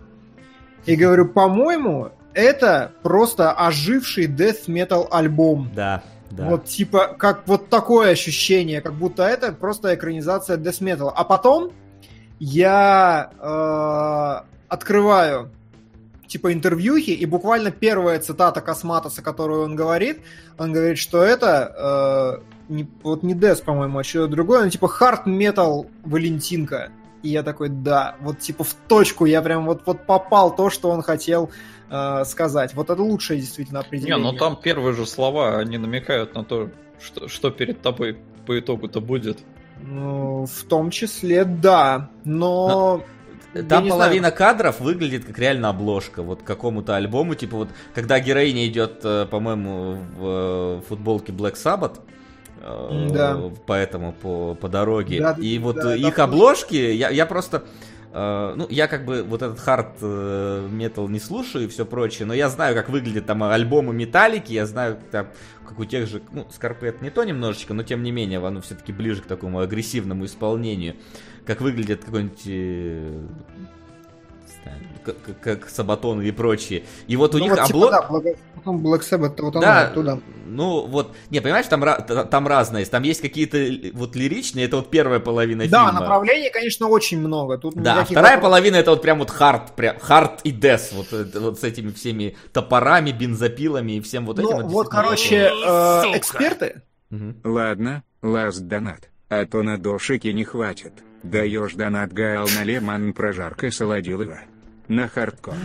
И 0.85 0.95
говорю, 0.95 1.29
по-моему, 1.29 2.11
это 2.33 2.91
просто 3.01 3.51
оживший 3.51 4.27
death 4.27 4.65
metal 4.67 5.07
альбом. 5.09 5.71
Да, 5.73 6.03
да. 6.33 6.49
Вот 6.49 6.65
типа, 6.65 7.15
как 7.17 7.43
вот 7.47 7.69
такое 7.69 8.09
ощущение, 8.11 8.81
как 8.81 8.95
будто 8.95 9.23
это 9.23 9.51
просто 9.51 9.93
экранизация 9.93 10.57
Death 10.57 10.81
Metal. 10.81 11.11
А 11.15 11.23
потом 11.23 11.71
я 12.39 13.29
э, 13.39 14.63
открываю 14.67 15.51
типа 16.25 16.51
интервьюхи, 16.51 17.11
и 17.11 17.25
буквально 17.27 17.69
первая 17.69 18.19
цитата 18.19 18.61
Косматоса, 18.61 19.21
которую 19.21 19.63
он 19.63 19.75
говорит, 19.75 20.21
он 20.57 20.73
говорит, 20.73 20.97
что 20.97 21.21
это 21.21 22.41
э, 22.41 22.52
не, 22.69 22.87
вот 23.03 23.23
не 23.23 23.33
Death, 23.33 23.63
по-моему, 23.63 23.99
а 23.99 24.03
что-то 24.03 24.27
другое, 24.31 24.63
он 24.63 24.69
типа 24.69 24.89
Hard 24.99 25.25
Metal 25.25 25.89
Валентинка. 26.03 26.91
И 27.21 27.29
я 27.29 27.43
такой, 27.43 27.69
да, 27.69 28.15
вот 28.19 28.39
типа 28.39 28.63
в 28.63 28.73
точку, 28.87 29.25
я 29.25 29.41
прям 29.41 29.65
вот, 29.65 29.83
вот 29.85 30.05
попал 30.05 30.53
то, 30.55 30.69
что 30.69 30.89
он 30.89 31.01
хотел 31.01 31.51
э, 31.89 32.25
сказать. 32.25 32.73
Вот 32.73 32.89
это 32.89 33.01
лучшее 33.01 33.39
действительно 33.39 33.77
Не, 33.79 33.85
определение. 33.85 34.17
ну 34.31 34.37
там 34.37 34.57
первые 34.61 34.93
же 34.93 35.05
слова, 35.05 35.57
они 35.57 35.77
намекают 35.77 36.35
на 36.35 36.43
то, 36.43 36.69
что, 37.01 37.27
что 37.29 37.49
перед 37.49 37.81
тобой 37.81 38.17
по 38.45 38.59
итогу-то 38.59 38.99
будет. 38.99 39.39
Ну, 39.81 40.45
в 40.45 40.63
том 40.63 40.91
числе, 40.91 41.45
да. 41.45 42.09
Но... 42.25 43.03
я 43.53 43.63
Там 43.63 43.85
не 43.85 43.89
половина 43.89 44.27
знаю. 44.27 44.35
кадров 44.35 44.79
выглядит 44.81 45.25
как 45.25 45.37
реально 45.39 45.69
обложка 45.69 46.23
вот 46.23 46.41
к 46.41 46.45
какому-то 46.45 46.95
альбому, 46.95 47.35
типа 47.35 47.57
вот, 47.57 47.69
когда 47.93 48.19
героиня 48.19 48.67
идет, 48.67 48.99
э, 49.03 49.25
по-моему, 49.29 49.97
в 50.17 50.79
э, 50.79 50.81
футболке 50.87 51.31
Black 51.31 51.53
Sabbath, 51.55 52.01
Да. 52.63 53.51
по 53.65 53.73
этому, 53.73 54.13
по, 54.13 54.55
по 54.55 54.69
дороге, 54.69 55.19
Да, 55.19 55.35
и 55.39 55.59
вот 55.59 55.75
да, 55.75 55.81
э, 55.81 55.83
да, 55.85 55.95
их 55.95 56.15
точно. 56.15 56.23
обложки, 56.23 56.75
я, 56.75 57.09
я 57.09 57.25
просто, 57.25 57.63
э, 58.13 58.53
ну, 58.55 58.67
я 58.69 58.87
как 58.87 59.05
бы 59.05 59.23
вот 59.23 59.41
этот 59.41 59.59
хард 59.59 60.01
метал 60.01 61.09
не 61.09 61.19
слушаю 61.19 61.65
и 61.65 61.67
все 61.67 61.85
прочее, 61.85 62.25
но 62.25 62.33
я 62.33 62.49
знаю, 62.49 62.75
как 62.75 62.89
выглядят 62.89 63.25
там 63.25 63.43
альбомы 63.43 63.93
Металлики, 63.93 64.53
я 64.53 64.65
знаю, 64.65 64.97
там, 65.11 65.27
как 65.67 65.77
у 65.79 65.85
тех 65.85 66.07
же, 66.07 66.21
ну, 66.31 66.47
Скорпет 66.51 67.01
не 67.01 67.09
то 67.09 67.23
немножечко, 67.23 67.73
но 67.73 67.83
тем 67.83 68.01
не 68.03 68.11
менее, 68.11 68.45
оно 68.45 68.61
все-таки 68.61 68.93
ближе 68.93 69.21
к 69.21 69.25
такому 69.25 69.59
агрессивному 69.59 70.25
исполнению 70.25 70.95
как 71.45 71.61
выглядит 71.61 72.03
какой-нибудь 72.05 72.45
э, 74.65 74.69
знаю, 74.69 74.79
как, 75.03 75.39
как- 75.41 75.69
Сабатон 75.69 76.21
и 76.21 76.31
прочие. 76.31 76.83
И 77.07 77.15
вот 77.15 77.35
у 77.35 77.37
Ну, 77.37 77.43
них 77.45 77.53
вот, 77.55 77.65
типа, 77.65 77.77
обло... 77.77 77.91
да, 77.91 78.01
потом 78.55 78.85
Black 78.85 79.01
Sabbath, 79.01 79.41
вот 79.41 79.53
Да, 79.53 79.87
оттуда. 79.87 80.19
ну 80.47 80.85
вот, 80.87 81.13
не, 81.29 81.41
понимаешь, 81.41 81.65
там, 81.67 81.83
там 82.29 82.47
разное 82.47 82.79
есть. 82.81 82.91
Там 82.91 83.03
есть 83.03 83.21
какие-то 83.21 83.57
вот 83.93 84.15
лиричные, 84.15 84.65
это 84.65 84.77
вот 84.77 84.89
первая 84.89 85.19
половина 85.19 85.67
Да, 85.67 85.85
фильма. 85.85 85.99
направлений, 85.99 86.49
конечно, 86.51 86.87
очень 86.87 87.19
много. 87.19 87.57
Тут 87.57 87.75
Да, 87.75 88.01
а 88.01 88.05
вторая 88.05 88.35
вопросов. 88.35 88.41
половина 88.41 88.75
это 88.77 88.91
вот 88.91 89.01
прям 89.01 89.19
вот 89.19 89.29
хард, 89.29 89.75
прям 89.75 89.99
хард 89.99 90.41
и 90.43 90.51
дес, 90.51 90.91
вот, 90.93 91.11
это- 91.11 91.39
вот 91.41 91.59
с 91.59 91.63
этими 91.63 91.91
всеми 91.91 92.35
топорами, 92.53 93.11
бензопилами 93.11 93.93
и 93.93 94.01
всем 94.01 94.25
вот 94.25 94.39
этим. 94.39 94.59
Ну, 94.59 94.67
вот, 94.67 94.87
короче, 94.89 95.51
э, 95.51 96.17
эксперты, 96.17 96.81
Мгм. 97.09 97.41
Ладно, 97.43 98.03
last 98.23 98.61
донат, 98.61 99.09
а 99.29 99.45
то 99.45 99.61
на 99.61 99.77
дошики 99.77 100.29
не 100.29 100.43
хватит. 100.45 100.93
Даешь 101.21 101.73
донат 101.73 102.11
Гаал 102.11 102.47
на 102.57 102.63
Леман 102.63 103.13
прожарка 103.13 103.69
Солодилова. 103.69 104.39
На 104.93 105.07
хардкор. 105.07 105.55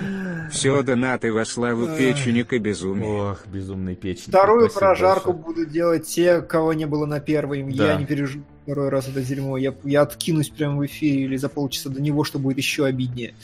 Все 0.50 0.82
донаты 0.82 1.30
во 1.32 1.44
славу 1.44 1.86
печенек 1.98 2.55
и 2.55 2.59
безумия. 2.59 3.32
Ох, 3.32 3.46
безумный 3.46 3.94
печень. 3.94 4.28
вторую 4.28 4.70
Спасибо 4.70 4.78
прожарку 4.80 5.32
большое. 5.34 5.55
будут 5.55 5.70
делать 5.70 6.06
те, 6.06 6.40
кого 6.40 6.72
не 6.72 6.86
было 6.86 7.05
на 7.05 7.20
первой. 7.20 7.62
Да. 7.74 7.92
Я 7.92 7.96
не 7.96 8.06
переживу 8.06 8.44
второй 8.62 8.88
раз 8.88 9.06
это 9.09 9.20
дерьмо. 9.20 9.59
Я, 9.59 9.74
я 9.84 10.00
откинусь 10.00 10.48
прямо 10.48 10.78
в 10.78 10.86
эфире 10.86 11.24
или 11.24 11.36
за 11.36 11.50
полчаса 11.50 11.90
до 11.90 12.00
него, 12.00 12.24
что 12.24 12.38
будет 12.38 12.56
еще 12.56 12.86
обиднее. 12.86 13.34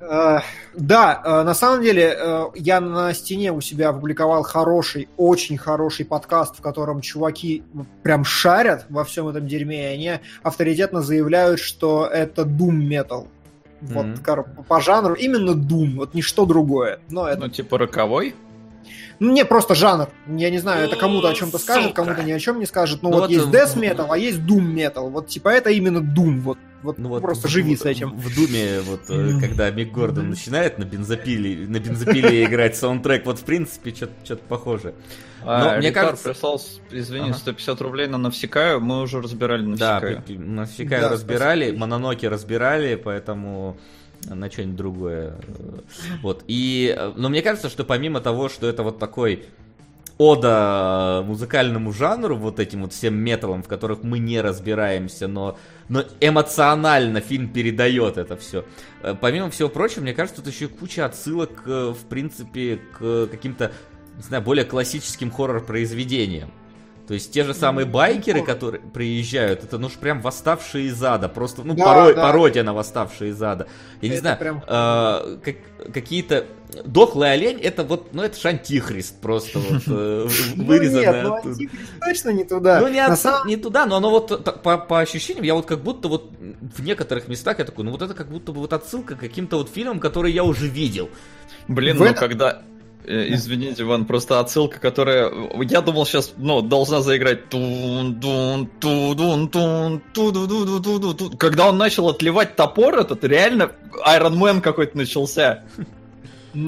Э, 0.00 0.38
Да, 0.74 1.22
э, 1.24 1.42
на 1.44 1.54
самом 1.54 1.82
деле 1.82 2.16
э, 2.18 2.44
я 2.56 2.80
на 2.80 3.14
стене 3.14 3.52
у 3.52 3.60
себя 3.60 3.90
опубликовал 3.90 4.42
хороший, 4.42 5.08
очень 5.16 5.58
хороший 5.58 6.04
подкаст, 6.04 6.58
в 6.58 6.60
котором 6.60 7.00
чуваки 7.00 7.62
прям 8.02 8.24
шарят 8.24 8.86
во 8.88 9.04
всем 9.04 9.28
этом 9.28 9.46
дерьме, 9.46 9.90
и 9.90 9.94
они 9.94 10.20
авторитетно 10.42 11.02
заявляют, 11.02 11.60
что 11.60 12.06
это 12.06 12.42
Doom 12.42 12.88
Metal. 12.88 13.28
Вот 13.80 14.06
кор- 14.24 14.48
по 14.68 14.80
жанру 14.80 15.14
именно 15.14 15.50
Doom, 15.50 15.96
вот 15.96 16.14
ничто 16.14 16.46
другое. 16.46 17.00
Но 17.10 17.28
это 17.28 17.40
Ну, 17.42 17.48
типа 17.48 17.78
роковой. 17.78 18.34
Ну, 19.18 19.32
не, 19.32 19.44
просто 19.44 19.74
жанр. 19.74 20.08
Я 20.28 20.50
не 20.50 20.58
знаю, 20.58 20.86
это 20.86 20.96
кому-то 20.96 21.28
о 21.28 21.34
чем-то 21.34 21.58
скажет, 21.58 21.94
кому-то 21.94 22.22
ни 22.22 22.32
о 22.32 22.38
чем 22.38 22.58
не 22.58 22.66
скажет. 22.66 23.02
Ну, 23.02 23.08
Ну 23.10 23.14
вот, 23.16 23.22
вот, 23.22 23.30
есть 23.30 23.46
death 23.46 23.74
metal, 23.76 24.06
а 24.10 24.18
есть 24.18 24.38
doom 24.40 24.74
metal. 24.74 25.10
Вот, 25.10 25.28
типа, 25.28 25.48
это 25.48 25.70
именно 25.70 25.98
doom. 25.98 26.40
Вот, 26.40 26.58
вот, 26.86 26.98
Ну 26.98 27.08
вот 27.10 27.20
просто 27.22 27.48
в- 27.48 27.50
живи 27.50 27.76
в- 27.76 27.80
с 27.80 27.84
этим. 27.84 28.16
В 28.16 28.34
Думе, 28.34 28.80
вот, 28.80 29.02
э, 29.10 29.38
когда 29.40 29.70
Мик 29.70 29.92
Гордон 29.92 30.30
начинает 30.30 30.78
на 30.78 30.84
бензопиле, 30.84 31.66
на 31.68 31.78
бензопиле 31.78 32.44
играть 32.44 32.76
саундтрек, 32.76 33.26
вот 33.26 33.38
в 33.38 33.44
принципе 33.44 33.94
что-то 33.94 34.36
похоже. 34.48 34.94
А, 35.44 35.72
Но 35.74 35.78
мне 35.78 35.88
Рикар 35.90 36.06
кажется- 36.06 36.30
прислал, 36.30 36.60
извини, 36.90 37.26
Ага. 37.30 37.38
150 37.38 37.80
рублей 37.82 38.06
на 38.08 38.18
Навсекаю, 38.18 38.80
мы 38.80 39.02
уже 39.02 39.20
разбирали 39.20 39.62
Да, 39.76 40.00
Навсекаю. 40.00 40.22
при- 40.26 40.38
Навсекаю 40.38 41.02
Да, 41.02 41.08
разбирали, 41.10 41.62
спасибо. 41.64 41.78
Мононоки 41.80 42.26
разбирали, 42.26 42.94
поэтому 42.96 43.76
на 44.24 44.50
что-нибудь 44.50 44.76
другое. 44.76 45.36
Вот. 46.22 46.42
И, 46.48 46.92
э, 46.98 47.12
но 47.16 47.28
мне 47.28 47.42
кажется, 47.42 47.68
что 47.68 47.84
помимо 47.84 48.20
того, 48.20 48.48
что 48.48 48.66
это 48.66 48.82
вот 48.82 48.98
такой 48.98 49.44
ода 50.18 51.22
музыкальному 51.26 51.92
жанру, 51.92 52.36
вот 52.36 52.58
этим 52.58 52.82
вот 52.82 52.92
всем 52.92 53.16
металлам, 53.16 53.62
в 53.62 53.68
которых 53.68 54.02
мы 54.02 54.18
не 54.18 54.40
разбираемся, 54.40 55.28
но, 55.28 55.58
но 55.88 56.04
эмоционально 56.20 57.20
фильм 57.20 57.48
передает 57.48 58.16
это 58.16 58.36
все. 58.36 58.64
Помимо 59.20 59.50
всего 59.50 59.68
прочего, 59.68 60.02
мне 60.02 60.14
кажется, 60.14 60.42
тут 60.42 60.52
еще 60.52 60.68
куча 60.68 61.04
отсылок, 61.04 61.62
э, 61.66 61.94
в 61.98 62.06
принципе, 62.08 62.80
к 62.98 63.26
каким-то, 63.26 63.72
не 64.16 64.22
знаю, 64.22 64.42
более 64.42 64.64
классическим 64.64 65.30
хоррор-произведениям. 65.30 66.50
То 67.06 67.14
есть 67.14 67.32
те 67.32 67.44
же 67.44 67.54
самые 67.54 67.86
байкеры, 67.86 68.42
которые 68.42 68.80
приезжают, 68.80 69.62
это 69.62 69.78
ну 69.78 69.86
уж 69.86 69.92
прям 69.92 70.20
восставшие 70.20 70.86
из 70.86 71.00
ада, 71.02 71.28
просто 71.28 71.62
ну 71.62 71.74
Да, 71.74 71.84
паро- 71.84 72.14
да. 72.14 72.22
пародия 72.22 72.64
на 72.64 72.72
восставшие 72.74 73.30
из 73.30 73.40
ада. 73.40 73.68
Я 74.00 74.08
не 74.08 74.14
Это 74.14 74.20
знаю, 74.22 74.38
прям- 74.38 74.62
э, 74.66 75.38
как- 75.44 75.92
какие-то 75.92 76.46
дохлый 76.84 77.32
олень, 77.32 77.60
это 77.60 77.84
вот, 77.84 78.12
ну 78.12 78.22
это 78.24 78.36
ж 78.40 78.46
антихрист 78.46 79.20
просто 79.20 79.60
вот 79.60 79.82
э, 79.86 80.28
Ну, 80.56 80.64
вырезанное 80.64 81.12
нет, 81.12 81.22
ну, 81.22 81.34
оттуда. 81.34 81.50
Антихрист 81.54 81.90
точно 82.04 82.30
не 82.30 82.44
туда. 82.44 82.80
Ну, 82.80 82.88
не, 82.88 83.48
не 83.48 83.56
туда, 83.56 83.86
но 83.86 83.96
оно 83.96 84.10
вот 84.10 84.62
по, 84.62 84.76
по 84.76 84.98
ощущениям, 85.00 85.44
я 85.44 85.54
вот 85.54 85.66
как 85.66 85.80
будто 85.82 86.08
вот 86.08 86.32
в 86.76 86.82
некоторых 86.82 87.28
местах 87.28 87.60
я 87.60 87.64
такой, 87.64 87.84
ну 87.84 87.92
вот 87.92 88.02
это 88.02 88.14
как 88.14 88.28
будто 88.28 88.50
бы 88.52 88.58
вот 88.60 88.72
отсылка 88.72 89.14
к 89.14 89.20
каким-то 89.20 89.58
вот 89.58 89.70
фильмам, 89.70 90.00
которые 90.00 90.34
я 90.34 90.42
уже 90.42 90.66
видел. 90.66 91.08
Блин, 91.68 91.98
ну 91.98 92.12
когда... 92.14 92.62
э, 93.06 93.34
Извините, 93.34 93.82
Иван, 93.82 94.04
просто 94.04 94.40
отсылка, 94.40 94.80
которая... 94.80 95.32
Я 95.62 95.80
думал 95.80 96.06
сейчас, 96.06 96.34
ну, 96.36 96.62
должна 96.62 97.00
заиграть... 97.00 97.48
тун-дун, 97.48 98.68
ту-дун, 98.80 99.48
тун, 99.48 100.02
ту-ду-ду-ду-ду-ду. 100.12 101.36
Когда 101.36 101.68
он 101.68 101.78
начал 101.78 102.08
отливать 102.08 102.56
топор 102.56 102.98
этот, 102.98 103.24
реально 103.24 103.72
Iron 104.06 104.36
Man 104.36 104.60
какой-то 104.60 104.96
начался. 104.96 105.64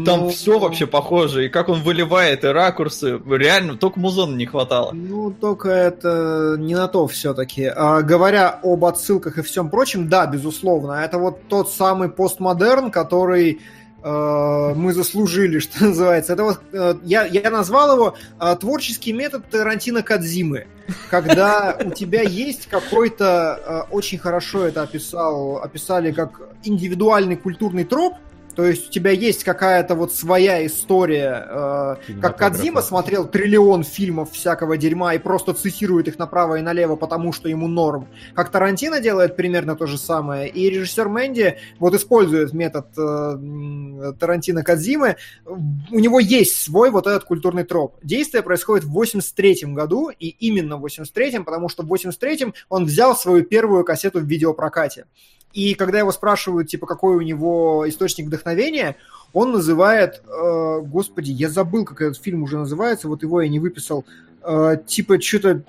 Там 0.04 0.24
Ну, 0.24 0.28
все 0.28 0.58
вообще 0.58 0.86
похоже, 0.86 1.46
и 1.46 1.48
как 1.48 1.70
он 1.70 1.80
выливает, 1.80 2.44
и 2.44 2.48
ракурсы. 2.48 3.18
Реально, 3.26 3.76
только 3.76 3.98
музона 3.98 4.36
не 4.36 4.44
хватало. 4.44 4.92
Ну, 4.92 5.30
только 5.30 5.70
это 5.70 6.56
не 6.58 6.74
на 6.74 6.88
то 6.88 7.06
все-таки. 7.06 7.72
говоря 8.02 8.50
об 8.62 8.84
отсылках 8.84 9.38
и 9.38 9.42
всем 9.42 9.70
прочем, 9.70 10.10
да, 10.10 10.26
безусловно, 10.26 10.92
это 10.92 11.16
вот 11.16 11.48
тот 11.48 11.70
самый 11.70 12.10
постмодерн, 12.10 12.90
который 12.90 13.60
мы 14.08 14.92
заслужили, 14.92 15.58
что 15.60 15.84
называется. 15.84 16.32
Это 16.32 16.44
вот, 16.44 16.60
э, 16.72 16.94
я, 17.04 17.24
я 17.24 17.50
назвал 17.50 17.94
его 17.94 18.16
э, 18.40 18.56
творческий 18.60 19.12
метод 19.12 19.48
Тарантино 19.50 20.02
Кадзимы. 20.02 20.66
Когда 21.10 21.76
у 21.84 21.90
тебя 21.90 22.22
есть 22.22 22.66
какой-то, 22.66 23.86
э, 23.88 23.92
очень 23.92 24.18
хорошо 24.18 24.64
это 24.66 24.82
описал, 24.82 25.58
описали 25.58 26.12
как 26.12 26.40
индивидуальный 26.64 27.36
культурный 27.36 27.84
троп, 27.84 28.14
то 28.58 28.66
есть 28.66 28.88
у 28.88 28.90
тебя 28.90 29.12
есть 29.12 29.44
какая-то 29.44 29.94
вот 29.94 30.12
своя 30.12 30.66
история, 30.66 31.46
э, 31.48 32.20
как 32.20 32.38
Кадзима 32.38 32.82
смотрел 32.82 33.28
триллион 33.28 33.84
фильмов 33.84 34.32
всякого 34.32 34.76
дерьма 34.76 35.14
и 35.14 35.18
просто 35.18 35.54
цитирует 35.54 36.08
их 36.08 36.18
направо 36.18 36.56
и 36.56 36.60
налево, 36.60 36.96
потому 36.96 37.32
что 37.32 37.48
ему 37.48 37.68
норм. 37.68 38.08
Как 38.34 38.50
Тарантино 38.50 39.00
делает 39.00 39.36
примерно 39.36 39.76
то 39.76 39.86
же 39.86 39.96
самое. 39.96 40.48
И 40.48 40.68
режиссер 40.70 41.08
Мэнди 41.08 41.56
вот 41.78 41.94
использует 41.94 42.52
метод 42.52 42.88
э, 42.98 44.12
Тарантино 44.18 44.64
Кадзимы. 44.64 45.18
У 45.46 46.00
него 46.00 46.18
есть 46.18 46.60
свой 46.60 46.90
вот 46.90 47.06
этот 47.06 47.22
культурный 47.22 47.62
троп. 47.62 47.94
Действие 48.02 48.42
происходит 48.42 48.84
в 48.84 48.90
83 48.90 49.66
году, 49.66 50.10
и 50.10 50.30
именно 50.30 50.78
в 50.78 50.80
83 50.80 51.44
потому 51.44 51.68
что 51.68 51.84
в 51.84 51.86
83 51.86 52.52
он 52.68 52.86
взял 52.86 53.14
свою 53.14 53.44
первую 53.44 53.84
кассету 53.84 54.18
в 54.18 54.24
видеопрокате. 54.24 55.04
И 55.52 55.74
когда 55.74 55.98
его 55.98 56.12
спрашивают, 56.12 56.68
типа, 56.68 56.86
какой 56.86 57.16
у 57.16 57.20
него 57.20 57.88
источник 57.88 58.26
вдохновения, 58.26 58.96
он 59.32 59.52
называет, 59.52 60.22
э, 60.26 60.80
господи, 60.82 61.30
я 61.30 61.48
забыл, 61.48 61.84
как 61.84 62.00
этот 62.00 62.22
фильм 62.22 62.42
уже 62.42 62.58
называется, 62.58 63.08
вот 63.08 63.22
его 63.22 63.40
я 63.40 63.48
не 63.48 63.58
выписал, 63.58 64.04
э, 64.42 64.76
типа 64.86 65.20
что-то 65.20 65.62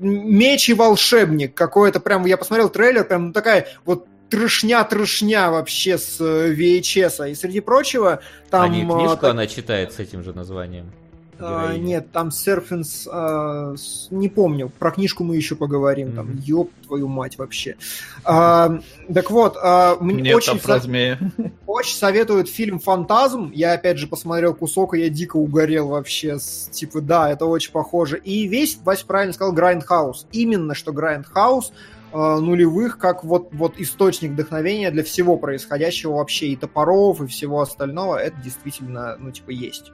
меч 0.00 0.68
и 0.68 0.74
волшебник 0.74 1.54
какой-то, 1.54 2.00
прям, 2.00 2.24
я 2.24 2.36
посмотрел 2.36 2.70
трейлер, 2.70 3.04
прям 3.04 3.28
ну, 3.28 3.32
такая 3.32 3.68
вот 3.84 4.06
трешня-трешня 4.30 5.50
вообще 5.50 5.98
с 5.98 6.20
э, 6.20 6.54
VHS. 6.54 7.30
И 7.30 7.34
среди 7.34 7.60
прочего, 7.60 8.20
там... 8.48 8.62
а 8.62 8.68
не 8.68 8.82
э, 8.82 8.86
книжку 8.86 9.16
так- 9.16 9.30
она 9.30 9.46
читает 9.46 9.92
с 9.92 9.98
этим 9.98 10.22
же 10.22 10.32
названием? 10.32 10.90
А, 11.40 11.76
нет, 11.76 12.12
там 12.12 12.30
Серфинс, 12.30 13.08
а, 13.10 13.74
с- 13.76 14.08
не 14.10 14.28
помню, 14.28 14.70
про 14.78 14.90
книжку 14.90 15.24
мы 15.24 15.36
еще 15.36 15.56
поговорим, 15.56 16.12
там, 16.12 16.26
Мгм. 16.30 16.38
ёб 16.38 16.70
твою 16.86 17.08
мать 17.08 17.38
вообще. 17.38 17.76
А, 18.24 18.78
так 19.12 19.30
вот, 19.30 19.56
а, 19.62 19.96
мне 20.00 20.22
Нет, 20.22 20.36
очень, 20.36 20.58
там 20.58 20.80
со- 20.80 21.18
очень 21.66 21.96
советуют 21.96 22.48
фильм 22.48 22.78
«Фантазм», 22.78 23.50
я 23.54 23.72
опять 23.72 23.98
же 23.98 24.06
посмотрел 24.06 24.54
кусок, 24.54 24.94
и 24.94 25.00
я 25.00 25.08
дико 25.08 25.36
угорел 25.36 25.88
вообще, 25.88 26.38
с, 26.38 26.68
типа, 26.70 27.00
да, 27.00 27.30
это 27.30 27.46
очень 27.46 27.72
похоже. 27.72 28.18
И 28.18 28.46
весь, 28.48 28.78
Вася 28.84 29.06
правильно 29.06 29.32
сказал, 29.32 29.52
Grindhouse, 29.52 30.26
именно 30.32 30.74
что 30.74 30.92
grindhouse, 30.92 31.72
нулевых, 32.12 32.98
как 32.98 33.22
вот, 33.22 33.50
вот 33.52 33.74
источник 33.78 34.32
вдохновения 34.32 34.90
для 34.90 35.04
всего 35.04 35.36
происходящего 35.36 36.14
вообще, 36.14 36.48
и 36.48 36.56
топоров, 36.56 37.20
и 37.22 37.28
всего 37.28 37.60
остального, 37.60 38.16
это 38.16 38.36
действительно, 38.42 39.16
ну, 39.20 39.30
типа, 39.30 39.50
есть. 39.50 39.92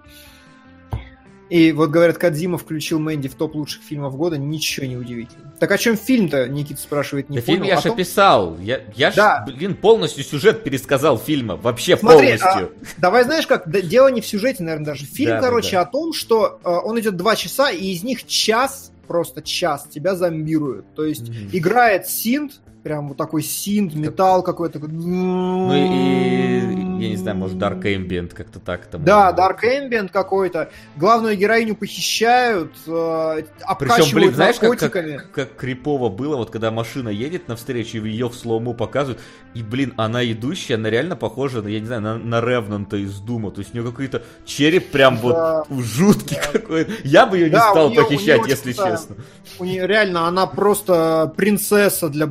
И 1.48 1.70
вот 1.70 1.90
говорят, 1.90 2.18
Кодзима 2.18 2.58
включил 2.58 2.98
Мэнди 2.98 3.28
в 3.28 3.34
топ 3.36 3.54
лучших 3.54 3.82
фильмов 3.84 4.16
года, 4.16 4.36
ничего 4.36 4.84
не 4.86 4.96
удивительно. 4.96 5.52
Так 5.60 5.70
о 5.70 5.78
чем 5.78 5.96
фильм-то, 5.96 6.48
Никита 6.48 6.80
спрашивает, 6.80 7.30
не 7.30 7.36
Да 7.36 7.42
фильм 7.42 7.58
понял. 7.60 7.70
я 7.72 7.78
О 7.78 7.80
же 7.80 7.88
том- 7.88 7.92
описал. 7.94 8.58
Я, 8.58 8.80
я 8.96 9.12
ж, 9.12 9.14
Да. 9.14 9.44
блин, 9.46 9.76
полностью 9.76 10.24
сюжет 10.24 10.64
пересказал 10.64 11.18
фильма. 11.18 11.54
Вообще 11.56 11.96
Смотри, 11.96 12.36
полностью. 12.36 12.72
Давай, 12.98 13.22
знаешь 13.22 13.46
как, 13.46 13.70
да, 13.70 13.80
дело 13.80 14.08
не 14.08 14.20
в 14.20 14.26
сюжете, 14.26 14.64
наверное, 14.64 14.86
даже. 14.86 15.04
Фильм, 15.06 15.30
Да, 15.30 15.40
да, 15.40 15.46
короче, 15.46 15.72
да. 15.72 15.82
о 15.82 15.86
том, 15.86 16.12
что 16.12 16.58
э, 16.64 16.68
он 16.68 16.98
идет 16.98 17.16
два 17.16 17.36
часа, 17.36 17.70
и 17.70 17.92
из 17.92 18.02
них 18.02 18.26
час, 18.26 18.90
просто 19.06 19.40
час, 19.40 19.86
тебя 19.88 20.16
зомбируют. 20.16 20.84
То 20.96 21.04
есть 21.04 21.28
Мгм. 21.28 21.50
играет 21.52 22.08
синт, 22.08 22.60
прям 22.86 23.08
вот 23.08 23.16
такой 23.16 23.42
синт, 23.42 23.96
металл 23.96 24.44
какой-то. 24.44 24.78
Ну 24.78 25.74
и, 25.74 27.00
и, 27.00 27.02
я 27.02 27.08
не 27.08 27.16
знаю, 27.16 27.36
может, 27.36 27.56
Dark 27.56 27.82
Ambient 27.82 28.32
как-то 28.32 28.60
так 28.60 28.86
там. 28.86 29.02
Да, 29.02 29.34
Dark 29.36 29.64
Ambient 29.64 30.10
какой-то. 30.12 30.70
Главную 30.94 31.36
героиню 31.36 31.74
похищают, 31.74 32.74
э, 32.86 33.42
Причем, 33.80 34.14
блин, 34.14 34.32
знаешь, 34.32 34.60
как, 34.60 34.78
как, 34.78 35.32
как 35.32 35.56
крипово 35.56 36.10
было, 36.10 36.36
вот 36.36 36.50
когда 36.50 36.70
машина 36.70 37.08
едет 37.08 37.48
навстречу, 37.48 38.04
и 38.04 38.08
ее 38.08 38.28
в 38.28 38.36
слому 38.36 38.72
показывают, 38.72 39.20
и, 39.54 39.64
блин, 39.64 39.92
она 39.96 40.24
идущая, 40.24 40.76
она 40.76 40.88
реально 40.88 41.16
похожа, 41.16 41.62
на, 41.62 41.68
я 41.68 41.80
не 41.80 41.86
знаю, 41.86 42.02
на, 42.02 42.18
на 42.18 42.40
Ревнанта 42.40 42.98
из 42.98 43.18
Дума, 43.18 43.50
то 43.50 43.62
есть 43.62 43.74
у 43.74 43.78
нее 43.78 43.90
какой-то 43.90 44.22
череп 44.44 44.92
прям 44.92 45.18
Да. 45.20 45.64
вот 45.68 45.84
жуткий 45.84 46.36
какой-то. 46.52 46.92
Я 47.02 47.26
бы 47.26 47.36
ее 47.38 47.46
не 47.46 47.50
Да, 47.50 47.70
стал 47.70 47.90
у 47.90 47.94
похищать, 47.96 48.46
если 48.46 48.72
честно. 48.72 49.16
У 49.58 49.64
нее 49.64 49.88
реально, 49.88 50.28
она 50.28 50.46
просто 50.46 51.32
принцесса 51.36 52.08
для 52.08 52.26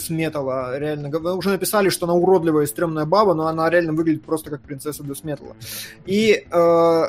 десметала. 0.00 0.78
Реально. 0.78 1.08
Г- 1.08 1.32
Уже 1.34 1.50
написали, 1.50 1.88
что 1.90 2.06
она 2.06 2.14
уродливая 2.14 2.64
и 2.64 2.66
стрёмная 2.66 3.04
баба, 3.04 3.34
но 3.34 3.46
она 3.46 3.68
реально 3.70 3.92
выглядит 3.92 4.24
просто 4.24 4.50
как 4.50 4.60
принцесса 4.62 5.02
десметала. 5.04 5.54
И 6.06 6.44
э, 6.50 7.02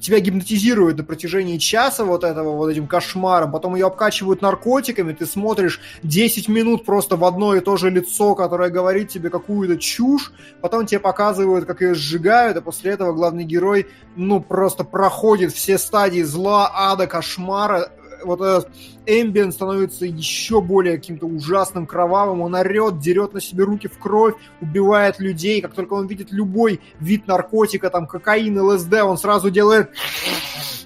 тебя 0.00 0.18
гипнотизируют 0.18 0.98
на 0.98 1.04
протяжении 1.04 1.58
часа 1.58 2.04
вот 2.04 2.24
этого, 2.24 2.56
вот 2.56 2.68
этим 2.68 2.86
кошмаром, 2.88 3.52
потом 3.52 3.74
ее 3.76 3.86
обкачивают 3.86 4.42
наркотиками, 4.42 5.12
ты 5.12 5.26
смотришь 5.26 5.80
10 6.02 6.48
минут 6.48 6.84
просто 6.84 7.16
в 7.16 7.24
одно 7.24 7.54
и 7.54 7.60
то 7.60 7.76
же 7.76 7.88
лицо, 7.90 8.34
которое 8.34 8.68
говорит 8.70 9.10
тебе 9.10 9.30
какую-то 9.30 9.76
чушь, 9.78 10.32
потом 10.60 10.86
тебе 10.86 10.98
показывают, 10.98 11.66
как 11.66 11.82
ее 11.82 11.94
сжигают, 11.94 12.56
а 12.56 12.60
после 12.62 12.92
этого 12.92 13.12
главный 13.12 13.44
герой, 13.44 13.86
ну, 14.16 14.40
просто 14.40 14.82
проходит 14.84 15.52
все 15.52 15.78
стадии 15.78 16.22
зла, 16.22 16.70
ада, 16.74 17.06
кошмара, 17.06 17.88
вот 18.24 18.40
этот 18.40 18.70
Эмбиент 19.06 19.54
становится 19.54 20.06
еще 20.06 20.60
более 20.60 20.96
каким-то 20.96 21.26
ужасным, 21.26 21.86
кровавым, 21.86 22.40
он 22.40 22.54
орет, 22.54 22.98
дерет 22.98 23.32
на 23.34 23.40
себе 23.40 23.64
руки 23.64 23.88
в 23.88 23.98
кровь, 23.98 24.34
убивает 24.60 25.18
людей, 25.18 25.60
как 25.60 25.74
только 25.74 25.94
он 25.94 26.06
видит 26.06 26.32
любой 26.32 26.80
вид 27.00 27.26
наркотика, 27.26 27.90
там, 27.90 28.06
кокаин, 28.06 28.58
ЛСД, 28.60 28.94
он 29.02 29.18
сразу 29.18 29.50
делает 29.50 29.90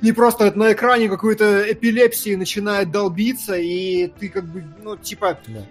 не 0.02 0.12
просто 0.12 0.46
это 0.46 0.58
на 0.58 0.72
экране 0.72 1.08
какой-то 1.08 1.72
эпилепсии 1.72 2.34
начинает 2.34 2.90
долбиться, 2.90 3.54
и 3.56 4.08
ты 4.08 4.28
как 4.28 4.44
бы, 4.44 4.64
ну, 4.82 4.96
типа, 4.96 5.38
Да. 5.46 5.62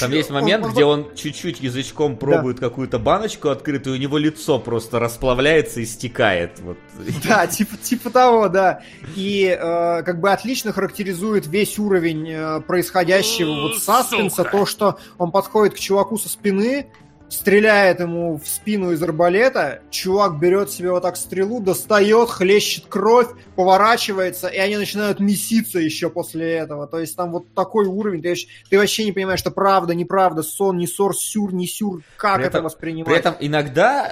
Там 0.00 0.10
Чё? 0.10 0.16
есть 0.16 0.30
момент, 0.30 0.64
Он- 0.64 0.72
где 0.72 0.84
он 0.84 1.14
чуть-чуть 1.14 1.60
язычком 1.60 2.16
пробует 2.16 2.60
какую-то 2.60 2.98
баночку 2.98 3.48
открытую, 3.50 3.96
у 3.96 3.98
него 3.98 4.16
лицо 4.16 4.58
просто 4.58 4.98
расплавляется 4.98 5.80
и 5.80 5.84
стекает. 5.84 6.58
Вот. 6.60 6.78
Да, 7.28 7.46
типа, 7.46 7.76
типа 7.76 8.10
того, 8.10 8.48
да. 8.48 8.82
И 9.16 9.44
э, 9.46 10.02
как 10.02 10.20
бы 10.20 10.30
отлично 10.32 10.72
характеризует 10.72 11.46
весь 11.46 11.78
уровень 11.78 12.28
э, 12.30 12.60
происходящего 12.60 13.52
вот 13.62 13.82
саспенса, 13.82 14.36
Сука. 14.44 14.50
то, 14.50 14.66
что 14.66 14.98
он 15.18 15.30
подходит 15.30 15.74
к 15.74 15.78
чуваку 15.78 16.16
со 16.18 16.28
спины, 16.28 16.86
стреляет 17.28 18.00
ему 18.00 18.36
в 18.38 18.46
спину 18.46 18.92
из 18.92 19.02
арбалета, 19.02 19.80
чувак 19.90 20.38
берет 20.38 20.70
себе 20.70 20.90
вот 20.90 21.02
так 21.02 21.16
стрелу, 21.16 21.60
достает, 21.60 22.28
хлещет 22.28 22.86
кровь, 22.88 23.28
поворачивается, 23.56 24.48
и 24.48 24.58
они 24.58 24.76
начинают 24.76 25.18
меситься 25.18 25.78
еще 25.78 26.10
после 26.10 26.52
этого. 26.54 26.86
То 26.86 27.00
есть 27.00 27.16
там 27.16 27.32
вот 27.32 27.52
такой 27.54 27.86
уровень, 27.86 28.22
ты, 28.22 28.34
ты 28.68 28.78
вообще 28.78 29.04
не 29.04 29.12
понимаешь, 29.12 29.40
что 29.40 29.50
правда, 29.50 29.94
неправда, 29.94 30.42
сон, 30.42 30.76
не 30.76 30.86
сор, 30.86 31.16
сюр, 31.16 31.54
не 31.54 31.66
сюр, 31.66 32.02
как 32.16 32.36
При 32.36 32.44
это 32.44 32.58
этом- 32.58 32.64
воспринимать. 32.64 33.06
При 33.06 33.16
этом 33.16 33.34
иногда, 33.40 34.08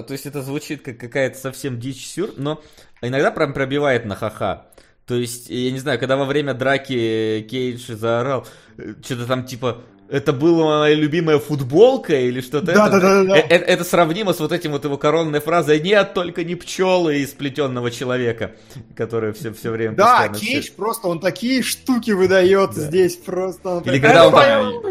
э, 0.00 0.02
то 0.04 0.12
есть 0.12 0.26
это 0.26 0.42
звучит 0.42 0.82
как 0.82 0.98
какая-то 0.98 1.38
совсем 1.38 1.80
дичь 1.80 2.06
сюр, 2.06 2.30
но 2.36 2.62
иногда 3.02 3.30
прям 3.30 3.52
пробивает 3.52 4.04
на 4.04 4.14
ха-ха. 4.14 4.66
То 5.06 5.16
есть, 5.16 5.50
я 5.50 5.72
не 5.72 5.78
знаю, 5.80 5.98
когда 5.98 6.16
во 6.16 6.24
время 6.24 6.54
драки 6.54 7.44
Кейдж 7.50 7.92
заорал, 7.94 8.46
э, 8.78 8.94
что-то 9.02 9.26
там 9.26 9.44
типа 9.44 9.82
это 10.10 10.32
была 10.32 10.80
моя 10.80 10.94
любимая 10.94 11.38
футболка 11.38 12.14
или 12.14 12.40
что-то 12.40 12.66
Да, 12.72 12.88
это, 12.88 13.00
да, 13.00 13.00
да, 13.00 13.22
да, 13.22 13.34
да. 13.34 13.36
э, 13.38 13.42
это 13.56 13.84
сравнимо 13.84 14.32
с 14.32 14.40
вот 14.40 14.52
этим 14.52 14.72
вот 14.72 14.84
его 14.84 14.96
коронной 14.98 15.40
фразой 15.40 15.80
«Нет, 15.80 16.14
только 16.14 16.44
не 16.44 16.54
пчелы 16.54 17.18
из 17.18 17.30
сплетенного 17.30 17.90
человека», 17.90 18.52
которая 18.96 19.32
все, 19.32 19.52
все 19.52 19.70
время 19.70 19.94
Да, 19.94 20.28
Кейдж 20.28 20.62
все- 20.64 20.72
просто, 20.72 21.08
он 21.08 21.20
такие 21.20 21.62
штуки 21.62 22.10
выдает 22.10 22.70
Да. 22.74 22.80
здесь 22.80 23.16
просто. 23.16 23.68
Он 23.76 23.82
Или 23.84 23.98
когда 24.00 24.28
он 24.28 24.34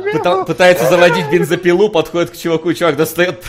«Это 0.05 0.19
там 0.23 0.45
пытается 0.45 0.89
заводить 0.89 1.29
бензопилу, 1.31 1.89
подходит 1.89 2.31
к 2.31 2.37
чуваку, 2.37 2.73
чувак 2.73 2.95
достает 2.97 3.43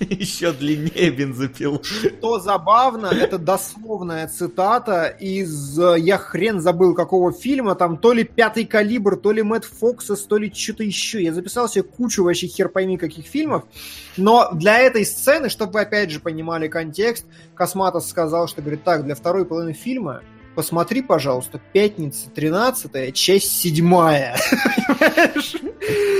еще 0.00 0.52
длиннее 0.52 1.10
бензопилу. 1.10 1.82
Что 1.82 2.38
забавно, 2.38 3.06
это 3.06 3.38
дословная 3.38 4.28
цитата 4.28 5.06
из, 5.06 5.78
э, 5.78 5.98
я 5.98 6.18
хрен 6.18 6.60
забыл 6.60 6.94
какого 6.94 7.32
фильма, 7.32 7.74
там 7.74 7.96
то 7.96 8.12
ли 8.12 8.24
«Пятый 8.24 8.64
калибр», 8.64 9.16
то 9.16 9.32
ли 9.32 9.42
«Мэтт 9.42 9.64
Фоксес», 9.64 10.22
то 10.22 10.36
ли 10.36 10.52
что-то 10.52 10.82
еще. 10.84 11.22
Я 11.22 11.32
записал 11.32 11.68
себе 11.68 11.82
кучу 11.84 12.24
вообще 12.24 12.46
хер 12.46 12.68
пойми 12.68 12.96
каких 12.96 13.26
фильмов, 13.26 13.64
но 14.16 14.50
для 14.52 14.78
этой 14.78 15.04
сцены, 15.04 15.48
чтобы 15.48 15.72
вы 15.72 15.80
опять 15.80 16.10
же 16.10 16.20
понимали 16.20 16.68
контекст, 16.68 17.26
Косматос 17.54 18.08
сказал, 18.08 18.48
что, 18.48 18.60
говорит, 18.60 18.84
так, 18.84 19.04
для 19.04 19.14
второй 19.14 19.44
половины 19.44 19.72
фильма 19.72 20.22
посмотри, 20.56 21.02
пожалуйста, 21.02 21.60
«Пятница 21.72 22.30
13 22.30 23.14
часть 23.14 23.52
7 23.60 23.94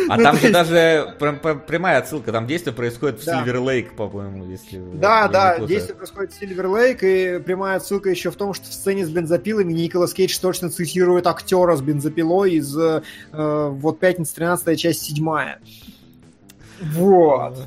А 0.09 0.17
Ну, 0.17 0.23
там 0.23 0.37
же 0.37 0.53
даже 0.53 1.17
пр- 1.19 1.41
пр- 1.41 1.59
прямая 1.59 1.99
отсылка, 1.99 2.31
там 2.31 2.47
действие 2.47 2.73
происходит 2.73 3.21
в. 3.21 3.25
Сильвер 3.25 3.59
Лейк, 3.59 3.97
по-моему, 3.97 4.45
если... 4.45 4.79
Да, 4.95 5.27
да, 5.27 5.59
действие 5.59 5.97
происходит 5.97 6.33
в 6.33 6.39
Сильвер 6.39 6.69
Лейк, 6.69 7.03
и 7.03 7.41
прямая 7.45 7.79
отсылка 7.79 8.11
еще 8.11 8.31
в 8.31 8.37
том, 8.37 8.55
что 8.55 8.67
в 8.67 8.73
сцене 8.73 9.05
с 9.05 9.11
бензопилами 9.11 9.73
Николас 9.73 10.13
Кейдж 10.13 10.39
точно 10.41 10.71
цитирует 10.71 11.27
актера 11.27 11.75
с 11.75 11.81
бензопилой 11.81 12.53
из 12.53 12.77
э, 12.79 13.03
э, 13.33 13.69
вот 13.73 13.99
«Пятница 13.99 14.37
13 14.37 14.79
часть 14.79 15.03
7 15.03 15.27
Вот. 16.83 17.67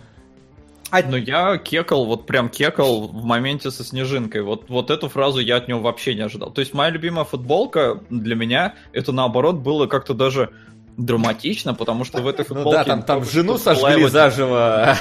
А- 0.92 1.04
Ну, 1.04 1.18
я 1.18 1.58
кекал, 1.58 2.06
вот 2.06 2.26
прям 2.26 2.50
кекал 2.50 3.08
в 3.08 3.24
моменте 3.24 3.70
со 3.72 3.84
снежинкой. 3.84 4.42
Вот, 4.42 4.70
вот 4.70 4.90
эту 4.90 5.08
фразу 5.08 5.40
я 5.40 5.58
от 5.58 5.68
него 5.68 5.82
вообще 5.82 6.16
не 6.16 6.22
ожидал. 6.22 6.52
То 6.52 6.62
есть 6.62 6.74
моя 6.74 6.90
любимая 6.90 7.26
футболка 7.26 8.02
для 8.10 8.36
меня, 8.36 8.74
это 8.92 9.12
наоборот 9.12 9.58
было 9.58 9.86
как-то 9.88 10.14
даже 10.14 10.50
драматично, 11.00 11.74
потому 11.74 12.04
что 12.04 12.22
в 12.22 12.28
этой 12.28 12.46
Ну 12.50 12.56
футболке... 12.56 12.78
да, 12.78 12.84
там, 12.84 13.04
там 13.04 13.24
жену 13.24 13.58
сожгли 13.58 14.08
заживо. 14.08 14.96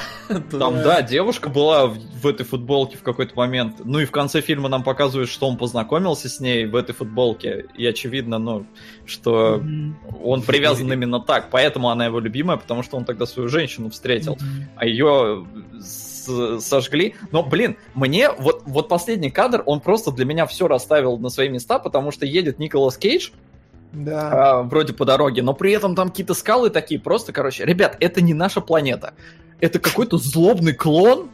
Там, 0.51 0.81
да, 0.81 1.01
девушка 1.01 1.49
была 1.49 1.87
в, 1.87 1.97
в 1.97 2.25
этой 2.27 2.45
футболке 2.45 2.97
в 2.97 3.03
какой-то 3.03 3.35
момент. 3.35 3.77
Ну 3.83 3.99
и 3.99 4.05
в 4.05 4.11
конце 4.11 4.41
фильма 4.41 4.69
нам 4.69 4.83
показывают, 4.83 5.29
что 5.29 5.47
он 5.47 5.57
познакомился 5.57 6.29
с 6.29 6.39
ней 6.39 6.65
в 6.65 6.75
этой 6.75 6.93
футболке. 6.93 7.65
И 7.75 7.85
очевидно, 7.85 8.37
ну, 8.37 8.65
что 9.05 9.57
Мгм. 9.61 9.97
он 10.23 10.41
привязан 10.41 10.91
именно 10.91 11.19
так. 11.19 11.49
Поэтому 11.51 11.89
она 11.89 12.05
его 12.05 12.19
любимая, 12.19 12.57
потому 12.57 12.83
что 12.83 12.95
он 12.97 13.05
тогда 13.05 13.25
свою 13.25 13.49
женщину 13.49 13.89
встретил. 13.89 14.37
а 14.75 14.85
ее 14.85 15.45
сожгли. 16.59 17.15
Но, 17.31 17.43
блин, 17.43 17.77
мне 17.93 18.31
вот, 18.31 18.63
вот 18.65 18.87
последний 18.87 19.31
кадр, 19.31 19.63
он 19.65 19.79
просто 19.79 20.11
для 20.11 20.25
меня 20.25 20.45
все 20.45 20.67
расставил 20.67 21.17
на 21.17 21.29
свои 21.29 21.49
места, 21.49 21.79
потому 21.79 22.11
что 22.11 22.25
едет 22.25 22.59
Николас 22.59 22.97
Кейдж, 22.97 23.31
Да. 23.91 24.59
а, 24.59 24.63
вроде 24.63 24.93
по 24.93 25.03
дороге, 25.05 25.41
но 25.41 25.53
при 25.53 25.71
этом 25.71 25.95
там 25.95 26.09
какие-то 26.09 26.33
скалы 26.33 26.69
такие, 26.69 26.99
просто, 26.99 27.33
короче, 27.33 27.65
ребят, 27.65 27.97
это 27.99 28.21
не 28.21 28.33
наша 28.33 28.61
планета. 28.61 29.13
Это 29.61 29.79
какой-то 29.79 30.17
злобный 30.17 30.73
клон, 30.73 31.29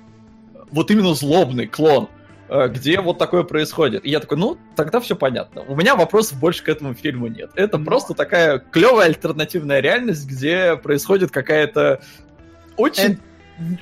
вот 0.72 0.90
именно 0.90 1.14
злобный 1.14 1.68
клон, 1.68 2.08
э, 2.50 2.68
где 2.70 3.02
вот 3.02 3.18
такое 3.18 3.44
происходит. 3.44 4.06
И 4.06 4.10
я 4.10 4.20
такой, 4.20 4.38
ну, 4.38 4.58
тогда 4.76 5.00
все 5.00 5.16
понятно. 5.16 5.64
У 5.68 5.76
меня 5.76 5.96
вопросов 5.96 6.40
больше 6.40 6.64
к 6.64 6.70
этому 6.70 6.94
фильму 6.94 7.28
нет. 7.28 7.52
Это 7.56 7.78
Ну. 7.78 7.86
просто 7.86 8.14
такая 8.14 8.60
клевая 8.60 9.08
альтернативная 9.08 9.80
реальность, 9.82 10.26
где 10.26 10.76
происходит 10.78 11.32
какая-то 11.32 12.02
очень 12.78 13.20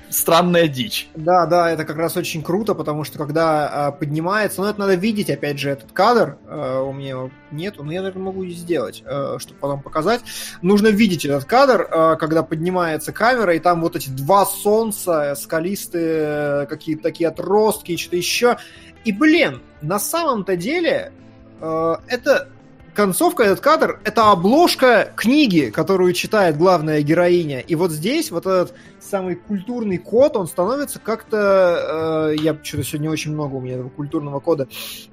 странная 0.10 0.68
дичь. 0.68 1.10
Да, 1.16 1.46
да, 1.46 1.72
это 1.72 1.86
как 1.86 1.98
раз 1.98 2.16
очень 2.16 2.44
круто, 2.44 2.76
потому 2.76 3.04
что 3.04 3.18
когда 3.18 3.88
а, 3.88 3.92
поднимается, 3.92 4.62
ну 4.62 4.68
это 4.68 4.80
надо 4.80 4.96
видеть, 4.96 5.30
опять 5.30 5.60
же, 5.60 5.70
этот 5.72 5.92
кадр, 5.92 6.38
э, 6.48 6.84
у 6.88 6.94
меня 6.94 7.10
его 7.10 7.32
нету, 7.52 7.84
но 7.84 7.92
я, 7.92 8.02
наверное, 8.02 8.26
могу 8.26 8.46
сделать, 8.48 9.04
э, 9.06 9.38
чтобы 9.40 9.60
потом 9.60 9.82
показать. 9.82 10.22
Нужно 10.62 10.88
видеть 10.88 11.26
этот 11.26 11.46
кадр, 11.46 11.88
э, 11.90 12.16
когда 12.20 12.44
поднимается 12.44 13.12
камера, 13.12 13.56
и 13.56 13.60
там 13.60 13.82
вот 13.82 13.96
эти 13.96 14.10
два 14.10 14.46
солнца, 14.46 15.36
скалистые, 15.36 16.64
э, 16.64 16.66
какие-то 16.68 17.04
такие 17.04 17.30
отростки 17.30 17.94
и 17.94 17.98
что-то 17.98 18.18
еще. 18.18 18.58
И, 19.06 19.12
блин, 19.12 19.62
на 19.82 20.00
самом-то 20.00 20.56
деле 20.56 21.12
э, 21.60 21.96
это 22.08 22.50
концовка, 22.94 23.44
этот 23.44 23.60
кадр, 23.60 24.00
это 24.04 24.32
обложка 24.32 25.12
книги, 25.16 25.72
которую 25.74 26.14
читает 26.14 26.58
главная 26.58 27.02
героиня. 27.02 27.60
И 27.60 27.76
вот 27.76 27.92
здесь 27.92 28.32
вот 28.32 28.46
этот 28.46 28.74
самый 29.04 29.36
культурный 29.36 29.98
код, 29.98 30.36
он 30.38 30.48
становится 30.48 31.00
как-то... 31.00 32.32
э, 32.34 32.42
я 32.42 32.58
что-то 32.62 32.84
сегодня 32.84 33.12
очень 33.12 33.34
много 33.34 33.56
у 33.56 33.62
меня 33.62 33.76
этого 33.76 33.90
культурного 33.90 34.40
кода. 34.40 34.68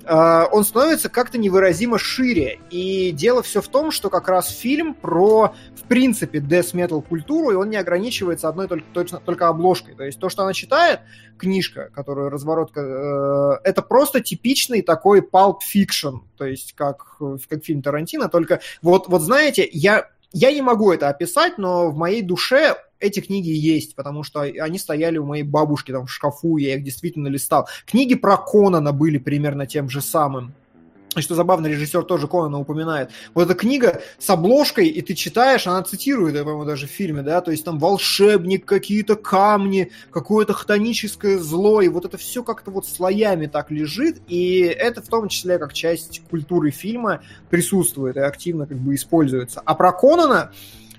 Э, 0.04 0.44
он 0.50 0.64
становится 0.64 1.08
как-то 1.08 1.38
невыразимо 1.38 1.98
шире. 1.98 2.60
И 2.70 3.10
дело 3.12 3.42
все 3.42 3.60
в 3.60 3.68
том, 3.68 3.90
что 3.90 4.10
как 4.10 4.28
раз 4.28 4.48
фильм 4.48 4.94
про, 4.94 5.54
в 5.76 5.82
принципе, 5.88 6.38
death 6.38 6.74
metal 6.74 7.02
культуру, 7.02 7.50
и 7.50 7.54
он 7.54 7.70
не 7.70 7.76
ограничивается 7.76 8.48
одной 8.48 8.68
только, 8.68 8.86
точно, 8.92 9.20
только 9.20 9.48
обложкой. 9.48 9.94
То 9.94 10.04
есть 10.04 10.18
то, 10.18 10.28
что 10.28 10.42
она 10.42 10.52
читает, 10.52 11.00
книжка, 11.36 11.90
которую 11.94 12.30
разворотка, 12.30 12.80
э, 12.80 13.68
это 13.68 13.82
просто 13.82 14.20
типичный 14.20 14.82
такой 14.82 15.20
pulp 15.20 15.58
fiction, 15.74 16.20
то 16.36 16.44
есть 16.44 16.74
как, 16.74 17.16
как 17.48 17.64
фильм 17.64 17.82
Тарантино, 17.82 18.28
только 18.28 18.60
вот, 18.82 19.08
вот 19.08 19.22
знаете, 19.22 19.68
я, 19.72 20.08
я 20.32 20.52
не 20.52 20.62
могу 20.62 20.92
это 20.92 21.08
описать, 21.08 21.58
но 21.58 21.90
в 21.90 21.96
моей 21.96 22.22
душе 22.22 22.76
эти 23.00 23.20
книги 23.20 23.50
есть, 23.50 23.94
потому 23.94 24.22
что 24.22 24.42
они 24.42 24.78
стояли 24.78 25.18
у 25.18 25.26
моей 25.26 25.42
бабушки 25.42 25.92
там 25.92 26.06
в 26.06 26.12
шкафу, 26.12 26.56
я 26.58 26.76
их 26.76 26.84
действительно 26.84 27.28
листал. 27.28 27.68
Книги 27.86 28.14
про 28.14 28.36
Конана 28.36 28.92
были 28.92 29.18
примерно 29.18 29.66
тем 29.66 29.88
же 29.88 30.00
самым. 30.00 30.54
И 31.16 31.22
что 31.22 31.34
забавно, 31.34 31.66
режиссер 31.66 32.04
тоже 32.04 32.28
Конана 32.28 32.60
упоминает. 32.60 33.10
Вот 33.34 33.42
эта 33.42 33.54
книга 33.54 34.00
с 34.18 34.30
обложкой, 34.30 34.86
и 34.86 35.02
ты 35.02 35.14
читаешь, 35.14 35.66
она 35.66 35.82
цитирует, 35.82 36.36
я 36.36 36.42
по-моему, 36.42 36.64
даже 36.64 36.86
в 36.86 36.90
фильме, 36.90 37.22
да, 37.22 37.40
то 37.40 37.50
есть 37.50 37.64
там 37.64 37.80
волшебник, 37.80 38.64
какие-то 38.64 39.16
камни, 39.16 39.90
какое-то 40.12 40.52
хтоническое 40.52 41.38
зло, 41.38 41.80
и 41.80 41.88
вот 41.88 42.04
это 42.04 42.16
все 42.16 42.44
как-то 42.44 42.70
вот 42.70 42.86
слоями 42.86 43.46
так 43.46 43.72
лежит, 43.72 44.20
и 44.28 44.60
это 44.60 45.02
в 45.02 45.08
том 45.08 45.28
числе 45.28 45.58
как 45.58 45.72
часть 45.72 46.22
культуры 46.30 46.70
фильма 46.70 47.22
присутствует 47.48 48.16
и 48.16 48.20
активно 48.20 48.66
как 48.66 48.78
бы 48.78 48.94
используется. 48.94 49.60
А 49.64 49.74
про 49.74 49.90
Конана 49.90 50.52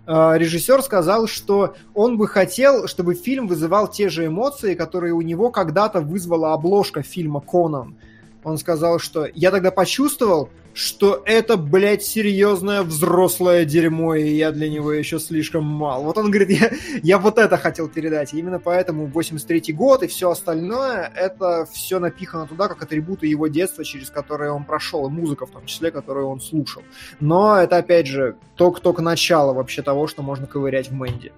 режиссер 0.07 0.81
сказал, 0.81 1.27
что 1.27 1.75
он 1.93 2.17
бы 2.17 2.27
хотел, 2.27 2.87
чтобы 2.87 3.13
фильм 3.13 3.47
вызывал 3.47 3.87
те 3.87 4.09
же 4.09 4.25
эмоции, 4.25 4.73
которые 4.73 5.13
у 5.13 5.21
него 5.21 5.51
когда-то 5.51 6.01
вызвала 6.01 6.53
обложка 6.53 7.03
фильма 7.03 7.41
«Конан». 7.41 7.95
Он 8.43 8.57
сказал, 8.57 8.99
что 8.99 9.27
я 9.33 9.51
тогда 9.51 9.71
почувствовал, 9.71 10.49
что 10.73 11.21
это, 11.25 11.57
блядь, 11.57 12.03
серьезное 12.03 12.81
взрослое 12.83 13.65
дерьмо, 13.65 14.15
и 14.15 14.29
я 14.29 14.51
для 14.51 14.69
него 14.69 14.91
еще 14.93 15.19
слишком 15.19 15.63
мал. 15.63 16.03
Вот 16.03 16.17
он 16.17 16.31
говорит, 16.31 16.49
я, 16.49 16.71
я 17.03 17.17
вот 17.17 17.37
это 17.37 17.57
хотел 17.57 17.89
передать. 17.89 18.33
И 18.33 18.39
именно 18.39 18.59
поэтому 18.59 19.07
83-й 19.07 19.73
год 19.73 20.03
и 20.03 20.07
все 20.07 20.31
остальное, 20.31 21.11
это 21.15 21.67
все 21.71 21.99
напихано 21.99 22.47
туда, 22.47 22.67
как 22.67 22.83
атрибуты 22.83 23.27
его 23.27 23.47
детства, 23.47 23.83
через 23.83 24.09
которые 24.09 24.51
он 24.51 24.63
прошел, 24.63 25.07
и 25.07 25.11
музыка 25.11 25.45
в 25.45 25.51
том 25.51 25.65
числе, 25.65 25.91
которую 25.91 26.27
он 26.27 26.39
слушал. 26.39 26.83
Но 27.19 27.57
это, 27.57 27.77
опять 27.77 28.07
же, 28.07 28.37
только-только 28.55 29.01
начало 29.01 29.53
вообще 29.53 29.81
того, 29.81 30.07
что 30.07 30.23
можно 30.23 30.47
ковырять 30.47 30.89
в 30.89 30.93
Мэнди. 30.93 31.33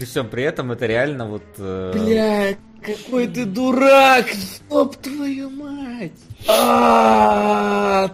При 0.00 0.06
всем 0.06 0.30
при 0.30 0.44
этом 0.44 0.72
это 0.72 0.86
реально 0.86 1.26
вот... 1.26 1.42
э, 1.58 1.92
Блядь, 1.92 2.56
какой 2.80 3.28
ты 3.28 3.44
дурак! 3.44 4.28
Стоп, 4.30 4.96
твою 4.96 5.50
мать! 5.50 6.12
А. 6.48 8.10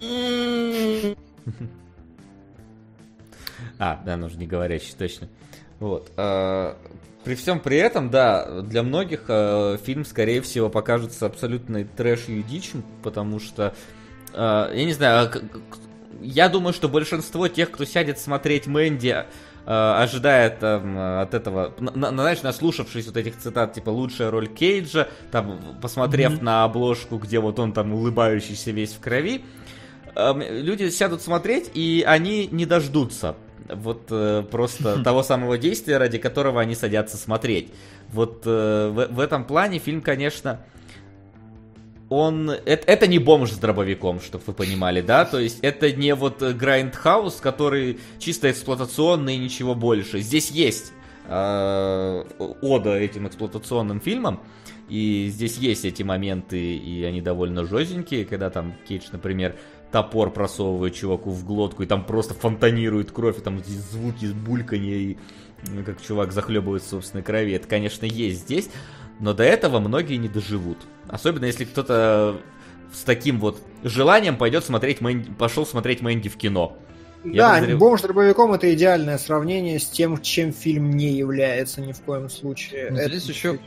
А, 3.78 4.00
да, 4.06 4.16
нужно 4.16 4.38
не 4.38 4.46
говорящий, 4.46 4.94
точно. 4.96 5.28
Вот. 5.80 6.10
э, 6.16 6.74
При 7.24 7.34
всем 7.34 7.60
при 7.60 7.76
этом, 7.76 8.08
да, 8.08 8.62
для 8.62 8.82
многих 8.82 9.24
э, 9.28 9.76
фильм, 9.84 10.06
скорее 10.06 10.40
всего, 10.40 10.70
покажется 10.70 11.26
абсолютной 11.26 11.84
трэшью 11.84 12.38
и 12.38 12.42
дичью, 12.42 12.84
потому 13.02 13.38
что, 13.38 13.74
э, 14.32 14.70
я 14.72 14.84
не 14.86 14.94
знаю, 14.94 15.28
а 15.28 15.32
я 16.22 16.48
думаю, 16.48 16.72
что 16.72 16.88
большинство 16.88 17.48
тех, 17.48 17.70
кто 17.70 17.84
сядет 17.84 18.18
смотреть 18.18 18.66
Мэнди, 18.66 19.26
ожидая 19.66 20.50
там 20.50 20.96
э, 20.98 21.22
от 21.22 21.34
этого, 21.34 21.72
на- 21.78 21.92
на- 21.92 22.10
знаешь, 22.10 22.42
наслушавшись 22.42 23.06
вот 23.06 23.16
этих 23.16 23.38
цитат, 23.38 23.74
типа 23.74 23.90
лучшая 23.90 24.30
роль 24.30 24.48
Кейджа, 24.48 25.08
там 25.30 25.60
посмотрев 25.80 26.40
на 26.42 26.64
обложку, 26.64 27.18
где 27.18 27.38
вот 27.38 27.58
он 27.58 27.72
там 27.72 27.92
улыбающийся 27.92 28.70
весь 28.72 28.92
в 28.92 29.00
крови, 29.00 29.44
эм, 30.16 30.40
люди 30.42 30.90
сядут 30.90 31.22
смотреть, 31.22 31.70
и 31.74 32.04
они 32.06 32.48
не 32.50 32.66
дождутся 32.66 33.36
вот 33.68 34.06
э, 34.10 34.42
просто 34.50 35.02
того 35.04 35.22
самого 35.22 35.58
действия, 35.58 35.98
ради 35.98 36.18
которого 36.18 36.60
они 36.60 36.74
садятся 36.74 37.16
смотреть. 37.16 37.72
Вот 38.12 38.42
э, 38.44 38.88
в, 38.88 39.14
в 39.14 39.20
этом 39.20 39.44
плане 39.44 39.78
фильм, 39.78 40.00
конечно, 40.00 40.60
он... 42.12 42.50
Это, 42.50 42.86
это 42.86 43.06
не 43.06 43.18
бомж 43.18 43.52
с 43.52 43.58
дробовиком, 43.58 44.20
чтобы 44.20 44.44
вы 44.46 44.52
понимали, 44.52 45.00
да? 45.00 45.24
То 45.24 45.38
есть 45.38 45.58
это 45.62 45.92
не 45.92 46.14
вот 46.14 46.42
grindhouse, 46.42 47.36
который 47.36 47.98
чисто 48.18 48.50
эксплуатационный 48.50 49.36
и 49.36 49.38
ничего 49.38 49.74
больше. 49.74 50.20
Здесь 50.20 50.50
есть 50.50 50.92
э, 51.26 52.24
ода 52.60 52.94
этим 52.96 53.26
эксплуатационным 53.26 54.00
фильмам, 54.00 54.40
и 54.88 55.28
здесь 55.30 55.56
есть 55.56 55.84
эти 55.84 56.02
моменты, 56.02 56.58
и 56.58 57.02
они 57.04 57.22
довольно 57.22 57.64
жестенькие, 57.64 58.26
когда 58.26 58.50
там 58.50 58.74
Кейдж, 58.86 59.04
например, 59.12 59.56
топор 59.90 60.30
просовывает 60.32 60.94
чуваку 60.94 61.30
в 61.30 61.44
глотку, 61.44 61.82
и 61.82 61.86
там 61.86 62.04
просто 62.04 62.34
фонтанирует 62.34 63.10
кровь, 63.10 63.38
и 63.38 63.40
там 63.40 63.58
эти 63.58 63.70
звуки 63.70 64.26
бульканья, 64.26 64.96
и 64.96 65.16
ну, 65.68 65.84
как 65.84 66.02
чувак 66.02 66.32
захлебывает 66.32 66.82
собственной 66.82 67.22
крови. 67.22 67.52
Это, 67.52 67.68
конечно, 67.68 68.04
есть 68.04 68.40
здесь, 68.40 68.68
но 69.22 69.32
до 69.32 69.44
этого 69.44 69.78
многие 69.78 70.16
не 70.16 70.28
доживут. 70.28 70.78
Особенно 71.08 71.46
если 71.46 71.64
кто-то 71.64 72.36
с 72.92 73.02
таким 73.04 73.38
вот 73.38 73.62
желанием 73.84 74.36
пойдет 74.36 74.64
смотреть 74.64 75.00
Мэнди, 75.00 75.30
пошел 75.32 75.64
смотреть 75.64 76.02
Мэнди 76.02 76.28
в 76.28 76.36
кино. 76.36 76.76
Я 77.24 77.60
да, 77.60 77.60
подозрев- 77.60 77.76
бомж 77.78 78.00
с 78.00 78.02
дробовиком 78.02 78.52
это 78.52 78.74
идеальное 78.74 79.16
сравнение 79.16 79.78
с 79.78 79.88
тем, 79.88 80.20
чем 80.20 80.52
фильм 80.52 80.90
не 80.90 81.12
является 81.12 81.80
ни 81.80 81.92
в 81.92 82.00
коем 82.00 82.28
случае. 82.28 82.90
Ну, 82.90 82.98
Это 82.98 83.08
здесь 83.08 83.28
еще 83.34 83.58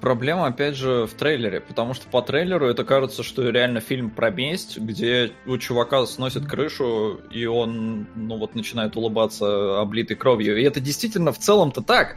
Проблема, 0.00 0.46
опять 0.46 0.76
же, 0.76 1.06
в 1.06 1.12
трейлере, 1.12 1.60
потому 1.60 1.92
что 1.92 2.08
по 2.08 2.22
трейлеру 2.22 2.66
это 2.66 2.84
кажется, 2.84 3.22
что 3.22 3.46
реально 3.50 3.80
фильм 3.80 4.08
про 4.08 4.30
месть, 4.30 4.78
где 4.78 5.32
у 5.44 5.58
чувака 5.58 6.06
сносит 6.06 6.46
крышу, 6.46 7.20
и 7.30 7.44
он, 7.44 8.06
ну 8.14 8.38
вот, 8.38 8.54
начинает 8.54 8.96
улыбаться 8.96 9.78
облитой 9.78 10.16
кровью. 10.16 10.58
И 10.58 10.62
это 10.62 10.80
действительно 10.80 11.32
в 11.32 11.38
целом-то 11.38 11.82
так. 11.82 12.16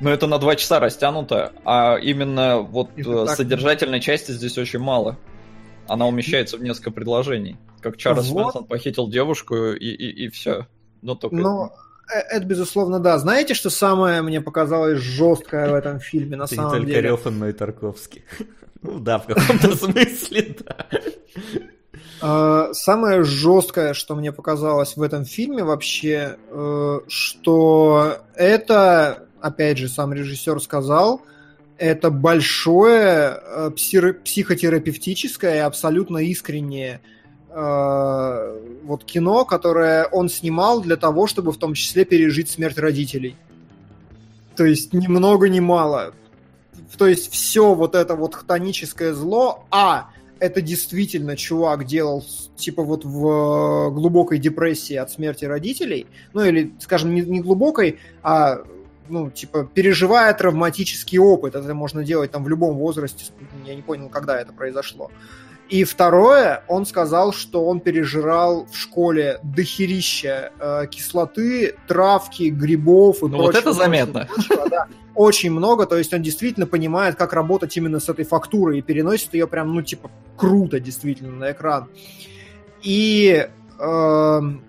Но 0.00 0.10
это 0.10 0.26
на 0.26 0.38
два 0.38 0.56
часа 0.56 0.78
растянуто, 0.78 1.52
а 1.64 1.96
именно 1.96 2.58
вот 2.58 2.90
Это 2.96 3.10
э, 3.10 3.26
так. 3.26 3.36
содержательной 3.36 4.00
части 4.00 4.32
здесь 4.32 4.58
очень 4.58 4.78
мало. 4.78 5.16
Она 5.88 6.06
умещается 6.06 6.58
в 6.58 6.62
несколько 6.62 6.90
предложений. 6.90 7.56
Как 7.80 7.96
Чарльз 7.96 8.28
Вот. 8.28 8.44
Мэнсон 8.44 8.64
похитил 8.66 9.08
девушку 9.08 9.72
и, 9.72 9.88
и, 9.88 10.24
и 10.24 10.28
все. 10.28 10.66
Ну, 11.00 11.14
только... 11.14 11.36
Ну, 11.36 11.70
э, 12.12 12.18
это 12.18 12.44
безусловно 12.44 13.00
да. 13.00 13.18
Знаете, 13.18 13.54
что 13.54 13.70
самое 13.70 14.20
мне 14.20 14.42
показалось 14.42 14.98
жесткое 14.98 15.70
в 15.70 15.74
этом 15.74 15.98
фильме 15.98 16.36
на 16.36 16.42
не 16.42 16.56
самом 16.56 16.72
только 16.72 16.86
деле? 16.86 17.00
Рёфан, 17.00 17.38
но 17.38 17.48
и 17.48 17.52
Тарковский. 17.52 18.24
Ну 18.82 19.00
да, 19.00 19.18
в 19.18 19.26
каком-то 19.26 19.74
смысле, 19.76 20.54
да. 20.64 20.86
Э, 22.20 22.68
Самое 22.72 23.24
жесткое, 23.24 23.94
что 23.94 24.14
мне 24.14 24.30
показалось 24.30 24.96
в 24.96 25.02
этом 25.02 25.24
фильме 25.24 25.64
вообще, 25.64 26.36
что 27.08 28.18
это, 28.36 29.25
опять 29.46 29.78
же, 29.78 29.88
сам 29.88 30.12
режиссер 30.12 30.60
сказал, 30.60 31.22
это 31.78 32.10
большое 32.10 33.38
э, 33.40 33.70
психотерапевтическое 33.70 35.56
и 35.56 35.58
абсолютно 35.58 36.18
искреннее 36.18 37.00
э, 37.50 38.60
вот 38.84 39.04
кино, 39.04 39.44
которое 39.44 40.06
он 40.06 40.28
снимал 40.28 40.80
для 40.80 40.96
того, 40.96 41.26
чтобы 41.26 41.52
в 41.52 41.58
том 41.58 41.74
числе 41.74 42.04
пережить 42.04 42.50
смерть 42.50 42.78
родителей. 42.78 43.36
То 44.56 44.64
есть 44.64 44.94
ни 44.94 45.06
много 45.06 45.48
ни 45.48 45.60
мало. 45.60 46.14
То 46.96 47.06
есть 47.06 47.30
все 47.30 47.74
вот 47.74 47.94
это 47.94 48.14
вот 48.14 48.34
хтоническое 48.34 49.12
зло, 49.12 49.66
а 49.70 50.10
это 50.38 50.60
действительно 50.60 51.36
чувак 51.36 51.84
делал 51.84 52.24
типа 52.56 52.82
вот 52.82 53.04
в 53.04 53.26
э, 53.26 53.90
глубокой 53.90 54.38
депрессии 54.38 54.96
от 54.96 55.10
смерти 55.10 55.44
родителей, 55.44 56.06
ну 56.32 56.44
или, 56.44 56.72
скажем, 56.78 57.14
не, 57.14 57.20
не 57.20 57.40
глубокой, 57.40 57.98
а 58.22 58.62
ну, 59.08 59.30
типа, 59.30 59.64
переживая 59.64 60.32
травматический 60.34 61.18
опыт. 61.18 61.54
Это 61.54 61.74
можно 61.74 62.04
делать 62.04 62.30
там 62.30 62.44
в 62.44 62.48
любом 62.48 62.76
возрасте. 62.76 63.24
Я 63.64 63.74
не 63.74 63.82
понял, 63.82 64.08
когда 64.08 64.40
это 64.40 64.52
произошло. 64.52 65.10
И 65.68 65.82
второе, 65.82 66.62
он 66.68 66.86
сказал, 66.86 67.32
что 67.32 67.64
он 67.66 67.80
пережирал 67.80 68.66
в 68.66 68.76
школе 68.76 69.40
дохерища 69.42 70.52
э, 70.60 70.86
кислоты, 70.88 71.74
травки, 71.88 72.44
грибов 72.50 73.22
и 73.22 73.26
Ну, 73.26 73.38
вот 73.38 73.52
прочего, 73.52 73.60
это 73.60 73.72
заметно. 73.72 74.26
прочего, 74.26 74.54
прочего, 74.54 74.70
да. 74.70 74.86
Очень 75.16 75.50
много, 75.50 75.86
то 75.86 75.96
есть 75.96 76.12
он 76.14 76.22
действительно 76.22 76.66
понимает, 76.66 77.16
как 77.16 77.32
работать 77.32 77.76
именно 77.76 77.98
с 77.98 78.08
этой 78.08 78.24
фактурой 78.24 78.78
и 78.78 78.82
переносит 78.82 79.34
ее 79.34 79.48
прям, 79.48 79.74
ну, 79.74 79.82
типа, 79.82 80.10
круто 80.36 80.78
действительно 80.78 81.32
на 81.32 81.52
экран. 81.52 81.88
И 82.82 83.48
эм, 83.80 84.62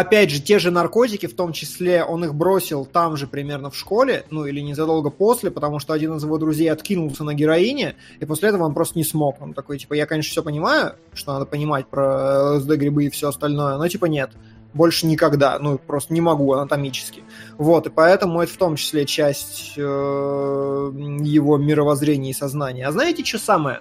опять 0.00 0.30
же, 0.30 0.40
те 0.40 0.58
же 0.58 0.70
наркотики, 0.70 1.26
в 1.26 1.34
том 1.34 1.52
числе, 1.52 2.04
он 2.04 2.24
их 2.24 2.34
бросил 2.34 2.84
там 2.84 3.16
же 3.16 3.26
примерно 3.26 3.70
в 3.70 3.76
школе, 3.76 4.24
ну 4.30 4.44
или 4.46 4.60
незадолго 4.60 5.10
после, 5.10 5.50
потому 5.50 5.78
что 5.78 5.92
один 5.92 6.14
из 6.16 6.24
его 6.24 6.38
друзей 6.38 6.70
откинулся 6.70 7.24
на 7.24 7.34
героине, 7.34 7.96
и 8.20 8.24
после 8.24 8.48
этого 8.48 8.64
он 8.64 8.74
просто 8.74 8.98
не 8.98 9.04
смог. 9.04 9.40
Он 9.40 9.54
такой, 9.54 9.78
типа, 9.78 9.94
я, 9.94 10.06
конечно, 10.06 10.30
все 10.30 10.42
понимаю, 10.42 10.94
что 11.14 11.32
надо 11.32 11.46
понимать 11.46 11.86
про 11.86 12.54
ЛСД, 12.54 12.68
грибы 12.70 13.06
и 13.06 13.10
все 13.10 13.28
остальное, 13.28 13.76
но, 13.76 13.88
типа, 13.88 14.06
нет, 14.06 14.30
больше 14.74 15.06
никогда, 15.06 15.58
ну, 15.58 15.78
просто 15.78 16.12
не 16.12 16.20
могу 16.20 16.52
анатомически. 16.52 17.22
Вот, 17.56 17.86
и 17.86 17.90
поэтому 17.90 18.40
это 18.40 18.52
в 18.52 18.56
том 18.56 18.76
числе 18.76 19.06
часть 19.06 19.74
э, 19.76 19.80
его 19.80 21.56
мировоззрения 21.56 22.30
и 22.30 22.34
сознания. 22.34 22.86
А 22.86 22.92
знаете, 22.92 23.24
что 23.24 23.38
самое 23.38 23.80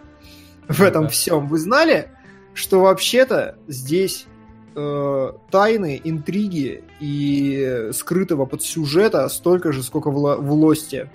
в 0.67 0.81
этом 0.81 1.03
Да. 1.03 1.09
всем? 1.09 1.47
Вы 1.47 1.59
знали, 1.59 2.09
что 2.53 2.79
вообще-то 2.79 3.57
здесь 3.67 4.25
э, 4.77 5.31
тайны, 5.51 5.99
интриги 6.03 6.83
и 7.01 7.89
скрытого 7.93 8.45
подсюжета 8.45 9.27
столько 9.29 9.71
же, 9.73 9.83
сколько 9.83 10.09
в, 10.11 10.37
в 10.37 10.51
Лосте. 10.53 11.09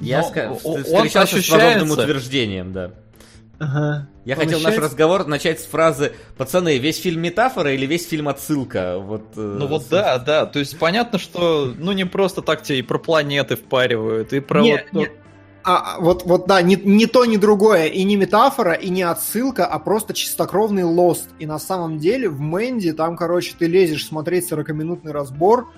Я 0.00 0.20
Но 0.22 0.28
ска- 0.30 0.60
он 0.64 0.80
вст- 0.80 0.84
встречался 0.84 1.34
с 1.36 1.38
ощущается. 1.38 1.74
подобным 1.80 1.98
утверждением, 1.98 2.72
да. 2.72 2.92
Ага. 3.58 4.08
Я 4.24 4.34
Он 4.34 4.40
хотел 4.40 4.58
наш 4.58 4.66
ощущается- 4.68 4.80
разговор 4.80 5.26
начать 5.26 5.60
с 5.60 5.64
фразы 5.64 6.12
«Пацаны, 6.36 6.78
весь 6.78 7.00
фильм 7.00 7.20
метафора 7.22 7.72
или 7.74 7.86
весь 7.86 8.08
фильм 8.08 8.28
отсылка?» 8.28 8.98
Вот, 8.98 9.22
э, 9.36 9.40
Ну 9.40 9.66
вот 9.66 9.82
с- 9.82 9.86
да, 9.88 10.18
да, 10.18 10.46
то 10.46 10.58
есть 10.58 10.78
понятно, 10.78 11.18
что 11.18 11.72
ну 11.76 11.92
не 11.92 12.04
просто 12.04 12.42
так 12.42 12.62
тебе 12.62 12.78
и 12.80 12.82
про 12.82 12.98
планеты 12.98 13.56
впаривают, 13.56 14.32
и 14.32 14.40
про 14.40 14.62
Не, 14.62 14.84
вот... 14.92 14.92
не. 14.92 15.08
А, 15.64 15.94
а, 15.94 16.00
вот, 16.00 16.24
вот 16.24 16.46
да, 16.46 16.60
не, 16.60 16.74
не 16.76 17.06
то, 17.06 17.24
ни 17.24 17.36
другое, 17.36 17.86
и 17.86 18.02
не 18.02 18.16
метафора, 18.16 18.72
и 18.72 18.88
не 18.88 19.02
отсылка, 19.02 19.64
а 19.64 19.78
просто 19.78 20.12
чистокровный 20.12 20.82
лост. 20.82 21.28
И 21.38 21.46
на 21.46 21.58
самом 21.58 21.98
деле 21.98 22.28
в 22.28 22.40
Мэнди 22.40 22.92
там, 22.92 23.16
короче, 23.16 23.54
ты 23.56 23.66
лезешь 23.66 24.06
смотреть 24.06 24.50
40-минутный 24.50 25.12
разбор, 25.12 25.68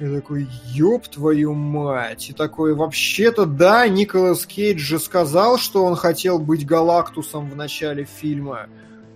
и 0.00 0.06
такой, 0.06 0.48
ёб 0.72 1.08
твою 1.08 1.52
мать. 1.52 2.30
И 2.30 2.32
такой, 2.32 2.74
вообще-то, 2.74 3.44
да, 3.44 3.86
Николас 3.86 4.46
Кейдж 4.46 4.78
же 4.78 4.98
сказал, 4.98 5.58
что 5.58 5.84
он 5.84 5.94
хотел 5.94 6.38
быть 6.38 6.66
Галактусом 6.66 7.50
в 7.50 7.56
начале 7.56 8.04
фильма. 8.04 8.68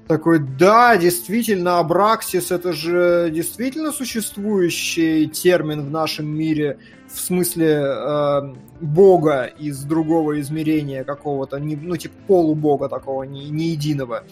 Такой, 0.08 0.38
да, 0.38 0.98
действительно, 0.98 1.78
Абраксис 1.78 2.50
это 2.50 2.74
же 2.74 3.30
действительно 3.32 3.90
существующий 3.90 5.28
термин 5.28 5.86
в 5.86 5.90
нашем 5.90 6.26
мире 6.26 6.78
в 7.14 7.18
смысле 7.18 7.84
э, 7.86 8.54
бога 8.80 9.44
из 9.44 9.82
другого 9.84 10.40
измерения 10.40 11.04
какого-то, 11.04 11.58
не, 11.58 11.76
ну, 11.76 11.96
типа 11.96 12.14
полубога 12.26 12.88
такого, 12.88 13.22
не, 13.22 13.48
не 13.48 13.68
единого. 13.68 14.24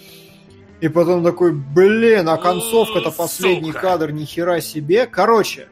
И 0.80 0.88
потом 0.88 1.22
такой, 1.22 1.52
блин, 1.52 2.28
а 2.28 2.36
концовка-то 2.36 3.10
последний 3.10 3.72
сука. 3.72 3.80
кадр, 3.80 4.10
ни 4.10 4.24
хера 4.24 4.60
себе. 4.60 5.06
Короче, 5.06 5.68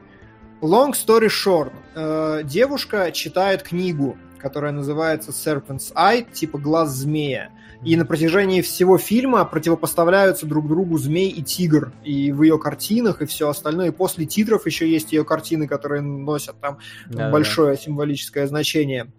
long 0.63 0.93
story 0.93 1.29
short. 1.29 1.73
Э, 1.95 2.43
девушка 2.45 3.11
читает 3.11 3.65
книгу, 3.65 4.17
которая 4.39 4.73
называется 4.73 5.33
Serpent's 5.33 5.93
Eye, 5.95 6.27
типа 6.33 6.59
глаз 6.59 6.91
змея. 6.91 7.51
И 7.83 7.97
на 7.97 8.05
протяжении 8.05 8.61
всего 8.61 8.99
фильма 8.99 9.45
противопоставляются 9.45 10.47
друг 10.47 10.69
другу 10.69 10.99
змей 10.99 11.31
и 11.31 11.43
тигр. 11.43 11.93
И 12.05 12.31
в 12.31 12.43
ее 12.43 12.59
картинах, 12.59 13.23
и 13.23 13.27
все 13.27 13.49
остальное. 13.49 13.89
И 13.89 13.93
после 13.93 14.27
титров 14.27 14.67
еще 14.67 14.91
есть 14.91 15.13
ее 15.13 15.25
картины, 15.25 15.67
которые 15.67 16.03
носят 16.03 16.61
там 16.61 16.79
Да-да-да. 17.07 17.31
большое 17.31 17.79
символическое 17.79 18.47
значение. 18.47 19.11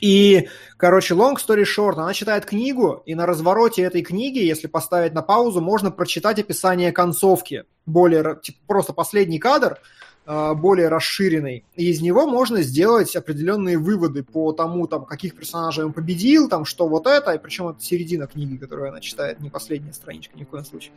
И, 0.00 0.48
короче, 0.76 1.14
long 1.14 1.36
story 1.36 1.64
short, 1.64 1.94
она 1.94 2.14
читает 2.14 2.46
книгу, 2.46 3.02
и 3.04 3.14
на 3.14 3.26
развороте 3.26 3.82
этой 3.82 4.02
книги, 4.02 4.38
если 4.38 4.66
поставить 4.66 5.12
на 5.12 5.22
паузу, 5.22 5.60
можно 5.60 5.90
прочитать 5.90 6.38
описание 6.38 6.90
концовки. 6.90 7.64
Более, 7.86 8.38
типа, 8.42 8.58
просто 8.66 8.92
последний 8.92 9.38
кадр, 9.38 9.78
более 10.26 10.88
расширенный. 10.88 11.64
И 11.76 11.90
из 11.90 12.00
него 12.00 12.26
можно 12.26 12.62
сделать 12.62 13.16
определенные 13.16 13.78
выводы 13.78 14.22
по 14.22 14.52
тому, 14.52 14.86
там, 14.86 15.04
каких 15.04 15.34
персонажей 15.34 15.84
он 15.84 15.92
победил, 15.92 16.48
там, 16.48 16.64
что 16.64 16.88
вот 16.88 17.06
это, 17.06 17.32
и 17.32 17.38
причем 17.38 17.68
это 17.68 17.82
середина 17.82 18.26
книги, 18.26 18.56
которую 18.56 18.90
она 18.90 19.00
читает, 19.00 19.40
не 19.40 19.50
последняя 19.50 19.92
страничка 19.92 20.38
ни 20.38 20.44
в 20.44 20.48
коем 20.48 20.64
случае. 20.64 20.92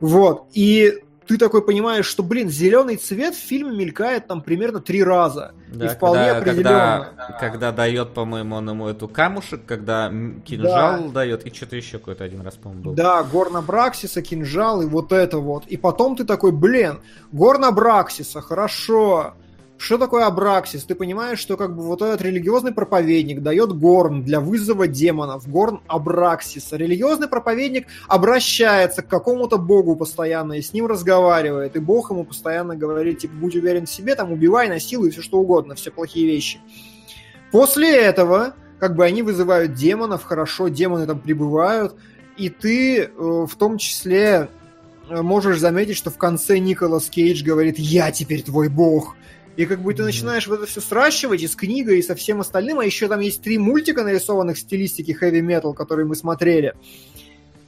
Вот. 0.00 0.46
И 0.54 1.02
ты 1.26 1.38
такой 1.38 1.62
понимаешь, 1.62 2.06
что, 2.06 2.22
блин, 2.22 2.48
зеленый 2.48 2.96
цвет 2.96 3.34
в 3.34 3.38
фильме 3.38 3.76
мелькает 3.76 4.26
там 4.26 4.42
примерно 4.42 4.80
три 4.80 5.02
раза. 5.02 5.52
Да, 5.68 5.86
и 5.86 5.88
вполне 5.88 6.26
когда, 6.26 6.38
определенно. 6.38 7.14
Когда, 7.16 7.38
когда 7.38 7.72
дает, 7.72 8.14
по-моему, 8.14 8.56
он 8.56 8.70
ему 8.70 8.88
эту 8.88 9.08
камушек, 9.08 9.62
когда 9.66 10.10
кинжал 10.44 11.10
дает, 11.10 11.44
и 11.46 11.54
что-то 11.54 11.76
еще 11.76 11.98
какой-то 11.98 12.24
один 12.24 12.42
раз, 12.42 12.54
по-моему, 12.54 12.84
был. 12.84 12.92
Да, 12.94 13.22
Горна 13.22 13.62
Браксиса, 13.62 14.22
кинжал 14.22 14.82
и 14.82 14.86
вот 14.86 15.12
это 15.12 15.38
вот. 15.38 15.66
И 15.66 15.76
потом 15.76 16.16
ты 16.16 16.24
такой, 16.24 16.52
блин, 16.52 17.00
Горна 17.32 17.72
Браксиса, 17.72 18.40
хорошо. 18.40 19.34
Что 19.78 19.98
такое 19.98 20.24
Абраксис? 20.24 20.84
Ты 20.84 20.94
понимаешь, 20.94 21.38
что 21.38 21.56
как 21.56 21.76
бы 21.76 21.82
вот 21.82 22.00
этот 22.00 22.22
религиозный 22.22 22.72
проповедник 22.72 23.42
дает 23.42 23.72
горн 23.72 24.22
для 24.22 24.40
вызова 24.40 24.86
демонов, 24.86 25.46
горн 25.46 25.80
Абраксиса. 25.86 26.76
Религиозный 26.76 27.28
проповедник 27.28 27.86
обращается 28.08 29.02
к 29.02 29.08
какому-то 29.08 29.58
богу 29.58 29.94
постоянно 29.94 30.54
и 30.54 30.62
с 30.62 30.72
ним 30.72 30.86
разговаривает, 30.86 31.76
и 31.76 31.80
бог 31.80 32.10
ему 32.10 32.24
постоянно 32.24 32.74
говорит, 32.74 33.18
типа, 33.18 33.34
будь 33.34 33.54
уверен 33.54 33.84
в 33.84 33.90
себе, 33.90 34.14
там, 34.14 34.32
убивай, 34.32 34.68
насилуй, 34.68 35.10
все 35.10 35.20
что 35.20 35.38
угодно, 35.38 35.74
все 35.74 35.90
плохие 35.90 36.26
вещи. 36.26 36.58
После 37.52 37.94
этого, 37.94 38.54
как 38.80 38.96
бы 38.96 39.04
они 39.04 39.22
вызывают 39.22 39.74
демонов, 39.74 40.24
хорошо, 40.24 40.68
демоны 40.68 41.06
там 41.06 41.20
прибывают, 41.20 41.94
и 42.38 42.48
ты 42.48 43.02
э, 43.02 43.08
в 43.16 43.54
том 43.56 43.76
числе 43.76 44.48
э, 45.08 45.22
можешь 45.22 45.58
заметить, 45.58 45.96
что 45.96 46.10
в 46.10 46.16
конце 46.16 46.58
Николас 46.58 47.10
Кейдж 47.10 47.44
говорит 47.44 47.78
«Я 47.78 48.10
теперь 48.10 48.42
твой 48.42 48.68
бог», 48.68 49.16
и 49.56 49.64
как 49.66 49.80
бы 49.80 49.94
ты 49.94 50.02
начинаешь 50.02 50.46
в 50.46 50.52
это 50.52 50.66
все 50.66 50.80
сращивать 50.80 51.42
и 51.42 51.48
с 51.48 51.56
книгой, 51.56 51.98
и 51.98 52.02
со 52.02 52.14
всем 52.14 52.40
остальным. 52.40 52.78
А 52.78 52.84
еще 52.84 53.08
там 53.08 53.20
есть 53.20 53.42
три 53.42 53.58
мультика, 53.58 54.04
нарисованных 54.04 54.56
в 54.56 54.60
стилистике 54.60 55.16
heavy 55.20 55.40
metal, 55.40 55.74
которые 55.74 56.06
мы 56.06 56.14
смотрели. 56.14 56.74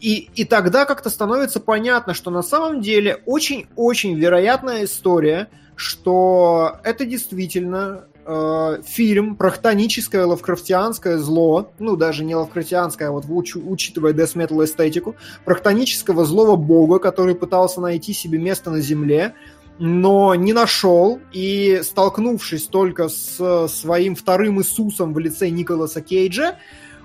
И, 0.00 0.30
и 0.34 0.44
тогда 0.44 0.84
как-то 0.84 1.10
становится 1.10 1.60
понятно, 1.60 2.14
что 2.14 2.30
на 2.30 2.42
самом 2.42 2.80
деле 2.80 3.20
очень-очень 3.26 4.14
вероятная 4.14 4.84
история, 4.84 5.48
что 5.74 6.78
это 6.84 7.04
действительно 7.04 8.04
э, 8.24 8.82
фильм 8.86 9.34
про 9.34 9.50
хтоническое 9.50 10.24
лавкрафтианское 10.24 11.18
зло, 11.18 11.72
ну 11.80 11.96
даже 11.96 12.24
не 12.24 12.36
лавкрафтианское, 12.36 13.08
а 13.08 13.10
вот 13.10 13.24
уч, 13.28 13.56
учитывая 13.56 14.12
death 14.12 14.36
metal 14.36 14.64
эстетику, 14.64 15.16
про 15.44 15.56
хтонического 15.56 16.24
злого 16.24 16.54
бога, 16.54 17.00
который 17.00 17.34
пытался 17.34 17.80
найти 17.80 18.12
себе 18.12 18.38
место 18.38 18.70
на 18.70 18.80
земле, 18.80 19.34
но 19.78 20.34
не 20.34 20.52
нашел, 20.52 21.20
и 21.32 21.80
столкнувшись 21.82 22.64
только 22.64 23.08
с 23.08 23.68
своим 23.68 24.14
вторым 24.14 24.60
Иисусом 24.60 25.14
в 25.14 25.18
лице 25.18 25.50
Николаса 25.50 26.00
Кейджа, 26.00 26.56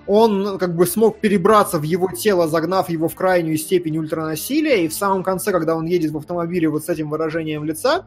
он 0.05 0.57
как 0.57 0.75
бы 0.75 0.85
смог 0.85 1.19
перебраться 1.19 1.79
в 1.79 1.83
его 1.83 2.09
тело, 2.11 2.47
загнав 2.47 2.89
его 2.89 3.07
в 3.07 3.15
крайнюю 3.15 3.57
степень 3.57 3.97
ультранасилия, 3.97 4.77
и 4.77 4.87
в 4.87 4.93
самом 4.93 5.23
конце, 5.23 5.51
когда 5.51 5.75
он 5.75 5.85
едет 5.85 6.11
в 6.11 6.17
автомобиле 6.17 6.67
вот 6.67 6.85
с 6.85 6.89
этим 6.89 7.09
выражением 7.09 7.63
лица, 7.63 8.05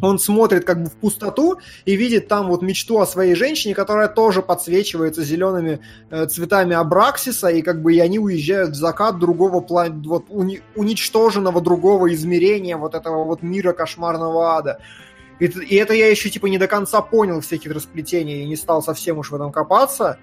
он 0.00 0.18
смотрит 0.18 0.64
как 0.64 0.82
бы 0.82 0.88
в 0.88 0.94
пустоту 0.94 1.58
и 1.84 1.96
видит 1.96 2.28
там 2.28 2.48
вот 2.48 2.62
мечту 2.62 3.00
о 3.00 3.06
своей 3.06 3.34
женщине, 3.34 3.74
которая 3.74 4.08
тоже 4.08 4.42
подсвечивается 4.42 5.22
зелеными 5.22 5.80
э, 6.10 6.26
цветами 6.26 6.74
Абраксиса, 6.74 7.48
и 7.48 7.62
как 7.62 7.82
бы 7.82 7.94
и 7.94 7.98
они 7.98 8.18
уезжают 8.18 8.70
в 8.70 8.74
закат 8.74 9.18
другого 9.18 9.60
план... 9.60 10.02
вот 10.02 10.26
уни... 10.28 10.60
уничтоженного 10.74 11.60
другого 11.60 12.12
измерения 12.14 12.76
вот 12.76 12.94
этого 12.94 13.24
вот 13.24 13.42
мира 13.42 13.72
кошмарного 13.72 14.56
ада. 14.56 14.80
И, 15.38 15.46
и 15.46 15.76
это 15.76 15.94
я 15.94 16.08
еще 16.08 16.30
типа 16.30 16.46
не 16.46 16.58
до 16.58 16.68
конца 16.68 17.02
понял 17.02 17.40
всяких 17.40 17.72
расплетений 17.72 18.42
и 18.42 18.46
не 18.46 18.56
стал 18.56 18.82
совсем 18.82 19.18
уж 19.18 19.30
в 19.30 19.34
этом 19.34 19.52
копаться. 19.52 20.18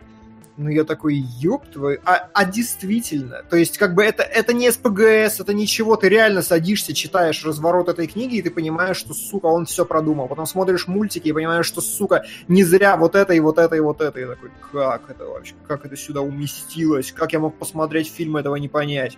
Ну, 0.62 0.68
я 0.68 0.84
такой, 0.84 1.16
ёб 1.16 1.66
твой, 1.68 2.02
а, 2.04 2.28
а 2.34 2.44
действительно, 2.44 3.44
то 3.50 3.56
есть, 3.56 3.78
как 3.78 3.96
бы 3.96 4.04
это, 4.04 4.24
это 4.24 4.52
не 4.52 4.70
СПГС, 4.70 5.40
это 5.40 5.54
ничего, 5.54 5.96
ты 5.96 6.10
реально 6.10 6.42
садишься, 6.42 6.94
читаешь 6.94 7.46
разворот 7.46 7.88
этой 7.88 8.08
книги, 8.08 8.36
и 8.36 8.42
ты 8.42 8.52
понимаешь, 8.52 8.98
что, 8.98 9.14
сука, 9.14 9.46
он 9.46 9.66
все 9.66 9.86
продумал. 9.86 10.28
Потом 10.28 10.46
смотришь 10.46 10.86
мультики 10.88 11.30
и 11.30 11.32
понимаешь, 11.32 11.66
что, 11.66 11.80
сука, 11.80 12.26
не 12.50 12.66
зря 12.66 12.98
вот 12.98 13.16
это 13.16 13.32
и 13.34 13.40
вот 13.40 13.58
это 13.58 13.78
и 13.78 13.80
вот 13.80 14.02
это. 14.02 14.20
И 14.20 14.26
такой, 14.26 14.52
как 14.74 15.10
это 15.10 15.26
вообще, 15.28 15.54
как 15.66 15.86
это 15.86 15.96
сюда 15.96 16.20
уместилось, 16.20 17.14
как 17.14 17.32
я 17.32 17.40
мог 17.40 17.58
посмотреть 17.58 18.12
фильм, 18.12 18.36
этого 18.36 18.58
не 18.58 18.68
понять. 18.68 19.18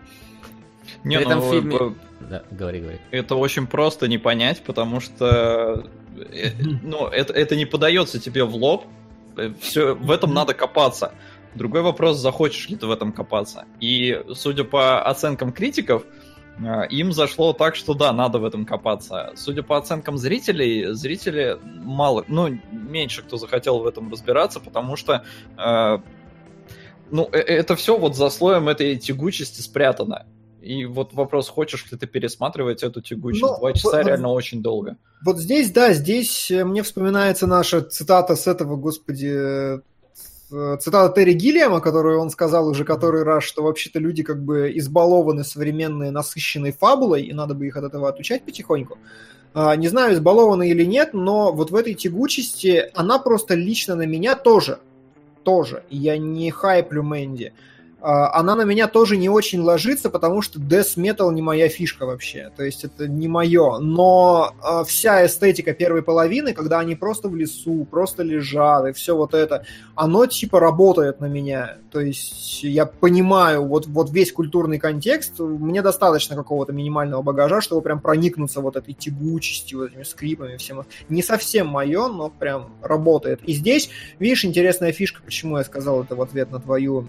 Не, 1.03 1.18
В 1.18 1.22
этом 1.22 1.39
ну, 1.39 1.51
фильме- 1.51 1.95
э, 2.19 2.26
Да, 2.30 2.43
говори, 2.51 2.81
говори. 2.81 2.99
Это 3.09 3.34
очень 3.35 3.65
просто 3.65 4.07
не 4.07 4.19
понять, 4.19 4.61
потому 4.63 4.99
что 4.99 5.88
э, 6.15 6.51
ну, 6.84 7.07
это, 7.07 7.34
это 7.34 7.55
не 7.55 7.65
подается 7.65 8.19
тебе 8.19 8.43
в 8.43 8.55
лоб. 8.55 8.85
Все, 9.61 9.95
в 9.95 10.11
этом 10.11 10.34
надо 10.34 10.53
копаться. 10.53 11.13
Другой 11.55 11.81
вопрос, 11.81 12.17
захочешь 12.17 12.69
ли 12.69 12.75
ты 12.77 12.87
в 12.87 12.91
этом 12.91 13.11
копаться. 13.11 13.65
И 13.79 14.23
судя 14.33 14.63
по 14.63 15.03
оценкам 15.03 15.51
критиков, 15.51 16.03
э, 16.59 16.87
им 16.89 17.11
зашло 17.11 17.51
так, 17.53 17.75
что 17.75 17.93
да, 17.93 18.13
надо 18.13 18.39
в 18.39 18.45
этом 18.45 18.65
копаться. 18.65 19.31
Судя 19.35 19.61
по 19.63 19.77
оценкам 19.77 20.17
зрителей, 20.17 20.93
зрители 20.93 21.57
мало, 21.63 22.23
ну, 22.27 22.57
меньше 22.71 23.21
кто 23.21 23.37
захотел 23.37 23.79
в 23.79 23.87
этом 23.87 24.11
разбираться, 24.11 24.59
потому 24.59 24.95
что 24.95 25.23
э, 25.57 25.97
ну, 27.11 27.27
э- 27.31 27.37
это 27.37 27.75
все 27.75 27.97
вот 27.97 28.15
за 28.15 28.29
слоем 28.29 28.69
этой 28.69 28.95
тягучести 28.97 29.61
спрятано. 29.61 30.25
И 30.61 30.85
вот 30.85 31.13
вопрос, 31.13 31.49
хочешь 31.49 31.91
ли 31.91 31.97
ты 31.97 32.05
пересматривать 32.05 32.83
эту 32.83 33.01
тягучесть? 33.01 33.41
Ну, 33.41 33.57
Два 33.57 33.73
часа 33.73 34.03
в- 34.03 34.07
реально 34.07 34.29
очень 34.29 34.61
долго. 34.61 34.95
Вот 35.25 35.37
здесь, 35.39 35.71
да, 35.71 35.91
здесь 35.91 36.49
э, 36.51 36.63
мне 36.63 36.83
вспоминается 36.83 37.47
наша 37.47 37.81
цитата 37.81 38.35
с 38.35 38.47
этого, 38.47 38.75
господи, 38.77 39.81
цитата 40.79 41.13
Терри 41.13 41.33
Гиллиама, 41.33 41.79
которую 41.79 42.19
он 42.19 42.29
сказал 42.29 42.67
уже 42.67 42.83
который 42.83 43.23
раз, 43.23 43.43
что 43.43 43.63
вообще-то 43.63 43.99
люди 43.99 44.23
как 44.23 44.43
бы 44.43 44.71
избалованы 44.75 45.43
современной 45.43 46.11
насыщенной 46.11 46.73
фабулой, 46.73 47.23
и 47.23 47.33
надо 47.33 47.53
бы 47.53 47.67
их 47.67 47.77
от 47.77 47.85
этого 47.85 48.09
отучать 48.09 48.43
потихоньку. 48.43 48.97
А, 49.53 49.75
Не 49.75 49.87
знаю, 49.87 50.13
избалованы 50.13 50.69
или 50.69 50.83
нет, 50.83 51.13
но 51.13 51.51
вот 51.51 51.71
в 51.71 51.75
этой 51.75 51.93
тягучести 51.93 52.89
она 52.93 53.19
просто 53.19 53.55
лично 53.55 53.95
на 53.95 54.05
меня 54.05 54.35
тоже, 54.35 54.79
тоже, 55.43 55.83
я 55.89 56.17
не 56.17 56.51
хайплю 56.51 57.03
Мэнди, 57.03 57.53
она 58.01 58.55
на 58.55 58.63
меня 58.63 58.87
тоже 58.87 59.15
не 59.15 59.29
очень 59.29 59.61
ложится, 59.61 60.09
потому 60.09 60.41
что 60.41 60.59
Death 60.59 60.97
Metal 60.97 61.31
не 61.31 61.43
моя 61.43 61.69
фишка 61.69 62.07
вообще. 62.07 62.51
То 62.57 62.63
есть 62.63 62.83
это 62.83 63.07
не 63.07 63.27
мое. 63.27 63.77
Но 63.77 64.55
а, 64.61 64.83
вся 64.83 65.25
эстетика 65.25 65.73
первой 65.73 66.01
половины, 66.01 66.53
когда 66.53 66.79
они 66.79 66.95
просто 66.95 67.29
в 67.29 67.35
лесу, 67.35 67.85
просто 67.89 68.23
лежат, 68.23 68.87
и 68.87 68.93
все 68.93 69.15
вот 69.15 69.35
это, 69.35 69.65
оно 69.93 70.25
типа 70.25 70.59
работает 70.59 71.19
на 71.19 71.25
меня. 71.25 71.77
То 71.91 71.99
есть 71.99 72.63
я 72.63 72.87
понимаю 72.87 73.67
вот, 73.67 73.85
вот 73.85 74.09
весь 74.09 74.31
культурный 74.31 74.79
контекст, 74.79 75.39
мне 75.39 75.83
достаточно 75.83 76.35
какого-то 76.35 76.73
минимального 76.73 77.21
багажа, 77.21 77.61
чтобы 77.61 77.83
прям 77.83 77.99
проникнуться 77.99 78.61
вот 78.61 78.77
этой 78.77 78.95
тягучестью, 78.95 79.79
вот 79.79 79.91
этими 79.91 80.03
скрипами, 80.03 80.57
всем. 80.57 80.85
Не 81.09 81.21
совсем 81.21 81.67
мое, 81.67 82.07
но 82.07 82.29
прям 82.29 82.71
работает. 82.81 83.41
И 83.43 83.53
здесь, 83.53 83.91
видишь, 84.17 84.43
интересная 84.43 84.91
фишка, 84.91 85.21
почему 85.23 85.57
я 85.57 85.63
сказал 85.63 86.01
это 86.01 86.15
в 86.15 86.21
ответ 86.23 86.51
на 86.51 86.59
твою 86.59 87.07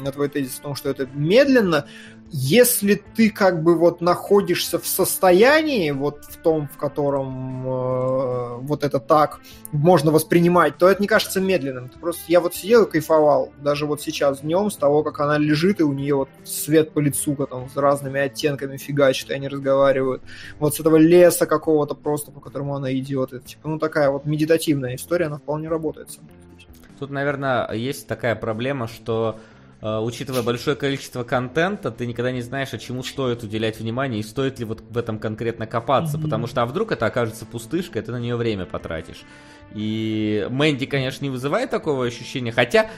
на 0.00 0.12
твой 0.12 0.27
тезис 0.28 0.58
о 0.58 0.62
том, 0.62 0.74
что 0.74 0.90
это 0.90 1.06
медленно, 1.12 1.86
если 2.30 3.02
ты 3.14 3.30
как 3.30 3.62
бы 3.62 3.76
вот 3.76 4.00
находишься 4.00 4.78
в 4.78 4.86
состоянии, 4.86 5.90
вот 5.92 6.24
в 6.24 6.36
том, 6.36 6.68
в 6.68 6.76
котором 6.76 7.66
э, 7.66 8.56
вот 8.60 8.84
это 8.84 9.00
так 9.00 9.40
можно 9.72 10.10
воспринимать, 10.10 10.76
то 10.76 10.88
это 10.88 11.00
не 11.00 11.08
кажется 11.08 11.40
медленным. 11.40 11.88
Ты 11.88 11.98
просто, 11.98 12.22
я 12.28 12.40
вот 12.40 12.54
сидел 12.54 12.84
и 12.84 12.90
кайфовал, 12.90 13.52
даже 13.62 13.86
вот 13.86 14.02
сейчас 14.02 14.40
днем, 14.40 14.70
с 14.70 14.76
того, 14.76 15.02
как 15.02 15.20
она 15.20 15.38
лежит, 15.38 15.80
и 15.80 15.84
у 15.84 15.92
нее 15.92 16.16
вот 16.16 16.28
свет 16.44 16.92
по 16.92 16.98
лицу, 16.98 17.34
там, 17.34 17.68
с 17.70 17.76
разными 17.76 18.20
оттенками 18.20 18.76
фигачит, 18.76 19.30
и 19.30 19.34
они 19.34 19.48
разговаривают. 19.48 20.22
Вот 20.58 20.74
с 20.74 20.80
этого 20.80 20.96
леса 20.96 21.46
какого-то 21.46 21.94
просто, 21.94 22.30
по 22.30 22.40
которому 22.40 22.76
она 22.76 22.92
идет. 22.92 23.32
Это, 23.32 23.46
типа, 23.46 23.68
ну, 23.68 23.78
такая 23.78 24.10
вот 24.10 24.26
медитативная 24.26 24.96
история, 24.96 25.26
она 25.26 25.38
вполне 25.38 25.68
работает. 25.68 26.10
Тут, 26.98 27.10
наверное, 27.10 27.70
есть 27.72 28.06
такая 28.06 28.34
проблема, 28.34 28.88
что 28.88 29.38
учитывая 29.80 30.42
большое 30.42 30.76
количество 30.76 31.22
контента, 31.24 31.90
ты 31.90 32.06
никогда 32.06 32.32
не 32.32 32.42
знаешь, 32.42 32.72
а 32.72 32.78
чему 32.78 33.02
стоит 33.02 33.42
уделять 33.42 33.78
внимание 33.78 34.20
и 34.20 34.22
стоит 34.24 34.58
ли 34.58 34.64
вот 34.64 34.80
в 34.80 34.98
этом 34.98 35.18
конкретно 35.18 35.66
копаться, 35.66 36.18
потому 36.18 36.46
что 36.46 36.62
а 36.62 36.66
вдруг 36.66 36.92
это 36.92 37.06
окажется 37.06 37.46
пустышкой, 37.46 38.02
ты 38.02 38.10
на 38.10 38.18
нее 38.18 38.36
время 38.36 38.66
потратишь. 38.66 39.22
И 39.74 40.46
Мэнди, 40.50 40.86
конечно, 40.86 41.24
не 41.24 41.30
вызывает 41.30 41.70
такого 41.70 42.06
ощущения, 42.06 42.52
хотя 42.52 42.90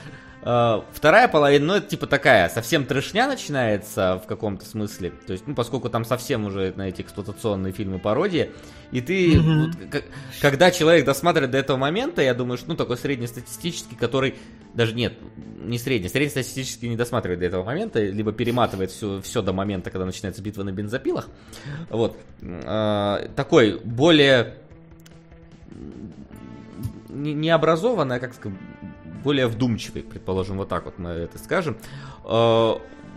э, 0.43 0.81
вторая 0.93 1.27
половина, 1.27 1.65
ну, 1.65 1.73
это 1.75 1.87
типа 1.87 2.07
такая, 2.07 2.47
совсем 2.49 2.85
трешня 2.85 3.27
начинается 3.27 4.21
в 4.23 4.27
каком-то 4.27 4.65
смысле, 4.65 5.11
то 5.27 5.33
есть, 5.33 5.45
ну, 5.47 5.53
поскольку 5.53 5.89
там 5.89 6.05
совсем 6.05 6.45
уже 6.45 6.73
на 6.77 6.87
эти 6.87 7.01
эксплуатационные 7.01 7.73
фильмы 7.73 7.99
пародии, 7.99 8.51
и 8.91 9.01
ты, 9.01 9.39
Мгм. 9.39 9.65
вот, 9.65 9.75
к- 9.91 10.03
когда 10.41 10.71
человек 10.71 11.05
досматривает 11.05 11.51
до 11.51 11.57
этого 11.57 11.77
момента, 11.77 12.21
я 12.21 12.33
думаю, 12.33 12.57
что, 12.57 12.69
ну, 12.69 12.75
такой 12.75 12.97
среднестатистический, 12.97 13.95
который, 13.95 14.35
даже 14.73 14.93
нет, 14.95 15.13
не 15.63 15.77
средний, 15.77 16.07
среднестатистический 16.09 16.87
не 16.89 16.95
досматривает 16.95 17.41
до 17.41 17.45
этого 17.47 17.63
момента, 17.65 18.01
либо 18.01 18.31
перематывает 18.31 18.91
все, 18.91 19.21
все 19.21 19.41
до 19.41 19.51
момента, 19.53 19.91
когда 19.91 20.05
начинается 20.05 20.41
битва 20.41 20.63
на 20.63 20.71
бензопилах, 20.71 21.29
вот, 21.89 22.17
э, 22.41 23.27
такой 23.35 23.77
более 23.83 24.55
не, 27.11 27.49
образованный, 27.49 28.17
а 28.17 28.19
как 28.19 28.33
сказать, 28.33 28.57
более 29.23 29.47
вдумчивый, 29.47 30.03
предположим, 30.03 30.57
вот 30.57 30.69
так 30.69 30.85
вот 30.85 30.97
мы 30.97 31.09
это 31.11 31.37
скажем, 31.37 31.77
э, 32.25 32.73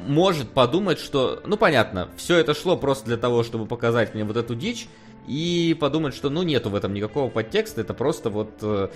может 0.07 0.51
подумать, 0.51 0.99
что, 0.99 1.41
ну 1.47 1.57
понятно, 1.57 2.09
все 2.17 2.37
это 2.37 2.55
шло 2.55 2.77
просто 2.77 3.07
для 3.07 3.17
того, 3.17 3.43
чтобы 3.43 3.67
показать 3.67 4.15
мне 4.15 4.25
вот 4.25 4.37
эту 4.37 4.55
дичь, 4.55 4.89
и 5.27 5.75
подумать, 5.81 6.15
что 6.15 6.29
ну 6.29 6.43
нету 6.43 6.69
в 6.71 6.75
этом 6.75 6.93
никакого 6.93 7.31
подтекста, 7.31 7.81
это 7.81 7.95
просто 7.95 8.29
вот 8.29 8.51
э, 8.61 8.89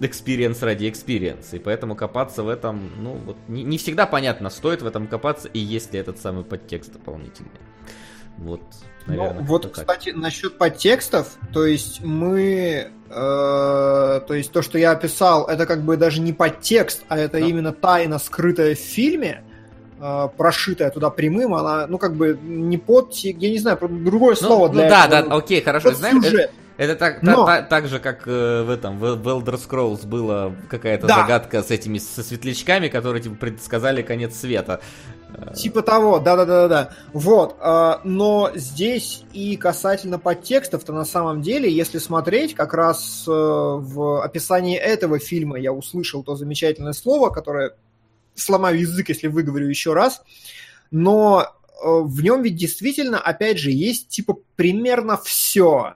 experience 0.00 0.60
ради 0.62 0.88
experience 0.88 1.45
а, 1.45 1.56
и 1.56 1.58
поэтому 1.58 1.94
копаться 1.94 2.42
в 2.42 2.48
этом, 2.48 2.90
ну 2.98 3.12
вот 3.14 3.36
не, 3.46 3.62
не 3.62 3.78
всегда 3.78 4.06
понятно, 4.06 4.50
стоит 4.50 4.82
в 4.82 4.86
этом 4.86 5.06
копаться 5.06 5.48
и 5.48 5.60
есть 5.60 5.92
ли 5.92 6.00
этот 6.00 6.18
самый 6.18 6.44
подтекст 6.44 6.92
дополнительный. 6.92 7.50
Вот, 8.38 8.60
наверное. 9.06 9.34
Ну, 9.40 9.46
вот, 9.46 9.70
кстати, 9.72 10.10
насчет 10.10 10.58
подтекстов, 10.58 11.36
то 11.52 11.64
есть 11.66 12.02
мы, 12.04 12.90
э, 13.08 14.20
то 14.26 14.34
есть 14.34 14.52
то, 14.52 14.62
что 14.62 14.78
я 14.78 14.92
описал, 14.92 15.46
это 15.46 15.66
как 15.66 15.82
бы 15.82 15.96
даже 15.96 16.20
не 16.20 16.32
подтекст, 16.32 17.02
а 17.08 17.18
это 17.18 17.38
Да. 17.40 17.46
именно 17.46 17.72
тайна, 17.72 18.18
скрытая 18.18 18.74
в 18.74 18.78
фильме, 18.78 19.42
э, 20.00 20.28
прошитая 20.36 20.90
туда 20.90 21.10
прямым, 21.10 21.54
она, 21.54 21.86
ну, 21.86 21.98
как 21.98 22.14
бы 22.14 22.38
не 22.42 22.78
под, 22.78 23.14
я 23.14 23.50
не 23.50 23.58
знаю, 23.58 23.78
другое 23.80 24.36
Ну, 24.40 24.46
слово 24.46 24.66
ну 24.68 24.74
для 24.74 24.88
да, 24.88 25.06
этого. 25.06 25.28
да, 25.30 25.36
окей, 25.36 25.62
хорошо. 25.62 25.92
Знаешь, 25.94 26.16
это, 26.18 26.26
сюжет. 26.30 26.50
это 26.76 26.96
так, 26.96 27.22
Но- 27.22 27.46
та- 27.46 27.56
та- 27.56 27.62
так 27.62 27.86
же, 27.88 27.98
как 27.98 28.26
э, 28.26 28.62
в 28.62 28.70
этом, 28.70 28.98
в, 28.98 29.14
в 29.14 29.26
Elder 29.28 29.58
Scrolls 29.58 30.06
была 30.06 30.52
какая-то 30.68 31.06
Да. 31.06 31.16
загадка 31.22 31.62
с 31.62 31.70
этими, 31.70 31.96
со 31.98 32.22
светлячками, 32.22 32.88
которые, 32.88 33.22
типа, 33.22 33.36
предсказали 33.36 34.02
конец 34.02 34.36
света. 34.38 34.80
Типа 35.54 35.82
того, 35.82 36.18
да-да-да-да. 36.18 36.90
Вот, 37.12 37.56
а, 37.60 38.00
но 38.04 38.50
здесь 38.54 39.22
и 39.32 39.56
касательно 39.56 40.18
подтекстов-то 40.18 40.92
на 40.92 41.04
самом 41.04 41.42
деле, 41.42 41.70
если 41.70 41.98
смотреть, 41.98 42.54
как 42.54 42.72
раз 42.72 43.24
э, 43.26 43.30
в 43.30 44.22
описании 44.22 44.76
этого 44.76 45.18
фильма 45.18 45.58
я 45.58 45.72
услышал 45.72 46.22
то 46.22 46.36
замечательное 46.36 46.92
слово, 46.92 47.30
которое 47.30 47.72
сломаю 48.34 48.80
язык, 48.80 49.08
если 49.08 49.26
выговорю 49.26 49.68
еще 49.68 49.92
раз, 49.92 50.22
но 50.90 51.42
э, 51.42 51.46
в 51.84 52.22
нем 52.22 52.42
ведь 52.42 52.56
действительно, 52.56 53.18
опять 53.18 53.58
же, 53.58 53.70
есть 53.70 54.08
типа 54.08 54.38
примерно 54.56 55.18
все. 55.18 55.94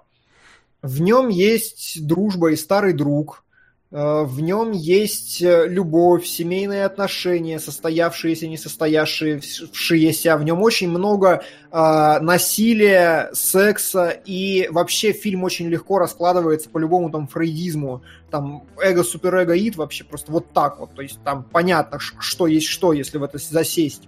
В 0.83 1.01
нем 1.01 1.29
есть 1.29 2.07
дружба 2.07 2.53
и 2.53 2.57
старый 2.57 2.93
друг, 2.93 3.45
В 3.93 4.41
нем 4.41 4.71
есть 4.71 5.43
э, 5.43 5.67
любовь, 5.67 6.25
семейные 6.25 6.85
отношения, 6.85 7.59
состоявшиеся, 7.59 8.47
не 8.47 8.57
состоявшиеся. 8.57 10.37
В 10.37 10.45
нем 10.45 10.62
очень 10.62 10.89
много 10.89 11.43
э, 11.73 12.19
насилия, 12.21 13.31
секса, 13.33 14.11
и 14.11 14.69
вообще 14.71 15.11
фильм 15.12 15.43
очень 15.43 15.67
легко 15.67 15.99
раскладывается 15.99 16.71
по 16.71 16.79
любому 16.79 17.11
там 17.11 17.27
фрейдизму. 17.27 18.03
Там 18.31 18.62
эго, 18.81 19.03
суперэго, 19.03 19.57
ид 19.57 19.75
вообще 19.75 20.05
просто 20.05 20.31
вот 20.31 20.53
так 20.53 20.79
вот. 20.79 20.95
То 20.95 21.03
есть 21.03 21.21
там 21.25 21.43
понятно, 21.43 21.99
что 21.99 22.47
есть 22.47 22.69
что, 22.69 22.93
если 22.93 23.19
в 23.19 23.25
это 23.25 23.39
засесть. 23.39 24.03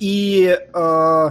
И 0.00 0.54
э, 0.54 1.30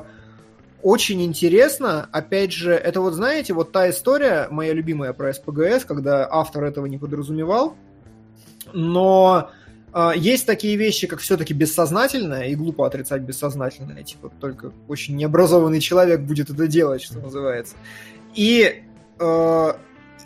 очень 0.81 1.21
интересно, 1.23 2.09
опять 2.11 2.51
же, 2.51 2.73
это 2.73 2.99
вот, 3.01 3.13
знаете, 3.13 3.53
вот 3.53 3.71
та 3.71 3.89
история, 3.89 4.47
моя 4.51 4.73
любимая 4.73 5.13
про 5.13 5.31
СПГС, 5.31 5.85
когда 5.85 6.27
автор 6.29 6.65
этого 6.65 6.87
не 6.87 6.97
подразумевал, 6.97 7.77
но 8.73 9.51
э, 9.93 10.11
есть 10.15 10.45
такие 10.45 10.75
вещи, 10.75 11.07
как 11.07 11.19
все-таки 11.19 11.53
бессознательное, 11.53 12.47
и 12.47 12.55
глупо 12.55 12.85
отрицать 12.85 13.21
бессознательное, 13.21 14.03
типа 14.03 14.31
только 14.39 14.71
очень 14.87 15.15
необразованный 15.15 15.79
человек 15.79 16.21
будет 16.21 16.49
это 16.49 16.67
делать, 16.67 17.01
что 17.01 17.19
называется. 17.19 17.75
И 18.35 18.83
э, 19.19 19.73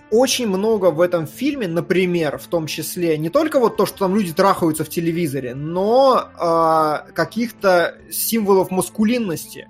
очень 0.09 0.47
много 0.47 0.91
в 0.91 1.01
этом 1.01 1.27
фильме, 1.27 1.67
например, 1.67 2.37
в 2.37 2.47
том 2.47 2.67
числе, 2.67 3.17
не 3.17 3.29
только 3.29 3.59
вот 3.59 3.77
то, 3.77 3.85
что 3.85 3.99
там 3.99 4.15
люди 4.15 4.33
трахаются 4.33 4.83
в 4.83 4.89
телевизоре, 4.89 5.53
но 5.53 6.29
э, 6.39 7.11
каких-то 7.13 7.95
символов 8.09 8.71
маскулинности 8.71 9.67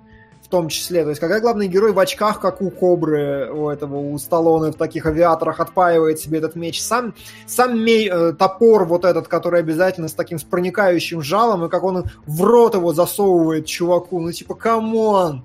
в 0.48 0.50
том 0.50 0.68
числе. 0.68 1.02
То 1.02 1.10
есть, 1.10 1.20
когда 1.20 1.40
главный 1.40 1.68
герой 1.68 1.92
в 1.92 1.98
очках, 1.98 2.40
как 2.40 2.62
у 2.62 2.70
Кобры, 2.70 3.50
у 3.52 3.68
этого, 3.68 3.96
у 3.96 4.16
Сталлоне 4.16 4.72
в 4.72 4.76
таких 4.76 5.04
авиаторах 5.04 5.60
отпаивает 5.60 6.20
себе 6.20 6.38
этот 6.38 6.56
меч. 6.56 6.80
Сам, 6.80 7.12
сам 7.46 7.78
мей, 7.78 8.08
э, 8.10 8.32
топор 8.32 8.86
вот 8.86 9.04
этот, 9.04 9.28
который 9.28 9.60
обязательно 9.60 10.08
с 10.08 10.14
таким 10.14 10.38
с 10.38 10.44
проникающим 10.44 11.20
жалом, 11.20 11.66
и 11.66 11.68
как 11.68 11.84
он 11.84 12.06
в 12.26 12.42
рот 12.42 12.74
его 12.74 12.94
засовывает 12.94 13.66
чуваку. 13.66 14.20
Ну, 14.20 14.32
типа, 14.32 14.54
come 14.54 15.05
on! 15.05 15.44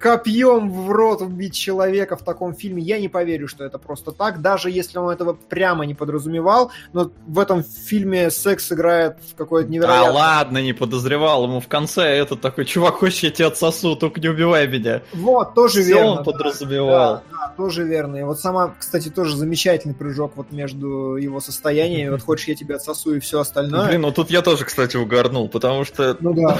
Копьем 0.00 0.70
в 0.70 0.90
рот 0.90 1.20
убить 1.20 1.54
человека 1.54 2.16
в 2.16 2.24
таком 2.24 2.54
фильме, 2.54 2.82
я 2.82 2.98
не 2.98 3.08
поверю, 3.08 3.46
что 3.48 3.64
это 3.64 3.78
просто 3.78 4.12
так, 4.12 4.40
даже 4.40 4.70
если 4.70 4.98
он 4.98 5.10
этого 5.10 5.34
прямо 5.34 5.84
не 5.84 5.94
подразумевал, 5.94 6.72
но 6.92 7.10
в 7.26 7.38
этом 7.38 7.62
фильме 7.62 8.30
секс 8.30 8.72
играет 8.72 9.18
в 9.30 9.36
какое-то 9.36 9.68
Да 9.68 9.74
невероятное... 9.74 10.12
ладно, 10.12 10.58
не 10.62 10.72
подозревал. 10.72 11.44
Ему 11.44 11.60
в 11.60 11.68
конце 11.68 12.02
этот 12.04 12.40
такой, 12.40 12.64
чувак, 12.64 12.94
хочешь, 12.96 13.20
я 13.20 13.30
тебя 13.30 13.48
отсосу, 13.48 13.94
только 13.94 14.20
не 14.20 14.28
убивай 14.28 14.66
меня. 14.66 15.02
Вот, 15.12 15.54
тоже 15.54 15.82
Всё 15.82 15.94
верно. 15.94 16.10
он 16.10 16.16
да. 16.18 16.22
подразумевал. 16.24 17.14
Да, 17.14 17.22
да, 17.30 17.54
тоже 17.56 17.84
верно. 17.84 18.16
И 18.16 18.22
вот 18.22 18.40
сама, 18.40 18.74
кстати, 18.78 19.10
тоже 19.10 19.36
замечательный 19.36 19.94
прыжок 19.94 20.32
вот 20.36 20.50
между 20.50 21.16
его 21.16 21.40
состояниями. 21.40 22.08
Вот 22.08 22.22
хочешь, 22.24 22.48
я 22.48 22.54
тебя 22.54 22.76
отсосу 22.76 23.14
и 23.14 23.20
все 23.20 23.40
остальное. 23.40 23.88
Блин, 23.88 24.00
ну 24.00 24.12
тут 24.12 24.30
я 24.30 24.40
тоже, 24.40 24.64
кстати, 24.64 24.96
угорнул, 24.96 25.48
потому 25.48 25.84
что 25.84 26.16
Ну 26.20 26.32
да. 26.32 26.58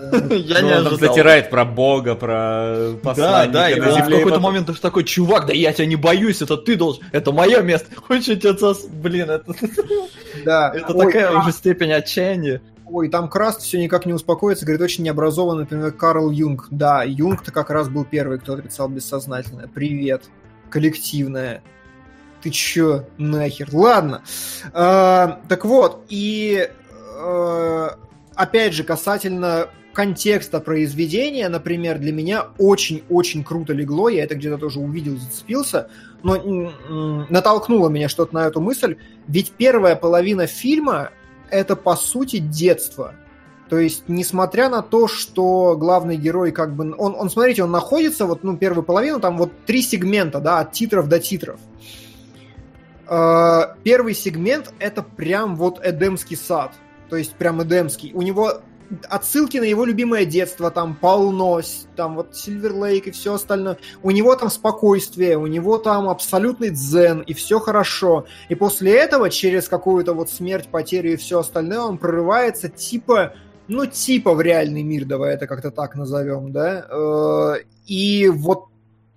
я 0.30 0.62
ну, 0.62 0.66
не 0.68 0.74
он 0.74 0.84
там 0.84 0.94
ожидал. 0.94 1.14
затирает 1.14 1.50
про 1.50 1.64
Бога, 1.64 2.14
про 2.14 2.30
Да, 2.30 2.79
посланника 3.02 3.52
да, 3.52 3.70
и 3.70 3.80
на 3.80 3.88
он 3.88 4.02
в 4.02 4.08
и 4.08 4.16
какой-то 4.16 4.40
момент 4.40 4.66
даже 4.66 4.80
такой, 4.80 5.04
чувак, 5.04 5.46
да 5.46 5.52
я 5.52 5.72
тебя 5.72 5.86
не 5.86 5.96
боюсь, 5.96 6.42
это 6.42 6.56
ты 6.56 6.76
должен, 6.76 7.02
это 7.12 7.32
мое 7.32 7.60
место. 7.62 7.88
Хочешь, 7.96 8.28
я 8.28 8.36
тебя? 8.36 8.74
Блин, 8.90 9.30
это, 9.30 9.54
Да. 10.44 10.72
это 10.74 10.92
Ой, 10.92 11.06
такая 11.06 11.38
уже 11.38 11.52
степень 11.52 11.92
отчаяния. 11.92 12.62
Ой, 12.86 13.08
там 13.08 13.28
Краст 13.28 13.62
все 13.62 13.80
никак 13.80 14.06
не 14.06 14.12
успокоится, 14.12 14.64
говорит, 14.64 14.82
очень 14.82 15.04
необразованный, 15.04 15.60
например, 15.60 15.92
Карл 15.92 16.30
Юнг. 16.30 16.66
Да, 16.70 17.04
Юнг-то 17.04 17.52
как 17.52 17.70
раз 17.70 17.88
был 17.88 18.04
первый, 18.04 18.38
кто 18.38 18.54
отрицал 18.54 18.88
бессознательное. 18.88 19.68
Привет, 19.68 20.24
коллективное. 20.70 21.62
Ты 22.42 22.50
чё, 22.50 23.06
нахер? 23.18 23.68
Ладно. 23.72 24.22
А, 24.72 25.40
так 25.48 25.64
вот, 25.64 26.04
и 26.08 26.68
а, 27.16 27.96
опять 28.34 28.72
же, 28.74 28.82
касательно 28.82 29.68
контекста 29.92 30.60
произведения, 30.60 31.48
например, 31.48 31.98
для 31.98 32.12
меня 32.12 32.46
очень-очень 32.58 33.44
круто 33.44 33.72
легло, 33.72 34.08
я 34.08 34.24
это 34.24 34.34
где-то 34.34 34.58
тоже 34.58 34.80
увидел, 34.80 35.16
зацепился, 35.16 35.90
но 36.22 36.36
натолкнуло 37.28 37.88
меня 37.88 38.08
что-то 38.08 38.34
на 38.34 38.46
эту 38.46 38.60
мысль, 38.60 38.96
ведь 39.26 39.52
первая 39.52 39.96
половина 39.96 40.46
фильма 40.46 41.10
это 41.50 41.76
по 41.76 41.96
сути 41.96 42.38
детство. 42.38 43.14
То 43.68 43.78
есть, 43.78 44.04
несмотря 44.08 44.68
на 44.68 44.82
то, 44.82 45.06
что 45.06 45.76
главный 45.76 46.16
герой 46.16 46.50
как 46.50 46.74
бы... 46.74 46.92
Он, 46.98 47.14
он 47.14 47.30
смотрите, 47.30 47.62
он 47.62 47.70
находится, 47.70 48.26
вот, 48.26 48.42
ну, 48.42 48.56
первую 48.56 48.82
половину, 48.82 49.20
там 49.20 49.38
вот 49.38 49.52
три 49.64 49.80
сегмента, 49.80 50.40
да, 50.40 50.58
от 50.58 50.72
титров 50.72 51.08
до 51.08 51.20
титров. 51.20 51.60
Э, 53.08 53.76
Первый 53.84 54.14
сегмент— 54.14 54.74
это 54.80 55.04
прям 55.04 55.54
вот 55.54 55.80
Эдемский 55.84 56.36
сад. 56.36 56.72
То 57.08 57.14
есть, 57.14 57.34
прям 57.34 57.62
Эдемский. 57.62 58.10
У 58.12 58.22
него 58.22 58.60
отсылки 59.08 59.58
на 59.58 59.64
его 59.64 59.84
любимое 59.84 60.24
детство, 60.24 60.70
там 60.70 60.94
полно, 60.94 61.60
там 61.96 62.16
вот 62.16 62.36
Сильвер 62.36 62.74
Лейк 62.74 63.06
и 63.06 63.10
все 63.10 63.34
остальное. 63.34 63.78
У 64.02 64.10
него 64.10 64.34
там 64.36 64.50
спокойствие, 64.50 65.36
у 65.36 65.46
него 65.46 65.78
там 65.78 66.08
абсолютный 66.08 66.70
дзен, 66.70 67.20
и 67.20 67.32
все 67.34 67.60
хорошо. 67.60 68.26
И 68.48 68.54
после 68.54 68.92
этого, 68.96 69.30
через 69.30 69.68
какую-то 69.68 70.14
вот 70.14 70.30
смерть, 70.30 70.68
потерю 70.68 71.12
и 71.12 71.16
все 71.16 71.40
остальное, 71.40 71.80
он 71.80 71.98
прорывается 71.98 72.68
типа, 72.68 73.34
ну 73.68 73.86
типа 73.86 74.34
в 74.34 74.40
реальный 74.40 74.82
мир, 74.82 75.04
давай 75.04 75.34
это 75.34 75.46
как-то 75.46 75.70
так 75.70 75.94
назовем, 75.94 76.52
да. 76.52 76.86
Э, 76.90 77.62
И 77.86 78.28
вот 78.28 78.69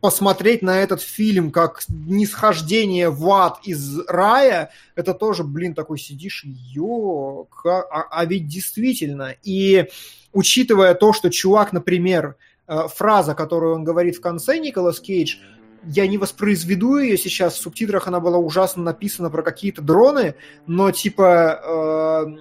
посмотреть 0.03 0.61
на 0.61 0.81
этот 0.81 1.01
фильм 1.01 1.49
как 1.49 1.81
нисхождение 1.87 3.09
в 3.09 3.25
ад 3.31 3.59
из 3.63 3.99
рая, 4.05 4.69
это 4.95 5.13
тоже, 5.13 5.45
блин, 5.45 5.73
такой 5.73 5.97
сидишь, 5.97 6.43
ё, 6.43 7.47
ка- 7.49 7.87
а, 7.89 8.07
а 8.11 8.25
ведь 8.25 8.49
действительно. 8.49 9.33
И 9.43 9.87
учитывая 10.33 10.93
то, 10.93 11.13
что 11.13 11.29
чувак, 11.29 11.71
например, 11.71 12.35
э, 12.67 12.87
фраза, 12.93 13.33
которую 13.33 13.75
он 13.75 13.85
говорит 13.85 14.17
в 14.17 14.19
конце, 14.19 14.59
Николас 14.59 14.99
Кейдж, 14.99 15.37
я 15.85 16.05
не 16.05 16.17
воспроизведу 16.17 16.97
ее 16.97 17.17
сейчас, 17.17 17.53
в 17.53 17.61
субтитрах 17.61 18.05
она 18.05 18.19
была 18.19 18.37
ужасно 18.37 18.83
написана 18.83 19.29
про 19.29 19.41
какие-то 19.41 19.81
дроны, 19.81 20.35
но 20.67 20.91
типа 20.91 21.61
э, 21.63 22.35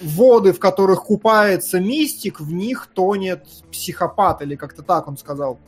воды, 0.00 0.52
в 0.52 0.60
которых 0.60 1.02
купается 1.02 1.80
мистик, 1.80 2.38
в 2.38 2.52
них 2.52 2.86
тонет 2.94 3.48
психопат, 3.72 4.42
или 4.42 4.54
как-то 4.54 4.82
так 4.82 5.08
он 5.08 5.16
сказал. 5.16 5.58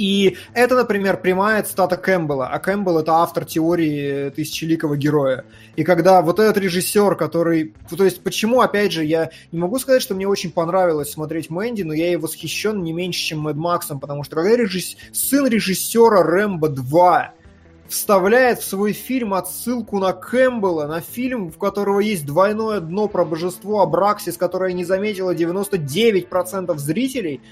И 0.00 0.38
это, 0.54 0.76
например, 0.76 1.20
прямая 1.20 1.62
цитата 1.62 1.98
Кэмпбелла, 1.98 2.48
а 2.48 2.58
Кэмпбелл 2.58 3.00
это 3.00 3.16
автор 3.16 3.44
теории 3.44 4.30
тысячеликого 4.30 4.96
героя. 4.96 5.44
И 5.76 5.84
когда 5.84 6.22
вот 6.22 6.38
этот 6.38 6.56
режиссер, 6.56 7.16
который... 7.16 7.74
То 7.94 8.02
есть 8.02 8.22
почему, 8.22 8.62
опять 8.62 8.92
же, 8.92 9.04
я 9.04 9.28
не 9.52 9.58
могу 9.58 9.78
сказать, 9.78 10.00
что 10.00 10.14
мне 10.14 10.26
очень 10.26 10.52
понравилось 10.52 11.12
смотреть 11.12 11.50
Мэнди, 11.50 11.82
но 11.82 11.92
я 11.92 12.14
и 12.14 12.16
восхищен 12.16 12.82
не 12.82 12.94
меньше, 12.94 13.20
чем 13.20 13.40
Мэд 13.40 13.56
Максом, 13.56 14.00
потому 14.00 14.24
что 14.24 14.36
когда 14.36 14.56
режисс... 14.56 14.96
сын 15.12 15.46
режиссера 15.46 16.22
Рэмбо 16.22 16.70
2 16.70 17.34
вставляет 17.90 18.60
в 18.60 18.64
свой 18.64 18.94
фильм 18.94 19.34
отсылку 19.34 19.98
на 19.98 20.14
Кэмпбелла, 20.14 20.86
на 20.86 21.02
фильм, 21.02 21.50
в 21.50 21.58
которого 21.58 22.00
есть 22.00 22.24
двойное 22.24 22.80
дно 22.80 23.06
про 23.06 23.26
божество 23.26 23.82
Абраксис, 23.82 24.38
которое 24.38 24.72
не 24.72 24.86
заметило 24.86 25.34
99% 25.34 26.78
зрителей, 26.78 27.42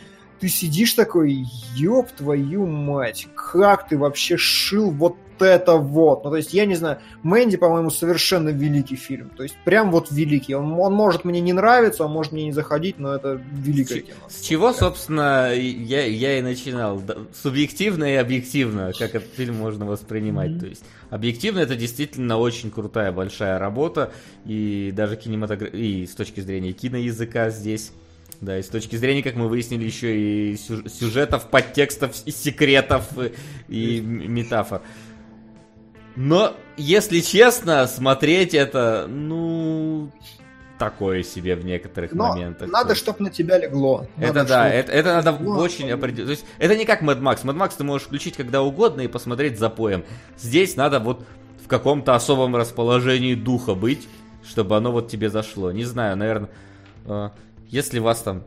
ты 0.40 0.48
сидишь 0.48 0.94
такой, 0.94 1.44
ёб 1.74 2.10
твою 2.12 2.66
мать, 2.66 3.28
как 3.34 3.88
ты 3.88 3.98
вообще 3.98 4.36
шил 4.36 4.90
вот 4.90 5.16
это 5.42 5.76
вот. 5.76 6.24
Ну, 6.24 6.30
то 6.30 6.36
есть, 6.36 6.52
я 6.52 6.66
не 6.66 6.74
знаю, 6.74 6.98
Мэнди, 7.22 7.56
по-моему, 7.56 7.90
совершенно 7.90 8.48
великий 8.48 8.96
фильм. 8.96 9.30
То 9.30 9.42
есть, 9.42 9.56
прям 9.64 9.90
вот 9.90 10.10
великий. 10.10 10.54
Он, 10.54 10.72
он 10.72 10.94
может 10.94 11.24
мне 11.24 11.40
не 11.40 11.52
нравиться, 11.52 12.04
он 12.04 12.12
может 12.12 12.32
мне 12.32 12.46
не 12.46 12.52
заходить, 12.52 12.98
но 12.98 13.14
это 13.14 13.40
великое 13.52 14.00
С, 14.00 14.02
кино. 14.02 14.16
с 14.28 14.40
чего, 14.40 14.72
собственно, 14.72 15.52
я, 15.54 16.04
я 16.06 16.38
и 16.38 16.42
начинал. 16.42 17.02
Субъективно 17.40 18.04
и 18.04 18.16
объективно, 18.16 18.92
как 18.98 19.14
этот 19.14 19.32
фильм 19.34 19.56
можно 19.56 19.86
воспринимать. 19.86 20.50
Мгм. 20.50 20.60
То 20.60 20.66
есть, 20.66 20.84
объективно 21.10 21.60
это 21.60 21.76
действительно 21.76 22.38
очень 22.38 22.70
крутая, 22.70 23.12
большая 23.12 23.58
работа. 23.58 24.12
И 24.44 24.92
даже 24.94 25.16
кинематограф... 25.16 25.72
И 25.72 26.06
с 26.06 26.14
точки 26.14 26.40
зрения 26.40 26.72
киноязыка 26.72 27.50
здесь. 27.50 27.92
Да, 28.40 28.56
и 28.58 28.62
с 28.62 28.68
точки 28.68 28.94
зрения, 28.96 29.22
как 29.22 29.34
мы 29.34 29.48
выяснили, 29.48 29.84
еще 29.84 30.16
и 30.16 30.56
сюж- 30.56 30.88
сюжетов, 30.88 31.48
подтекстов, 31.50 32.14
и 32.24 32.30
секретов 32.30 33.06
и, 33.68 33.96
и 33.96 34.00
метафор. 34.00 34.82
Но, 36.14 36.54
если 36.76 37.20
честно, 37.20 37.86
смотреть 37.86 38.54
это, 38.54 39.06
ну, 39.08 40.10
такое 40.78 41.22
себе 41.24 41.56
в 41.56 41.64
некоторых 41.64 42.12
Но 42.12 42.28
моментах. 42.28 42.70
надо, 42.70 42.94
чтобы 42.94 43.24
на 43.24 43.30
тебя 43.30 43.58
легло. 43.58 44.06
Это 44.16 44.32
Надо, 44.32 44.48
да, 44.48 44.64
чтоб- 44.68 44.74
это, 44.78 44.92
это 44.92 45.14
надо 45.22 45.36
Ну, 45.40 45.50
очень 45.58 45.90
определить. 45.90 46.26
То 46.26 46.30
есть 46.30 46.44
это 46.58 46.76
не 46.76 46.84
как 46.84 47.02
Mad 47.02 47.20
Max. 47.20 47.42
Mad 47.44 47.56
Max 47.56 47.72
ты 47.76 47.82
можешь 47.84 48.06
включить 48.06 48.36
когда 48.36 48.62
угодно 48.62 49.00
и 49.00 49.08
посмотреть 49.08 49.58
за 49.58 49.70
поем. 49.70 50.04
Здесь 50.38 50.76
надо 50.76 51.00
вот 51.00 51.24
в 51.64 51.68
каком-то 51.68 52.14
особом 52.14 52.54
расположении 52.54 53.34
духа 53.34 53.74
быть, 53.74 54.08
чтобы 54.48 54.76
оно 54.76 54.92
вот 54.92 55.08
тебе 55.08 55.30
зашло. 55.30 55.72
Не 55.72 55.84
знаю, 55.84 56.16
наверное, 56.16 56.50
э, 57.06 57.30
если 57.68 57.98
вас 57.98 58.20
там, 58.22 58.44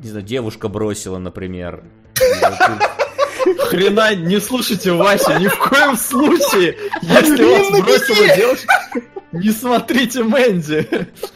не 0.00 0.08
знаю, 0.10 0.24
девушка 0.24 0.68
бросила, 0.68 1.18
например. 1.18 1.84
ты- 2.14 3.54
Хрена 3.58 4.14
не 4.14 4.38
слушайте 4.40 4.92
Васю 4.92 5.38
ни 5.40 5.48
в 5.48 5.58
коем 5.58 5.96
случае. 5.96 6.76
Если 7.02 7.42
вас 7.44 7.70
на 7.70 7.80
бросила 7.80 8.36
девушка, 8.36 8.72
не 9.32 9.50
смотрите 9.50 10.22
Мэнди. 10.22 10.88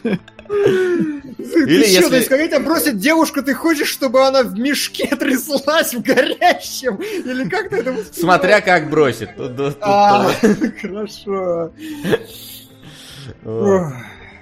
Ты 0.02 1.60
Или 1.62 1.82
чё, 1.84 1.88
если- 1.90 2.08
то 2.08 2.16
есть, 2.16 2.28
когда 2.28 2.46
тебя 2.46 2.60
бросит 2.60 2.98
девушка, 2.98 3.42
ты 3.42 3.54
хочешь, 3.54 3.88
чтобы 3.88 4.24
она 4.26 4.42
в 4.42 4.54
мешке 4.58 5.06
тряслась 5.16 5.94
в 5.94 6.02
горящем? 6.02 6.96
Или 6.96 7.48
как 7.48 7.70
ты 7.70 7.76
это 7.76 7.92
воспринимаешь? 7.92 8.14
Смотря 8.14 8.60
как 8.60 8.90
бросит. 8.90 9.36
Тут- 9.36 9.56
тут- 9.56 9.74
тут- 9.74 9.78
А, 9.82 10.30
хорошо. 10.80 11.72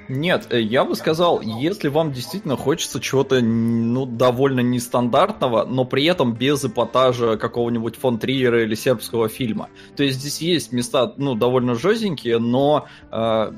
Нет, 0.08 0.48
э, 0.50 0.60
я 0.60 0.84
бы 0.84 0.94
сказал, 0.94 1.40
если 1.40 1.88
вам 1.88 2.12
действительно 2.12 2.56
хочется 2.56 3.00
чего-то, 3.00 3.40
ну, 3.40 4.06
довольно 4.06 4.60
нестандартного, 4.60 5.64
но 5.64 5.84
при 5.84 6.04
этом 6.04 6.34
без 6.34 6.64
эпатажа 6.64 7.36
какого-нибудь 7.36 7.96
фон 7.96 8.18
Триера 8.18 8.62
или 8.62 8.74
сербского 8.74 9.28
фильма. 9.28 9.68
То 9.96 10.02
есть 10.02 10.20
здесь 10.20 10.40
есть 10.40 10.72
места, 10.72 11.14
ну, 11.16 11.34
довольно 11.34 11.74
жестенькие, 11.74 12.38
но 12.38 12.86
э, 13.10 13.52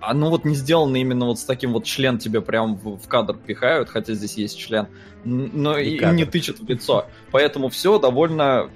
оно 0.00 0.30
вот 0.30 0.44
не 0.44 0.54
сделано 0.54 0.96
именно 0.96 1.26
вот 1.26 1.38
с 1.38 1.44
таким 1.44 1.72
вот 1.72 1.84
член 1.84 2.18
тебе 2.18 2.40
прям 2.40 2.76
в, 2.76 2.98
в 2.98 3.08
кадр 3.08 3.36
пихают, 3.36 3.88
хотя 3.88 4.14
здесь 4.14 4.34
есть 4.34 4.58
член, 4.58 4.86
но 5.24 5.78
И 5.78 5.96
и, 5.96 6.04
не 6.06 6.24
тычет 6.24 6.60
в 6.60 6.68
лицо. 6.68 7.06
Поэтому 7.30 7.68
все 7.68 7.98
довольно 7.98 8.70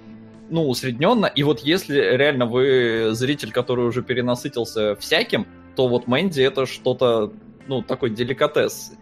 ну, 0.48 0.68
усредненно. 0.68 1.26
И 1.26 1.42
вот 1.42 1.60
если 1.60 1.98
реально 1.98 2.46
вы 2.46 3.10
зритель, 3.12 3.50
который 3.50 3.86
уже 3.86 4.02
перенасытился 4.02 4.96
всяким, 4.96 5.46
то 5.76 5.86
вот 5.88 6.06
Мэнди 6.06 6.40
это 6.40 6.66
что-то, 6.66 7.32
ну, 7.68 7.82
такой 7.82 8.10
деликатес. 8.10 8.92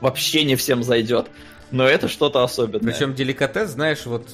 Вообще 0.00 0.44
не 0.44 0.56
всем 0.56 0.82
зайдет. 0.82 1.30
Но 1.70 1.86
это 1.86 2.08
что-то 2.08 2.42
особенное. 2.42 2.92
Причем 2.92 3.14
деликатес, 3.14 3.70
знаешь, 3.70 4.06
вот 4.06 4.28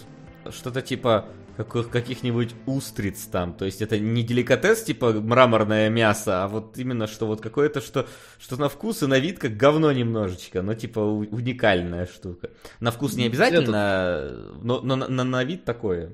что-то 0.51 0.81
типа 0.81 1.27
каких- 1.57 1.89
каких-нибудь 1.91 2.55
устриц 2.67 3.25
там. 3.25 3.53
То 3.55 3.65
есть 3.65 3.83
это 3.83 3.99
не 3.99 4.23
деликатес, 4.23 4.83
типа 4.85 5.13
мраморное 5.13 5.89
мясо, 5.91 6.45
а 6.45 6.49
вот 6.49 6.79
именно 6.79 7.07
что 7.07 7.27
вот 7.27 7.41
какое-то, 7.41 7.81
что, 7.81 8.07
что 8.39 8.57
на 8.61 8.69
вкус 8.69 9.03
и 9.03 9.07
на 9.07 9.19
вид 9.19 9.39
как 9.39 9.57
говно 9.57 9.93
немножечко, 9.93 10.63
но 10.63 10.75
типа 10.75 11.01
у- 11.01 11.21
уникальная 11.35 12.07
штука. 12.07 12.51
На 12.81 12.91
вкус 12.91 13.15
не 13.15 13.27
обязательно, 13.27 14.31
но, 14.63 14.81
но 14.81 14.97
на, 14.97 15.09
на- 15.09 15.25
на 15.25 15.45
вид 15.45 15.65
такое. 15.65 16.13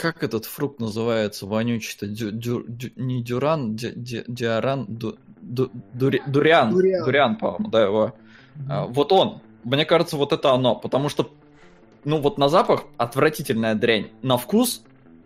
Как 0.00 0.22
этот 0.22 0.46
фрукт 0.46 0.80
называется? 0.80 1.44
Вонючий-то? 1.46 2.06
Дю- 2.06 2.30
дю- 2.30 2.64
дю- 2.66 2.92
не 2.96 3.22
дюран, 3.22 3.76
ди- 3.76 3.92
ди- 3.94 4.24
диаран, 4.26 4.86
ду- 4.88 5.16
ду- 5.42 5.70
дури- 5.92 6.22
дуриан. 6.26 6.70
Дуриан. 6.72 7.04
Дуриан, 7.04 7.36
по-моему, 7.36 7.68
да, 7.68 7.82
его. 7.84 8.14
А, 8.68 8.86
Вот 8.86 9.12
он. 9.12 9.40
Мне 9.64 9.84
кажется, 9.84 10.16
вот 10.16 10.32
это 10.32 10.52
оно. 10.52 10.74
Потому 10.74 11.10
что, 11.10 11.30
ну 12.04 12.18
вот 12.18 12.38
на 12.38 12.48
запах 12.48 12.84
отвратительная 12.96 13.74
дрянь. 13.74 14.06
На 14.22 14.38
вкус 14.38 14.82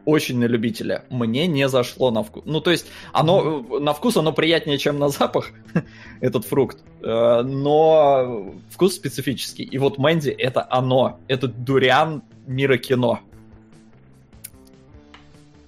очень 0.06 0.38
на 0.40 0.44
любителя. 0.46 1.04
Мне 1.08 1.46
не 1.46 1.68
зашло 1.68 2.10
на 2.10 2.24
вкус. 2.24 2.42
Ну, 2.44 2.60
то 2.60 2.70
есть, 2.72 2.86
оно 3.12 3.64
э, 3.70 3.78
на 3.78 3.92
вкус 3.94 4.16
оно 4.16 4.32
приятнее, 4.32 4.76
чем 4.78 4.98
на 4.98 5.08
запах, 5.08 5.50
этот 6.20 6.44
фрукт. 6.46 6.78
Э, 7.00 7.42
Но 7.42 8.54
вкус 8.70 8.96
специфический. 8.96 9.62
И 9.62 9.78
вот 9.78 9.98
Мэнди 9.98 10.30
это 10.30 10.66
оно. 10.68 11.20
Это 11.28 11.46
дуриан 11.46 12.22
мира 12.46 12.76
кино. 12.76 13.20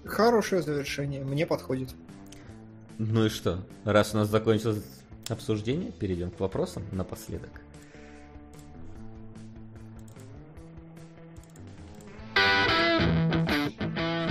Хорошее 0.06 0.62
завершение, 0.62 1.24
мне 1.24 1.46
подходит. 1.46 1.90
Ну 2.98 3.26
и 3.26 3.28
что? 3.28 3.66
Раз 3.84 4.14
у 4.14 4.18
нас 4.18 4.28
закончилось 4.28 4.82
обсуждение, 5.28 5.90
перейдем 5.90 6.30
к 6.30 6.40
вопросам 6.40 6.84
напоследок. 6.92 7.50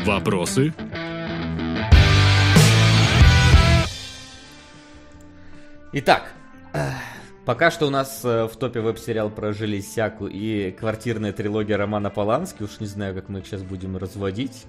Вопросы? 0.06 0.74
Итак, 5.94 6.32
э, 6.74 6.92
пока 7.46 7.72
что 7.72 7.88
у 7.88 7.90
нас 7.90 8.22
э, 8.24 8.46
в 8.46 8.56
топе 8.58 8.82
веб-сериал 8.82 9.30
про 9.30 9.52
Железяку 9.52 10.28
и 10.28 10.72
квартирная 10.72 11.34
трилогия 11.34 11.78
Романа 11.78 12.10
Полански. 12.10 12.64
Уж 12.64 12.80
не 12.80 12.86
знаю, 12.86 13.16
как 13.16 13.30
мы 13.30 13.40
их 13.40 13.48
сейчас 13.48 13.64
будем 13.64 13.98
разводить. 13.98 14.66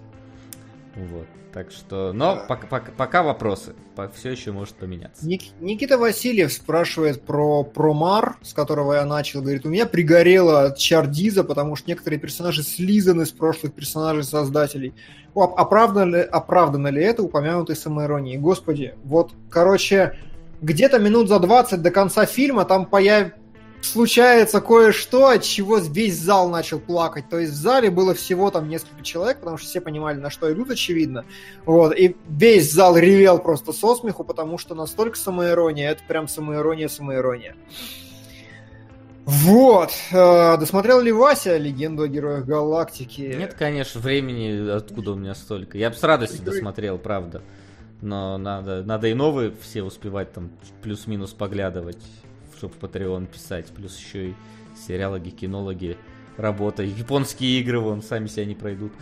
Вот. 0.97 1.27
Так 1.53 1.71
что, 1.71 2.13
но 2.13 2.43
пока, 2.47 2.67
пока, 2.67 2.93
пока 2.93 3.23
вопросы. 3.23 3.75
Все 4.15 4.31
еще 4.31 4.53
может 4.53 4.75
поменяться. 4.75 5.27
Ник- 5.27 5.53
Никита 5.61 5.97
Васильев 5.97 6.53
спрашивает 6.53 7.23
про 7.23 7.65
Промар, 7.65 8.37
с 8.43 8.53
которого 8.53 8.93
я 8.95 9.07
начал. 9.07 9.41
Говорит, 9.41 9.65
у 9.65 9.71
меня 9.71 9.87
пригорело 9.87 10.65
от 10.65 10.77
Чардиза, 10.77 11.45
потому 11.45 11.77
что 11.77 11.89
некоторые 11.89 12.21
персонажи 12.21 12.63
слизаны 12.63 13.25
с 13.25 13.31
прошлых 13.31 13.73
персонажей 13.73 14.25
создателей. 14.25 14.95
О, 15.33 15.45
Оправдано 15.45 16.17
ли, 16.17 16.23
оправдано 16.23 16.89
ли 16.89 17.03
это 17.03 17.23
упомянутой 17.23 17.77
самоиронией? 17.77 18.37
Господи, 18.39 18.95
вот, 19.05 19.33
короче, 19.49 20.19
где-то 20.61 20.99
минут 20.99 21.29
за 21.29 21.39
20 21.39 21.81
до 21.81 21.91
конца 21.91 22.27
фильма 22.27 22.65
там 22.67 22.85
появ... 22.85 23.33
случается 23.91 24.61
кое-что, 24.61 25.29
от 25.29 25.43
чего 25.43 25.79
весь 25.79 26.19
зал 26.19 26.49
начал 26.49 26.79
плакать. 26.79 27.29
То 27.29 27.39
есть 27.39 27.53
в 27.53 27.57
зале 27.57 27.91
было 27.91 28.15
всего 28.15 28.51
там 28.51 28.69
несколько 28.69 29.03
человек, 29.03 29.39
потому 29.39 29.57
что 29.57 29.67
все 29.67 29.81
понимали, 29.81 30.19
на 30.19 30.31
что 30.31 30.53
идут, 30.53 30.71
очевидно. 30.71 31.25
Вот, 31.65 31.97
и 31.97 32.17
весь 32.29 32.73
зал 32.73 32.97
ревел 32.97 33.39
просто 33.39 33.73
со 33.73 33.95
смеху, 33.95 34.25
потому 34.25 34.59
что 34.59 34.75
настолько 34.75 35.17
самоирония, 35.19 35.91
это 35.91 36.03
прям 36.07 36.29
самоирония-самоирония. 36.29 37.57
Вот. 39.27 39.91
Э, 40.13 40.57
Досмотрел 40.57 41.01
ли 41.01 41.11
Вася 41.11 41.57
легенду 41.57 42.05
о 42.05 42.09
героях 42.09 42.45
галактики? 42.45 43.35
Нет, 43.37 43.55
конечно, 43.55 44.01
времени 44.01 44.71
откуда 44.71 45.13
у 45.13 45.15
меня 45.17 45.35
столько. 45.35 45.79
Я 45.79 45.91
бы 45.91 45.97
с 45.97 46.03
радостью 46.05 46.43
Игры. 46.43 46.53
досмотрел, 46.53 46.97
правда. 46.99 47.43
Но 48.01 48.39
надо, 48.39 48.85
надо 48.85 49.09
и 49.09 49.15
новые 49.15 49.53
все 49.61 49.83
успевать 49.83 50.33
там 50.33 50.51
плюс-минус 50.83 51.33
поглядывать, 51.33 51.99
чтобы 52.57 52.75
в 52.75 52.79
Patreon 52.79 53.27
писать. 53.27 53.67
Плюс 53.69 53.99
еще 53.99 54.29
и 54.31 54.35
сериалоги, 54.87 55.31
кинологи. 55.31 55.97
работа. 56.37 56.83
Японские 56.83 57.61
игры, 57.61 57.81
вон, 57.81 58.03
сами 58.03 58.27
себя 58.27 58.45
не 58.45 58.55
пройдут. 58.55 58.93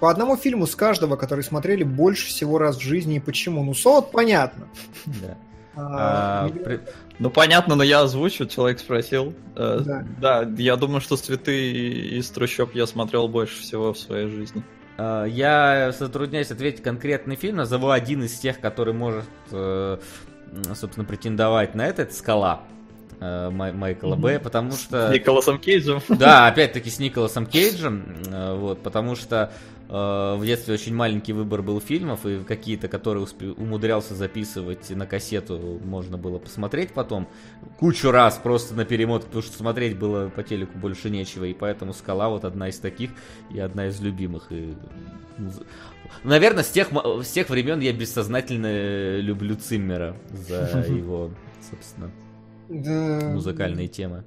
По 0.00 0.10
одному 0.10 0.36
фильму 0.36 0.66
с 0.66 0.74
каждого, 0.74 1.16
который 1.16 1.42
смотрели 1.44 1.84
больше 1.84 2.26
всего 2.26 2.58
раз 2.58 2.76
в 2.76 2.80
жизни 2.80 3.16
и 3.16 3.20
почему. 3.20 3.62
Ну, 3.64 3.72
Солод 3.74 4.10
понятно. 4.10 4.68
Да. 5.06 5.36
А, 5.74 6.44
А, 6.44 6.48
при- 6.50 6.80
Ну 7.18 7.30
понятно, 7.30 7.76
но 7.76 7.82
я 7.82 8.02
озвучу, 8.02 8.44
человек 8.44 8.78
спросил. 8.78 9.32
Э, 9.56 9.80
Да. 9.82 10.04
Да, 10.20 10.42
я 10.58 10.76
думаю, 10.76 11.00
что 11.00 11.16
цветы 11.16 11.70
из 12.18 12.28
трущоб 12.28 12.74
я 12.74 12.86
смотрел 12.86 13.26
больше 13.26 13.62
всего 13.62 13.94
в 13.94 13.98
своей 13.98 14.28
жизни. 14.28 14.62
а, 14.98 15.24
Я 15.24 15.92
затрудняюсь 15.98 16.50
ответить 16.50 16.82
конкретный 16.82 17.36
фильм, 17.36 17.56
назову 17.56 17.88
один 17.88 18.22
из 18.22 18.38
тех, 18.38 18.60
который 18.60 18.92
может, 18.92 19.24
э, 19.50 19.96
собственно, 20.74 21.04
претендовать 21.06 21.74
на 21.74 21.86
это, 21.86 22.02
это 22.02 22.14
«Скала» 22.14 22.62
э, 23.20 23.50
Май- 23.50 23.72
Майкла 23.72 24.16
Б, 24.16 24.38
потому 24.38 24.72
что... 24.72 25.08
С 25.10 25.14
Николасом 25.14 25.58
Кейджем. 25.58 26.00
Да, 26.08 26.46
опять-таки 26.48 26.90
с 26.90 26.98
Николасом 26.98 27.46
Кейджем, 27.46 28.04
э, 28.26 28.56
вот, 28.56 28.82
потому 28.82 29.14
что 29.14 29.52
э, 29.88 29.92
в 30.38 30.44
детстве 30.44 30.74
очень 30.74 30.94
маленький 30.94 31.32
выбор 31.32 31.62
был 31.62 31.80
фильмов, 31.80 32.26
и 32.26 32.42
какие-то, 32.42 32.88
которые 32.88 33.24
успе- 33.24 33.54
умудрялся 33.54 34.14
записывать 34.14 34.90
на 34.90 35.06
кассету, 35.06 35.80
можно 35.84 36.16
было 36.16 36.38
посмотреть 36.38 36.92
потом 36.92 37.28
кучу 37.78 38.10
раз 38.10 38.38
просто 38.42 38.74
на 38.74 38.84
перемотке, 38.84 39.26
потому 39.26 39.42
что 39.42 39.56
смотреть 39.56 39.98
было 39.98 40.28
по 40.28 40.42
телеку 40.42 40.76
больше 40.78 41.10
нечего, 41.10 41.44
и 41.44 41.54
поэтому 41.54 41.92
«Скала» 41.92 42.28
вот 42.28 42.44
одна 42.44 42.68
из 42.68 42.78
таких 42.78 43.10
и 43.50 43.58
одна 43.58 43.86
из 43.86 44.00
любимых. 44.00 44.48
И... 44.50 44.74
Наверное, 46.24 46.64
с 46.64 46.70
тех, 46.70 46.88
с 47.22 47.28
тех 47.30 47.50
времен 47.50 47.80
я 47.80 47.92
бессознательно 47.92 49.18
люблю 49.18 49.56
Циммера 49.56 50.16
за 50.30 50.84
его, 50.88 51.30
собственно, 51.70 52.10
да, 52.68 53.30
музыкальные 53.32 53.88
темы. 53.88 54.24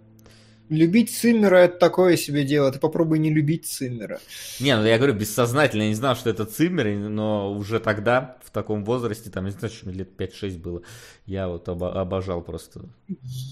Любить 0.70 1.16
Циммера 1.16 1.58
это 1.58 1.78
такое 1.78 2.18
себе 2.18 2.44
дело. 2.44 2.72
Ты 2.72 2.80
попробуй 2.80 3.20
не 3.20 3.32
любить 3.32 3.68
Циммера. 3.68 4.20
Не, 4.60 4.76
ну 4.76 4.84
я 4.84 4.98
говорю, 4.98 5.14
бессознательно, 5.14 5.84
я 5.84 5.90
не 5.90 5.96
знал, 5.96 6.16
что 6.16 6.32
это 6.32 6.46
Циммер, 6.46 6.88
но 7.10 7.54
уже 7.54 7.80
тогда, 7.80 8.38
в 8.44 8.50
таком 8.50 8.84
возрасте, 8.84 9.30
там, 9.30 9.46
не 9.46 9.52
знаю, 9.52 9.72
что 9.72 9.88
мне 9.88 10.00
лет 10.00 10.10
5-6 10.20 10.58
было, 10.58 10.82
я 11.28 11.48
вот 11.48 11.68
оба- 11.68 12.00
обожал 12.00 12.42
просто. 12.42 12.82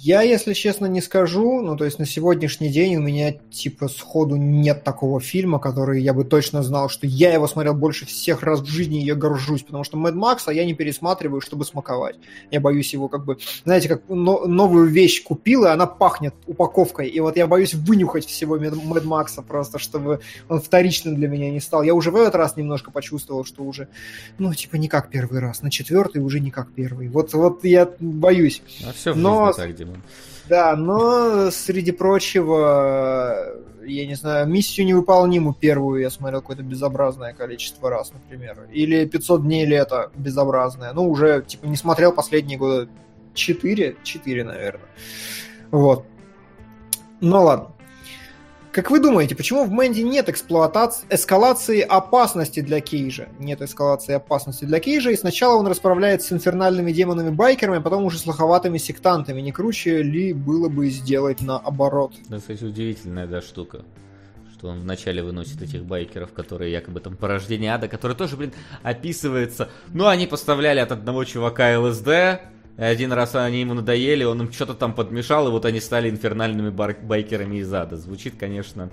Я, 0.04 0.22
если 0.22 0.54
честно, 0.54 0.86
не 0.86 1.02
скажу. 1.02 1.62
Ну, 1.62 1.76
то 1.76 1.86
есть 1.86 1.98
на 1.98 2.06
сегодняшний 2.06 2.70
день 2.70 2.98
у 2.98 3.02
меня, 3.02 3.34
типа, 3.52 3.88
сходу 3.88 4.36
нет 4.36 4.84
такого 4.84 5.20
фильма, 5.20 5.58
который 5.58 6.00
я 6.04 6.14
бы 6.14 6.24
точно 6.24 6.62
знал, 6.62 6.88
что 6.88 7.08
я 7.08 7.34
его 7.34 7.48
смотрел 7.48 7.74
больше 7.74 8.06
всех 8.06 8.44
раз 8.44 8.62
в 8.62 8.68
жизни, 8.68 9.02
и 9.02 9.06
я 9.06 9.16
горжусь. 9.16 9.64
Потому 9.64 9.84
что 9.84 9.98
Мэд 9.98 10.14
Макса 10.14 10.52
я 10.52 10.66
не 10.66 10.76
пересматриваю, 10.76 11.42
чтобы 11.42 11.66
смаковать. 11.66 12.16
Я 12.52 12.60
боюсь 12.60 12.94
его 12.94 13.08
как 13.08 13.26
бы... 13.26 13.38
Знаете, 13.66 13.90
как 13.90 14.04
но- 14.08 14.46
новую 14.46 14.86
вещь 14.86 15.24
купил, 15.24 15.66
и 15.66 15.70
она 15.70 15.88
пахнет 15.88 16.36
упаковкой. 16.46 17.08
И 17.08 17.20
вот 17.22 17.38
я 17.38 17.48
боюсь 17.48 17.74
вынюхать 17.74 18.28
всего 18.28 18.60
Мэд 18.60 19.06
Макса 19.06 19.42
просто, 19.42 19.80
чтобы 19.80 20.20
он 20.48 20.62
вторичным 20.62 21.16
для 21.16 21.28
меня 21.28 21.50
не 21.50 21.60
стал. 21.60 21.82
Я 21.82 21.96
уже 21.96 22.12
в 22.12 22.16
этот 22.18 22.36
раз 22.36 22.56
немножко 22.56 22.92
почувствовал, 22.92 23.46
что 23.46 23.64
уже, 23.64 23.88
ну, 24.38 24.54
типа, 24.54 24.76
не 24.76 24.88
как 24.88 25.10
первый 25.10 25.40
раз. 25.40 25.64
На 25.64 25.72
четвертый 25.72 26.22
уже 26.22 26.40
не 26.40 26.52
как 26.52 26.72
первый. 26.72 27.08
Вот, 27.08 27.34
вот 27.34 27.63
я 27.70 27.90
боюсь. 28.00 28.62
А 28.88 28.94
все 28.94 29.14
в 29.14 29.18
Но- 29.18 29.48
жизни 29.48 29.62
так, 29.62 29.76
Димон. 29.76 30.02
Да, 30.50 30.76
но 30.76 31.52
среди 31.52 31.92
прочего, 31.94 33.56
я 33.86 34.06
не 34.06 34.16
знаю, 34.16 34.48
миссию 34.48 34.86
невыполнимую 34.86 35.54
первую 35.54 36.02
я 36.02 36.10
смотрел 36.10 36.42
какое-то 36.42 36.64
безобразное 36.64 37.34
количество 37.34 37.90
раз, 37.90 38.12
например. 38.12 38.68
Или 38.72 39.06
500 39.06 39.42
дней 39.44 39.66
лета 39.66 40.12
безобразное. 40.16 40.92
Ну, 40.94 41.10
уже, 41.10 41.44
типа, 41.48 41.66
не 41.66 41.78
смотрел 41.78 42.12
последние 42.12 42.58
года 42.58 42.90
4, 43.34 43.96
4, 44.04 44.44
наверное. 44.44 44.86
Вот. 45.72 46.06
Ну 47.22 47.42
ладно. 47.44 47.70
Как 48.74 48.90
вы 48.90 49.00
думаете, 49.00 49.36
почему 49.36 49.66
в 49.66 49.72
Мэнди 49.72 50.02
нет 50.02 50.30
эксплуатации, 50.30 51.06
эскалации 51.12 51.82
опасности 51.82 52.60
для 52.60 52.82
Кейжа? 52.82 53.28
Нет 53.38 53.62
эскалации 53.62 54.16
опасности 54.16 54.66
для 54.66 54.80
Кейжа, 54.80 55.12
и 55.12 55.16
сначала 55.16 55.60
он 55.60 55.68
расправляется 55.68 56.30
с 56.30 56.32
инфернальными 56.32 56.92
демонами-байкерами, 56.92 57.78
а 57.78 57.82
потом 57.82 58.04
уже 58.04 58.18
с 58.18 58.26
лоховатыми 58.26 58.80
сектантами. 58.80 59.42
Не 59.42 59.52
круче 59.52 60.02
ли 60.02 60.34
было 60.34 60.70
бы 60.70 60.90
сделать 60.90 61.42
наоборот? 61.42 62.14
Это, 62.26 62.40
кстати, 62.40 62.64
удивительная, 62.64 63.28
да, 63.28 63.42
штука. 63.42 63.86
Что 64.52 64.70
он 64.70 64.82
вначале 64.82 65.22
выносит 65.22 65.62
этих 65.62 65.84
байкеров, 65.84 66.34
которые 66.34 66.72
якобы 66.72 67.00
там 67.00 67.16
порождение 67.16 67.76
ада, 67.76 67.88
которые 67.88 68.18
тоже, 68.18 68.38
блин, 68.38 68.54
описывается. 68.82 69.70
Ну, 69.90 70.08
они 70.08 70.26
поставляли 70.26 70.80
от 70.80 70.92
одного 70.92 71.26
чувака 71.26 71.80
ЛСД, 71.80 72.10
один 72.78 73.12
раз 73.14 73.36
они 73.36 73.62
ему 73.62 73.74
надоели, 73.76 74.24
он 74.24 74.42
им 74.42 74.52
что-то 74.52 74.74
там 74.74 74.94
подмешал, 74.94 75.48
и 75.48 75.52
вот 75.52 75.66
они 75.66 75.80
стали 75.80 76.10
инфернальными 76.10 76.70
бар- 76.70 76.98
байкерами 77.02 77.58
из 77.58 77.72
ада. 77.74 77.98
Звучит, 77.98 78.34
конечно, 78.40 78.90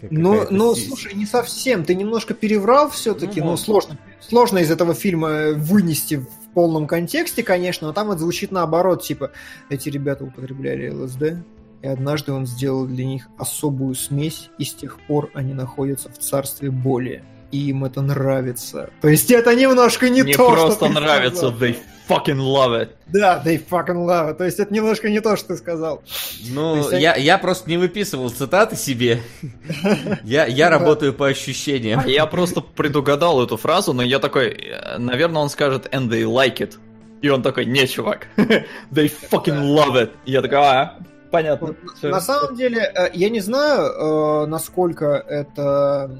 как 0.00 0.10
Ну, 0.10 0.32
какая-то 0.32 0.54
ну, 0.54 0.74
слушай, 0.74 1.14
не 1.14 1.26
совсем. 1.26 1.84
Ты 1.84 1.94
немножко 1.94 2.32
переврал 2.34 2.88
все-таки. 2.90 3.40
Ну, 3.40 3.46
Ну, 3.46 3.50
может. 3.52 3.64
сложно, 3.64 3.98
сложно 4.20 4.58
из 4.58 4.70
этого 4.70 4.94
фильма 4.94 5.52
вынести 5.54 6.16
в 6.16 6.28
полном 6.54 6.86
контексте, 6.86 7.42
конечно, 7.42 7.88
но 7.88 7.92
там 7.92 8.10
это 8.10 8.20
звучит 8.20 8.50
наоборот. 8.50 9.02
Типа, 9.02 9.32
эти 9.68 9.88
ребята 9.90 10.24
употребляли 10.24 10.88
ЛСД, 10.88 11.44
и 11.82 11.86
однажды 11.86 12.32
он 12.32 12.46
сделал 12.46 12.86
для 12.86 13.04
них 13.04 13.28
особую 13.38 13.94
смесь, 13.94 14.50
и 14.58 14.64
с 14.64 14.72
тех 14.74 14.98
пор 15.06 15.30
они 15.34 15.52
находятся 15.52 16.10
в 16.10 16.18
царстве 16.18 16.70
боли. 16.70 17.22
И 17.50 17.70
им 17.70 17.84
это 17.84 18.02
нравится. 18.02 18.90
То 19.00 19.08
есть 19.08 19.30
это 19.30 19.54
немножко 19.54 20.08
не 20.10 20.22
Мне 20.22 20.34
то, 20.34 20.50
просто 20.50 20.86
что 20.86 20.86
ты 20.86 21.00
нравится, 21.00 21.48
сказал. 21.48 21.58
they 21.58 21.76
fucking 22.08 22.38
love 22.38 22.72
it. 22.74 22.90
Да, 23.06 23.42
they 23.44 23.58
fucking 23.58 24.06
love 24.06 24.30
it. 24.30 24.34
То 24.34 24.44
есть 24.44 24.58
это 24.58 24.72
немножко 24.72 25.08
не 25.08 25.20
то, 25.20 25.36
что 25.36 25.48
ты 25.48 25.56
сказал. 25.56 26.02
Ну, 26.50 26.76
есть 26.76 26.92
я, 26.92 27.16
я 27.16 27.38
просто 27.38 27.68
не 27.70 27.76
выписывал 27.76 28.30
цитаты 28.30 28.76
себе. 28.76 29.20
Я, 30.24 30.46
я 30.46 30.70
работаю 30.70 31.14
по 31.14 31.26
ощущениям. 31.26 32.02
Я 32.06 32.26
просто 32.26 32.60
предугадал 32.60 33.42
эту 33.42 33.56
фразу, 33.56 33.92
но 33.92 34.02
я 34.02 34.18
такой, 34.18 34.74
наверное, 34.98 35.42
он 35.42 35.48
скажет 35.48 35.86
and 35.92 36.08
they 36.08 36.24
like 36.24 36.58
it. 36.58 36.74
И 37.22 37.28
он 37.28 37.42
такой, 37.42 37.64
не, 37.64 37.86
чувак, 37.86 38.28
they 38.36 39.10
fucking 39.30 39.74
love 39.74 39.94
it. 39.94 40.10
И 40.24 40.32
я 40.32 40.42
такой, 40.42 40.58
а, 40.58 40.98
понятно. 41.30 41.74
На 42.02 42.20
самом 42.20 42.54
деле, 42.54 42.92
э, 42.94 43.10
я 43.14 43.28
не 43.28 43.40
знаю, 43.40 44.44
э, 44.44 44.46
насколько 44.46 45.06
это 45.28 46.10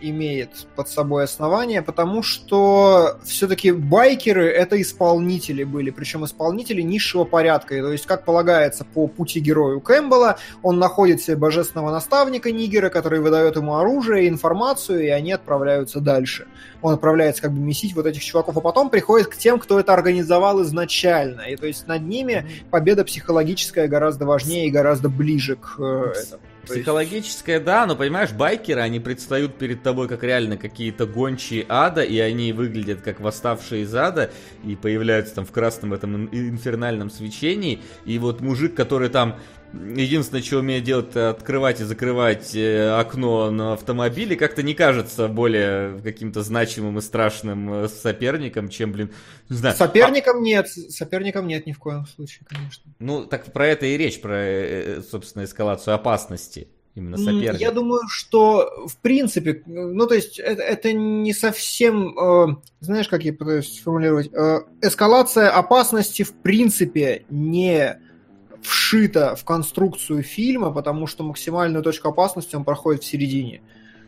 имеет 0.00 0.66
под 0.76 0.88
собой 0.88 1.24
основание, 1.24 1.82
потому 1.82 2.22
что 2.22 3.18
все-таки 3.24 3.72
байкеры 3.72 4.46
это 4.46 4.80
исполнители 4.80 5.64
были, 5.64 5.90
причем 5.90 6.24
исполнители 6.24 6.82
низшего 6.82 7.24
порядка. 7.24 7.76
И 7.76 7.80
То 7.80 7.92
есть, 7.92 8.06
как 8.06 8.24
полагается 8.24 8.84
по 8.84 9.06
пути 9.06 9.40
герою 9.40 9.80
Кэмпбелла, 9.80 10.38
он 10.62 10.78
находит 10.78 11.20
себе 11.22 11.36
божественного 11.36 11.90
наставника 11.90 12.52
Нигера, 12.52 12.90
который 12.90 13.20
выдает 13.20 13.56
ему 13.56 13.76
оружие 13.76 14.24
и 14.24 14.28
информацию, 14.28 15.04
и 15.04 15.08
они 15.08 15.32
отправляются 15.32 16.00
дальше. 16.00 16.46
Он 16.82 16.94
отправляется 16.94 17.42
как 17.42 17.52
бы 17.52 17.60
месить 17.60 17.94
вот 17.94 18.06
этих 18.06 18.22
чуваков, 18.22 18.56
а 18.56 18.60
потом 18.60 18.90
приходит 18.90 19.28
к 19.28 19.36
тем, 19.36 19.58
кто 19.58 19.80
это 19.80 19.94
организовал 19.94 20.62
изначально. 20.62 21.42
И 21.42 21.56
то 21.56 21.66
есть 21.66 21.86
над 21.86 22.02
ними 22.02 22.46
победа 22.70 23.04
психологическая 23.04 23.88
гораздо 23.88 24.26
важнее 24.26 24.68
и 24.68 24.70
гораздо 24.70 25.08
ближе 25.08 25.56
к 25.56 25.76
э, 25.78 26.12
этому. 26.16 26.42
Психологическое, 26.66 27.60
да, 27.60 27.86
но 27.86 27.96
понимаешь, 27.96 28.32
байкеры, 28.32 28.80
они 28.80 29.00
предстают 29.00 29.56
перед 29.56 29.82
тобой 29.82 30.08
как 30.08 30.22
реально 30.22 30.56
какие-то 30.56 31.06
гончие 31.06 31.64
ада, 31.68 32.02
и 32.02 32.18
они 32.18 32.52
выглядят 32.52 33.00
как 33.02 33.20
восставшие 33.20 33.82
из 33.82 33.94
ада, 33.94 34.30
и 34.64 34.76
появляются 34.76 35.36
там 35.36 35.46
в 35.46 35.52
красном 35.52 35.94
этом 35.94 36.16
ин- 36.16 36.28
инфернальном 36.32 37.10
свечении, 37.10 37.80
и 38.04 38.18
вот 38.18 38.40
мужик, 38.40 38.74
который 38.74 39.08
там 39.08 39.38
единственное, 39.96 40.42
что 40.42 40.58
умеет 40.58 40.84
делать, 40.84 41.10
это 41.10 41.30
открывать 41.30 41.80
и 41.80 41.84
закрывать 41.84 42.54
э, 42.54 42.90
окно 42.90 43.50
на 43.50 43.74
автомобиле, 43.74 44.36
как-то 44.36 44.62
не 44.62 44.74
кажется 44.74 45.28
более 45.28 45.98
каким-то 46.00 46.42
значимым 46.42 46.98
и 46.98 47.00
страшным 47.00 47.72
э, 47.72 47.88
соперником, 47.88 48.68
чем, 48.68 48.92
блин, 48.92 49.12
не 49.48 49.56
знаю. 49.56 49.76
Соперником 49.76 50.42
нет, 50.42 50.68
соперником 50.68 51.46
нет 51.46 51.66
ни 51.66 51.72
в 51.72 51.78
коем 51.78 52.06
случае, 52.06 52.46
конечно. 52.48 52.84
Ну, 52.98 53.24
так 53.24 53.52
про 53.52 53.66
это 53.66 53.86
и 53.86 53.96
речь, 53.96 54.20
про, 54.20 54.36
э, 54.36 55.02
собственно, 55.02 55.44
эскалацию 55.44 55.94
опасности. 55.94 56.68
Именно 56.96 57.18
соперника. 57.18 57.56
Я 57.56 57.72
думаю, 57.72 58.00
что 58.08 58.86
в 58.86 58.96
принципе, 58.96 59.62
ну 59.66 60.06
то 60.06 60.14
есть 60.14 60.38
это, 60.38 60.62
это 60.62 60.94
не 60.94 61.34
совсем, 61.34 62.18
э, 62.18 62.56
знаешь, 62.80 63.08
как 63.08 63.22
я 63.22 63.34
пытаюсь 63.34 63.70
сформулировать, 63.80 64.30
э, 64.32 64.60
эскалация 64.80 65.50
опасности 65.50 66.22
в 66.22 66.32
принципе 66.32 67.26
не 67.28 68.00
вшита 68.62 69.34
в 69.34 69.44
конструкцию 69.44 70.22
фильма, 70.22 70.70
потому 70.70 71.06
что 71.06 71.24
максимальную 71.24 71.82
точку 71.82 72.08
опасности 72.08 72.56
он 72.56 72.64
проходит 72.64 73.02
в 73.02 73.06
середине. 73.06 73.60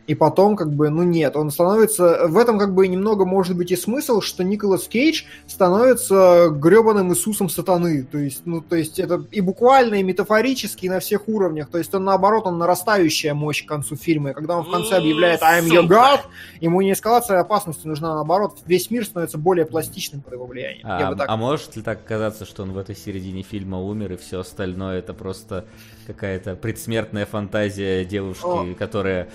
И 0.07 0.15
потом, 0.15 0.55
как 0.55 0.71
бы, 0.73 0.89
ну 0.89 1.03
нет, 1.03 1.35
он 1.35 1.51
становится... 1.51 2.27
В 2.27 2.37
этом, 2.37 2.57
как 2.57 2.73
бы, 2.73 2.87
немного 2.87 3.25
может 3.25 3.55
быть 3.55 3.71
и 3.71 3.75
смысл, 3.75 4.21
что 4.21 4.43
Николас 4.43 4.87
Кейдж 4.87 5.23
становится 5.47 6.49
гребаным 6.49 7.11
Иисусом 7.13 7.49
сатаны. 7.49 8.03
То 8.03 8.17
есть, 8.17 8.41
ну, 8.45 8.61
то 8.61 8.75
есть 8.75 8.99
это 8.99 9.23
и 9.31 9.41
буквально, 9.41 9.95
и 9.95 10.03
метафорически, 10.03 10.87
и 10.87 10.89
на 10.89 10.99
всех 10.99 11.27
уровнях. 11.27 11.69
То 11.69 11.77
есть 11.77 11.93
он, 11.93 12.05
наоборот, 12.05 12.47
он 12.47 12.57
нарастающая 12.57 13.33
мощь 13.33 13.63
к 13.63 13.67
концу 13.67 13.95
фильма. 13.95 14.31
И 14.31 14.33
когда 14.33 14.57
он 14.57 14.63
в 14.63 14.71
конце 14.71 14.97
объявляет 14.97 15.41
«I'm 15.41 15.67
your 15.67 15.87
God», 15.87 16.21
ему 16.59 16.81
не 16.81 16.93
эскалация 16.93 17.39
опасности 17.39 17.85
нужна, 17.85 18.15
наоборот. 18.15 18.57
Весь 18.65 18.89
мир 18.89 19.05
становится 19.05 19.37
более 19.37 19.65
пластичным 19.65 20.21
под 20.21 20.33
его 20.33 20.45
влиянием. 20.45 20.85
А, 20.87 21.15
так 21.15 21.29
а 21.29 21.37
может 21.37 21.75
ли 21.75 21.81
так 21.81 22.03
казаться, 22.05 22.45
что 22.45 22.63
он 22.63 22.73
в 22.73 22.77
этой 22.77 22.95
середине 22.95 23.43
фильма 23.43 23.79
умер, 23.79 24.13
и 24.13 24.17
все 24.17 24.39
остальное 24.39 24.99
это 24.99 25.13
просто 25.13 25.65
какая-то 26.07 26.55
предсмертная 26.55 27.25
фантазия 27.25 28.05
девушки, 28.05 28.71
О. 28.71 28.75
которая 28.75 29.29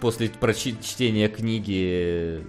после 0.00 0.28
прочи- 0.28 0.76
чтения 0.82 1.28
книги, 1.28 2.44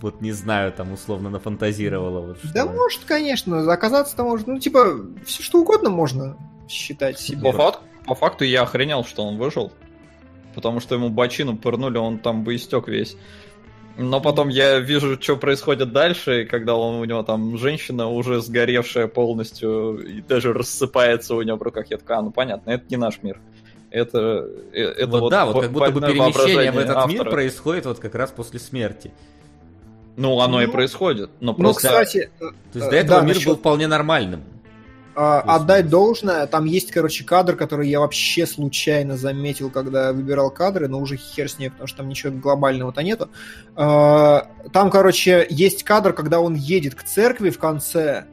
вот 0.00 0.20
не 0.20 0.32
знаю, 0.32 0.72
там 0.72 0.92
условно 0.92 1.30
нафантазировала. 1.30 2.20
Вот, 2.26 2.38
Да 2.54 2.64
что- 2.64 2.72
может, 2.72 3.04
конечно, 3.04 3.72
оказаться-то 3.72 4.22
может, 4.24 4.46
ну, 4.46 4.58
типа, 4.58 5.06
все 5.24 5.42
что 5.42 5.60
угодно 5.60 5.90
можно 5.90 6.36
считать 6.68 7.18
себе. 7.18 7.40
По, 7.42 7.52
фак- 7.52 7.80
по 8.06 8.14
факту 8.14 8.44
я 8.44 8.62
охренел, 8.62 9.04
что 9.04 9.24
он 9.24 9.38
выжил. 9.38 9.72
Потому 10.54 10.80
что 10.80 10.94
ему 10.96 11.08
бочину 11.08 11.56
пырнули, 11.56 11.96
он 11.96 12.18
там 12.18 12.44
бы 12.44 12.54
истек 12.56 12.86
весь. 12.88 13.16
Но 13.96 14.20
потом 14.20 14.48
я 14.48 14.78
вижу, 14.80 15.20
что 15.20 15.36
происходит 15.36 15.92
дальше, 15.92 16.44
когда 16.46 16.74
он, 16.76 16.96
у 16.96 17.04
него 17.04 17.22
там 17.22 17.56
женщина 17.58 18.08
уже 18.08 18.40
сгоревшая 18.40 19.06
полностью, 19.06 19.98
и 19.98 20.20
даже 20.22 20.52
рассыпается 20.52 21.34
у 21.34 21.42
него 21.42 21.56
в 21.58 21.62
руках. 21.62 21.86
Я 21.90 21.98
такой, 21.98 22.16
а, 22.16 22.22
ну 22.22 22.30
понятно, 22.30 22.70
это 22.70 22.84
не 22.90 22.96
наш 22.96 23.22
мир. 23.22 23.38
Это, 23.92 24.48
э, 24.72 24.80
это 24.80 25.06
вот, 25.18 25.30
да, 25.30 25.44
вот 25.46 25.60
как 25.62 25.70
будто 25.72 25.90
бы 25.92 26.00
перемещение 26.00 26.72
в 26.72 26.78
этот 26.78 27.06
мир 27.08 27.20
автора. 27.20 27.30
происходит 27.30 27.84
вот 27.86 27.98
как 27.98 28.14
раз 28.14 28.30
после 28.30 28.58
смерти. 28.58 29.12
Ну, 30.16 30.40
оно 30.40 30.62
и 30.62 30.66
Ну, 30.66 30.72
происходит. 30.72 31.30
Но 31.40 31.52
Ну, 31.52 31.58
просто... 31.58 31.88
кстати, 31.88 32.30
То 32.38 32.52
есть 32.74 32.86
Э, 32.86 32.90
до 32.90 32.96
этого 32.96 33.20
да, 33.20 33.26
мир 33.26 33.34
насчет- 33.34 33.48
был 33.48 33.56
вполне 33.56 33.86
нормальным. 33.86 34.44
а, 35.14 35.40
отдать 35.56 35.90
должное, 35.90 36.46
там 36.46 36.64
есть, 36.64 36.90
короче, 36.90 37.22
кадр, 37.24 37.54
который 37.54 37.86
я 37.86 38.00
вообще 38.00 38.46
случайно 38.46 39.18
заметил, 39.18 39.68
когда 39.70 40.10
выбирал 40.14 40.50
кадры, 40.50 40.88
но 40.88 40.98
уже 40.98 41.16
хер 41.18 41.50
с 41.50 41.58
ней, 41.58 41.68
потому 41.70 41.86
что 41.86 41.98
там 41.98 42.08
ничего 42.08 42.32
глобального-то 42.32 43.02
нету. 43.02 43.28
А, 43.76 44.46
Там, 44.72 44.90
короче, 44.90 45.46
есть 45.50 45.82
кадр, 45.82 46.14
когда 46.14 46.40
он 46.40 46.54
едет 46.54 46.94
к 46.94 47.02
церкви 47.02 47.50
в 47.50 47.58
конце, 47.58 48.24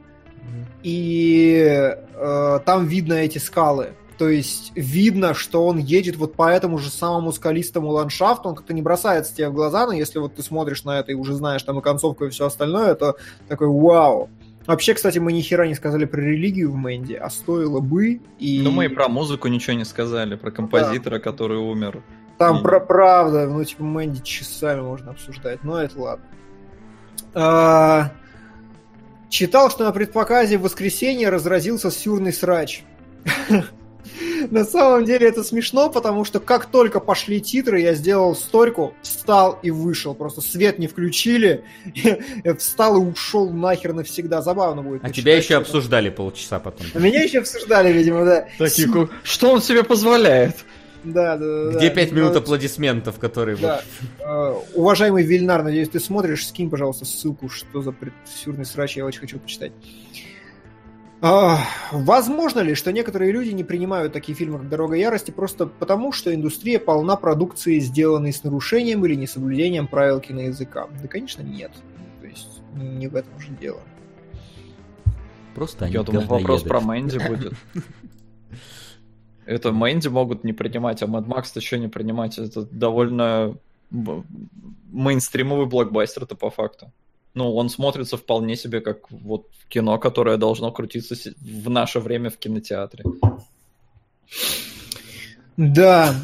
и 0.82 1.92
э, 2.14 2.60
там 2.64 2.86
видно 2.86 3.12
эти 3.14 3.36
скалы. 3.38 3.90
То 4.20 4.28
есть 4.28 4.72
видно, 4.74 5.32
что 5.32 5.66
он 5.66 5.78
едет 5.78 6.16
вот 6.16 6.34
по 6.34 6.50
этому 6.50 6.76
же 6.76 6.90
самому 6.90 7.32
скалистому 7.32 7.88
ландшафту, 7.88 8.50
он 8.50 8.54
как-то 8.54 8.74
не 8.74 8.82
бросается 8.82 9.34
тебе 9.34 9.48
в 9.48 9.54
глаза, 9.54 9.86
но 9.86 9.94
если 9.94 10.18
вот 10.18 10.34
ты 10.34 10.42
смотришь 10.42 10.84
на 10.84 10.98
это 10.98 11.12
и 11.12 11.14
уже 11.14 11.32
знаешь 11.32 11.62
там 11.62 11.78
и 11.78 11.82
концовку, 11.82 12.26
и 12.26 12.28
все 12.28 12.44
остальное, 12.44 12.94
то 12.96 13.16
такой 13.48 13.68
вау. 13.68 14.28
Вообще, 14.66 14.92
кстати, 14.92 15.18
мы 15.18 15.32
ни 15.32 15.40
хера 15.40 15.66
не 15.66 15.74
сказали 15.74 16.04
про 16.04 16.20
религию 16.20 16.70
в 16.70 16.74
Мэнди, 16.74 17.14
а 17.14 17.30
стоило 17.30 17.80
бы. 17.80 18.20
И 18.38 18.60
Ну, 18.62 18.72
мы 18.72 18.84
и 18.84 18.88
про 18.88 19.08
музыку 19.08 19.48
ничего 19.48 19.74
не 19.74 19.86
сказали, 19.86 20.34
про 20.34 20.50
композитора, 20.50 21.18
который 21.18 21.56
умер. 21.56 22.02
Там 22.36 22.58
И- 22.58 22.62
про 22.62 22.78
правда, 22.78 23.48
ну, 23.48 23.64
типа, 23.64 23.84
Мэнди 23.84 24.22
часами 24.22 24.82
можно 24.82 25.12
обсуждать, 25.12 25.64
но 25.64 25.80
это 25.80 25.98
ладно. 25.98 26.26
А, 27.32 28.12
Читал, 29.30 29.70
что 29.70 29.84
на 29.84 29.92
предпоказе 29.92 30.58
в 30.58 30.62
воскресенье 30.62 31.30
разразился 31.30 31.90
сюрный 31.90 32.34
срач. 32.34 32.82
На 34.50 34.64
самом 34.64 35.04
деле 35.04 35.28
это 35.28 35.42
смешно, 35.42 35.90
потому 35.90 36.24
что 36.24 36.40
как 36.40 36.66
только 36.66 37.00
пошли 37.00 37.40
титры, 37.40 37.80
я 37.80 37.94
сделал 37.94 38.34
стойку, 38.34 38.94
встал 39.02 39.58
и 39.62 39.70
вышел. 39.70 40.14
Просто 40.14 40.40
свет 40.40 40.78
не 40.78 40.86
включили, 40.86 41.64
встал 42.58 42.96
и 42.96 43.04
ушел 43.04 43.50
нахер 43.50 43.92
навсегда. 43.92 44.42
Забавно 44.42 44.82
будет. 44.82 45.04
А 45.04 45.10
тебя 45.10 45.36
еще 45.36 45.56
обсуждали 45.56 46.10
полчаса 46.10 46.58
потом. 46.58 46.86
А 46.94 46.98
Меня 46.98 47.22
еще 47.22 47.38
обсуждали, 47.38 47.92
видимо, 47.92 48.24
да. 48.24 48.48
Такие, 48.58 49.08
что 49.22 49.52
он 49.52 49.62
себе 49.62 49.84
позволяет? 49.84 50.56
Да, 51.02 51.36
да, 51.36 51.64
да, 51.64 51.78
Где 51.78 51.88
да. 51.88 51.94
пять 51.94 52.12
минут 52.12 52.34
Ну, 52.34 52.38
аплодисментов, 52.40 53.18
которые... 53.18 53.56
Да. 53.56 53.82
Э, 54.18 54.54
Уважаемый 54.74 55.24
Вильнар, 55.24 55.62
надеюсь, 55.62 55.88
ты 55.88 55.98
смотришь, 55.98 56.46
скинь, 56.46 56.68
пожалуйста, 56.68 57.06
ссылку, 57.06 57.48
что 57.48 57.80
за 57.80 57.92
предсюрный 57.92 58.66
срач, 58.66 58.98
я 58.98 59.06
очень 59.06 59.20
хочу 59.20 59.38
почитать. 59.38 59.72
А, 59.72 60.29
Возможно 61.20 62.60
ли, 62.60 62.74
что 62.74 62.92
некоторые 62.92 63.30
люди 63.32 63.50
не 63.50 63.62
принимают 63.62 64.12
такие 64.12 64.36
фильмы, 64.36 64.58
как 64.58 64.68
«Дорога 64.68 64.96
ярости», 64.96 65.30
просто 65.30 65.66
потому, 65.66 66.12
что 66.12 66.34
индустрия 66.34 66.78
полна 66.78 67.16
продукции, 67.16 67.78
сделанной 67.78 68.32
с 68.32 68.42
нарушением 68.42 69.04
или 69.04 69.14
несоблюдением 69.14 69.86
правил 69.86 70.20
киноязыка? 70.20 70.88
Да, 71.02 71.08
конечно, 71.08 71.42
нет. 71.42 71.72
То 72.22 72.26
есть, 72.26 72.62
не 72.74 73.08
в 73.08 73.16
этом 73.16 73.38
же 73.38 73.48
дело. 73.60 73.80
Просто 75.54 75.84
они 75.84 75.94
Я 75.94 76.02
думал, 76.02 76.22
вопрос 76.22 76.62
про 76.62 76.80
Мэнди 76.80 77.18
будет. 77.28 77.52
Это 79.44 79.72
Мэнди 79.72 80.08
могут 80.08 80.44
не 80.44 80.52
принимать, 80.52 81.02
а 81.02 81.06
Mad 81.06 81.26
Max-то 81.26 81.60
что 81.60 81.76
не 81.76 81.88
принимать? 81.88 82.38
Это 82.38 82.62
довольно 82.62 83.56
мейнстримовый 84.92 85.66
блокбастер-то 85.66 86.34
по 86.36 86.50
факту. 86.50 86.92
Ну, 87.34 87.54
он 87.54 87.68
смотрится 87.68 88.16
вполне 88.16 88.56
себе 88.56 88.80
как 88.80 89.10
вот 89.10 89.46
кино, 89.68 89.98
которое 89.98 90.36
должно 90.36 90.72
крутиться 90.72 91.14
в 91.40 91.70
наше 91.70 92.00
время 92.00 92.30
в 92.30 92.36
кинотеатре. 92.38 93.04
Да. 95.56 96.14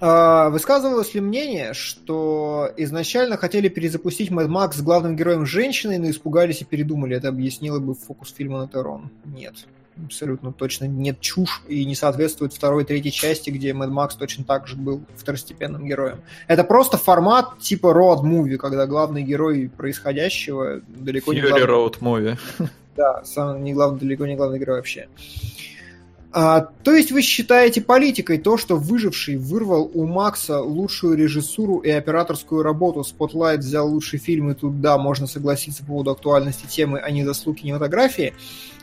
А, 0.00 0.50
Высказывалось 0.50 1.14
ли 1.14 1.20
мнение, 1.20 1.72
что 1.72 2.70
изначально 2.76 3.36
хотели 3.36 3.68
перезапустить 3.68 4.30
Mad 4.30 4.48
Max 4.48 4.74
с 4.74 4.82
главным 4.82 5.16
героем 5.16 5.46
женщиной, 5.46 5.98
но 5.98 6.10
испугались 6.10 6.60
и 6.60 6.64
передумали? 6.64 7.16
Это 7.16 7.28
объяснило 7.28 7.78
бы 7.78 7.94
фокус 7.94 8.32
фильма 8.32 8.58
на 8.58 8.68
Терон. 8.68 9.10
Нет. 9.24 9.54
Абсолютно 10.02 10.52
точно 10.52 10.86
нет 10.86 11.20
чушь 11.20 11.62
и 11.68 11.84
не 11.84 11.94
соответствует 11.94 12.52
второй 12.52 12.82
и 12.82 12.86
третьей 12.86 13.12
части, 13.12 13.50
где 13.50 13.70
Mad 13.70 13.90
Max 13.90 14.10
точно 14.18 14.42
так 14.42 14.66
же 14.66 14.74
был 14.76 15.02
второстепенным 15.16 15.86
героем. 15.86 16.20
Это 16.48 16.64
просто 16.64 16.96
формат 16.98 17.58
типа 17.60 17.88
road 17.88 18.22
movie, 18.24 18.56
когда 18.56 18.86
главный 18.86 19.22
герой 19.22 19.70
происходящего 19.74 20.80
далеко 20.88 21.32
не 21.32 21.40
Fury 21.40 21.48
главный- 21.48 21.66
Road 21.66 21.98
Movie. 22.00 22.38
да, 22.96 23.22
сам 23.24 23.62
не 23.62 23.72
главный, 23.72 24.00
далеко 24.00 24.26
не 24.26 24.34
главный 24.34 24.58
герой 24.58 24.76
вообще. 24.78 25.06
А, 26.36 26.62
то 26.82 26.92
есть 26.92 27.12
вы 27.12 27.22
считаете 27.22 27.80
политикой 27.80 28.38
то, 28.38 28.56
что 28.56 28.76
выживший 28.76 29.36
вырвал 29.36 29.88
у 29.94 30.04
Макса 30.04 30.60
лучшую 30.60 31.16
режиссуру 31.16 31.78
и 31.78 31.90
операторскую 31.90 32.64
работу, 32.64 33.02
Spotlight 33.02 33.58
взял 33.58 33.88
лучший 33.88 34.18
фильм, 34.18 34.50
и 34.50 34.54
тут, 34.54 34.80
да, 34.80 34.98
можно 34.98 35.28
согласиться 35.28 35.82
по 35.84 35.90
поводу 35.90 36.10
актуальности 36.10 36.66
темы, 36.66 36.98
а 36.98 37.08
не 37.12 37.24
заслуг 37.24 37.58
кинематографии, 37.58 38.34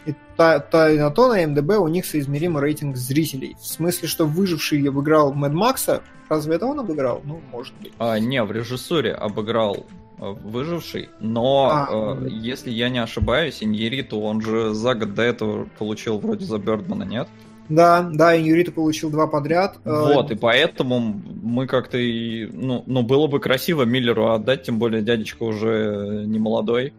и 0.06 0.14
та, 0.36 0.60
та, 0.60 0.90
и 0.90 0.98
на 0.98 1.10
то 1.12 1.28
на 1.28 1.46
МДБ 1.46 1.78
у 1.78 1.88
них 1.88 2.06
соизмеримый 2.06 2.62
рейтинг 2.62 2.96
зрителей. 2.98 3.56
В 3.60 3.68
смысле, 3.68 4.08
что 4.08 4.26
выживший 4.26 4.88
обыграл 4.88 5.34
Мэд 5.34 5.54
Макса, 5.54 6.02
разве 6.30 6.56
это 6.56 6.66
он 6.66 6.80
обыграл? 6.80 7.22
Ну, 7.24 7.40
может 7.52 7.74
быть. 7.82 7.92
А, 8.00 8.18
не, 8.20 8.44
в 8.44 8.52
режиссуре 8.52 9.14
обыграл 9.14 9.86
э, 10.20 10.32
выживший, 10.44 11.10
но 11.20 11.70
А, 11.72 11.88
э, 11.92 12.14
мгм. 12.16 12.28
если 12.28 12.72
я 12.72 12.90
не 12.90 13.00
ошибаюсь, 13.00 13.62
Иньериту 13.62 14.20
он 14.20 14.42
же 14.42 14.74
за 14.74 14.96
год 14.96 15.14
до 15.14 15.22
этого 15.22 15.68
получил 15.78 16.18
вроде 16.20 16.46
за 16.46 16.58
Бердмана, 16.58 17.04
нет? 17.04 17.28
Да, 17.70 18.02
да, 18.02 18.36
и 18.36 18.44
Юрита 18.44 18.72
получил 18.74 19.10
два 19.12 19.28
подряд. 19.28 19.78
Э, 19.86 20.14
Вот, 20.14 20.30
и 20.32 20.36
поэтому 20.36 21.00
мы 21.44 21.68
как-то 21.68 21.98
и... 21.98 22.48
Ну, 22.48 22.84
ну, 22.86 23.02
было 23.04 23.28
бы 23.28 23.40
красиво 23.40 23.84
Миллеру 23.84 24.32
отдать, 24.32 24.64
тем 24.64 24.78
более 24.78 25.02
дядечка 25.02 25.44
уже 25.44 26.24
не 26.26 26.38
молодой. 26.40 26.94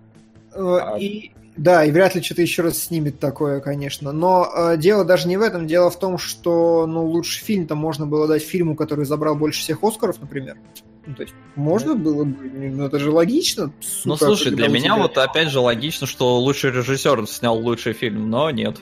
Э, 0.55 0.79
А- 0.81 0.99
И, 0.99 1.33
да, 1.57 1.85
и 1.85 1.91
вряд 1.91 2.15
ли 2.15 2.23
что-то 2.23 2.43
еще 2.43 2.63
раз 2.63 2.79
снимет 2.79 3.19
такое, 3.19 3.61
конечно. 3.61 4.13
Но 4.13 4.51
э, 4.55 4.77
дело 4.79 5.05
даже 5.05 5.29
не 5.29 5.37
в 5.37 5.43
этом. 5.43 5.67
Дело 5.67 5.91
в 5.91 5.99
том, 5.99 6.17
что 6.17 6.87
ну, 6.87 7.05
лучший 7.05 7.45
фильм-то 7.45 7.75
можно 7.75 8.07
было 8.07 8.27
дать 8.27 8.43
фильму, 8.43 8.75
который 8.75 9.05
забрал 9.05 9.35
больше 9.35 9.61
всех 9.61 9.83
Оскаров, 9.85 10.21
например. 10.21 10.57
Ну, 11.05 11.15
то 11.15 11.23
есть, 11.23 11.35
можно 11.57 11.95
было 11.95 12.25
бы, 12.25 12.49
ну, 12.49 12.85
это 12.87 12.99
же 12.99 13.11
логично. 13.11 13.73
Ну, 14.05 14.15
сука, 14.15 14.27
слушай, 14.27 14.45
когда 14.51 14.65
для 14.65 14.69
меня 14.69 14.95
тебя- 14.95 15.03
вот 15.03 15.19
опять 15.19 15.49
же 15.49 15.61
логично, 15.61 16.07
что 16.07 16.39
лучший 16.39 16.71
режиссер 16.71 17.27
снял 17.27 17.59
лучший 17.59 17.93
фильм, 17.93 18.31
но 18.31 18.51
нет. 18.51 18.79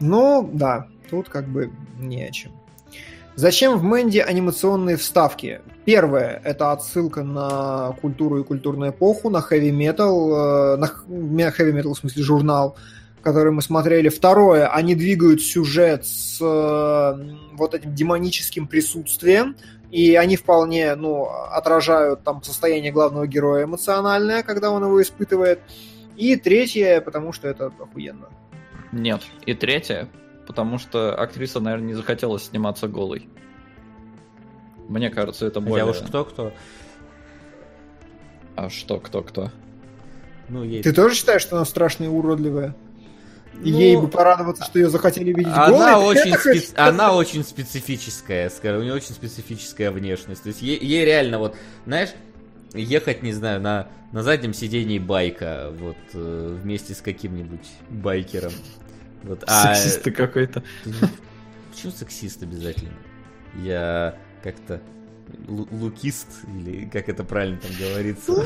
Ну, 0.00 0.48
да, 0.52 0.88
тут 1.10 1.28
как 1.28 1.48
бы 1.48 1.72
не 1.98 2.24
о 2.24 2.30
чем. 2.30 2.52
Зачем 3.36 3.78
в 3.78 3.82
Мэнди 3.82 4.18
анимационные 4.18 4.96
вставки? 4.96 5.60
Первое– 5.84 6.40
это 6.44 6.70
отсылка 6.70 7.24
на 7.24 7.96
культуру 8.00 8.38
и 8.38 8.44
культурную 8.44 8.92
эпоху, 8.92 9.28
на 9.28 9.40
хэви-метал, 9.40 10.76
на 10.76 10.86
хэви-метал, 11.50 11.94
в 11.94 11.98
смысле, 11.98 12.22
журнал, 12.22 12.76
который 13.22 13.52
мы 13.52 13.60
смотрели. 13.60 14.08
Второе– 14.08 14.68
они 14.72 14.94
двигают 14.94 15.42
сюжет 15.42 16.06
с 16.06 16.40
э, 16.40 17.36
вот 17.54 17.74
этим 17.74 17.92
демоническим 17.92 18.68
присутствием, 18.68 19.56
и 19.90 20.14
они 20.14 20.36
вполне, 20.36 20.94
ну, 20.94 21.28
отражают 21.28 22.22
там 22.22 22.42
состояние 22.42 22.92
главного 22.92 23.26
героя 23.26 23.64
эмоциональное, 23.64 24.44
когда 24.44 24.70
он 24.70 24.84
его 24.84 25.02
испытывает. 25.02 25.60
И 26.16 26.36
третье, 26.36 27.00
потому 27.00 27.32
что 27.32 27.48
это 27.48 27.72
охуенно. 27.80 28.28
Нет. 28.92 29.22
И 29.44 29.54
третье, 29.54 30.08
потому 30.46 30.78
что 30.78 31.14
актриса, 31.14 31.60
наверное, 31.60 31.88
не 31.88 31.94
захотела 31.94 32.38
сниматься 32.38 32.88
голой. 32.88 33.28
Мне 34.88 35.10
кажется, 35.10 35.46
это 35.46 35.60
более... 35.60 35.86
уж 35.86 35.98
кто-кто. 35.98 36.52
А 38.56 38.68
что, 38.70 39.00
кто-кто? 39.00 39.50
Ну, 40.48 40.62
ей... 40.62 40.82
Ты 40.82 40.92
тоже 40.92 41.14
считаешь, 41.14 41.42
что 41.42 41.56
она 41.56 41.64
страшная 41.64 42.08
и 42.08 42.10
уродливая? 42.10 42.74
Ну, 43.54 43.66
Ей 43.66 43.96
бы 43.96 44.08
порадоваться, 44.08 44.64
что 44.64 44.78
ее 44.78 44.90
захотели 44.90 45.32
видеть 45.32 45.52
Она 45.54 45.94
голой? 45.94 46.16
очень, 46.16 46.34
специ- 46.34 46.76
она 46.76 47.14
очень 47.14 47.44
специфическая, 47.44 48.50
скажем, 48.50 48.80
у 48.80 48.82
нее 48.82 48.94
очень 48.94 49.14
специфическая 49.14 49.90
внешность. 49.92 50.42
То 50.42 50.48
есть 50.48 50.60
ей, 50.60 50.78
ей 50.78 51.04
реально 51.04 51.38
вот, 51.38 51.56
знаешь, 51.86 52.10
ехать, 52.74 53.22
не 53.22 53.32
знаю, 53.32 53.60
на, 53.60 53.88
на 54.12 54.22
заднем 54.24 54.54
сидении 54.54 54.98
байка, 54.98 55.72
вот, 55.78 55.96
э, 56.14 56.58
вместе 56.62 56.94
с 56.94 57.00
каким-нибудь 57.00 57.66
байкером. 57.90 58.52
Вот, 59.24 59.42
а- 59.46 59.74
Сексист 59.74 60.02
ты 60.02 60.10
какой-то. 60.10 60.62
Почему 61.72 61.92
сексист 61.92 62.42
обязательно? 62.42 62.92
Я 63.62 64.16
как-то 64.42 64.80
лу- 65.46 65.68
лукист, 65.72 66.28
или 66.58 66.84
как 66.86 67.08
это 67.08 67.24
правильно 67.24 67.58
там 67.58 67.70
говорится. 67.78 68.32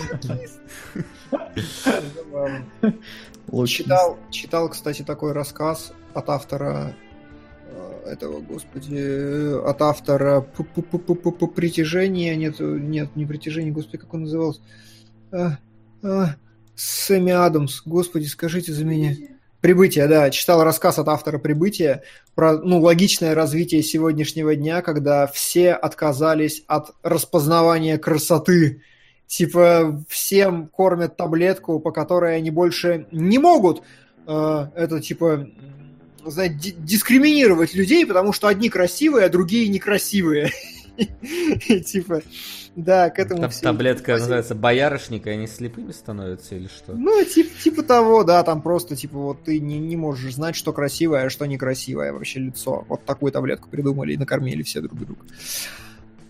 Читал, 3.67 4.19
читал, 4.31 4.69
кстати, 4.69 5.03
такой 5.03 5.33
рассказ 5.33 5.93
от 6.15 6.29
автора 6.29 6.95
э, 7.67 8.03
этого, 8.07 8.41
господи, 8.41 9.59
от 9.67 9.81
автора 9.83 10.41
притяжения, 11.55 12.37
нет, 12.37 12.61
нет, 12.61 13.17
не 13.17 13.27
притяжение, 13.27 13.73
господи, 13.73 13.99
как 13.99 14.15
он 14.15 14.23
назывался? 14.23 14.61
А, 15.33 15.59
Сэмми 16.75 17.33
Адамс, 17.33 17.83
господи, 17.85 18.27
скажите 18.27 18.73
за 18.73 18.85
меня. 18.85 19.15
Прибытие, 19.61 20.07
да, 20.07 20.31
читал 20.31 20.63
рассказ 20.63 20.99
от 20.99 21.09
автора 21.09 21.39
Прибытия 21.39 22.03
про 22.35 22.59
ну, 22.59 22.81
логичное 22.81 23.35
развитие 23.35 23.83
сегодняшнего 23.83 24.55
дня, 24.55 24.83
когда 24.83 25.27
все 25.27 25.73
отказались 25.73 26.63
от 26.69 26.95
распознавания 27.03 27.99
красоты. 27.99 28.83
Типа 29.27 30.05
всем 30.09 30.69
кормят 30.69 31.17
таблетку, 31.17 31.81
по 31.81 31.91
которой 31.91 32.37
они 32.37 32.51
больше 32.51 33.07
не 33.11 33.39
могут 33.39 33.83
э, 34.27 34.67
это 34.75 35.01
типа 35.01 35.49
знаете, 36.25 36.55
ди- 36.55 36.77
дискриминировать 36.79 37.75
людей, 37.75 38.07
потому 38.07 38.33
что 38.33 38.49
одни 38.49 38.69
красивые, 38.69 39.27
а 39.27 39.31
другие 39.31 39.69
некрасивые. 39.69 40.53
Типа, 41.87 42.23
да, 42.79 43.11
к 43.11 43.19
этому 43.19 43.41
Там 43.43 43.51
все 43.51 43.63
таблетка 43.63 44.03
Спасибо. 44.05 44.19
называется 44.21 44.55
боярышник, 44.55 45.27
и 45.27 45.31
они 45.31 45.47
слепыми 45.49 45.91
становятся 45.91 46.55
или 46.55 46.69
что? 46.69 46.93
Ну, 46.95 47.25
типа, 47.25 47.51
типа 47.63 47.83
того, 47.83 48.23
да, 48.23 48.43
там 48.45 48.63
просто, 48.63 48.95
типа, 48.95 49.19
вот 49.19 49.43
ты 49.43 49.59
не, 49.59 49.79
не 49.79 49.97
можешь 49.97 50.35
знать, 50.35 50.55
что 50.55 50.73
красивое, 50.73 51.25
а 51.27 51.31
что 51.31 51.45
некрасивое 51.47 52.13
вообще 52.13 52.39
лицо. 52.41 52.85
Вот 52.89 53.05
такую 53.05 53.33
таблетку 53.33 53.69
придумали 53.69 54.13
и 54.13 54.17
накормили 54.17 54.63
все 54.63 54.81
друг 54.81 54.95
друга. 54.99 55.21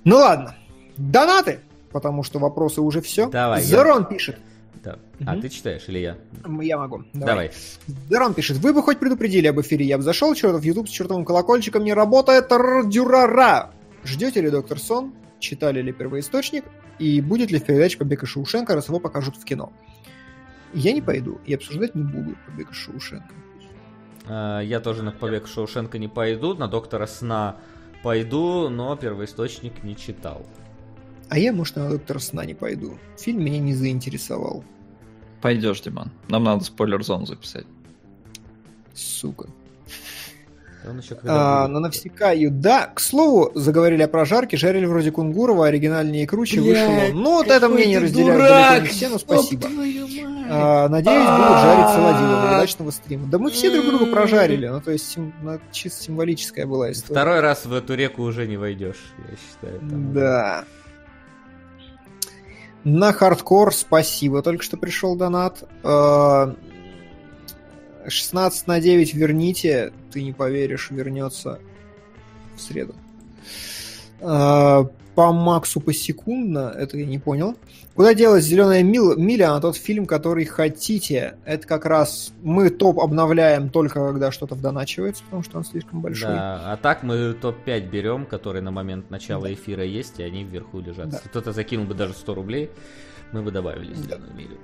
Ну 0.05 0.17
ладно, 0.17 0.57
донаты, 0.97 1.61
потому 1.93 2.23
что 2.23 2.39
вопросы 2.39 2.81
уже 2.81 3.01
все. 3.03 3.29
Давай, 3.29 3.61
я- 3.61 3.67
Зерон 3.67 4.07
пишет. 4.07 4.39
Да. 4.83 4.99
А, 5.27 5.33
Мгм. 5.33 5.43
ты 5.43 5.49
читаешь 5.51 5.85
или 5.89 5.99
я? 5.99 6.17
Я 6.63 6.79
могу. 6.79 7.03
Давай. 7.13 7.51
Зерон 8.09 8.33
пишет. 8.33 8.57
Вы 8.59 8.73
бы 8.73 8.83
хоть 8.83 8.99
предупредили 8.99 9.49
об 9.49 9.61
эфире. 9.61 9.85
Я 9.85 9.99
бы 9.99 10.03
зашел, 10.05 10.33
чертов 10.35 10.65
YouTube 10.65 10.89
с 10.89 10.93
чертовым 10.93 11.25
колокольчиком 11.25 11.83
не 11.85 11.93
работает. 11.93 12.51
Рдюрара. 12.53 13.71
Ждете 14.05 14.41
ли 14.41 14.51
доктор 14.51 14.79
Сон? 14.79 15.13
Читали 15.39 15.81
ли 15.83 15.93
первоисточник? 15.93 16.65
И 16.99 17.21
будет 17.21 17.51
ли 17.51 17.59
в 17.59 17.65
передаче 17.65 17.99
«Побег 17.99 18.25
из 18.25 18.29
Шоушенка», 18.29 18.75
раз 18.75 18.89
его 18.89 18.99
покажут 18.99 19.37
в 19.37 19.45
кино? 19.45 19.73
Я 20.75 20.93
не 20.93 21.01
пойду 21.01 21.41
и 21.47 21.55
обсуждать 21.55 21.95
не 21.95 22.03
буду 22.03 22.37
«Побег 22.47 22.71
из 22.73 22.77
Шоушенка». 22.77 23.35
А, 24.27 24.61
Я 24.61 24.81
тоже 24.81 25.03
на 25.03 25.13
побег 25.13 25.47
Шоушенка 25.47 25.99
не 25.99 26.09
пойду, 26.09 26.55
на 26.55 26.69
доктора 26.69 27.07
сна 27.07 27.57
пойду, 28.03 28.69
но 28.69 28.97
первоисточник 28.97 29.83
не 29.85 29.97
читал. 29.97 30.45
А 31.31 31.39
я, 31.39 31.53
может, 31.53 31.77
на 31.77 31.91
«Доктора 31.91 32.19
сна» 32.19 32.45
не 32.45 32.55
пойду. 32.55 32.99
Фильм 33.19 33.45
меня 33.45 33.59
не 33.59 33.75
заинтересовал. 33.75 34.65
Пойдешь, 35.41 35.81
Диман. 35.81 36.11
Нам 36.29 36.45
надо 36.45 36.65
спойлер-зону 36.65 37.27
записать. 37.27 37.67
Сука. 38.95 39.49
Он 40.87 40.99
еще 40.99 41.15
когда 41.17 41.65
А, 41.65 41.69
на 41.69 41.81
Навсекаю, 41.81 42.51
да. 42.51 42.87
К 42.87 43.01
слову, 43.01 43.51
заговорили 43.55 44.03
о 44.03 44.09
прожарке, 44.09 44.57
жарили 44.57 44.87
вроде 44.87 45.11
Кунгурова, 45.11 45.67
оригинальнее 45.67 46.23
и 46.23 46.27
круче 46.27 46.61
Блядь, 46.61 46.89
вышло. 46.89 47.19
Ну, 47.21 47.31
вот 47.33 47.49
это 47.49 47.69
мнение 47.69 47.99
ты 47.99 48.05
разделяют 48.07 48.85
не 48.85 48.89
все, 48.91 49.09
но 49.09 49.19
спасибо. 49.19 49.67
А, 50.51 50.89
надеюсь, 50.89 51.29
будут 51.29 51.59
жарить 51.61 51.89
Солодилова. 51.89 52.47
Удачного 52.57 52.91
стрима. 52.93 53.27
Да 53.27 53.39
мы 53.39 53.51
все 53.51 53.71
друг 53.71 53.87
друга 53.87 54.07
прожарили. 54.07 54.69
Ну, 54.69 54.81
то 54.81 54.93
есть, 54.93 55.09
сим- 55.11 55.35
ну, 55.43 55.59
чисто 55.73 56.05
символическая 56.05 56.65
была 56.67 56.93
история. 56.93 57.21
Второй 57.21 57.41
раз 57.41 57.67
в 57.67 57.73
эту 57.75 57.95
реку 57.95 58.23
уже 58.23 58.47
не 58.47 58.57
войдешь, 58.57 59.13
я 59.19 59.37
считаю. 59.37 59.81
там. 59.81 60.13
Да. 60.15 60.65
На 62.85 63.13
хардкор 63.13 63.75
спасибо. 63.75 64.41
Только 64.43 64.63
что 64.63 64.77
пришел 64.77 65.17
донат. 65.17 65.65
Э, 65.83 66.55
16 68.07 68.67
на 68.67 68.81
9 68.81 69.13
верните. 69.15 69.93
Ты 70.13 70.23
не 70.23 70.33
поверишь, 70.33 70.91
вернется 70.91 71.59
в 72.57 72.61
среду. 72.61 72.95
Э, 74.21 74.85
По 75.15 75.33
Максу 75.33 75.81
посекундно, 75.81 76.73
это 76.77 76.97
я 76.97 77.05
не 77.07 77.19
понял. 77.19 77.57
Куда 77.97 78.15
делась 78.15 78.45
зеленая 78.45 78.85
мил- 78.85 79.17
миля 79.17 79.49
на 79.49 79.61
тот 79.61 79.77
фильм, 79.77 80.07
который 80.07 80.45
хотите? 80.45 81.35
Это 81.45 81.67
как 81.67 81.85
раз 81.87 82.33
мы 82.45 82.71
топ 82.71 83.01
обновляем 83.01 83.71
только 83.71 84.07
когда 84.07 84.31
что-то 84.31 84.55
вдоначивается, 84.55 85.25
потому 85.25 85.43
что 85.43 85.59
он 85.59 85.65
слишком 85.65 86.01
большой. 86.01 86.29
Да, 86.31 86.73
а 86.73 86.77
так 86.77 87.03
мы 87.03 87.33
топ-5 87.33 87.91
берем, 87.91 88.27
которые 88.27 88.63
на 88.63 88.71
момент 88.71 89.11
начала 89.11 89.53
эфира 89.53 89.83
есть, 89.85 90.21
и 90.21 90.23
они 90.23 90.45
вверху 90.45 90.79
лежат. 90.79 91.09
Да. 91.09 91.17
Если 91.17 91.29
кто-то 91.29 91.53
закинул 91.53 91.87
бы 91.87 91.95
даже 91.95 92.13
100 92.13 92.35
рублей, 92.35 92.71
мы 93.33 93.43
бы 93.43 93.51
добавили 93.51 93.95
зеленую 93.95 94.33
милю. 94.37 94.57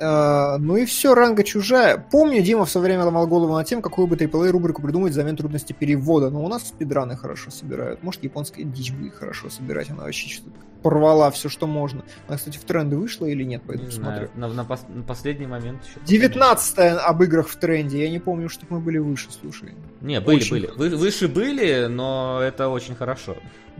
А, 0.00 0.58
ну 0.58 0.76
и 0.76 0.84
все, 0.84 1.14
ранга 1.14 1.42
чужая. 1.44 1.98
Помню, 2.10 2.42
Дима 2.42 2.64
в 2.64 2.70
свое 2.70 2.86
время 2.86 3.04
ломал 3.04 3.26
голову 3.26 3.54
над 3.54 3.66
тем, 3.66 3.82
какую 3.82 4.06
бы 4.06 4.16
AAA 4.16 4.50
рубрику 4.50 4.82
придумать 4.82 5.12
взамен 5.12 5.36
трудности 5.36 5.72
перевода. 5.72 6.30
Но 6.30 6.44
у 6.44 6.48
нас 6.48 6.68
спидраны 6.68 7.16
хорошо 7.16 7.50
собирают. 7.50 8.02
Может, 8.02 8.24
японская 8.24 8.64
дичь 8.64 8.92
будет 8.92 9.14
хорошо 9.14 9.50
собирать. 9.50 9.90
Она 9.90 10.04
вообще 10.04 10.28
что-то 10.28 10.50
порвала 10.82 11.30
все, 11.30 11.48
что 11.48 11.66
можно. 11.66 12.02
Она, 12.28 12.36
кстати, 12.36 12.58
в 12.58 12.64
тренды 12.64 12.96
вышла 12.96 13.24
или 13.26 13.42
нет? 13.42 13.62
Пойду 13.62 13.84
Не 13.84 13.88
посмотрю. 13.88 14.28
знаю, 14.34 14.52
на, 14.54 14.62
на 14.64 14.66
пос- 14.68 14.94
на 14.94 15.02
последний 15.02 15.46
момент 15.46 15.82
еще. 15.84 15.98
19 16.04 16.78
об 16.78 17.22
играх 17.22 17.48
в 17.48 17.56
тренде. 17.56 18.02
Я 18.02 18.10
не 18.10 18.18
помню, 18.18 18.48
чтобы 18.50 18.74
мы 18.74 18.80
были 18.80 18.98
выше, 18.98 19.28
слушай. 19.30 19.74
Не, 20.02 20.20
были, 20.20 20.36
Очень 20.36 20.50
были. 20.50 20.70
Вы- 20.76 20.96
выше 20.96 21.28
были, 21.28 21.86
но 21.86 22.40
это 22.42 22.68
очень 22.68 22.94
хорошо. 22.94 23.36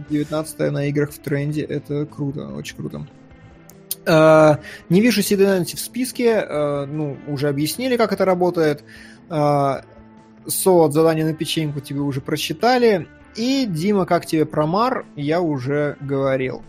19 0.08 0.70
на 0.70 0.86
играх 0.86 1.10
в 1.12 1.18
тренде. 1.18 1.60
Это 1.62 2.06
круто, 2.06 2.48
очень 2.48 2.76
круто. 2.76 3.06
Э, 4.06 4.56
Не 4.88 5.00
вижу 5.00 5.22
Сиденанти 5.22 5.76
в 5.76 5.80
списке. 5.80 6.44
э, 6.46 6.84
Ну, 6.86 7.16
уже 7.26 7.48
объяснили, 7.48 7.96
как 7.96 8.12
это 8.12 8.24
работает. 8.24 8.84
Э, 9.30 9.80
Со 10.46 10.70
от 10.84 10.92
задания 10.92 11.24
на 11.24 11.32
печеньку 11.34 11.80
тебе 11.80 12.00
уже 12.00 12.20
прочитали. 12.20 13.08
И, 13.34 13.66
Дима, 13.66 14.04
как 14.06 14.26
тебе 14.26 14.44
промар, 14.44 15.06
я 15.16 15.40
уже 15.40 15.96
говорил. 16.00 16.62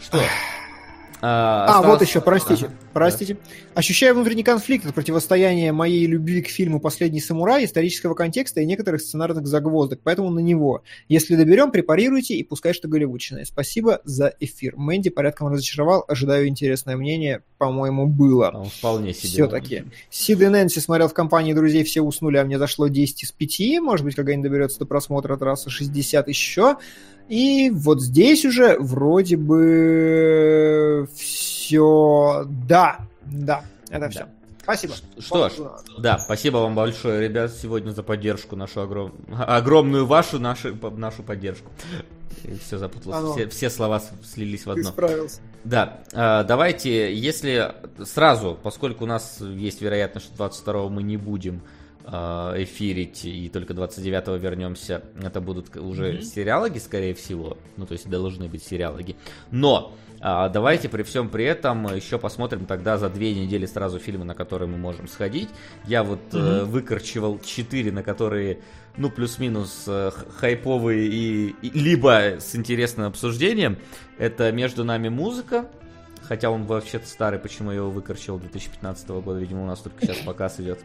Что? 0.00 0.20
А, 1.22 1.64
осталось- 1.64 1.86
вот 1.88 2.02
еще, 2.02 2.20
простите, 2.20 2.66
Ага, 2.66 2.74
простите. 2.98 3.36
Ощущаю 3.74 4.14
внутренний 4.14 4.42
конфликт 4.42 4.86
от 4.86 4.94
противостояния 4.94 5.72
моей 5.72 6.06
любви 6.06 6.42
к 6.42 6.48
фильму 6.48 6.80
«Последний 6.80 7.20
самурай», 7.20 7.64
исторического 7.64 8.14
контекста 8.14 8.60
и 8.60 8.66
некоторых 8.66 9.02
сценарных 9.02 9.46
загвоздок, 9.46 10.00
поэтому 10.02 10.30
на 10.30 10.40
него. 10.40 10.82
Если 11.08 11.36
доберем, 11.36 11.70
препарируйте 11.70 12.34
и 12.34 12.42
пускай 12.42 12.72
что 12.72 12.88
голливудчиное. 12.88 13.44
Спасибо 13.44 14.00
за 14.04 14.34
эфир. 14.40 14.76
Мэнди 14.76 15.10
порядком 15.10 15.48
разочаровал, 15.48 16.04
ожидаю 16.08 16.48
интересное 16.48 16.96
мнение, 16.96 17.42
по-моему, 17.58 18.06
было. 18.06 18.50
Он 18.54 18.66
вполне 18.66 19.12
себе. 19.12 19.28
Все-таки. 19.28 19.84
Сид 20.10 20.40
и 20.40 20.46
Нэнси 20.46 20.80
смотрел 20.80 21.08
в 21.08 21.14
компании 21.14 21.52
друзей, 21.52 21.84
все 21.84 22.00
уснули, 22.00 22.38
а 22.38 22.44
мне 22.44 22.58
зашло 22.58 22.88
10 22.88 23.24
из 23.24 23.32
5. 23.32 23.80
Может 23.80 24.04
быть, 24.04 24.14
когда-нибудь 24.14 24.44
доберется 24.50 24.78
до 24.78 24.86
просмотра 24.86 25.36
трассы 25.36 25.70
60 25.70 26.28
еще. 26.28 26.76
И 27.28 27.70
вот 27.70 28.00
здесь 28.00 28.44
уже 28.44 28.76
вроде 28.78 29.36
бы 29.36 31.08
все. 31.16 32.46
Да, 32.68 32.85
да, 33.24 33.62
это 33.88 34.00
Да. 34.00 34.08
все. 34.10 34.26
Спасибо. 34.62 34.94
Что 35.20 35.48
ж, 35.48 35.52
да, 35.98 36.18
спасибо 36.18 36.56
вам 36.56 36.74
большое, 36.74 37.28
ребят, 37.28 37.52
сегодня 37.52 37.92
за 37.92 38.02
поддержку 38.02 38.56
нашу 38.56 38.80
огром... 38.80 39.12
огромную 39.30 40.06
вашу, 40.06 40.40
нашу, 40.40 40.74
нашу 40.96 41.22
поддержку. 41.22 41.70
Все 42.64 42.76
запуталось, 42.76 43.16
Оно. 43.18 43.32
все, 43.32 43.48
все 43.48 43.70
слова 43.70 44.02
слились 44.24 44.62
в 44.62 44.64
Ты 44.74 44.80
одно. 44.80 44.90
справился. 44.90 45.40
Да, 45.62 46.00
э, 46.12 46.44
давайте, 46.46 47.14
если 47.14 47.74
сразу, 48.04 48.58
поскольку 48.60 49.04
у 49.04 49.06
нас 49.06 49.40
есть 49.40 49.80
вероятность, 49.80 50.26
что 50.26 50.36
22 50.36 50.88
мы 50.88 51.02
не 51.04 51.16
будем 51.16 51.62
э, 52.04 52.10
эфирить, 52.64 53.24
и 53.24 53.48
только 53.48 53.72
29-го 53.72 54.34
вернемся. 54.34 55.02
Это 55.22 55.40
будут 55.40 55.76
уже 55.76 56.22
сериалоги, 56.22 56.78
скорее 56.78 57.14
всего. 57.14 57.56
Ну, 57.76 57.86
то 57.86 57.92
есть 57.92 58.08
должны 58.08 58.48
быть 58.48 58.62
сериалоги. 58.64 59.16
Но 59.50 59.92
а, 59.96 60.05
давайте 60.48 60.88
при 60.88 61.04
всем 61.04 61.28
при 61.28 61.44
этом 61.44 61.94
еще 61.94 62.18
посмотрим 62.18 62.66
тогда 62.66 62.98
за 62.98 63.08
две 63.08 63.32
недели 63.32 63.64
сразу 63.66 63.98
фильмы, 64.00 64.24
на 64.24 64.34
которые 64.34 64.68
мы 64.68 64.76
можем 64.76 65.06
сходить. 65.06 65.48
Я 65.84 66.02
вот 66.02 66.18
э, 66.32 66.64
выкорчевал 66.64 67.38
четыре, 67.38 67.92
на 67.92 68.02
которые, 68.02 68.58
ну, 68.96 69.08
плюс-минус 69.08 69.84
э, 69.86 70.10
хайповые 70.38 71.06
и, 71.06 71.54
и- 71.62 71.70
либо 71.78 72.38
с 72.40 72.56
интересным 72.56 73.06
обсуждением. 73.06 73.78
Это 74.18 74.50
«Между 74.50 74.82
нами 74.82 75.08
музыка», 75.08 75.66
хотя 76.22 76.50
он 76.50 76.64
вообще-то 76.64 77.06
старый, 77.06 77.38
почему 77.38 77.70
я 77.70 77.76
его 77.76 77.90
выкорчевал 77.90 78.40
2015 78.40 79.08
года, 79.08 79.38
видимо, 79.38 79.62
у 79.62 79.66
нас 79.66 79.78
только 79.78 80.04
сейчас 80.04 80.16
показ 80.18 80.58
идет. 80.58 80.80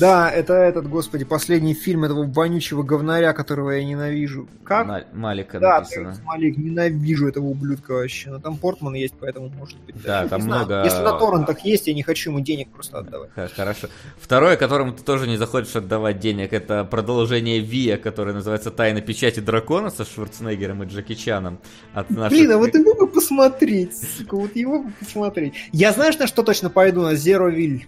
Да, 0.00 0.30
это 0.30 0.54
этот, 0.54 0.88
господи, 0.88 1.24
последний 1.24 1.74
фильм 1.74 2.04
этого 2.04 2.24
вонючего 2.24 2.82
говнаря, 2.82 3.32
которого 3.34 3.70
я 3.72 3.84
ненавижу. 3.84 4.48
Как? 4.64 4.86
Ма- 4.86 5.04
Малика 5.12 5.60
Да, 5.60 5.80
написано. 5.80 6.04
Терренс 6.12 6.20
Малик, 6.24 6.56
ненавижу 6.56 7.28
этого 7.28 7.44
ублюдка 7.46 7.92
вообще. 7.92 8.30
Но 8.30 8.38
там 8.38 8.56
Портман 8.56 8.94
есть, 8.94 9.14
поэтому 9.20 9.50
может 9.50 9.78
быть. 9.80 9.94
Да, 10.02 10.26
там 10.28 10.40
знаю. 10.40 10.64
много- 10.66 10.84
Если 10.84 11.02
на 11.02 11.18
торрентах 11.18 11.60
есть, 11.60 11.86
я 11.88 11.94
не 11.94 12.02
хочу 12.02 12.30
ему 12.30 12.40
денег 12.40 12.70
просто 12.70 12.98
отдавать. 12.98 13.30
Хорошо. 13.54 13.88
Второе, 14.18 14.56
которому 14.56 14.92
ты 14.92 15.02
тоже 15.02 15.26
не 15.28 15.36
захочешь 15.36 15.76
отдавать 15.76 16.18
денег, 16.20 16.52
это 16.52 16.84
продолжение 16.84 17.60
Вия, 17.60 17.98
которое 17.98 18.32
называется 18.32 18.70
«Тайна 18.70 19.00
печати 19.02 19.40
дракона» 19.40 19.90
со 19.90 20.04
Шварценеггером 20.04 20.82
и 20.82 20.86
Джеки 20.86 21.14
Чаном. 21.14 21.58
От 21.92 22.08
наших... 22.10 22.30
Блин, 22.38 22.50
а 22.52 22.56
вот 22.56 22.74
его 22.74 22.94
бы 22.94 23.06
посмотреть, 23.08 23.92
сука, 24.18 24.36
вот 24.36 24.56
его 24.56 24.84
бы 24.84 24.92
посмотреть. 24.98 25.54
Я 25.72 25.92
знаешь, 25.92 26.16
на 26.18 26.26
что 26.26 26.42
точно 26.42 26.70
пойду? 26.70 27.02
На 27.02 27.12
Zero 27.12 27.54
Will. 27.54 27.82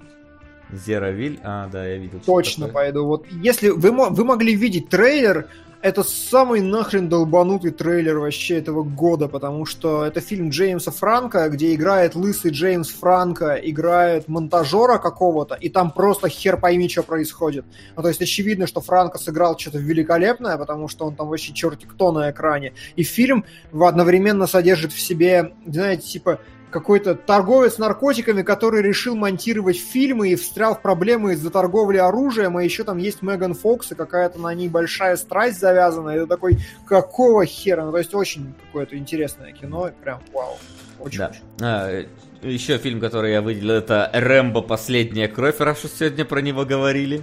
Зера 0.73 1.11
Виль. 1.11 1.39
А, 1.43 1.69
да, 1.69 1.87
я 1.87 1.97
видел. 1.97 2.21
Точно 2.25 2.67
такое. 2.67 2.85
пойду. 2.85 3.07
Вот 3.07 3.27
если 3.31 3.69
вы, 3.69 3.91
вы 3.91 4.25
могли 4.25 4.55
видеть 4.55 4.89
трейлер, 4.89 5.49
это 5.85 6.03
самый 6.03 6.63
нахрен 6.63 7.11
долбанутый 7.11 7.71
трейлер 7.71 8.19
вообще 8.19 8.57
этого 8.57 8.83
года, 8.85 9.29
потому 9.29 9.67
что 9.67 10.07
это 10.07 10.23
фильм 10.23 10.49
Джеймса 10.49 10.91
Франка, 10.91 11.47
где 11.51 11.75
играет 11.75 12.15
лысый 12.15 12.53
Джеймс 12.53 12.89
Франко, 12.89 13.57
играет 13.57 14.27
монтажера 14.27 14.97
какого-то, 14.97 15.57
и 15.57 15.69
там 15.69 15.91
просто 15.91 16.31
хер 16.31 16.57
пойми, 16.57 16.89
что 16.89 17.03
происходит. 17.03 17.67
Ну, 17.97 18.03
то 18.03 18.09
есть 18.09 18.23
очевидно, 18.23 18.67
что 18.67 18.81
Франко 18.81 19.19
сыграл 19.19 19.59
что-то 19.59 19.77
великолепное, 19.77 20.57
потому 20.57 20.89
что 20.89 21.05
он 21.05 21.17
там 21.17 21.29
вообще 21.29 21.53
черти 21.53 21.85
кто 21.85 22.13
на 22.13 22.31
экране. 22.31 22.73
И 22.97 23.03
фильм 23.03 23.45
одновременно 23.71 24.47
содержит 24.47 24.91
в 24.91 24.99
себе, 24.99 25.53
знаете, 25.67 26.07
типа 26.07 26.41
какой-то 26.75 27.15
торговец 27.15 27.79
наркотиками, 27.79 28.43
который 28.43 28.83
решил 28.83 29.15
монтировать 29.15 29.79
фильмы 29.79 30.31
и 30.31 30.35
встрял 30.35 30.75
в 30.75 30.83
проблемы 30.83 31.35
из-за 31.35 31.51
торговли 31.51 31.99
оружием, 31.99 32.57
а 32.57 32.65
еще 32.65 32.83
там 32.83 32.99
есть 32.99 33.23
Меган 33.23 33.55
Фокс 33.55 33.93
и 33.93 33.95
какая-то 33.95 34.41
на 34.41 34.53
ней 34.53 34.69
большая 34.69 35.17
страсть 35.17 35.61
завязана. 35.61 36.11
И 36.17 36.19
ты 36.19 36.27
такой, 36.27 36.59
какого 36.85 37.47
хера? 37.47 37.85
Ну, 37.85 37.93
то 37.93 37.99
есть 37.99 38.13
очень 38.13 38.55
какое-то 38.67 38.99
интересное 38.99 39.53
кино, 39.53 39.89
прям 40.03 40.21
вау. 40.33 40.59
Очень. 40.99 41.19
Да. 41.19 41.33
А, 41.61 42.05
еще 42.43 42.79
фильм, 42.79 42.99
который 42.99 43.31
я 43.31 43.41
выделил, 43.41 43.75
это 43.75 44.11
«Рэмбо. 44.13 44.61
Последняя 44.61 45.29
кровь», 45.29 45.61
раз 45.61 45.85
уж 45.85 45.93
сегодня 45.93 46.25
про 46.25 46.41
него 46.41 46.65
говорили. 46.65 47.23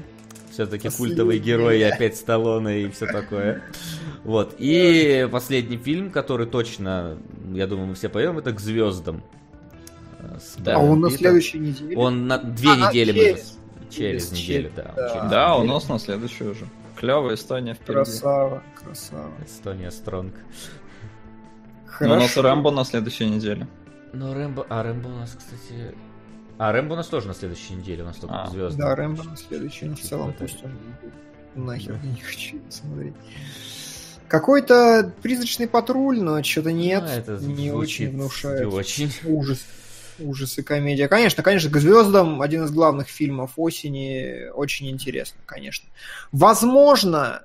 Все-таки 0.53 0.87
культовый 0.87 1.39
герой, 1.39 1.79
и 1.79 1.83
опять 1.83 2.15
Сталлоне 2.15 2.83
и 2.83 2.89
все 2.89 3.05
такое. 3.05 3.61
Вот. 4.23 4.55
И 4.59 5.27
последний 5.31 5.77
фильм, 5.77 6.11
который 6.11 6.45
точно, 6.45 7.17
я 7.53 7.67
думаю, 7.67 7.87
мы 7.87 7.95
все 7.95 8.09
поем, 8.09 8.37
это 8.37 8.51
«К 8.53 8.59
звездам». 8.59 9.23
Э, 10.19 10.37
с 10.39 10.55
Да. 10.57 10.75
А 10.75 10.79
он 10.79 10.99
на 11.01 11.09
следующей 11.09 11.59
неделе? 11.59 11.97
Он 11.97 12.27
на 12.27 12.37
две 12.37 12.69
А, 12.71 12.75
недели 12.75 13.11
через- 13.13 13.57
мы- 13.79 13.89
через, 13.89 14.29
через- 14.29 14.31
неделю, 14.31 14.71
да. 14.75 14.93
да. 14.95 15.09
через 15.09 15.29
Да, 15.31 15.55
у 15.57 15.63
нас 15.63 15.89
на 15.89 15.97
следующую 15.99 16.51
уже. 16.51 16.65
Клевая 16.95 17.33
Эстония 17.35 17.73
впереди. 17.73 17.93
Красава, 17.95 18.63
красава. 18.75 19.31
Эстония 19.43 19.89
Стронг. 19.89 20.35
Ну, 21.99 22.13
у 22.13 22.15
нас. 22.15 22.37
Рэмбо 22.37 22.71
на 22.71 22.83
следующей 22.83 23.25
неделе. 23.27 23.67
Ну, 24.13 24.33
Рэмбо... 24.33 24.65
А, 24.69 24.83
Рэмбо 24.83 25.07
у 25.07 25.11
нас, 25.19 25.31
кстати... 25.37 25.95
А, 26.57 26.71
Рэмбо 26.71 26.93
у 26.93 26.95
нас 26.95 27.07
тоже 27.07 27.27
на 27.27 27.33
следующей 27.33 27.73
неделе, 27.73 28.03
у 28.03 28.05
нас 28.05 28.17
только 28.17 28.43
А, 28.43 28.47
звезды. 28.49 28.77
Да, 28.79 28.95
Рэмбо 28.95 29.23
на 29.23 29.35
следующий, 29.37 29.85
но 29.85 29.95
в 29.95 29.99
целом 29.99 30.33
пусть 30.37 30.63
он 30.63 30.71
нахер 31.65 31.97
не 32.03 32.15
хочу 32.21 32.59
смотреть. 32.69 33.13
Какой-то 34.31 35.11
призрачный 35.21 35.67
патруль, 35.67 36.21
но 36.21 36.41
что-то 36.41 36.71
нет, 36.71 37.03
Ну, 37.03 37.09
это 37.09 37.43
не 37.43 37.73
очень 37.73 38.11
внушает. 38.11 38.61
Не 38.61 38.65
очень. 38.65 39.11
Ужас. 39.25 39.59
Ужас 40.19 40.57
и 40.57 40.63
комедия. 40.63 41.09
Конечно, 41.09 41.43
конечно, 41.43 41.69
к 41.69 41.75
звездам 41.77 42.41
один 42.41 42.63
из 42.63 42.71
главных 42.71 43.09
фильмов 43.09 43.51
осени. 43.57 44.49
Очень 44.53 44.89
интересно, 44.89 45.41
конечно. 45.45 45.89
Возможно, 46.31 47.43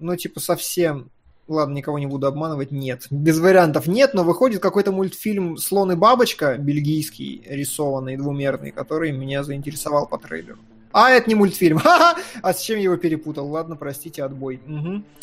ну, 0.00 0.16
типа, 0.16 0.40
совсем. 0.40 1.08
Ладно, 1.46 1.74
никого 1.74 2.00
не 2.00 2.06
буду 2.06 2.26
обманывать, 2.26 2.72
нет. 2.72 3.06
Без 3.10 3.38
вариантов 3.38 3.86
нет, 3.86 4.12
но 4.12 4.24
выходит 4.24 4.60
какой-то 4.60 4.90
мультфильм 4.90 5.56
«Слон 5.56 5.92
и 5.92 5.94
бабочка», 5.94 6.58
бельгийский, 6.58 7.44
рисованный, 7.46 8.16
двумерный, 8.16 8.72
который 8.72 9.12
меня 9.12 9.44
заинтересовал 9.44 10.08
по 10.08 10.18
трейлеру. 10.18 10.58
А, 10.92 11.10
это 11.10 11.28
не 11.28 11.34
мультфильм. 11.34 11.78
Ха-ха! 11.84 12.20
А 12.42 12.52
с 12.52 12.60
чем 12.60 12.76
я 12.78 12.84
его 12.84 12.96
перепутал? 12.96 13.48
Ладно, 13.48 13.76
простите, 13.76 14.24
отбой. 14.24 14.60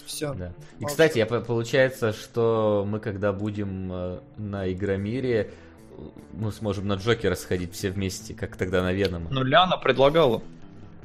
Все. 0.06 0.34
Да. 0.34 0.48
И, 0.80 0.84
Молчу. 0.84 0.88
кстати, 0.88 1.18
я, 1.18 1.26
по- 1.26 1.42
получается, 1.42 2.14
что 2.14 2.86
мы, 2.88 3.00
когда 3.00 3.34
будем 3.34 3.90
э, 3.92 4.20
на 4.38 4.72
Игромире, 4.72 5.50
э, 5.98 6.02
мы 6.34 6.52
сможем 6.52 6.88
на 6.88 6.94
Джокера 6.94 7.36
сходить 7.36 7.74
все 7.74 7.90
вместе, 7.90 8.34
как 8.36 8.56
тогда 8.56 8.84
на 8.84 8.94
Венома. 8.94 9.28
Ну, 9.32 9.44
Ляна 9.44 9.78
предлагала. 9.78 10.44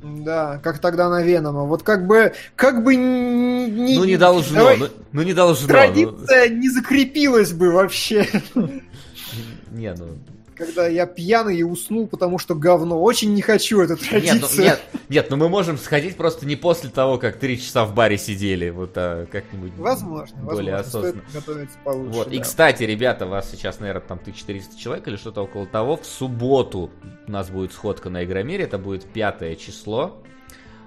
Да, 0.02 0.58
как 0.62 0.78
тогда 0.78 1.08
на 1.08 1.22
Венома. 1.22 1.64
Вот 1.64 1.82
как 1.82 2.06
бы, 2.06 2.32
как 2.56 2.82
бы 2.84 2.94
не... 2.96 3.96
Ну, 3.96 4.04
не 4.04 4.16
должно, 4.16 4.56
Давай, 4.56 4.76
ну, 4.78 4.88
ну, 5.12 5.22
не 5.22 5.34
должно. 5.34 5.66
ну, 5.66 5.72
Традиция 5.72 6.48
не 6.48 6.68
закрепилась 6.70 7.52
бы 7.52 7.70
вообще. 7.72 8.26
не, 9.70 9.94
ну... 9.94 10.18
Когда 10.60 10.86
я 10.88 11.06
пьяный 11.06 11.56
и 11.56 11.62
уснул, 11.62 12.06
потому 12.06 12.38
что 12.38 12.54
говно. 12.54 13.00
Очень 13.00 13.32
не 13.32 13.40
хочу 13.40 13.80
эту 13.80 13.94
Нет, 13.94 14.02
ну, 14.02 14.08
традицию. 14.10 14.62
нет, 14.62 14.80
нет, 15.08 15.26
ну 15.30 15.36
мы 15.38 15.48
можем 15.48 15.78
сходить 15.78 16.18
просто 16.18 16.44
не 16.44 16.54
после 16.54 16.90
того, 16.90 17.16
как 17.16 17.38
три 17.38 17.58
часа 17.58 17.86
в 17.86 17.94
баре 17.94 18.18
сидели, 18.18 18.68
вот 18.68 18.92
а 18.96 19.24
как-нибудь 19.24 19.72
Возможно, 19.78 20.36
более 20.42 20.74
возможно. 20.74 20.78
осознанно. 20.80 21.28
Стоит 21.30 21.46
готовиться 21.46 21.78
получше. 21.82 22.12
Вот. 22.12 22.28
И, 22.30 22.36
да. 22.36 22.42
кстати, 22.42 22.82
ребята, 22.82 23.24
вас 23.24 23.50
сейчас, 23.50 23.80
наверное, 23.80 24.02
там 24.02 24.18
1400 24.18 24.78
человек 24.78 25.08
или 25.08 25.16
что-то 25.16 25.42
около 25.44 25.66
того. 25.66 25.96
В 25.96 26.04
субботу 26.04 26.90
у 27.26 27.30
нас 27.30 27.48
будет 27.48 27.72
сходка 27.72 28.10
на 28.10 28.22
Игромире. 28.22 28.64
Это 28.64 28.76
будет 28.76 29.04
пятое 29.04 29.56
число. 29.56 30.22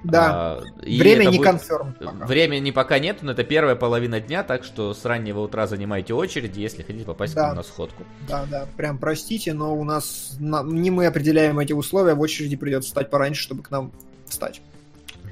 Да. 0.03 0.59
А, 0.59 0.63
и 0.85 0.99
Время 0.99 1.25
не 1.25 1.37
будет- 1.37 1.43
конферм. 1.47 1.93
пока. 1.99 2.25
Времени 2.25 2.71
пока 2.71 2.99
нет, 2.99 3.19
но 3.21 3.31
это 3.31 3.43
первая 3.43 3.75
половина 3.75 4.19
дня, 4.19 4.43
так 4.43 4.63
что 4.65 4.93
с 4.93 5.05
раннего 5.05 5.39
утра 5.39 5.65
занимайте 5.65 6.13
очередь, 6.13 6.57
если 6.57 6.83
хотите 6.83 7.05
попасть 7.05 7.33
Да. 7.35 7.41
к 7.43 7.47
нам 7.47 7.55
на 7.57 7.63
сходку. 7.63 8.03
Да, 8.27 8.45
да, 8.49 8.67
прям 8.75 8.97
простите, 8.97 9.53
но 9.53 9.73
у 9.75 9.83
нас 9.83 10.35
на- 10.39 10.61
не 10.63 10.91
мы 10.91 11.05
определяем 11.05 11.57
эти 11.59 11.71
условия, 11.73 12.15
в 12.15 12.19
очереди 12.19 12.55
придется 12.57 12.89
встать 12.89 13.09
пораньше, 13.09 13.41
чтобы 13.43 13.63
к 13.63 13.71
нам 13.71 13.91
встать. 14.27 14.61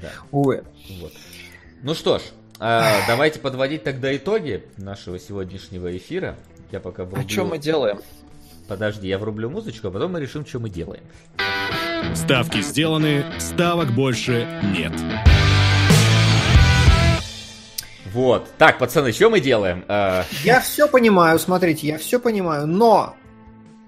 Да. 0.00 0.08
Увы. 0.30 0.64
Вот. 1.00 1.12
Ну 1.82 1.94
что 1.94 2.18
ж, 2.18 2.22
а, 2.58 2.86
давайте 3.06 3.40
подводить 3.40 3.84
тогда 3.84 4.14
итоги 4.16 4.64
нашего 4.78 5.18
сегодняшнего 5.18 5.94
эфира. 5.96 6.36
Я 6.70 6.80
пока 6.80 7.04
врублю... 7.04 7.26
А 7.26 7.28
что 7.28 7.44
мы 7.44 7.58
делаем? 7.58 8.00
Подожди, 8.68 9.06
я 9.06 9.18
врублю 9.18 9.50
музычку, 9.50 9.88
а 9.88 9.90
потом 9.90 10.12
мы 10.12 10.20
решим, 10.20 10.46
что 10.46 10.58
мы 10.60 10.70
делаем. 10.70 11.02
Ставки 12.14 12.60
сделаны, 12.62 13.24
ставок 13.38 13.90
больше 13.92 14.46
нет. 14.76 14.92
Вот. 18.12 18.46
Так, 18.58 18.78
пацаны, 18.78 19.12
что 19.12 19.30
мы 19.30 19.40
делаем? 19.40 19.84
А, 19.88 20.24
Я 20.44 20.60
все 20.60 20.86
понимаю, 20.86 21.38
смотрите, 21.38 21.86
я 21.86 21.98
все 21.98 22.20
понимаю, 22.20 22.66
но, 22.66 23.14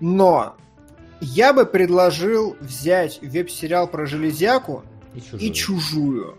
но, 0.01 0.57
я 1.21 1.53
бы 1.53 1.67
предложил 1.67 2.57
взять 2.61 3.19
веб-сериал 3.21 3.87
про 3.87 4.07
железяку 4.07 4.83
и 5.15 5.21
чужую. 5.21 5.43
и 5.43 5.53
чужую. 5.53 6.39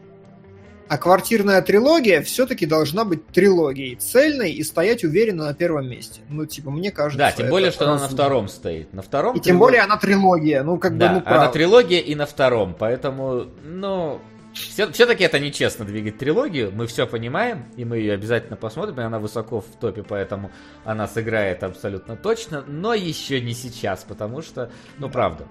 А 0.87 0.97
квартирная 0.97 1.61
трилогия 1.61 2.21
все-таки 2.21 2.65
должна 2.65 3.05
быть 3.05 3.25
трилогией, 3.27 3.95
цельной 3.95 4.51
и 4.51 4.63
стоять 4.63 5.03
уверенно 5.03 5.45
на 5.45 5.53
первом 5.55 5.89
месте. 5.89 6.21
Ну, 6.29 6.45
типа, 6.45 6.69
мне 6.69 6.91
кажется. 6.91 7.17
Да, 7.17 7.31
тем 7.31 7.49
более, 7.49 7.71
что 7.71 7.85
она 7.89 7.99
на 8.01 8.07
втором 8.07 8.47
стоит. 8.47 8.93
На 8.93 9.01
втором 9.01 9.35
И 9.35 9.39
тем 9.39 9.55
трилог- 9.55 9.59
более 9.59 9.81
она 9.81 9.97
трилогия, 9.97 10.63
ну, 10.63 10.77
как 10.77 10.97
да, 10.97 11.07
бы, 11.07 11.13
ну, 11.13 11.19
она 11.19 11.25
правда. 11.37 11.51
трилогия 11.53 11.99
и 11.99 12.13
на 12.13 12.25
втором, 12.27 12.75
поэтому, 12.77 13.45
ну, 13.63 14.19
все, 14.53 14.87
таки 15.05 15.23
это 15.23 15.39
нечестно 15.39 15.85
двигать 15.85 16.17
трилогию, 16.19 16.71
мы 16.73 16.85
все 16.87 17.07
понимаем, 17.07 17.65
и 17.75 17.83
мы 17.83 17.97
ее 17.97 18.13
обязательно 18.13 18.55
посмотрим, 18.55 18.99
и 19.01 19.03
она 19.03 19.19
высоко 19.19 19.61
в 19.61 19.65
топе, 19.81 20.03
поэтому 20.03 20.51
она 20.83 21.07
сыграет 21.07 21.63
абсолютно 21.63 22.15
точно, 22.15 22.63
но 22.67 22.93
еще 22.93 23.41
не 23.41 23.53
сейчас, 23.53 24.05
потому 24.07 24.41
что, 24.41 24.69
ну, 24.99 25.09
правда. 25.09 25.45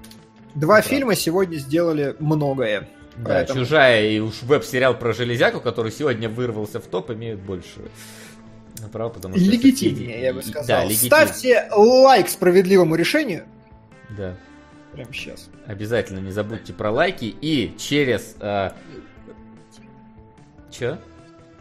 Два 0.54 0.74
Правда. 0.76 0.88
фильма 0.88 1.14
сегодня 1.16 1.56
сделали 1.56 2.14
многое. 2.20 2.88
Да, 3.16 3.24
Поэтому- 3.34 3.60
«Чужая» 3.60 4.08
и 4.10 4.18
уж 4.18 4.42
веб-сериал 4.42 4.98
про 4.98 5.12
железяку, 5.12 5.60
который 5.60 5.92
сегодня 5.92 6.28
вырвался 6.28 6.80
в 6.80 6.86
топ, 6.86 7.10
имеют 7.10 7.40
больше 7.40 7.80
права, 8.92 9.10
потому 9.10 9.36
что... 9.36 9.44
Легитимнее, 9.44 10.20
я 10.20 10.34
бы 10.34 10.42
сказал. 10.42 10.66
Да, 10.66 10.84
легитимнее. 10.84 11.08
Ставьте 11.26 11.68
лайк 11.74 12.28
справедливому 12.28 12.96
решению. 12.96 13.44
Да. 14.16 14.36
прямо 14.92 15.12
сейчас. 15.12 15.48
Обязательно 15.66 16.18
не 16.18 16.30
забудьте 16.32 16.72
про 16.72 16.90
лайки. 16.90 17.24
И 17.40 17.74
через... 17.78 18.36
Э... 18.40 18.70
Чё? 20.70 20.98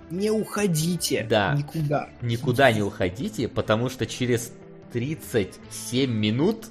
Не 0.09 0.29
уходите 0.31 1.25
Да. 1.29 1.53
никуда. 1.55 2.09
Никуда 2.21 2.71
не 2.71 2.81
уходите, 2.81 3.47
потому 3.47 3.89
что 3.89 4.05
через 4.05 4.51
37 4.91 6.11
минут 6.11 6.67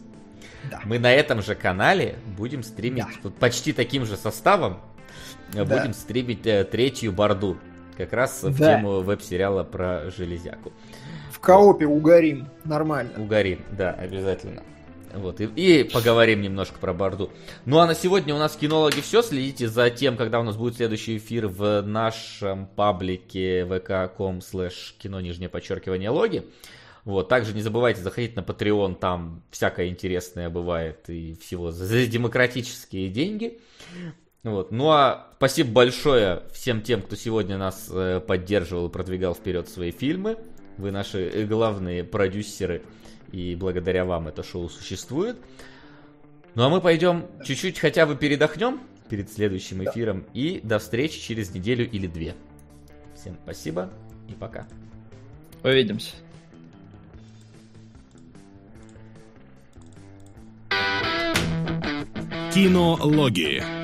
Да. 0.71 0.81
мы 0.85 0.99
на 0.99 1.13
этом 1.13 1.43
же 1.43 1.55
канале 1.55 2.17
будем 2.37 2.63
стримить 2.63 3.05
Да. 3.05 3.11
вот 3.25 3.35
почти 3.37 3.73
таким 3.73 4.05
же 4.07 4.17
составом. 4.17 4.81
э, 5.55 5.65
Да. 5.65 5.79
Будем 5.79 5.93
стримить 5.95 6.47
э, 6.47 6.65
третью 6.65 7.13
борду. 7.13 7.59
Как 7.97 8.13
раз 8.13 8.43
в 8.43 8.59
Да. 8.59 8.77
тему 8.77 9.01
веб-сериала 9.03 9.65
про 9.65 10.11
железяку. 10.11 10.73
В 11.31 11.39
коопе 11.41 11.87
угорим. 11.87 12.49
Нормально. 12.65 13.11
Угорим, 13.19 13.61
да, 13.73 13.91
обязательно. 13.91 14.63
Вот, 15.15 15.43
и, 15.43 15.45
и 15.45 15.85
поговорим 15.85 16.41
немножко 16.41 16.79
про 16.79 16.95
Борду. 16.95 17.31
Ну 17.67 17.79
а 17.81 17.87
на 17.87 17.95
сегодня 17.95 18.35
у 18.35 18.39
нас 18.39 18.57
кинологи 18.57 19.01
все. 19.03 19.21
Следите 19.21 19.69
за 19.69 19.91
тем, 19.91 20.17
когда 20.17 20.41
у 20.41 20.43
нас 20.43 20.57
будет 20.57 20.77
следующий 20.77 21.19
эфир 21.19 21.49
в 21.49 21.83
нашем 21.83 22.65
паблике 22.65 23.61
vk.com 23.67 24.39
slash 24.39 24.95
кино 24.99 25.21
нижнее 25.21 25.51
подчеркивание 25.51 26.09
логи. 26.09 26.47
Вот, 27.05 27.29
также 27.29 27.53
не 27.53 27.63
забывайте 27.63 28.01
заходить 28.01 28.37
на 28.37 28.41
Patreon, 28.41 28.95
там 28.95 29.43
всякое 29.51 29.89
интересное 29.89 30.49
бывает 30.51 31.09
и 31.09 31.35
всего 31.41 31.73
за, 31.73 32.07
демократические 32.07 33.09
деньги. 33.09 33.59
Вот. 34.45 34.73
Ну 34.73 34.91
а 34.91 35.29
спасибо 35.37 35.71
большое 35.71 36.43
всем 36.53 36.83
тем, 36.83 37.03
кто 37.03 37.17
сегодня 37.17 37.59
нас 37.59 37.89
э, 37.91 38.21
поддерживал 38.21 38.89
и 38.89 38.93
продвигал 38.93 39.35
вперед 39.35 39.69
свои 39.69 39.91
фильмы. 39.91 40.37
Вы 40.79 40.91
наши 40.91 41.29
э, 41.29 41.45
главные 41.45 42.05
продюсеры, 42.05 42.83
и 43.31 43.55
благодаря 43.57 44.05
вам 44.05 44.29
это 44.29 44.43
шоу 44.43 44.69
существует. 44.69 45.37
Ну 46.55 46.65
а 46.65 46.69
мы 46.69 46.81
пойдем 46.81 47.27
чуть-чуть 47.45 47.79
хотя 47.79 48.05
бы 48.07 48.17
передохнем 48.17 48.81
перед 49.09 49.31
следующим 49.33 49.85
эфиром. 49.85 50.25
И 50.35 50.61
до 50.63 50.79
встречи 50.79 51.21
через 51.21 51.55
неделю 51.55 51.89
или 51.89 52.07
две. 52.07 52.35
Всем 53.15 53.37
спасибо 53.45 53.91
и 54.29 54.33
пока. 54.33 54.67
Увидимся. 55.63 56.15
Кинологии. 62.53 63.82